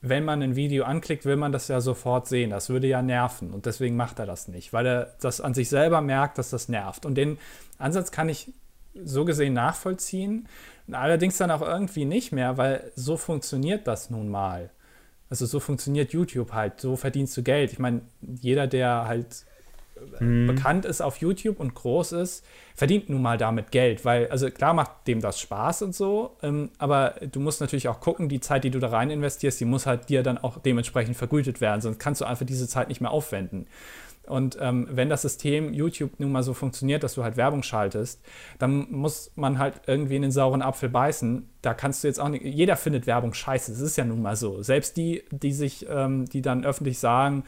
wenn 0.00 0.24
man 0.24 0.42
ein 0.42 0.56
Video 0.56 0.84
anklickt, 0.84 1.24
will 1.24 1.36
man 1.36 1.52
das 1.52 1.68
ja 1.68 1.80
sofort 1.80 2.28
sehen. 2.28 2.50
Das 2.50 2.68
würde 2.68 2.86
ja 2.86 3.02
nerven 3.02 3.50
und 3.50 3.66
deswegen 3.66 3.96
macht 3.96 4.18
er 4.18 4.26
das 4.26 4.48
nicht, 4.48 4.72
weil 4.72 4.86
er 4.86 5.14
das 5.20 5.40
an 5.40 5.54
sich 5.54 5.68
selber 5.68 6.00
merkt, 6.00 6.38
dass 6.38 6.50
das 6.50 6.68
nervt. 6.68 7.04
Und 7.04 7.16
den 7.16 7.38
Ansatz 7.78 8.12
kann 8.12 8.28
ich 8.28 8.52
so 8.94 9.24
gesehen 9.24 9.54
nachvollziehen. 9.54 10.48
Allerdings 10.92 11.36
dann 11.38 11.50
auch 11.50 11.62
irgendwie 11.62 12.04
nicht 12.04 12.32
mehr, 12.32 12.56
weil 12.56 12.90
so 12.94 13.16
funktioniert 13.16 13.86
das 13.86 14.10
nun 14.10 14.28
mal. 14.28 14.70
Also 15.30 15.44
so 15.44 15.60
funktioniert 15.60 16.12
YouTube 16.12 16.52
halt, 16.52 16.80
so 16.80 16.96
verdienst 16.96 17.36
du 17.36 17.42
Geld. 17.42 17.72
Ich 17.72 17.78
meine, 17.78 18.00
jeder, 18.22 18.66
der 18.66 19.06
halt 19.06 19.44
mhm. 20.20 20.46
bekannt 20.46 20.84
ist 20.84 21.00
auf 21.00 21.18
YouTube 21.18 21.60
und 21.60 21.74
groß 21.74 22.12
ist, 22.12 22.44
verdient 22.74 23.08
nun 23.08 23.22
mal 23.22 23.36
damit 23.36 23.70
Geld, 23.70 24.04
weil, 24.04 24.28
also 24.28 24.50
klar 24.50 24.72
macht 24.72 25.06
dem 25.06 25.20
das 25.20 25.40
Spaß 25.40 25.82
und 25.82 25.94
so, 25.94 26.36
ähm, 26.42 26.70
aber 26.78 27.14
du 27.32 27.40
musst 27.40 27.60
natürlich 27.60 27.88
auch 27.88 28.00
gucken, 28.00 28.28
die 28.28 28.40
Zeit, 28.40 28.64
die 28.64 28.70
du 28.70 28.78
da 28.78 28.88
rein 28.88 29.10
investierst, 29.10 29.60
die 29.60 29.64
muss 29.64 29.86
halt 29.86 30.08
dir 30.08 30.22
dann 30.22 30.38
auch 30.38 30.58
dementsprechend 30.58 31.16
vergütet 31.16 31.60
werden, 31.60 31.80
sonst 31.80 31.98
kannst 31.98 32.20
du 32.20 32.24
einfach 32.24 32.46
diese 32.46 32.68
Zeit 32.68 32.88
nicht 32.88 33.00
mehr 33.00 33.10
aufwenden. 33.10 33.66
Und 34.28 34.58
ähm, 34.60 34.86
wenn 34.90 35.08
das 35.08 35.22
System 35.22 35.72
YouTube 35.72 36.20
nun 36.20 36.32
mal 36.32 36.42
so 36.42 36.54
funktioniert, 36.54 37.02
dass 37.02 37.14
du 37.14 37.24
halt 37.24 37.36
Werbung 37.36 37.62
schaltest, 37.62 38.20
dann 38.58 38.90
muss 38.90 39.32
man 39.34 39.58
halt 39.58 39.82
irgendwie 39.86 40.16
in 40.16 40.22
den 40.22 40.30
sauren 40.30 40.62
Apfel 40.62 40.88
beißen. 40.88 41.48
Da 41.62 41.74
kannst 41.74 42.04
du 42.04 42.08
jetzt 42.08 42.20
auch 42.20 42.28
nicht, 42.28 42.44
jeder 42.44 42.76
findet 42.76 43.06
Werbung 43.06 43.34
scheiße. 43.34 43.72
Das 43.72 43.80
ist 43.80 43.96
ja 43.96 44.04
nun 44.04 44.22
mal 44.22 44.36
so. 44.36 44.62
Selbst 44.62 44.96
die, 44.96 45.24
die 45.30 45.52
sich, 45.52 45.86
ähm, 45.88 46.26
die 46.26 46.42
dann 46.42 46.64
öffentlich 46.64 46.98
sagen, 46.98 47.44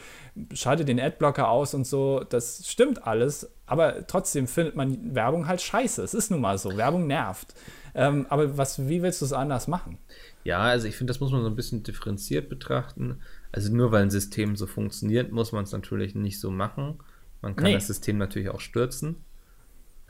schalte 0.52 0.84
den 0.84 0.98
Adblocker 0.98 1.48
aus 1.48 1.74
und 1.74 1.86
so, 1.86 2.24
das 2.28 2.66
stimmt 2.66 3.06
alles. 3.06 3.50
Aber 3.66 4.06
trotzdem 4.06 4.48
findet 4.48 4.74
man 4.74 5.14
Werbung 5.14 5.46
halt 5.46 5.60
scheiße. 5.60 6.02
Es 6.02 6.14
ist 6.14 6.30
nun 6.30 6.40
mal 6.40 6.58
so. 6.58 6.76
Werbung 6.76 7.06
nervt. 7.06 7.54
Ähm, 7.94 8.26
aber 8.28 8.56
was, 8.56 8.88
wie 8.88 9.02
willst 9.02 9.20
du 9.20 9.24
es 9.24 9.32
anders 9.32 9.68
machen? 9.68 9.98
Ja, 10.44 10.60
also 10.60 10.88
ich 10.88 10.96
finde, 10.96 11.10
das 11.10 11.20
muss 11.20 11.32
man 11.32 11.42
so 11.42 11.48
ein 11.48 11.56
bisschen 11.56 11.82
differenziert 11.82 12.48
betrachten. 12.48 13.20
Also 13.52 13.74
nur 13.74 13.92
weil 13.92 14.02
ein 14.02 14.10
System 14.10 14.56
so 14.56 14.66
funktioniert, 14.66 15.32
muss 15.32 15.52
man 15.52 15.64
es 15.64 15.72
natürlich 15.72 16.14
nicht 16.14 16.40
so 16.40 16.50
machen. 16.50 16.98
Man 17.42 17.56
kann 17.56 17.68
nee. 17.68 17.74
das 17.74 17.86
System 17.86 18.18
natürlich 18.18 18.50
auch 18.50 18.60
stürzen, 18.60 19.24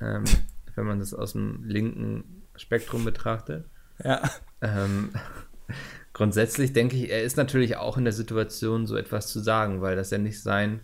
ähm, 0.00 0.24
wenn 0.74 0.86
man 0.86 0.98
das 0.98 1.14
aus 1.14 1.32
dem 1.32 1.64
linken 1.64 2.42
Spektrum 2.56 3.04
betrachtet. 3.04 3.66
Ja. 4.04 4.22
Ähm, 4.60 5.10
grundsätzlich 6.12 6.72
denke 6.72 6.96
ich, 6.96 7.10
er 7.10 7.22
ist 7.22 7.36
natürlich 7.36 7.76
auch 7.76 7.96
in 7.96 8.04
der 8.04 8.12
Situation, 8.12 8.86
so 8.86 8.96
etwas 8.96 9.28
zu 9.28 9.40
sagen, 9.40 9.80
weil 9.80 9.96
das 9.96 10.10
ja 10.10 10.18
nicht 10.18 10.42
sein 10.42 10.80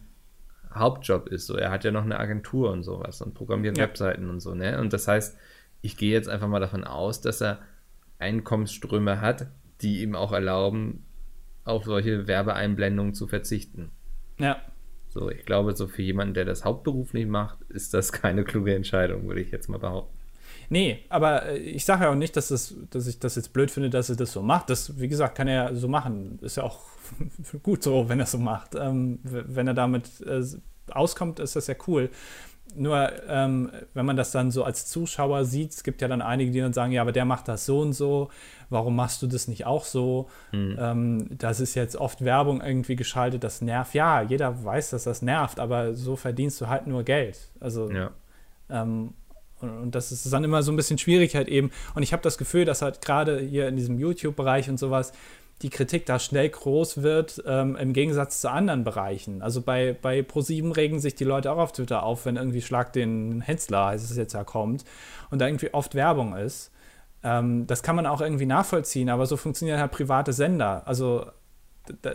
Hauptjob 0.73 1.29
ist. 1.29 1.47
So, 1.47 1.57
er 1.57 1.71
hat 1.71 1.85
ja 1.85 1.91
noch 1.91 2.05
eine 2.05 2.19
Agentur 2.19 2.71
und 2.71 2.83
sowas 2.83 3.21
und 3.21 3.35
programmiert 3.35 3.77
ja. 3.77 3.85
Webseiten 3.85 4.31
und 4.31 4.41
so, 4.41 4.55
ne? 4.55 4.81
Und 4.81 4.93
das 4.93 5.09
heißt, 5.09 5.37
ich 5.83 5.97
gehe 5.97 6.13
jetzt 6.13 6.29
einfach 6.29 6.49
mal 6.49 6.61
davon 6.61 6.85
aus, 6.85 7.21
dass 7.21 7.41
er 7.41 7.59
Einkommensströme 8.19 9.21
hat, 9.21 9.47
die 9.83 10.03
ihm 10.03 10.15
auch 10.15 10.33
erlauben, 10.33 11.05
auf 11.67 11.85
solche 11.85 12.27
Werbeeinblendungen 12.27 13.13
zu 13.13 13.27
verzichten. 13.27 13.91
Ja. 14.39 14.57
So, 15.09 15.31
ich 15.31 15.45
glaube, 15.45 15.77
so 15.77 15.87
für 15.87 16.03
jemanden, 16.03 16.35
der 16.35 16.45
das 16.45 16.65
hauptberuflich 16.65 17.27
macht, 17.27 17.59
ist 17.69 17.93
das 17.93 18.13
keine 18.13 18.45
kluge 18.45 18.75
Entscheidung, 18.75 19.27
würde 19.27 19.41
ich 19.41 19.51
jetzt 19.51 19.69
mal 19.69 19.79
behaupten. 19.79 20.17
Nee, 20.69 21.05
aber 21.09 21.47
äh, 21.47 21.59
ich 21.59 21.85
sage 21.85 22.05
ja 22.05 22.11
auch 22.11 22.17
nicht, 22.17 22.37
dass, 22.37 22.49
das, 22.49 22.75
dass 22.91 23.07
ich 23.07 23.19
das 23.19 23.37
jetzt 23.37 23.53
blöd 23.53 23.71
finde, 23.71 23.91
dass 23.91 24.11
er 24.11 24.17
das 24.17 24.33
so 24.33 24.43
macht. 24.43 24.71
Das, 24.71 24.99
wie 25.01 25.09
gesagt, 25.09 25.37
kann 25.37 25.49
er 25.49 25.75
so 25.75 25.89
machen. 25.89 26.39
Ist 26.43 26.57
ja 26.57 26.65
auch 26.65 26.81
gut 27.63 27.83
so, 27.83 28.09
wenn 28.09 28.21
er 28.21 28.27
so 28.27 28.39
macht. 28.39 28.75
Ähm, 28.75 29.19
wenn 29.23 29.67
er 29.67 29.75
damit 29.75 30.21
äh, 30.23 30.43
auskommt, 30.91 31.41
ist 31.41 31.57
das 31.57 31.67
ja 31.67 31.75
cool. 31.87 32.11
Nur, 32.75 33.11
ähm, 33.29 33.71
wenn 33.95 34.05
man 34.05 34.17
das 34.17 34.33
dann 34.33 34.51
so 34.51 34.65
als 34.65 34.87
Zuschauer 34.87 35.45
sieht, 35.45 35.73
es 35.73 35.83
gibt 35.83 36.03
ja 36.03 36.09
dann 36.09 36.21
einige, 36.21 36.51
die 36.51 36.61
dann 36.61 36.73
sagen, 36.73 36.93
ja, 36.93 37.01
aber 37.01 37.13
der 37.13 37.25
macht 37.25 37.49
das 37.49 37.65
so 37.65 37.81
und 37.81 37.95
so, 37.95 38.29
warum 38.69 38.97
machst 38.97 39.23
du 39.23 39.27
das 39.27 39.49
nicht 39.49 39.65
auch 39.65 39.85
so? 39.85 40.29
Mhm. 40.53 40.77
Ähm, 40.79 41.29
das 41.39 41.61
ist 41.61 41.75
jetzt 41.75 41.97
oft 41.97 42.25
Werbung 42.25 42.61
irgendwie 42.61 42.97
geschaltet, 42.97 43.45
das 43.45 43.63
nervt. 43.63 43.95
Ja, 43.95 44.21
jeder 44.23 44.65
weiß, 44.65 44.91
dass 44.91 45.05
das 45.05 45.23
nervt, 45.23 45.59
aber 45.59 45.95
so 45.95 46.17
verdienst 46.17 46.61
du 46.61 46.69
halt 46.69 46.87
nur 46.87 47.03
Geld. 47.03 47.51
Also, 47.61 47.91
ja. 47.91 48.11
ähm, 48.69 49.15
und, 49.61 49.71
und 49.71 49.95
das 49.95 50.13
ist 50.13 50.31
dann 50.31 50.45
immer 50.45 50.63
so 50.63 50.71
ein 50.71 50.77
bisschen 50.77 50.99
Schwierigkeit 50.99 51.49
eben. 51.49 51.71
Und 51.95 52.03
ich 52.03 52.13
habe 52.13 52.23
das 52.23 52.37
Gefühl, 52.37 52.65
dass 52.65 52.83
halt 52.83 53.01
gerade 53.01 53.41
hier 53.41 53.69
in 53.69 53.77
diesem 53.77 53.99
YouTube-Bereich 53.99 54.69
und 54.69 54.79
sowas, 54.79 55.13
die 55.63 55.71
Kritik 55.71 56.05
da 56.05 56.19
schnell 56.19 56.49
groß 56.49 57.03
wird, 57.03 57.43
ähm, 57.47 57.77
im 57.77 57.93
Gegensatz 57.93 58.41
zu 58.41 58.51
anderen 58.51 58.85
Bereichen. 58.85 59.41
Also 59.41 59.63
bei, 59.63 59.97
bei 60.01 60.23
ProSieben 60.23 60.73
regen 60.73 61.01
sich 61.01 61.15
die 61.15 61.25
Leute 61.25 61.51
auch 61.51 61.59
auf 61.59 61.73
Twitter 61.73 62.03
auf, 62.03 62.27
wenn 62.27 62.37
irgendwie 62.37 62.61
Schlag 62.61 62.93
den 62.93 63.41
Hensler, 63.41 63.87
heißt 63.87 64.11
es 64.11 64.17
jetzt 64.17 64.35
ja, 64.35 64.45
kommt 64.45 64.85
und 65.31 65.41
da 65.41 65.47
irgendwie 65.47 65.73
oft 65.73 65.95
Werbung 65.95 66.37
ist. 66.37 66.71
Ähm, 67.23 67.67
das 67.67 67.83
kann 67.83 67.97
man 67.97 68.07
auch 68.07 68.21
irgendwie 68.21 68.47
nachvollziehen, 68.47 69.09
aber 69.09 69.25
so 69.25 69.37
funktionieren 69.39 69.81
halt 69.81 69.93
private 69.93 70.33
Sender. 70.33 70.83
Also 70.87 71.27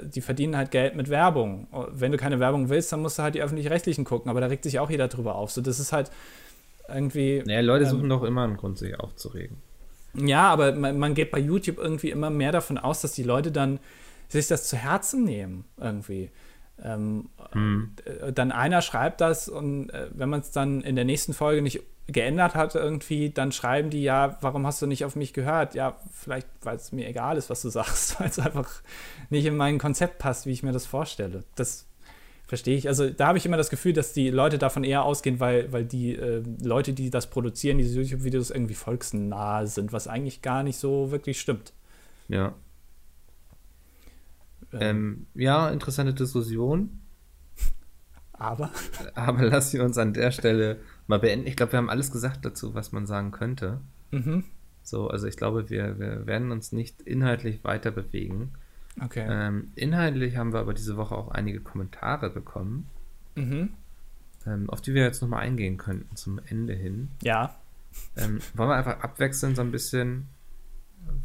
die 0.04 0.22
verdienen 0.22 0.58
halt 0.58 0.70
Geld 0.70 0.96
mit 0.96 1.10
Werbung. 1.10 1.68
Wenn 1.92 2.12
du 2.12 2.18
keine 2.18 2.40
Werbung 2.40 2.70
willst, 2.70 2.92
dann 2.92 3.02
musst 3.02 3.18
du 3.18 3.24
halt 3.24 3.36
die 3.36 3.42
öffentlich-rechtlichen 3.42 4.04
gucken, 4.04 4.30
aber 4.30 4.42
da 4.42 4.48
regt 4.48 4.64
sich 4.64 4.80
auch 4.80 4.90
jeder 4.90 5.08
drüber 5.08 5.36
auf. 5.36 5.52
So, 5.52 5.62
das 5.62 5.80
ist 5.80 5.94
halt 5.94 6.12
irgendwie. 6.90 7.42
Naja, 7.46 7.62
Leute 7.62 7.86
ähm, 7.86 7.92
suchen 7.92 8.10
doch 8.10 8.24
immer 8.24 8.44
einen 8.44 8.58
Grund, 8.58 8.78
sich 8.78 9.00
aufzuregen. 9.00 9.58
Ja, 10.14 10.50
aber 10.50 10.74
man, 10.74 10.98
man, 10.98 11.14
geht 11.14 11.32
bei 11.32 11.40
YouTube 11.40 11.78
irgendwie 11.78 12.10
immer 12.10 12.30
mehr 12.30 12.52
davon 12.52 12.78
aus, 12.78 13.02
dass 13.02 13.14
die 13.14 13.24
Leute 13.24 13.52
dann 13.52 13.80
sich 14.28 14.48
das 14.48 14.68
zu 14.68 14.78
Herzen 14.78 15.24
nehmen, 15.24 15.66
irgendwie. 15.78 16.32
Ähm, 16.84 17.30
hm. 17.52 17.96
Dann 18.34 18.52
einer 18.52 18.82
schreibt 18.82 19.22
das 19.22 19.48
und 19.48 19.90
äh, 19.92 20.08
wenn 20.12 20.30
man 20.30 20.40
es 20.40 20.52
dann 20.52 20.82
in 20.82 20.96
der 20.96 21.06
nächsten 21.06 21.34
Folge 21.34 21.62
nicht 21.62 21.82
geändert 22.08 22.56
hat 22.56 22.76
irgendwie, 22.76 23.30
dann 23.30 23.52
schreiben 23.52 23.90
die 23.90 24.04
ja, 24.04 24.38
warum 24.42 24.66
hast 24.66 24.82
du 24.82 24.88
nicht 24.88 25.06
auf 25.06 25.16
mich 25.16 25.34
gehört? 25.34 25.76
Ja, 25.76 25.98
vielleicht, 26.12 26.48
weil 26.64 26.76
es 26.76 26.92
mir 26.92 27.08
egal 27.08 27.38
ist, 27.38 27.50
was 27.50 27.62
du 27.62 27.70
sagst, 27.70 28.20
weil 28.20 28.30
es 28.30 28.40
einfach 28.40 28.70
nicht 29.30 29.46
in 29.46 29.56
mein 29.56 29.78
Konzept 29.78 30.18
passt, 30.18 30.46
wie 30.46 30.52
ich 30.52 30.64
mir 30.64 30.72
das 30.72 30.86
vorstelle. 30.86 31.44
Das 31.56 31.86
verstehe 32.52 32.76
ich. 32.76 32.90
Also 32.90 33.10
da 33.10 33.28
habe 33.28 33.38
ich 33.38 33.46
immer 33.46 33.56
das 33.56 33.70
Gefühl, 33.70 33.94
dass 33.94 34.12
die 34.12 34.30
Leute 34.30 34.58
davon 34.58 34.84
eher 34.84 35.06
ausgehen, 35.06 35.40
weil, 35.40 35.72
weil 35.72 35.86
die 35.86 36.18
äh, 36.18 36.44
Leute, 36.62 36.92
die 36.92 37.10
das 37.10 37.30
produzieren, 37.30 37.78
diese 37.78 38.02
YouTube-Videos 38.02 38.52
irgendwie 38.52 38.74
volksnah 38.74 39.66
sind, 39.66 39.94
was 39.94 40.10
eigentlich 40.10 40.42
gar 40.42 40.62
nicht 40.62 40.76
so 40.76 41.12
wirklich 41.12 41.40
stimmt. 41.40 41.72
Ja. 42.28 42.54
Ähm, 44.74 44.82
ähm 44.82 45.28
ja, 45.34 45.70
interessante 45.70 46.14
Diskussion. 46.14 47.00
Aber. 48.34 48.70
Aber 49.16 49.44
lass 49.44 49.72
sie 49.72 49.80
uns 49.80 49.98
an 49.98 50.12
der 50.12 50.32
Stelle 50.32 50.82
mal 51.08 51.20
beenden. 51.20 51.48
Ich 51.48 51.56
glaube, 51.56 51.72
wir 51.72 51.78
haben 51.78 51.90
alles 51.90 52.12
gesagt 52.12 52.44
dazu, 52.44 52.74
was 52.74 52.92
man 52.92 53.08
sagen 53.08 53.32
könnte. 53.32 53.80
Mhm. 54.12 54.44
So, 54.84 55.08
also 55.08 55.26
ich 55.26 55.38
glaube, 55.38 55.70
wir, 55.70 56.00
wir 56.00 56.28
werden 56.28 56.52
uns 56.52 56.74
nicht 56.74 57.02
inhaltlich 57.02 57.64
weiter 57.64 57.92
bewegen. 57.92 58.52
Okay. 59.00 59.26
Ähm, 59.28 59.72
inhaltlich 59.76 60.38
haben 60.38 60.54
wir 60.54 60.60
aber 60.60 60.74
diese 60.74 60.98
Woche 60.98 61.16
auch 61.16 61.30
einige 61.30 61.62
Kommentare 61.62 62.30
bekommen, 62.30 62.88
mhm. 63.36 63.70
ähm, 64.46 64.70
auf 64.70 64.82
die 64.82 64.94
wir 64.94 65.04
jetzt 65.04 65.22
nochmal 65.22 65.42
eingehen 65.42 65.78
könnten 65.78 66.16
zum 66.16 66.40
Ende 66.46 66.74
hin. 66.74 67.10
Ja. 67.22 67.56
Ähm, 68.18 68.40
wollen 68.54 68.70
wir 68.70 68.76
einfach 68.76 69.00
abwechselnd 69.00 69.56
so 69.56 69.62
ein 69.62 69.72
bisschen 69.72 70.28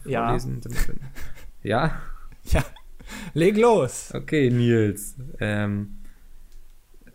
vorlesen? 0.03 0.61
Ja. 1.63 1.63
ja? 1.63 2.03
Ja. 2.45 2.65
Leg 3.35 3.57
los. 3.57 4.13
Okay, 4.15 4.51
Nils. 4.51 5.17
Ähm, 5.41 5.99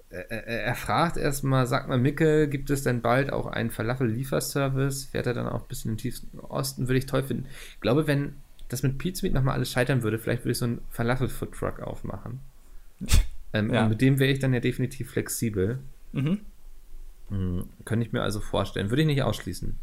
er, 0.09 0.47
er 0.47 0.75
fragt 0.75 1.17
erstmal, 1.17 1.67
sag 1.67 1.87
mal, 1.87 1.97
Micke, 1.97 2.47
gibt 2.47 2.69
es 2.69 2.83
denn 2.83 3.01
bald 3.01 3.31
auch 3.31 3.47
einen 3.47 3.71
Falafel-Lieferservice? 3.71 5.05
Fährt 5.05 5.27
er 5.27 5.33
dann 5.33 5.47
auch 5.47 5.67
bis 5.67 5.85
in 5.85 5.91
den 5.91 5.97
tiefsten 5.97 6.39
Osten? 6.39 6.87
Würde 6.87 6.99
ich 6.99 7.05
toll 7.05 7.23
finden. 7.23 7.45
Ich 7.73 7.79
glaube, 7.79 8.07
wenn 8.07 8.35
das 8.71 8.83
mit 8.83 8.97
Pizza 8.97 9.25
Meat 9.25 9.33
nochmal 9.33 9.55
alles 9.55 9.71
scheitern 9.71 10.03
würde, 10.03 10.17
vielleicht 10.17 10.43
würde 10.43 10.51
ich 10.51 10.57
so 10.57 10.65
einen 10.65 10.81
Falafel-Food-Truck 10.89 11.79
aufmachen. 11.81 12.39
ähm, 13.53 13.73
ja. 13.73 13.87
Mit 13.87 14.01
dem 14.01 14.19
wäre 14.19 14.31
ich 14.31 14.39
dann 14.39 14.53
ja 14.53 14.59
definitiv 14.59 15.11
flexibel. 15.11 15.79
Mhm. 16.13 16.39
Mhm. 17.29 17.69
Könnte 17.85 18.05
ich 18.05 18.13
mir 18.13 18.21
also 18.21 18.39
vorstellen. 18.39 18.89
Würde 18.89 19.01
ich 19.01 19.07
nicht 19.07 19.23
ausschließen. 19.23 19.77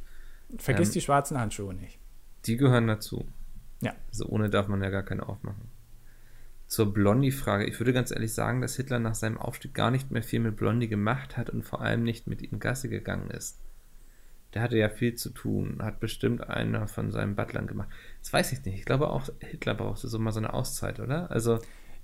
Vergiss 0.59 0.89
ähm, 0.89 0.93
die 0.95 1.01
schwarzen 1.01 1.39
Handschuhe 1.39 1.74
nicht. 1.74 1.99
Die 2.47 2.57
gehören 2.57 2.86
dazu. 2.86 3.26
Ja. 3.80 3.95
Also 4.09 4.26
ohne 4.26 4.49
darf 4.51 4.68
man 4.68 4.82
ja 4.82 4.91
gar 4.91 5.03
keine 5.03 5.28
aufmachen. 5.28 5.68
Zur 6.66 6.93
Blondie-Frage. 6.93 7.66
Ich 7.66 7.78
würde 7.80 7.93
ganz 7.93 8.11
ehrlich 8.11 8.32
sagen, 8.32 8.61
dass 8.61 8.76
Hitler 8.76 8.99
nach 8.99 9.14
seinem 9.14 9.39
Aufstieg 9.39 9.74
gar 9.74 9.91
nicht 9.91 10.11
mehr 10.11 10.22
viel 10.22 10.41
mit 10.41 10.57
Blondie 10.57 10.89
gemacht 10.89 11.36
hat 11.36 11.51
und 11.51 11.62
vor 11.62 11.80
allem 11.80 12.03
nicht 12.03 12.26
mit 12.26 12.43
ihm 12.43 12.59
Gasse 12.59 12.89
gegangen 12.89 13.30
ist 13.30 13.59
der 14.55 14.62
hatte 14.62 14.78
ja 14.78 14.88
viel 14.88 15.14
zu 15.14 15.30
tun, 15.30 15.78
hat 15.82 16.01
bestimmt 16.01 16.49
einer 16.49 16.88
von 16.88 17.11
seinen 17.11 17.36
Butlern 17.36 17.66
gemacht. 17.66 17.88
Das 18.20 18.32
weiß 18.32 18.53
ich 18.53 18.64
nicht. 18.64 18.78
Ich 18.78 18.84
glaube 18.84 19.11
auch 19.11 19.28
Hitler 19.40 19.74
brauchte 19.74 20.09
so 20.09 20.18
mal 20.18 20.32
so 20.32 20.40
eine 20.40 20.55
Auszeit, 20.55 21.01
oder? 21.01 21.30
Also 21.30 21.59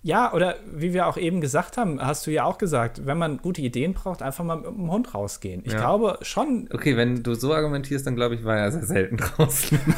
ja, 0.07 0.35
oder 0.35 0.57
wie 0.71 0.93
wir 0.93 1.07
auch 1.07 1.17
eben 1.17 1.41
gesagt 1.41 1.79
haben, 1.79 1.99
hast 1.99 2.27
du 2.27 2.31
ja 2.31 2.45
auch 2.45 2.59
gesagt, 2.59 3.07
wenn 3.07 3.17
man 3.17 3.39
gute 3.39 3.63
Ideen 3.63 3.95
braucht, 3.95 4.21
einfach 4.21 4.45
mal 4.45 4.57
mit 4.59 4.67
dem 4.67 4.91
Hund 4.91 5.15
rausgehen. 5.15 5.63
Ich 5.65 5.73
ja. 5.73 5.79
glaube 5.79 6.19
schon. 6.21 6.69
Okay, 6.71 6.99
wenn 6.99 7.23
du 7.23 7.33
so 7.33 7.55
argumentierst, 7.55 8.07
dann 8.07 8.15
glaube 8.15 8.35
ich, 8.35 8.45
war 8.45 8.59
er 8.59 8.71
sehr 8.71 8.85
selten 8.85 9.17
draußen. 9.39 9.79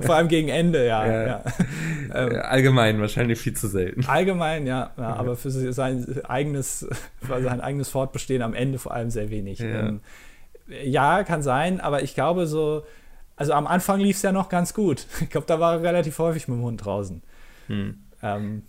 Vor 0.00 0.14
allem 0.14 0.28
gegen 0.28 0.48
Ende, 0.48 0.86
ja. 0.86 1.06
ja. 1.06 1.26
ja. 1.26 1.44
Ähm, 2.14 2.40
allgemein 2.42 3.00
wahrscheinlich 3.00 3.38
viel 3.38 3.54
zu 3.54 3.68
selten. 3.68 4.04
Allgemein, 4.06 4.66
ja, 4.66 4.92
aber 4.96 5.36
für 5.36 5.50
sein 5.50 6.22
eigenes, 6.24 6.86
für 7.20 7.42
sein 7.42 7.60
eigenes 7.60 7.88
Fortbestehen 7.88 8.42
am 8.42 8.54
Ende 8.54 8.78
vor 8.78 8.92
allem 8.92 9.10
sehr 9.10 9.30
wenig. 9.30 9.60
Ähm, 9.60 10.00
ja, 10.84 11.24
kann 11.24 11.42
sein, 11.42 11.80
aber 11.80 12.02
ich 12.02 12.14
glaube 12.14 12.46
so, 12.46 12.84
also 13.36 13.52
am 13.52 13.66
Anfang 13.66 14.00
lief 14.00 14.16
es 14.16 14.22
ja 14.22 14.32
noch 14.32 14.48
ganz 14.48 14.74
gut. 14.74 15.06
Ich 15.20 15.30
glaube, 15.30 15.46
da 15.46 15.60
war 15.60 15.74
er 15.74 15.82
relativ 15.82 16.18
häufig 16.18 16.48
mit 16.48 16.58
dem 16.58 16.62
Hund 16.62 16.84
draußen. 16.84 17.22
Hm. 17.68 17.98
Ähm, 18.22 18.62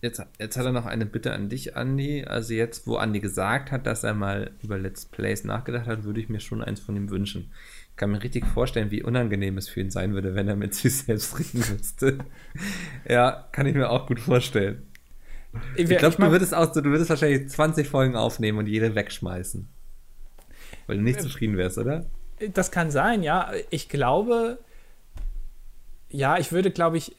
jetzt, 0.00 0.22
jetzt 0.38 0.56
hat 0.56 0.64
er 0.64 0.72
noch 0.72 0.86
eine 0.86 1.06
Bitte 1.06 1.32
an 1.32 1.48
dich, 1.48 1.76
Andi. 1.76 2.24
Also 2.24 2.54
jetzt, 2.54 2.86
wo 2.86 2.96
Andi 2.96 3.20
gesagt 3.20 3.72
hat, 3.72 3.86
dass 3.86 4.04
er 4.04 4.14
mal 4.14 4.52
über 4.62 4.78
Let's 4.78 5.06
Plays 5.06 5.44
nachgedacht 5.44 5.86
hat, 5.86 6.04
würde 6.04 6.20
ich 6.20 6.28
mir 6.28 6.40
schon 6.40 6.62
eins 6.62 6.80
von 6.80 6.96
ihm 6.96 7.10
wünschen. 7.10 7.50
Ich 7.92 7.96
kann 7.96 8.10
mir 8.10 8.22
richtig 8.22 8.46
vorstellen, 8.46 8.90
wie 8.90 9.02
unangenehm 9.02 9.58
es 9.58 9.68
für 9.68 9.80
ihn 9.80 9.90
sein 9.90 10.14
würde, 10.14 10.34
wenn 10.34 10.48
er 10.48 10.56
mit 10.56 10.74
sich 10.74 10.96
selbst 10.98 11.38
reden 11.38 11.64
müsste. 11.72 12.18
ja, 13.08 13.48
kann 13.52 13.66
ich 13.66 13.74
mir 13.74 13.90
auch 13.90 14.06
gut 14.06 14.18
vorstellen. 14.18 14.86
Ich, 15.76 15.90
ich 15.90 15.98
glaube, 15.98 16.16
du 16.16 16.30
würdest 16.30 16.54
auch, 16.54 16.72
du 16.72 16.82
würdest 16.84 17.10
wahrscheinlich 17.10 17.48
20 17.48 17.86
Folgen 17.86 18.16
aufnehmen 18.16 18.58
und 18.58 18.66
jede 18.66 18.94
wegschmeißen. 18.94 19.68
Weil 20.86 20.96
du 20.96 21.02
nicht 21.02 21.18
äh, 21.18 21.22
zufrieden 21.22 21.58
wärst, 21.58 21.76
oder? 21.76 22.06
Das 22.54 22.70
kann 22.70 22.90
sein, 22.90 23.22
ja. 23.22 23.52
Ich 23.68 23.90
glaube, 23.90 24.58
ja, 26.08 26.38
ich 26.38 26.52
würde, 26.52 26.70
glaube 26.70 26.96
ich, 26.96 27.14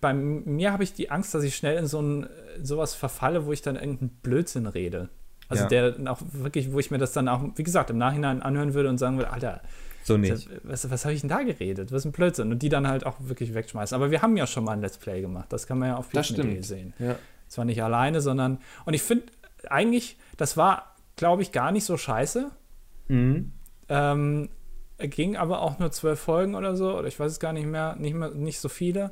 bei 0.00 0.12
mir 0.12 0.72
habe 0.72 0.82
ich 0.82 0.92
die 0.92 1.10
Angst, 1.10 1.32
dass 1.34 1.44
ich 1.44 1.54
schnell 1.54 1.78
in 1.78 1.86
so 1.86 2.02
ein 2.02 2.28
sowas 2.60 2.94
verfalle, 2.94 3.46
wo 3.46 3.52
ich 3.52 3.62
dann 3.62 3.76
irgendeinen 3.76 4.10
Blödsinn 4.22 4.66
rede. 4.66 5.08
Also 5.48 5.64
ja. 5.64 5.68
der 5.68 6.10
auch 6.10 6.20
wirklich, 6.32 6.72
wo 6.72 6.80
ich 6.80 6.90
mir 6.90 6.98
das 6.98 7.12
dann 7.12 7.28
auch, 7.28 7.44
wie 7.54 7.62
gesagt, 7.62 7.90
im 7.90 7.98
Nachhinein 7.98 8.42
anhören 8.42 8.74
würde 8.74 8.88
und 8.88 8.98
sagen 8.98 9.16
würde, 9.16 9.30
Alter, 9.30 9.62
so 10.06 10.16
nicht. 10.16 10.48
Was, 10.62 10.88
was 10.90 11.04
habe 11.04 11.14
ich 11.14 11.20
denn 11.20 11.30
da 11.30 11.42
geredet? 11.42 11.90
Was 11.90 12.02
ist 12.02 12.06
ein 12.06 12.12
Blödsinn? 12.12 12.52
Und 12.52 12.62
die 12.62 12.68
dann 12.68 12.86
halt 12.86 13.04
auch 13.04 13.16
wirklich 13.18 13.54
wegschmeißen. 13.54 13.94
Aber 13.94 14.10
wir 14.10 14.22
haben 14.22 14.36
ja 14.36 14.46
schon 14.46 14.64
mal 14.64 14.72
ein 14.72 14.80
Let's 14.80 14.98
Play 14.98 15.20
gemacht. 15.20 15.52
Das 15.52 15.66
kann 15.66 15.78
man 15.78 15.88
ja 15.88 15.96
auf 15.96 16.10
Pitch.de 16.10 16.62
sehen. 16.62 16.94
Ja. 16.98 17.16
Zwar 17.48 17.64
nicht 17.64 17.82
alleine, 17.82 18.20
sondern. 18.20 18.58
Und 18.84 18.94
ich 18.94 19.02
finde 19.02 19.26
eigentlich, 19.68 20.16
das 20.36 20.56
war, 20.56 20.94
glaube 21.16 21.42
ich, 21.42 21.50
gar 21.50 21.72
nicht 21.72 21.84
so 21.84 21.96
scheiße. 21.96 22.50
Mhm. 23.08 23.52
Ähm, 23.88 24.48
ging 24.98 25.36
aber 25.36 25.60
auch 25.60 25.78
nur 25.78 25.90
zwölf 25.90 26.20
Folgen 26.20 26.54
oder 26.54 26.76
so, 26.76 26.96
oder 26.96 27.08
ich 27.08 27.18
weiß 27.18 27.32
es 27.32 27.40
gar 27.40 27.52
nicht 27.52 27.66
mehr, 27.66 27.96
nicht 27.96 28.14
mehr, 28.14 28.30
nicht 28.30 28.60
so 28.60 28.68
viele. 28.68 29.10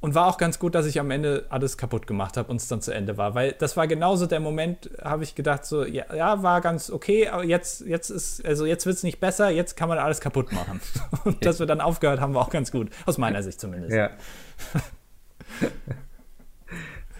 Und 0.00 0.14
war 0.14 0.28
auch 0.28 0.38
ganz 0.38 0.60
gut, 0.60 0.76
dass 0.76 0.86
ich 0.86 1.00
am 1.00 1.10
Ende 1.10 1.46
alles 1.48 1.76
kaputt 1.76 2.06
gemacht 2.06 2.36
habe 2.36 2.50
und 2.50 2.56
es 2.56 2.68
dann 2.68 2.80
zu 2.80 2.92
Ende 2.92 3.16
war. 3.16 3.34
Weil 3.34 3.52
das 3.52 3.76
war 3.76 3.88
genauso 3.88 4.26
der 4.26 4.38
Moment, 4.38 4.90
habe 5.02 5.24
ich 5.24 5.34
gedacht, 5.34 5.64
so, 5.64 5.84
ja, 5.84 6.04
ja, 6.14 6.42
war 6.44 6.60
ganz 6.60 6.88
okay, 6.90 7.26
aber 7.26 7.42
jetzt, 7.44 7.80
jetzt 7.80 8.10
ist, 8.10 8.46
also 8.46 8.64
jetzt 8.64 8.86
wird 8.86 8.96
es 8.96 9.02
nicht 9.02 9.18
besser, 9.18 9.50
jetzt 9.50 9.76
kann 9.76 9.88
man 9.88 9.98
alles 9.98 10.20
kaputt 10.20 10.52
machen. 10.52 10.80
Und 11.24 11.44
dass 11.44 11.58
wir 11.58 11.66
dann 11.66 11.80
aufgehört 11.80 12.20
haben, 12.20 12.32
war 12.32 12.42
auch 12.42 12.50
ganz 12.50 12.70
gut. 12.70 12.90
Aus 13.06 13.18
meiner 13.18 13.42
Sicht 13.42 13.60
zumindest. 13.60 13.96
Ja. 13.96 14.10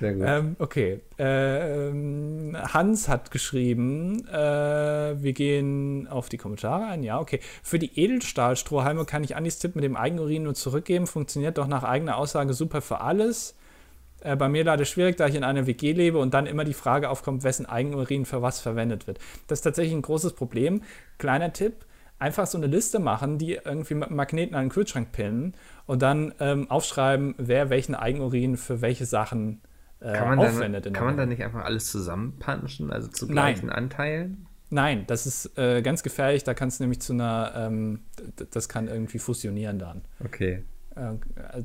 Sehr 0.00 0.14
gut. 0.14 0.24
Ähm, 0.26 0.56
okay. 0.58 1.00
Äh, 1.18 1.88
ähm, 1.88 2.56
Hans 2.56 3.08
hat 3.08 3.30
geschrieben, 3.30 4.26
äh, 4.28 4.32
wir 4.32 5.32
gehen 5.32 6.06
auf 6.08 6.28
die 6.28 6.36
Kommentare 6.36 6.86
ein. 6.86 7.02
Ja, 7.02 7.18
okay. 7.18 7.40
Für 7.62 7.78
die 7.78 7.98
Edelstahlstrohhalme 7.98 9.04
kann 9.04 9.24
ich 9.24 9.36
Andis 9.36 9.58
Tipp 9.58 9.74
mit 9.74 9.84
dem 9.84 9.96
Eigenurin 9.96 10.44
nur 10.44 10.54
zurückgeben. 10.54 11.06
Funktioniert 11.06 11.58
doch 11.58 11.66
nach 11.66 11.82
eigener 11.82 12.16
Aussage 12.16 12.54
super 12.54 12.80
für 12.80 13.00
alles. 13.00 13.56
Äh, 14.20 14.36
bei 14.36 14.48
mir 14.48 14.64
leider 14.64 14.84
schwierig, 14.84 15.16
da 15.16 15.26
ich 15.26 15.34
in 15.34 15.44
einer 15.44 15.66
WG 15.66 15.92
lebe 15.92 16.18
und 16.18 16.34
dann 16.34 16.46
immer 16.46 16.64
die 16.64 16.74
Frage 16.74 17.10
aufkommt, 17.10 17.44
wessen 17.44 17.66
Eigenurin 17.66 18.24
für 18.24 18.42
was 18.42 18.60
verwendet 18.60 19.06
wird. 19.06 19.18
Das 19.46 19.58
ist 19.58 19.62
tatsächlich 19.62 19.94
ein 19.94 20.02
großes 20.02 20.34
Problem. 20.34 20.82
Kleiner 21.18 21.52
Tipp. 21.52 21.84
Einfach 22.20 22.48
so 22.48 22.58
eine 22.58 22.66
Liste 22.66 22.98
machen, 22.98 23.38
die 23.38 23.60
irgendwie 23.64 23.94
mit 23.94 24.10
Magneten 24.10 24.56
an 24.56 24.64
den 24.64 24.70
Kühlschrank 24.70 25.12
pinnen 25.12 25.54
und 25.86 26.02
dann 26.02 26.34
ähm, 26.40 26.68
aufschreiben, 26.68 27.36
wer 27.38 27.70
welchen 27.70 27.94
Eigenurin 27.94 28.56
für 28.56 28.80
welche 28.80 29.06
Sachen 29.06 29.60
äh, 30.00 30.12
kann 30.12 30.28
man 30.28 30.38
aufwendet. 30.38 30.86
Dann, 30.86 30.92
kann 30.92 31.06
man 31.06 31.16
da 31.16 31.26
nicht 31.26 31.42
einfach 31.42 31.64
alles 31.64 31.90
zusammenpanschen, 31.90 32.92
also 32.92 33.08
zu 33.08 33.26
gleichen 33.26 33.66
Nein. 33.66 33.76
Anteilen? 33.76 34.46
Nein, 34.70 35.04
das 35.06 35.26
ist 35.26 35.58
äh, 35.58 35.80
ganz 35.82 36.02
gefährlich. 36.02 36.44
Da 36.44 36.54
kann 36.54 36.68
es 36.68 36.78
nämlich 36.78 37.00
zu 37.00 37.14
einer, 37.14 37.52
ähm, 37.56 38.00
das 38.50 38.68
kann 38.68 38.86
irgendwie 38.86 39.18
fusionieren 39.18 39.78
dann. 39.78 40.02
Okay. 40.24 40.64
Äh, 40.94 41.14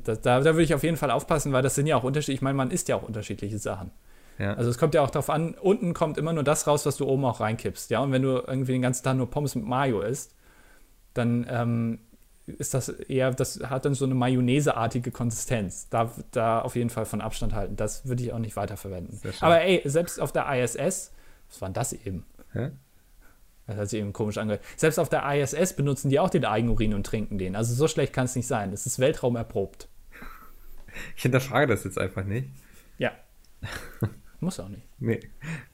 da, 0.04 0.14
da, 0.14 0.40
da 0.40 0.44
würde 0.44 0.62
ich 0.62 0.74
auf 0.74 0.82
jeden 0.82 0.96
Fall 0.96 1.10
aufpassen, 1.10 1.52
weil 1.52 1.62
das 1.62 1.74
sind 1.74 1.86
ja 1.86 1.96
auch 1.96 2.04
unterschiedliche. 2.04 2.38
Ich 2.38 2.42
meine, 2.42 2.56
man 2.56 2.70
isst 2.70 2.88
ja 2.88 2.96
auch 2.96 3.02
unterschiedliche 3.02 3.58
Sachen. 3.58 3.90
Ja. 4.38 4.54
Also 4.54 4.70
es 4.70 4.78
kommt 4.78 4.94
ja 4.94 5.02
auch 5.02 5.10
darauf 5.10 5.30
an, 5.30 5.54
unten 5.54 5.94
kommt 5.94 6.18
immer 6.18 6.32
nur 6.32 6.42
das 6.42 6.66
raus, 6.66 6.86
was 6.86 6.96
du 6.96 7.06
oben 7.06 7.24
auch 7.24 7.40
reinkippst. 7.40 7.90
Ja, 7.90 8.00
und 8.00 8.10
wenn 8.10 8.22
du 8.22 8.42
irgendwie 8.46 8.72
den 8.72 8.82
ganzen 8.82 9.04
Tag 9.04 9.16
nur 9.16 9.30
Pommes 9.30 9.54
mit 9.54 9.64
Mayo 9.64 10.00
isst, 10.00 10.34
dann 11.12 11.46
ähm, 11.48 11.98
ist 12.46 12.74
das 12.74 12.88
eher, 12.88 13.30
das 13.30 13.60
hat 13.60 13.84
dann 13.84 13.94
so 13.94 14.04
eine 14.04 14.14
Mayonnaise-artige 14.14 15.10
Konsistenz. 15.10 15.88
Da, 15.88 16.12
da 16.30 16.60
auf 16.60 16.76
jeden 16.76 16.90
Fall 16.90 17.06
von 17.06 17.20
Abstand 17.20 17.54
halten. 17.54 17.76
Das 17.76 18.06
würde 18.06 18.22
ich 18.22 18.32
auch 18.32 18.38
nicht 18.38 18.56
weiterverwenden. 18.56 19.18
Aber 19.40 19.62
ey, 19.62 19.82
selbst 19.84 20.20
auf 20.20 20.32
der 20.32 20.46
ISS, 20.62 21.12
was 21.48 21.60
war 21.60 21.68
denn 21.68 21.74
das 21.74 21.92
eben? 21.92 22.26
Hä? 22.52 22.70
Das 23.66 23.76
hat 23.76 23.88
sich 23.88 24.00
eben 24.00 24.12
komisch 24.12 24.36
angehört. 24.36 24.62
Selbst 24.76 24.98
auf 24.98 25.08
der 25.08 25.24
ISS 25.34 25.74
benutzen 25.74 26.10
die 26.10 26.20
auch 26.20 26.28
den 26.28 26.44
Eigenurin 26.44 26.92
und 26.92 27.06
trinken 27.06 27.38
den. 27.38 27.56
Also 27.56 27.74
so 27.74 27.88
schlecht 27.88 28.12
kann 28.12 28.26
es 28.26 28.36
nicht 28.36 28.46
sein. 28.46 28.72
Es 28.72 28.84
ist 28.84 28.98
Weltraum 28.98 29.36
erprobt. 29.36 29.88
Ich 31.16 31.22
hinterfrage 31.22 31.66
das 31.66 31.84
jetzt 31.84 31.98
einfach 31.98 32.24
nicht. 32.24 32.48
Ja. 32.98 33.12
Muss 34.40 34.60
auch 34.60 34.68
nicht. 34.68 34.86
Nee, 34.98 35.20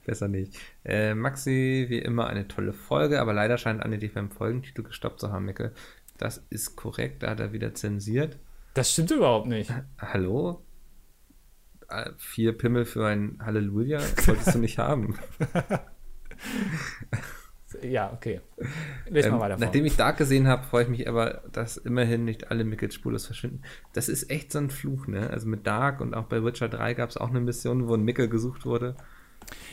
besser 0.05 0.29
nicht. 0.29 0.57
Äh, 0.85 1.13
Maxi, 1.13 1.87
wie 1.89 1.99
immer 1.99 2.27
eine 2.27 2.47
tolle 2.47 2.71
Folge, 2.71 3.19
aber 3.19 3.33
leider 3.33 3.57
scheint 3.57 3.83
Anne 3.83 3.97
dich 3.97 4.13
beim 4.13 4.31
Folgentitel 4.31 4.83
gestoppt 4.83 5.19
zu 5.19 5.31
haben, 5.31 5.45
Micke. 5.45 5.73
Das 6.21 6.37
ist 6.51 6.75
korrekt, 6.75 7.23
da 7.23 7.31
hat 7.31 7.39
er 7.39 7.51
wieder 7.51 7.73
zensiert. 7.73 8.37
Das 8.75 8.91
stimmt 8.91 9.09
überhaupt 9.09 9.47
nicht. 9.47 9.73
Hallo? 9.97 10.63
Äh, 11.89 12.11
vier 12.17 12.55
Pimmel 12.55 12.85
für 12.85 13.07
ein 13.07 13.39
Halleluja 13.43 13.99
solltest 13.99 14.53
du 14.53 14.59
nicht 14.59 14.77
haben. 14.77 15.17
ja, 17.81 18.13
okay. 18.13 18.41
Lies 19.09 19.25
ähm, 19.25 19.31
mal 19.31 19.39
weiter 19.39 19.57
vor. 19.57 19.65
Nachdem 19.65 19.83
ich 19.83 19.97
Dark 19.97 20.17
gesehen 20.17 20.47
habe, 20.47 20.63
freue 20.63 20.83
ich 20.83 20.89
mich 20.89 21.09
aber, 21.09 21.41
dass 21.51 21.77
immerhin 21.77 22.23
nicht 22.23 22.51
alle 22.51 22.65
Mickels 22.65 22.93
spurlos 22.93 23.25
verschwinden. 23.25 23.63
Das 23.93 24.07
ist 24.07 24.29
echt 24.29 24.51
so 24.51 24.59
ein 24.59 24.69
Fluch, 24.69 25.07
ne? 25.07 25.27
Also 25.31 25.47
mit 25.47 25.65
Dark 25.65 26.01
und 26.01 26.13
auch 26.13 26.25
bei 26.25 26.43
Witcher 26.43 26.69
3 26.69 26.93
gab 26.93 27.09
es 27.09 27.17
auch 27.17 27.31
eine 27.31 27.41
Mission, 27.41 27.87
wo 27.87 27.95
ein 27.95 28.03
Mickel 28.03 28.29
gesucht 28.29 28.63
wurde. 28.67 28.95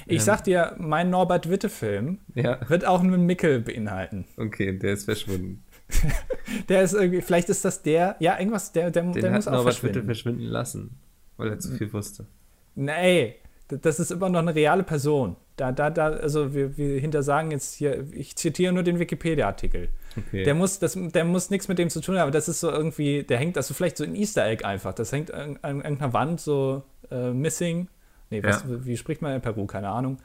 Ich 0.06 0.20
ähm, 0.20 0.20
sag 0.20 0.44
dir, 0.44 0.76
mein 0.78 1.10
Norbert 1.10 1.50
Witte-Film 1.50 2.20
ja. 2.34 2.58
wird 2.70 2.86
auch 2.86 3.02
einen 3.02 3.26
Mickel 3.26 3.60
beinhalten. 3.60 4.24
Okay, 4.38 4.78
der 4.78 4.94
ist 4.94 5.04
verschwunden. 5.04 5.62
der 6.68 6.82
ist 6.82 6.94
irgendwie, 6.94 7.20
vielleicht 7.20 7.48
ist 7.48 7.64
das 7.64 7.82
der, 7.82 8.16
ja, 8.20 8.38
irgendwas, 8.38 8.72
der, 8.72 8.90
der, 8.90 9.02
Den 9.02 9.12
der 9.12 9.30
muss 9.30 9.48
auch 9.48 9.62
verschwinden. 9.62 10.04
verschwinden 10.04 10.42
lassen, 10.42 10.98
weil 11.36 11.48
er 11.48 11.58
zu 11.58 11.72
viel 11.72 11.92
wusste. 11.92 12.26
Nee, 12.74 13.36
das 13.68 14.00
ist 14.00 14.10
immer 14.10 14.28
noch 14.28 14.40
eine 14.40 14.54
reale 14.54 14.82
Person. 14.82 15.36
Da, 15.56 15.72
da, 15.72 15.90
da, 15.90 16.10
also 16.10 16.54
wir, 16.54 16.76
wir 16.76 17.00
hintersagen 17.00 17.50
jetzt 17.50 17.74
hier, 17.74 18.06
ich 18.12 18.36
zitiere 18.36 18.72
nur 18.72 18.84
den 18.84 18.98
Wikipedia-Artikel. 19.00 19.88
Okay. 20.16 20.44
Der 20.44 20.54
muss, 20.54 20.78
das, 20.78 20.96
der 20.96 21.24
muss 21.24 21.50
nichts 21.50 21.66
mit 21.66 21.78
dem 21.78 21.90
zu 21.90 22.00
tun 22.00 22.14
haben, 22.14 22.22
aber 22.22 22.30
das 22.30 22.48
ist 22.48 22.60
so 22.60 22.70
irgendwie, 22.70 23.24
der 23.24 23.38
hängt, 23.38 23.56
also 23.56 23.74
vielleicht 23.74 23.96
so 23.96 24.04
ein 24.04 24.14
Easter 24.14 24.46
Egg 24.46 24.64
einfach. 24.64 24.94
Das 24.94 25.10
hängt 25.10 25.34
an, 25.34 25.58
an 25.62 25.80
irgendeiner 25.80 26.12
Wand 26.12 26.40
so 26.40 26.84
uh, 27.10 27.32
missing 27.32 27.88
Nee, 28.30 28.42
was, 28.42 28.62
ja. 28.62 28.84
wie 28.84 28.96
spricht 28.96 29.22
man 29.22 29.34
in 29.34 29.40
Peru? 29.40 29.66
Keine 29.66 29.88
Ahnung. 29.88 30.18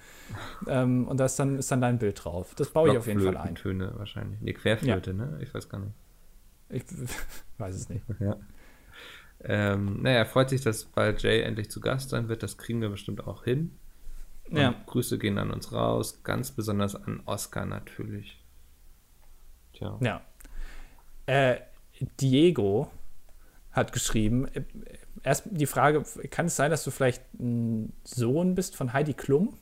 Ähm, 0.67 1.07
und 1.07 1.17
da 1.17 1.25
ist 1.25 1.37
dann, 1.39 1.57
ist 1.57 1.71
dann 1.71 1.81
dein 1.81 1.99
Bild 1.99 2.23
drauf. 2.23 2.53
Das 2.55 2.69
baue 2.69 2.91
ich 2.91 2.97
auf 2.97 3.07
jeden 3.07 3.21
Fall 3.21 3.37
ein. 3.37 3.55
Töne 3.55 3.93
wahrscheinlich. 3.95 4.41
Nee, 4.41 4.53
Querflöte, 4.53 5.11
ja. 5.11 5.17
ne? 5.17 5.39
Ich 5.41 5.53
weiß 5.53 5.69
gar 5.69 5.79
nicht. 5.79 5.93
Ich 6.69 6.83
weiß 7.57 7.75
es 7.75 7.89
nicht. 7.89 8.03
Ja. 8.19 8.35
Ähm, 9.45 10.01
naja, 10.01 10.25
freut 10.25 10.49
sich, 10.49 10.61
dass 10.61 10.85
bald 10.85 11.21
Jay 11.21 11.41
endlich 11.41 11.69
zu 11.69 11.79
Gast 11.79 12.09
sein 12.09 12.27
wird. 12.27 12.43
Das 12.43 12.57
kriegen 12.57 12.81
wir 12.81 12.89
bestimmt 12.89 13.25
auch 13.25 13.43
hin. 13.43 13.71
Und 14.49 14.57
ja. 14.57 14.75
Grüße 14.85 15.17
gehen 15.17 15.37
an 15.37 15.51
uns 15.51 15.71
raus. 15.71 16.23
Ganz 16.23 16.51
besonders 16.51 16.95
an 16.95 17.21
Oscar 17.25 17.65
natürlich. 17.65 18.43
Tja. 19.73 19.97
Ja. 20.01 20.21
Äh, 21.25 21.59
Diego 22.19 22.91
hat 23.71 23.91
geschrieben, 23.91 24.47
erst 25.23 25.43
die 25.49 25.65
Frage, 25.65 26.03
kann 26.29 26.47
es 26.47 26.55
sein, 26.55 26.71
dass 26.71 26.83
du 26.83 26.91
vielleicht 26.91 27.23
ein 27.39 27.93
Sohn 28.03 28.55
bist 28.55 28.75
von 28.75 28.93
Heidi 28.93 29.13
Klum? 29.13 29.57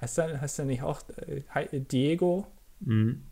Heißt 0.00 0.18
er, 0.18 0.40
heißt 0.40 0.58
er 0.58 0.64
nicht 0.66 0.82
auch 0.82 1.00
äh, 1.26 1.80
Diego? 1.80 2.46
Mhm. 2.80 3.22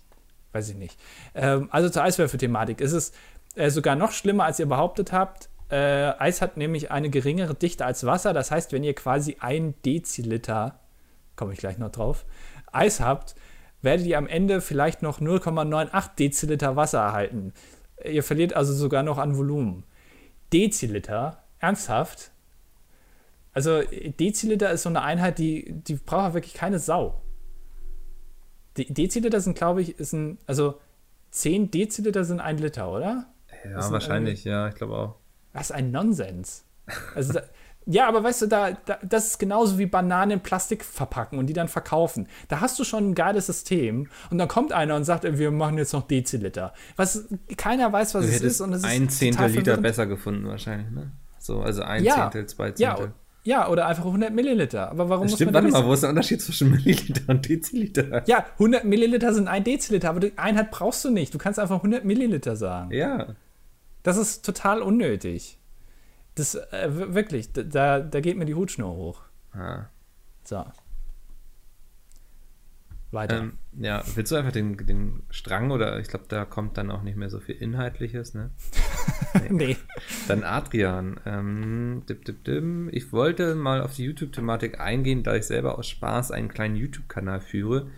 Weiß 0.52 0.68
ich 0.70 0.76
nicht. 0.76 0.98
Ähm, 1.34 1.68
also 1.70 1.88
zur 1.88 2.02
Eiswürfel-Thematik. 2.02 2.80
Ist 2.80 2.92
es 2.92 3.12
äh, 3.54 3.70
sogar 3.70 3.96
noch 3.96 4.12
schlimmer, 4.12 4.44
als 4.44 4.58
ihr 4.58 4.66
behauptet 4.66 5.12
habt. 5.12 5.48
Äh, 5.70 6.12
Eis 6.18 6.42
hat 6.42 6.56
nämlich 6.56 6.90
eine 6.90 7.10
geringere 7.10 7.54
Dichte 7.54 7.84
als 7.84 8.04
Wasser. 8.04 8.32
Das 8.32 8.50
heißt, 8.50 8.72
wenn 8.72 8.84
ihr 8.84 8.94
quasi 8.94 9.36
ein 9.40 9.74
Deziliter, 9.84 10.80
komme 11.36 11.52
ich 11.52 11.58
gleich 11.58 11.78
noch 11.78 11.90
drauf, 11.90 12.24
Eis 12.70 13.00
habt, 13.00 13.34
werdet 13.80 14.06
ihr 14.06 14.18
am 14.18 14.26
Ende 14.26 14.60
vielleicht 14.60 15.02
noch 15.02 15.20
0,98 15.20 16.14
Deziliter 16.16 16.76
Wasser 16.76 17.00
erhalten. 17.00 17.52
Ihr 18.04 18.22
verliert 18.22 18.54
also 18.54 18.72
sogar 18.72 19.02
noch 19.02 19.18
an 19.18 19.36
Volumen. 19.36 19.84
Deziliter 20.52 21.41
Ernsthaft? 21.62 22.32
Also 23.54 23.82
Deziliter 24.20 24.70
ist 24.70 24.82
so 24.82 24.88
eine 24.88 25.02
Einheit, 25.02 25.38
die, 25.38 25.72
die 25.72 25.94
braucht 25.94 26.34
wirklich 26.34 26.54
keine 26.54 26.78
Sau. 26.78 27.22
De 28.76 28.90
Deziliter 28.90 29.40
sind, 29.40 29.56
glaube 29.56 29.82
ich, 29.82 29.98
ist 29.98 30.12
ein, 30.12 30.38
also 30.46 30.80
10 31.30 31.70
Deziliter 31.70 32.24
sind 32.24 32.40
ein 32.40 32.58
Liter, 32.58 32.90
oder? 32.90 33.26
Ja, 33.64 33.90
wahrscheinlich, 33.90 34.44
ja, 34.44 34.68
ich 34.68 34.74
glaube 34.74 34.94
auch. 34.94 35.14
Was 35.52 35.70
ein 35.70 35.90
Nonsens. 35.90 36.64
Also 37.14 37.34
da, 37.34 37.42
ja, 37.86 38.08
aber 38.08 38.24
weißt 38.24 38.42
du, 38.42 38.46
da, 38.46 38.72
da, 38.72 38.98
das 39.02 39.28
ist 39.28 39.38
genauso 39.38 39.78
wie 39.78 39.86
Bananen 39.86 40.32
in 40.32 40.40
Plastik 40.40 40.82
verpacken 40.84 41.38
und 41.38 41.46
die 41.46 41.52
dann 41.52 41.68
verkaufen. 41.68 42.28
Da 42.48 42.60
hast 42.60 42.78
du 42.78 42.84
schon 42.84 43.10
ein 43.10 43.14
geiles 43.14 43.46
System 43.46 44.08
und 44.30 44.38
dann 44.38 44.48
kommt 44.48 44.72
einer 44.72 44.96
und 44.96 45.04
sagt, 45.04 45.24
wir 45.24 45.50
machen 45.50 45.76
jetzt 45.76 45.92
noch 45.92 46.08
Deziliter. 46.08 46.72
Was 46.96 47.28
keiner 47.58 47.92
weiß, 47.92 48.14
was 48.14 48.24
du 48.24 48.32
es 48.32 48.40
ist 48.40 48.60
und 48.62 48.72
es 48.72 48.78
ist 48.78 48.84
ein 48.86 49.10
Zehntel 49.10 49.50
Liter 49.50 49.76
besser 49.76 50.06
gefunden 50.06 50.48
wahrscheinlich, 50.48 50.90
ne? 50.90 51.12
So, 51.42 51.60
also 51.60 51.82
ein 51.82 52.04
ja, 52.04 52.30
Zehntel, 52.30 52.46
zwei 52.46 52.70
Zehntel. 52.70 53.06
Ja, 53.06 53.12
ja, 53.44 53.68
oder 53.68 53.88
einfach 53.88 54.04
100 54.04 54.32
Milliliter. 54.32 54.92
Aber 54.92 55.08
warum 55.08 55.24
das 55.24 55.32
muss 55.32 55.38
stimmt, 55.38 55.52
man 55.52 55.64
warte 55.64 55.76
mal, 55.76 55.84
wo 55.88 55.92
ist 55.92 56.04
der 56.04 56.10
Unterschied 56.10 56.40
zwischen 56.40 56.70
Milliliter 56.70 57.22
und 57.26 57.48
Deziliter? 57.48 58.22
Ja, 58.28 58.46
100 58.52 58.84
Milliliter 58.84 59.34
sind 59.34 59.48
ein 59.48 59.64
Deziliter, 59.64 60.10
aber 60.10 60.20
die 60.20 60.38
Einheit 60.38 60.70
brauchst 60.70 61.04
du 61.04 61.10
nicht. 61.10 61.34
Du 61.34 61.38
kannst 61.38 61.58
einfach 61.58 61.78
100 61.78 62.04
Milliliter 62.04 62.54
sagen. 62.54 62.92
Ja. 62.92 63.34
Das 64.04 64.16
ist 64.16 64.44
total 64.44 64.82
unnötig. 64.82 65.58
Das, 66.36 66.54
äh, 66.54 66.88
wirklich, 67.14 67.52
da, 67.52 67.98
da 67.98 68.20
geht 68.20 68.36
mir 68.36 68.44
die 68.44 68.54
Hutschnur 68.54 68.94
hoch. 68.94 69.22
Ah. 69.52 69.86
So. 70.44 70.64
Weiter. 73.10 73.38
Ähm, 73.38 73.58
ja, 73.78 74.02
willst 74.14 74.30
du 74.32 74.36
einfach 74.36 74.52
den, 74.52 74.76
den 74.86 75.22
Strang 75.30 75.70
oder 75.70 75.98
ich 75.98 76.08
glaube, 76.08 76.26
da 76.28 76.44
kommt 76.44 76.76
dann 76.76 76.90
auch 76.90 77.02
nicht 77.02 77.16
mehr 77.16 77.30
so 77.30 77.40
viel 77.40 77.54
Inhaltliches, 77.56 78.34
ne? 78.34 78.50
nee. 79.50 79.76
Dann 80.28 80.44
Adrian. 80.44 81.18
Ähm, 81.24 82.02
dip, 82.08 82.24
dip, 82.24 82.44
dim. 82.44 82.88
Ich 82.92 83.12
wollte 83.12 83.54
mal 83.54 83.80
auf 83.80 83.94
die 83.94 84.04
YouTube-Thematik 84.04 84.80
eingehen, 84.80 85.22
da 85.22 85.34
ich 85.36 85.44
selber 85.44 85.78
aus 85.78 85.88
Spaß 85.88 86.30
einen 86.32 86.48
kleinen 86.48 86.76
YouTube-Kanal 86.76 87.40
führe. 87.40 87.88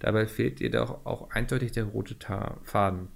Dabei 0.00 0.26
fehlt 0.26 0.60
jedoch 0.60 1.04
auch 1.06 1.30
eindeutig 1.30 1.72
der 1.72 1.84
rote 1.84 2.18
Ta 2.18 2.56
Faden. 2.64 3.08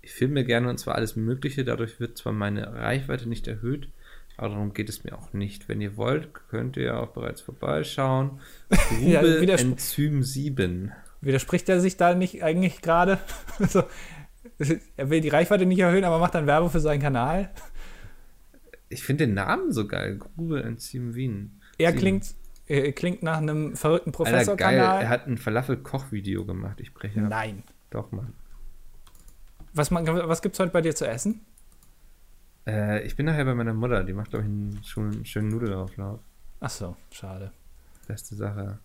Ich 0.00 0.12
filme 0.12 0.44
gerne 0.44 0.68
und 0.70 0.78
zwar 0.78 0.94
alles 0.94 1.16
Mögliche, 1.16 1.64
dadurch 1.64 1.98
wird 1.98 2.16
zwar 2.18 2.32
meine 2.32 2.72
Reichweite 2.74 3.28
nicht 3.28 3.48
erhöht, 3.48 3.88
aber 4.36 4.50
darum 4.50 4.74
geht 4.74 4.88
es 4.90 5.02
mir 5.02 5.16
auch 5.16 5.32
nicht. 5.32 5.68
Wenn 5.68 5.80
ihr 5.80 5.96
wollt, 5.96 6.28
könnt 6.50 6.76
ihr 6.76 7.00
auch 7.00 7.08
bereits 7.12 7.40
vorbeischauen. 7.40 8.40
Ja, 9.00 9.20
Grube 9.22 9.40
widersp- 9.40 9.60
Enzym 9.72 10.22
7. 10.22 10.92
Widerspricht 11.24 11.68
er 11.68 11.80
sich 11.80 11.96
da 11.96 12.14
nicht 12.14 12.42
eigentlich 12.42 12.82
gerade? 12.82 13.18
also, 13.58 13.84
er 14.96 15.10
will 15.10 15.20
die 15.20 15.28
Reichweite 15.30 15.66
nicht 15.66 15.78
erhöhen, 15.78 16.04
aber 16.04 16.18
macht 16.18 16.34
dann 16.34 16.46
Werbung 16.46 16.70
für 16.70 16.80
seinen 16.80 17.00
Kanal. 17.00 17.50
Ich 18.88 19.02
finde 19.02 19.26
den 19.26 19.34
Namen 19.34 19.72
so 19.72 19.86
geil. 19.86 20.18
Grube 20.18 20.62
Enzym 20.62 21.14
Wien. 21.14 21.60
Er 21.78 21.90
Sieben. 21.90 22.00
klingt, 22.00 22.34
äh, 22.68 22.92
klingt 22.92 23.22
nach 23.22 23.38
einem 23.38 23.74
verrückten 23.76 24.12
geil. 24.12 24.26
Er 24.26 24.32
Professorkanal. 24.32 25.08
hat 25.08 25.26
ein 25.26 25.38
Falafel-Koch-Video 25.38 26.44
gemacht. 26.44 26.80
Ich 26.80 26.94
breche 26.94 27.20
ab. 27.22 27.30
Nein. 27.30 27.62
Doch, 27.90 28.12
Mann. 28.12 28.34
Was, 29.72 29.90
man- 29.90 30.06
was 30.06 30.42
gibt's 30.42 30.60
heute 30.60 30.70
bei 30.70 30.80
dir 30.82 30.94
zu 30.94 31.06
essen? 31.08 31.40
Äh, 32.66 33.02
ich 33.04 33.16
bin 33.16 33.26
nachher 33.26 33.44
bei 33.44 33.54
meiner 33.54 33.74
Mutter. 33.74 34.04
Die 34.04 34.12
macht, 34.12 34.30
glaube 34.30 34.44
ich, 34.44 34.48
einen 34.50 34.80
schönen, 34.84 35.24
schönen 35.24 35.48
Nudelauflauf. 35.48 36.20
Ach 36.60 36.70
so, 36.70 36.96
schade. 37.10 37.50
Beste 38.06 38.36
Sache. 38.36 38.78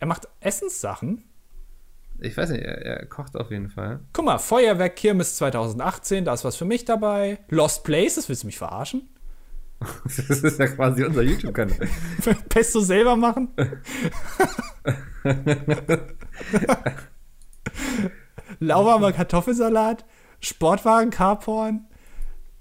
Er 0.00 0.06
macht 0.06 0.28
Essenssachen. 0.40 1.24
Ich 2.20 2.36
weiß 2.36 2.50
nicht, 2.50 2.62
er, 2.62 2.78
er 2.84 3.06
kocht 3.06 3.36
auf 3.36 3.50
jeden 3.50 3.70
Fall. 3.70 4.00
Guck 4.12 4.24
mal, 4.24 4.38
Feuerwerk 4.38 4.96
Kirmes 4.96 5.36
2018, 5.36 6.24
da 6.24 6.34
ist 6.34 6.44
was 6.44 6.56
für 6.56 6.64
mich 6.64 6.84
dabei. 6.84 7.38
Lost 7.48 7.84
Places, 7.84 8.28
willst 8.28 8.42
du 8.42 8.46
mich 8.46 8.58
verarschen? 8.58 9.08
Das 10.04 10.18
ist 10.18 10.58
ja 10.58 10.66
quasi 10.66 11.04
unser 11.04 11.22
YouTube-Kanal. 11.22 11.88
Pesto 12.48 12.80
selber 12.80 13.14
machen? 13.14 13.50
Lauwarmer 18.58 19.12
Kartoffelsalat? 19.12 20.04
Sportwagen 20.40 21.10
Carporn? 21.10 21.86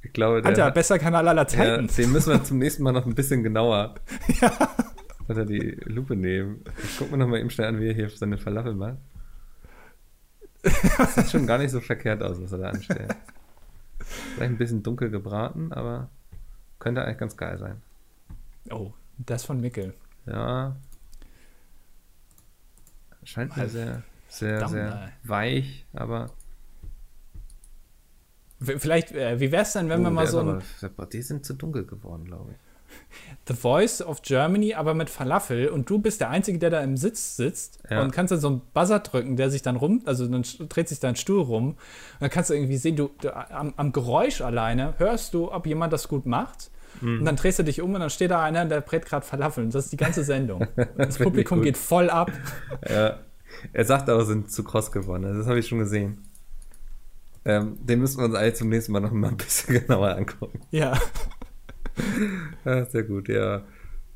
Ich 0.04 0.14
glaube, 0.14 0.44
der, 0.44 0.50
Alter, 0.50 0.70
bester 0.72 1.00
Kanal 1.00 1.28
aller 1.28 1.42
ja, 1.42 1.48
Zeiten. 1.48 1.88
den 1.88 2.12
müssen 2.12 2.34
wir 2.34 2.44
zum 2.44 2.60
nächsten 2.60 2.84
Mal 2.84 2.92
noch 2.92 3.08
ein 3.08 3.16
bisschen 3.16 3.42
genauer 3.42 3.96
unter 5.28 5.46
die 5.46 5.78
Lupe 5.86 6.16
nehmen. 6.16 6.64
Ich 6.84 6.98
guck 6.98 7.12
mir 7.12 7.18
noch 7.18 7.28
mal 7.28 7.40
eben 7.40 7.50
schnell 7.50 7.68
an, 7.68 7.80
wie 7.80 7.88
er 7.88 7.94
hier 7.94 8.10
seine 8.10 8.38
Falafel 8.38 8.74
macht. 8.76 8.98
Das 10.98 11.16
sieht 11.16 11.30
schon 11.32 11.48
gar 11.48 11.58
nicht 11.60 11.72
so 11.72 11.80
verkehrt 11.80 12.22
aus, 12.24 12.42
was 12.42 12.52
er 12.52 12.58
da 12.58 12.70
anstellt. 12.70 13.16
Vielleicht 14.00 14.52
ein 14.52 14.58
bisschen 14.58 14.84
dunkel 14.84 15.10
gebraten, 15.10 15.72
aber 15.72 16.10
könnte 16.80 17.04
eigentlich 17.04 17.18
ganz 17.18 17.38
geil 17.38 17.58
sein. 17.58 17.82
Oh, 18.70 18.92
das 19.18 19.46
von 19.46 19.60
Mickel. 19.62 19.94
Ja. 20.26 20.76
Scheint 23.24 23.56
mir 23.56 23.64
Mal- 23.64 23.70
sehr, 23.70 24.04
sehr, 24.30 24.68
sehr 24.68 25.02
ey. 25.24 25.30
weich, 25.30 25.86
aber. 25.94 26.28
Vielleicht, 28.60 29.12
äh, 29.12 29.40
wie 29.40 29.52
wär's 29.52 29.74
denn, 29.74 29.88
wenn 29.90 30.02
wir 30.02 30.08
Oh, 30.08 30.12
mal 30.12 30.22
der 30.24 30.32
so 30.32 30.40
ein 30.40 30.62
aber- 30.82 31.06
Die 31.08 31.22
sind 31.22 31.46
zu 31.46 31.54
dunkel 31.54 31.86
geworden, 31.86 32.26
glaube 32.26 32.52
ich. 32.52 32.58
The 33.48 33.54
Voice 33.54 34.02
of 34.02 34.22
Germany, 34.24 34.74
aber 34.74 34.94
mit 34.94 35.10
Falafel 35.10 35.70
und 35.70 35.90
du 35.90 36.00
bist 36.00 36.20
der 36.20 36.30
Einzige, 36.30 36.60
der 36.60 36.70
da 36.70 36.82
im 36.82 36.98
Sitz 36.98 37.38
sitzt 37.38 37.80
Ja. 37.90 38.02
und 38.02 38.12
kannst 38.12 38.32
dann 38.32 38.40
so 38.42 38.48
einen 38.50 38.62
Buzzer 38.74 39.00
drücken, 39.00 39.38
der 39.38 39.50
sich 39.50 39.62
dann 39.62 39.78
rum, 39.78 40.02
also 40.06 40.28
dann 40.28 40.44
dreht 40.68 40.90
sich 40.90 41.00
dein 41.00 41.16
Stuhl 41.16 41.42
rum 41.42 41.70
und 41.70 41.78
dann 42.20 42.30
kannst 42.30 42.50
du 42.50 42.54
irgendwie 42.56 42.76
sehen, 42.78 42.96
du, 42.98 43.10
du 43.22 43.34
am, 43.36 43.74
am 43.78 43.92
Geräusch 43.94 44.42
alleine 44.42 44.96
hörst 44.98 45.34
du, 45.34 45.52
ob 45.52 45.66
jemand 45.66 45.94
das 45.94 46.08
gut 46.10 46.26
macht. 46.26 46.72
Mhm. 47.00 47.20
Und 47.20 47.26
dann 47.26 47.36
drehst 47.36 47.60
du 47.60 47.64
dich 47.64 47.82
um 47.82 47.94
und 47.94 48.00
dann 48.02 48.10
steht 48.10 48.32
da 48.32 48.42
einer, 48.44 48.66
der 48.66 48.82
brät 48.82 49.06
gerade 49.06 49.26
Falafel. 49.26 49.64
Und 49.66 49.74
das 49.76 49.86
ist 49.86 49.94
die 49.94 49.98
ganze 49.98 50.24
Sendung. 50.24 50.68
Das 50.98 51.18
Publikum 51.18 51.62
geht 51.62 51.78
voll 51.78 52.10
ab. 52.10 52.32
Ja. 52.90 53.20
Er 53.72 53.86
sagt 53.86 54.10
aber, 54.10 54.26
sind 54.26 54.52
zu 54.52 54.64
kross 54.64 54.92
geworden. 54.92 55.24
Also 55.26 55.40
Das 55.40 55.48
habe 55.48 55.58
ich 55.60 55.68
schon 55.68 55.80
gesehen. 55.80 56.24
Ähm, 57.46 57.78
den 57.80 58.00
müssen 58.02 58.18
wir 58.20 58.26
uns 58.26 58.36
alle 58.36 58.54
zum 58.54 58.68
nächsten 58.70 58.92
Mal 58.92 59.00
noch 59.00 59.12
mal 59.12 59.30
ein 59.30 59.38
bisschen 59.38 59.74
genauer 59.88 60.16
angucken. 60.16 60.60
Ja. 60.72 61.00
Ja, 62.66 62.86
sehr 62.90 63.04
gut, 63.04 63.28
ja. 63.30 63.64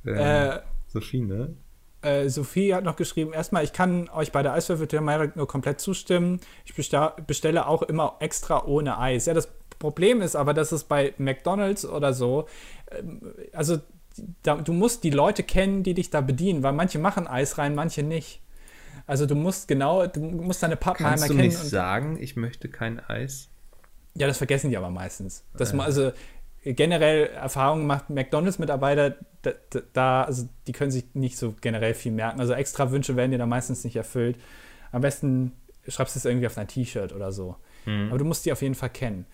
Ähm, 0.06 0.16
Äh, 0.18 0.60
Sophie, 0.88 1.22
ne? 1.22 1.54
Äh, 2.02 2.30
Sophie 2.30 2.74
hat 2.74 2.84
noch 2.84 2.96
geschrieben, 2.96 3.32
erstmal, 3.34 3.64
ich 3.64 3.74
kann 3.74 4.10
euch 4.10 4.32
bei 4.32 4.42
der 4.42 4.54
Eiswürfelthematik 4.54 5.36
nur 5.36 5.48
komplett 5.48 5.80
zustimmen. 5.80 6.40
Ich 6.66 6.74
bestelle 6.76 7.68
auch 7.68 7.84
immer 7.84 8.16
extra 8.20 8.66
ohne 8.66 8.98
Eis. 8.98 9.28
Ja, 9.28 9.34
das 9.36 9.50
Problem 9.78 10.22
ist 10.22 10.36
aber, 10.36 10.54
dass 10.54 10.72
es 10.72 10.84
bei 10.84 11.14
McDonalds 11.18 11.86
oder 11.86 12.14
so, 12.14 12.48
ähm, 12.92 13.22
also 13.54 13.78
da, 14.44 14.56
du 14.56 14.74
musst 14.74 15.04
die 15.04 15.10
Leute 15.12 15.44
kennen, 15.44 15.84
die 15.84 15.94
dich 15.94 16.10
da 16.10 16.22
bedienen, 16.22 16.64
weil 16.64 16.74
manche 16.74 17.00
machen 17.00 17.28
Eis 17.28 17.58
rein, 17.58 17.76
manche 17.76 18.04
nicht. 18.04 18.42
Also 19.08 19.26
du 19.26 19.36
musst 19.36 19.68
genau, 19.68 20.06
du 20.08 20.20
musst 20.20 20.62
deine 20.64 20.76
Pappenheimer 20.76 21.12
Kannst 21.18 21.30
du 21.30 21.36
kennen. 21.36 21.48
nicht 21.48 21.62
und- 21.62 21.68
sagen, 21.70 22.18
ich 22.20 22.36
möchte 22.36 22.68
kein 22.68 23.00
Eis? 23.00 23.48
ja, 24.16 24.28
das 24.28 24.38
vergessen 24.40 24.70
die 24.72 24.78
aber 24.78 24.90
meistens. 24.90 25.46
Das, 25.56 25.72
Ja. 25.72 25.80
Also 25.80 26.12
generell 26.64 27.28
Erfahrungen 27.28 27.88
macht 27.88 28.09
McDonalds-Mitarbeiter, 28.09 29.16
da, 29.41 29.51
da- 29.93 30.24
also 30.24 30.47
die 30.68 30.72
können 30.72 30.91
sich 30.91 31.05
nicht 31.14 31.38
so 31.38 31.55
generell 31.62 31.93
viel 31.93 32.12
merken. 32.12 32.39
Also 32.39 32.53
extra 32.53 32.91
Wünsche 32.91 33.16
werden 33.16 33.32
dir 33.32 33.38
da 33.39 33.45
meistens 33.47 33.84
nicht 33.84 33.95
erfüllt. 33.95 34.38
Am 34.91 35.01
besten 35.01 35.53
schreibst 35.88 36.16
du 36.16 36.20
es 36.20 36.26
irgendwie 36.26 36.45
auf 36.47 36.53
dein 36.55 36.68
T-Shirt 36.68 37.14
oder 37.14 37.32
so. 37.32 37.55
Hm. 37.86 38.09
Aber 38.09 38.18
du 38.20 38.26
musst 38.26 38.45
die 38.45 38.51
auf 38.51 38.62
jeden 38.62 38.76
Fall 38.76 38.91
kennen. 38.91 39.26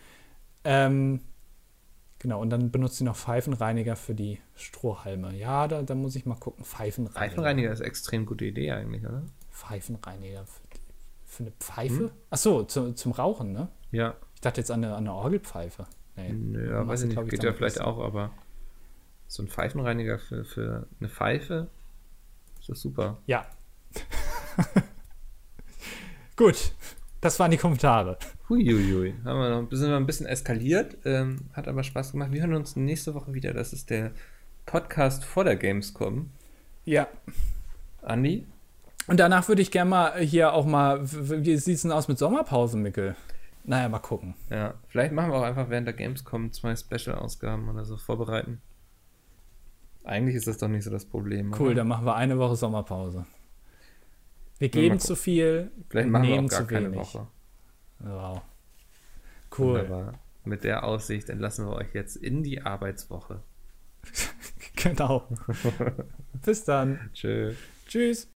Ähm, 0.64 1.22
genau, 2.20 2.42
und 2.42 2.50
dann 2.50 2.72
benutzt 2.72 3.00
du 3.02 3.04
noch 3.04 3.16
Pfeifenreiniger 3.18 3.96
für 3.98 4.16
die 4.16 4.40
Strohhalme. 4.56 5.36
Ja, 5.36 5.68
da, 5.68 5.82
da 5.82 5.96
muss 5.96 6.16
ich 6.16 6.26
mal 6.26 6.36
gucken. 6.36 6.64
Pfeifenreiniger. 6.64 7.20
Reifenreiniger 7.22 7.72
ist 7.72 7.80
eine 7.82 7.88
extrem 7.90 8.26
gute 8.26 8.46
Idee 8.46 8.72
eigentlich, 8.72 9.06
oder? 9.06 9.24
Pfeifenreiniger 9.52 10.46
für, 10.46 10.62
die, 10.74 10.80
für 11.26 11.44
eine 11.44 11.52
Pfeife? 11.60 12.00
Hm? 12.00 12.12
Ach 12.30 12.38
so, 12.38 12.64
zu, 12.64 12.94
zum 12.94 13.12
Rauchen, 13.12 13.52
ne? 13.52 13.68
Ja, 13.92 14.16
Ich 14.36 14.42
dachte 14.42 14.62
jetzt 14.62 14.72
an 14.72 14.84
eine, 14.84 14.94
an 14.96 15.00
eine 15.08 15.14
Orgelpfeife. 15.14 15.86
Nee. 16.18 16.34
Nö, 16.34 16.88
weiß 16.88 17.04
ich 17.04 17.10
nicht, 17.10 17.22
ich, 17.22 17.30
geht 17.30 17.44
ja 17.44 17.54
vielleicht 17.54 17.80
auch, 17.80 18.00
aber 18.00 18.32
so 19.28 19.44
ein 19.44 19.48
Pfeifenreiniger 19.48 20.20
für, 20.20 20.44
für 20.44 20.88
eine 21.00 21.10
Pfeife 21.10 21.68
ist 22.60 22.70
das 22.70 22.82
super. 22.82 23.20
Ja. 23.28 23.46
Gut, 26.36 26.74
das 27.22 27.40
waren 27.40 27.52
die 27.52 27.58
Kommentare. 27.58 28.18
Huiuiui, 28.50 29.16
haben 29.26 29.40
wir 29.40 29.50
noch 29.50 29.60
ein 29.60 29.68
bisschen, 29.68 29.94
ein 29.94 30.06
bisschen 30.06 30.26
eskaliert, 30.26 30.98
ähm, 31.06 31.42
hat 31.54 31.68
aber 31.68 31.84
Spaß 31.84 32.12
gemacht. 32.12 32.32
Wir 32.32 32.42
hören 32.42 32.56
uns 32.56 32.76
nächste 32.76 33.14
Woche 33.14 33.34
wieder. 33.34 33.54
Das 33.54 33.74
ist 33.74 33.90
der 33.90 34.12
Podcast 34.66 35.24
vor 35.24 35.44
der 35.44 35.56
Gamescom. 35.56 36.30
Ja. 36.86 37.08
Andi? 38.02 38.46
Und 39.08 39.20
danach 39.20 39.48
würde 39.48 39.62
ich 39.62 39.72
gerne 39.72 39.90
mal 39.90 40.20
hier 40.20 40.54
auch 40.54 40.66
mal, 40.66 41.00
wie 41.04 41.58
sieht 41.58 41.76
es 41.76 41.82
denn 41.84 41.92
aus 41.92 42.08
mit 42.08 42.18
Sommerpause, 42.18 42.78
Mickel? 42.78 43.16
Naja, 43.68 43.90
mal 43.90 44.00
gucken. 44.00 44.34
Ja, 44.50 44.76
vielleicht 44.88 45.12
machen 45.12 45.30
wir 45.30 45.36
auch 45.38 45.44
einfach 45.44 45.70
während 45.70 45.88
der 45.88 45.94
Gamescom 45.94 46.54
zwei 46.54 46.74
Special-Ausgaben 46.76 47.68
oder 47.70 47.84
so 47.84 47.98
vorbereiten. 47.98 48.62
Eigentlich 50.06 50.36
ist 50.36 50.48
das 50.48 50.58
doch 50.58 50.70
nicht 50.70 50.86
so 50.86 50.90
das 50.90 51.04
Problem. 51.06 51.54
Cool, 51.54 51.68
oder? 51.68 51.76
dann 51.76 51.90
machen 51.90 52.06
wir 52.06 52.16
eine 52.16 52.40
Woche 52.40 52.56
Sommerpause. 52.56 53.26
Wir 54.58 54.70
geben 54.70 54.96
gucken. 54.96 55.00
zu 55.02 55.16
viel, 55.18 55.70
Vielleicht 55.90 56.10
machen 56.10 56.24
wir 56.24 56.30
nehmen 56.32 56.48
auch 56.48 56.52
gar 56.52 56.62
zu 56.62 56.68
keine 56.68 56.92
wenig. 56.94 57.14
Woche. 57.14 57.28
Wow. 58.00 58.42
Cool. 59.58 59.80
Wunderbar. 59.82 60.14
Mit 60.46 60.64
der 60.64 60.86
Aussicht 60.86 61.28
entlassen 61.28 61.66
wir 61.68 61.74
euch 61.74 61.94
jetzt 61.94 62.16
in 62.16 62.44
die 62.44 62.62
Arbeitswoche. 62.62 63.44
Genau. 64.78 65.28
Bis 66.46 66.64
dann. 66.64 67.10
Tschö. 67.14 67.54
Tschüss. 67.88 68.26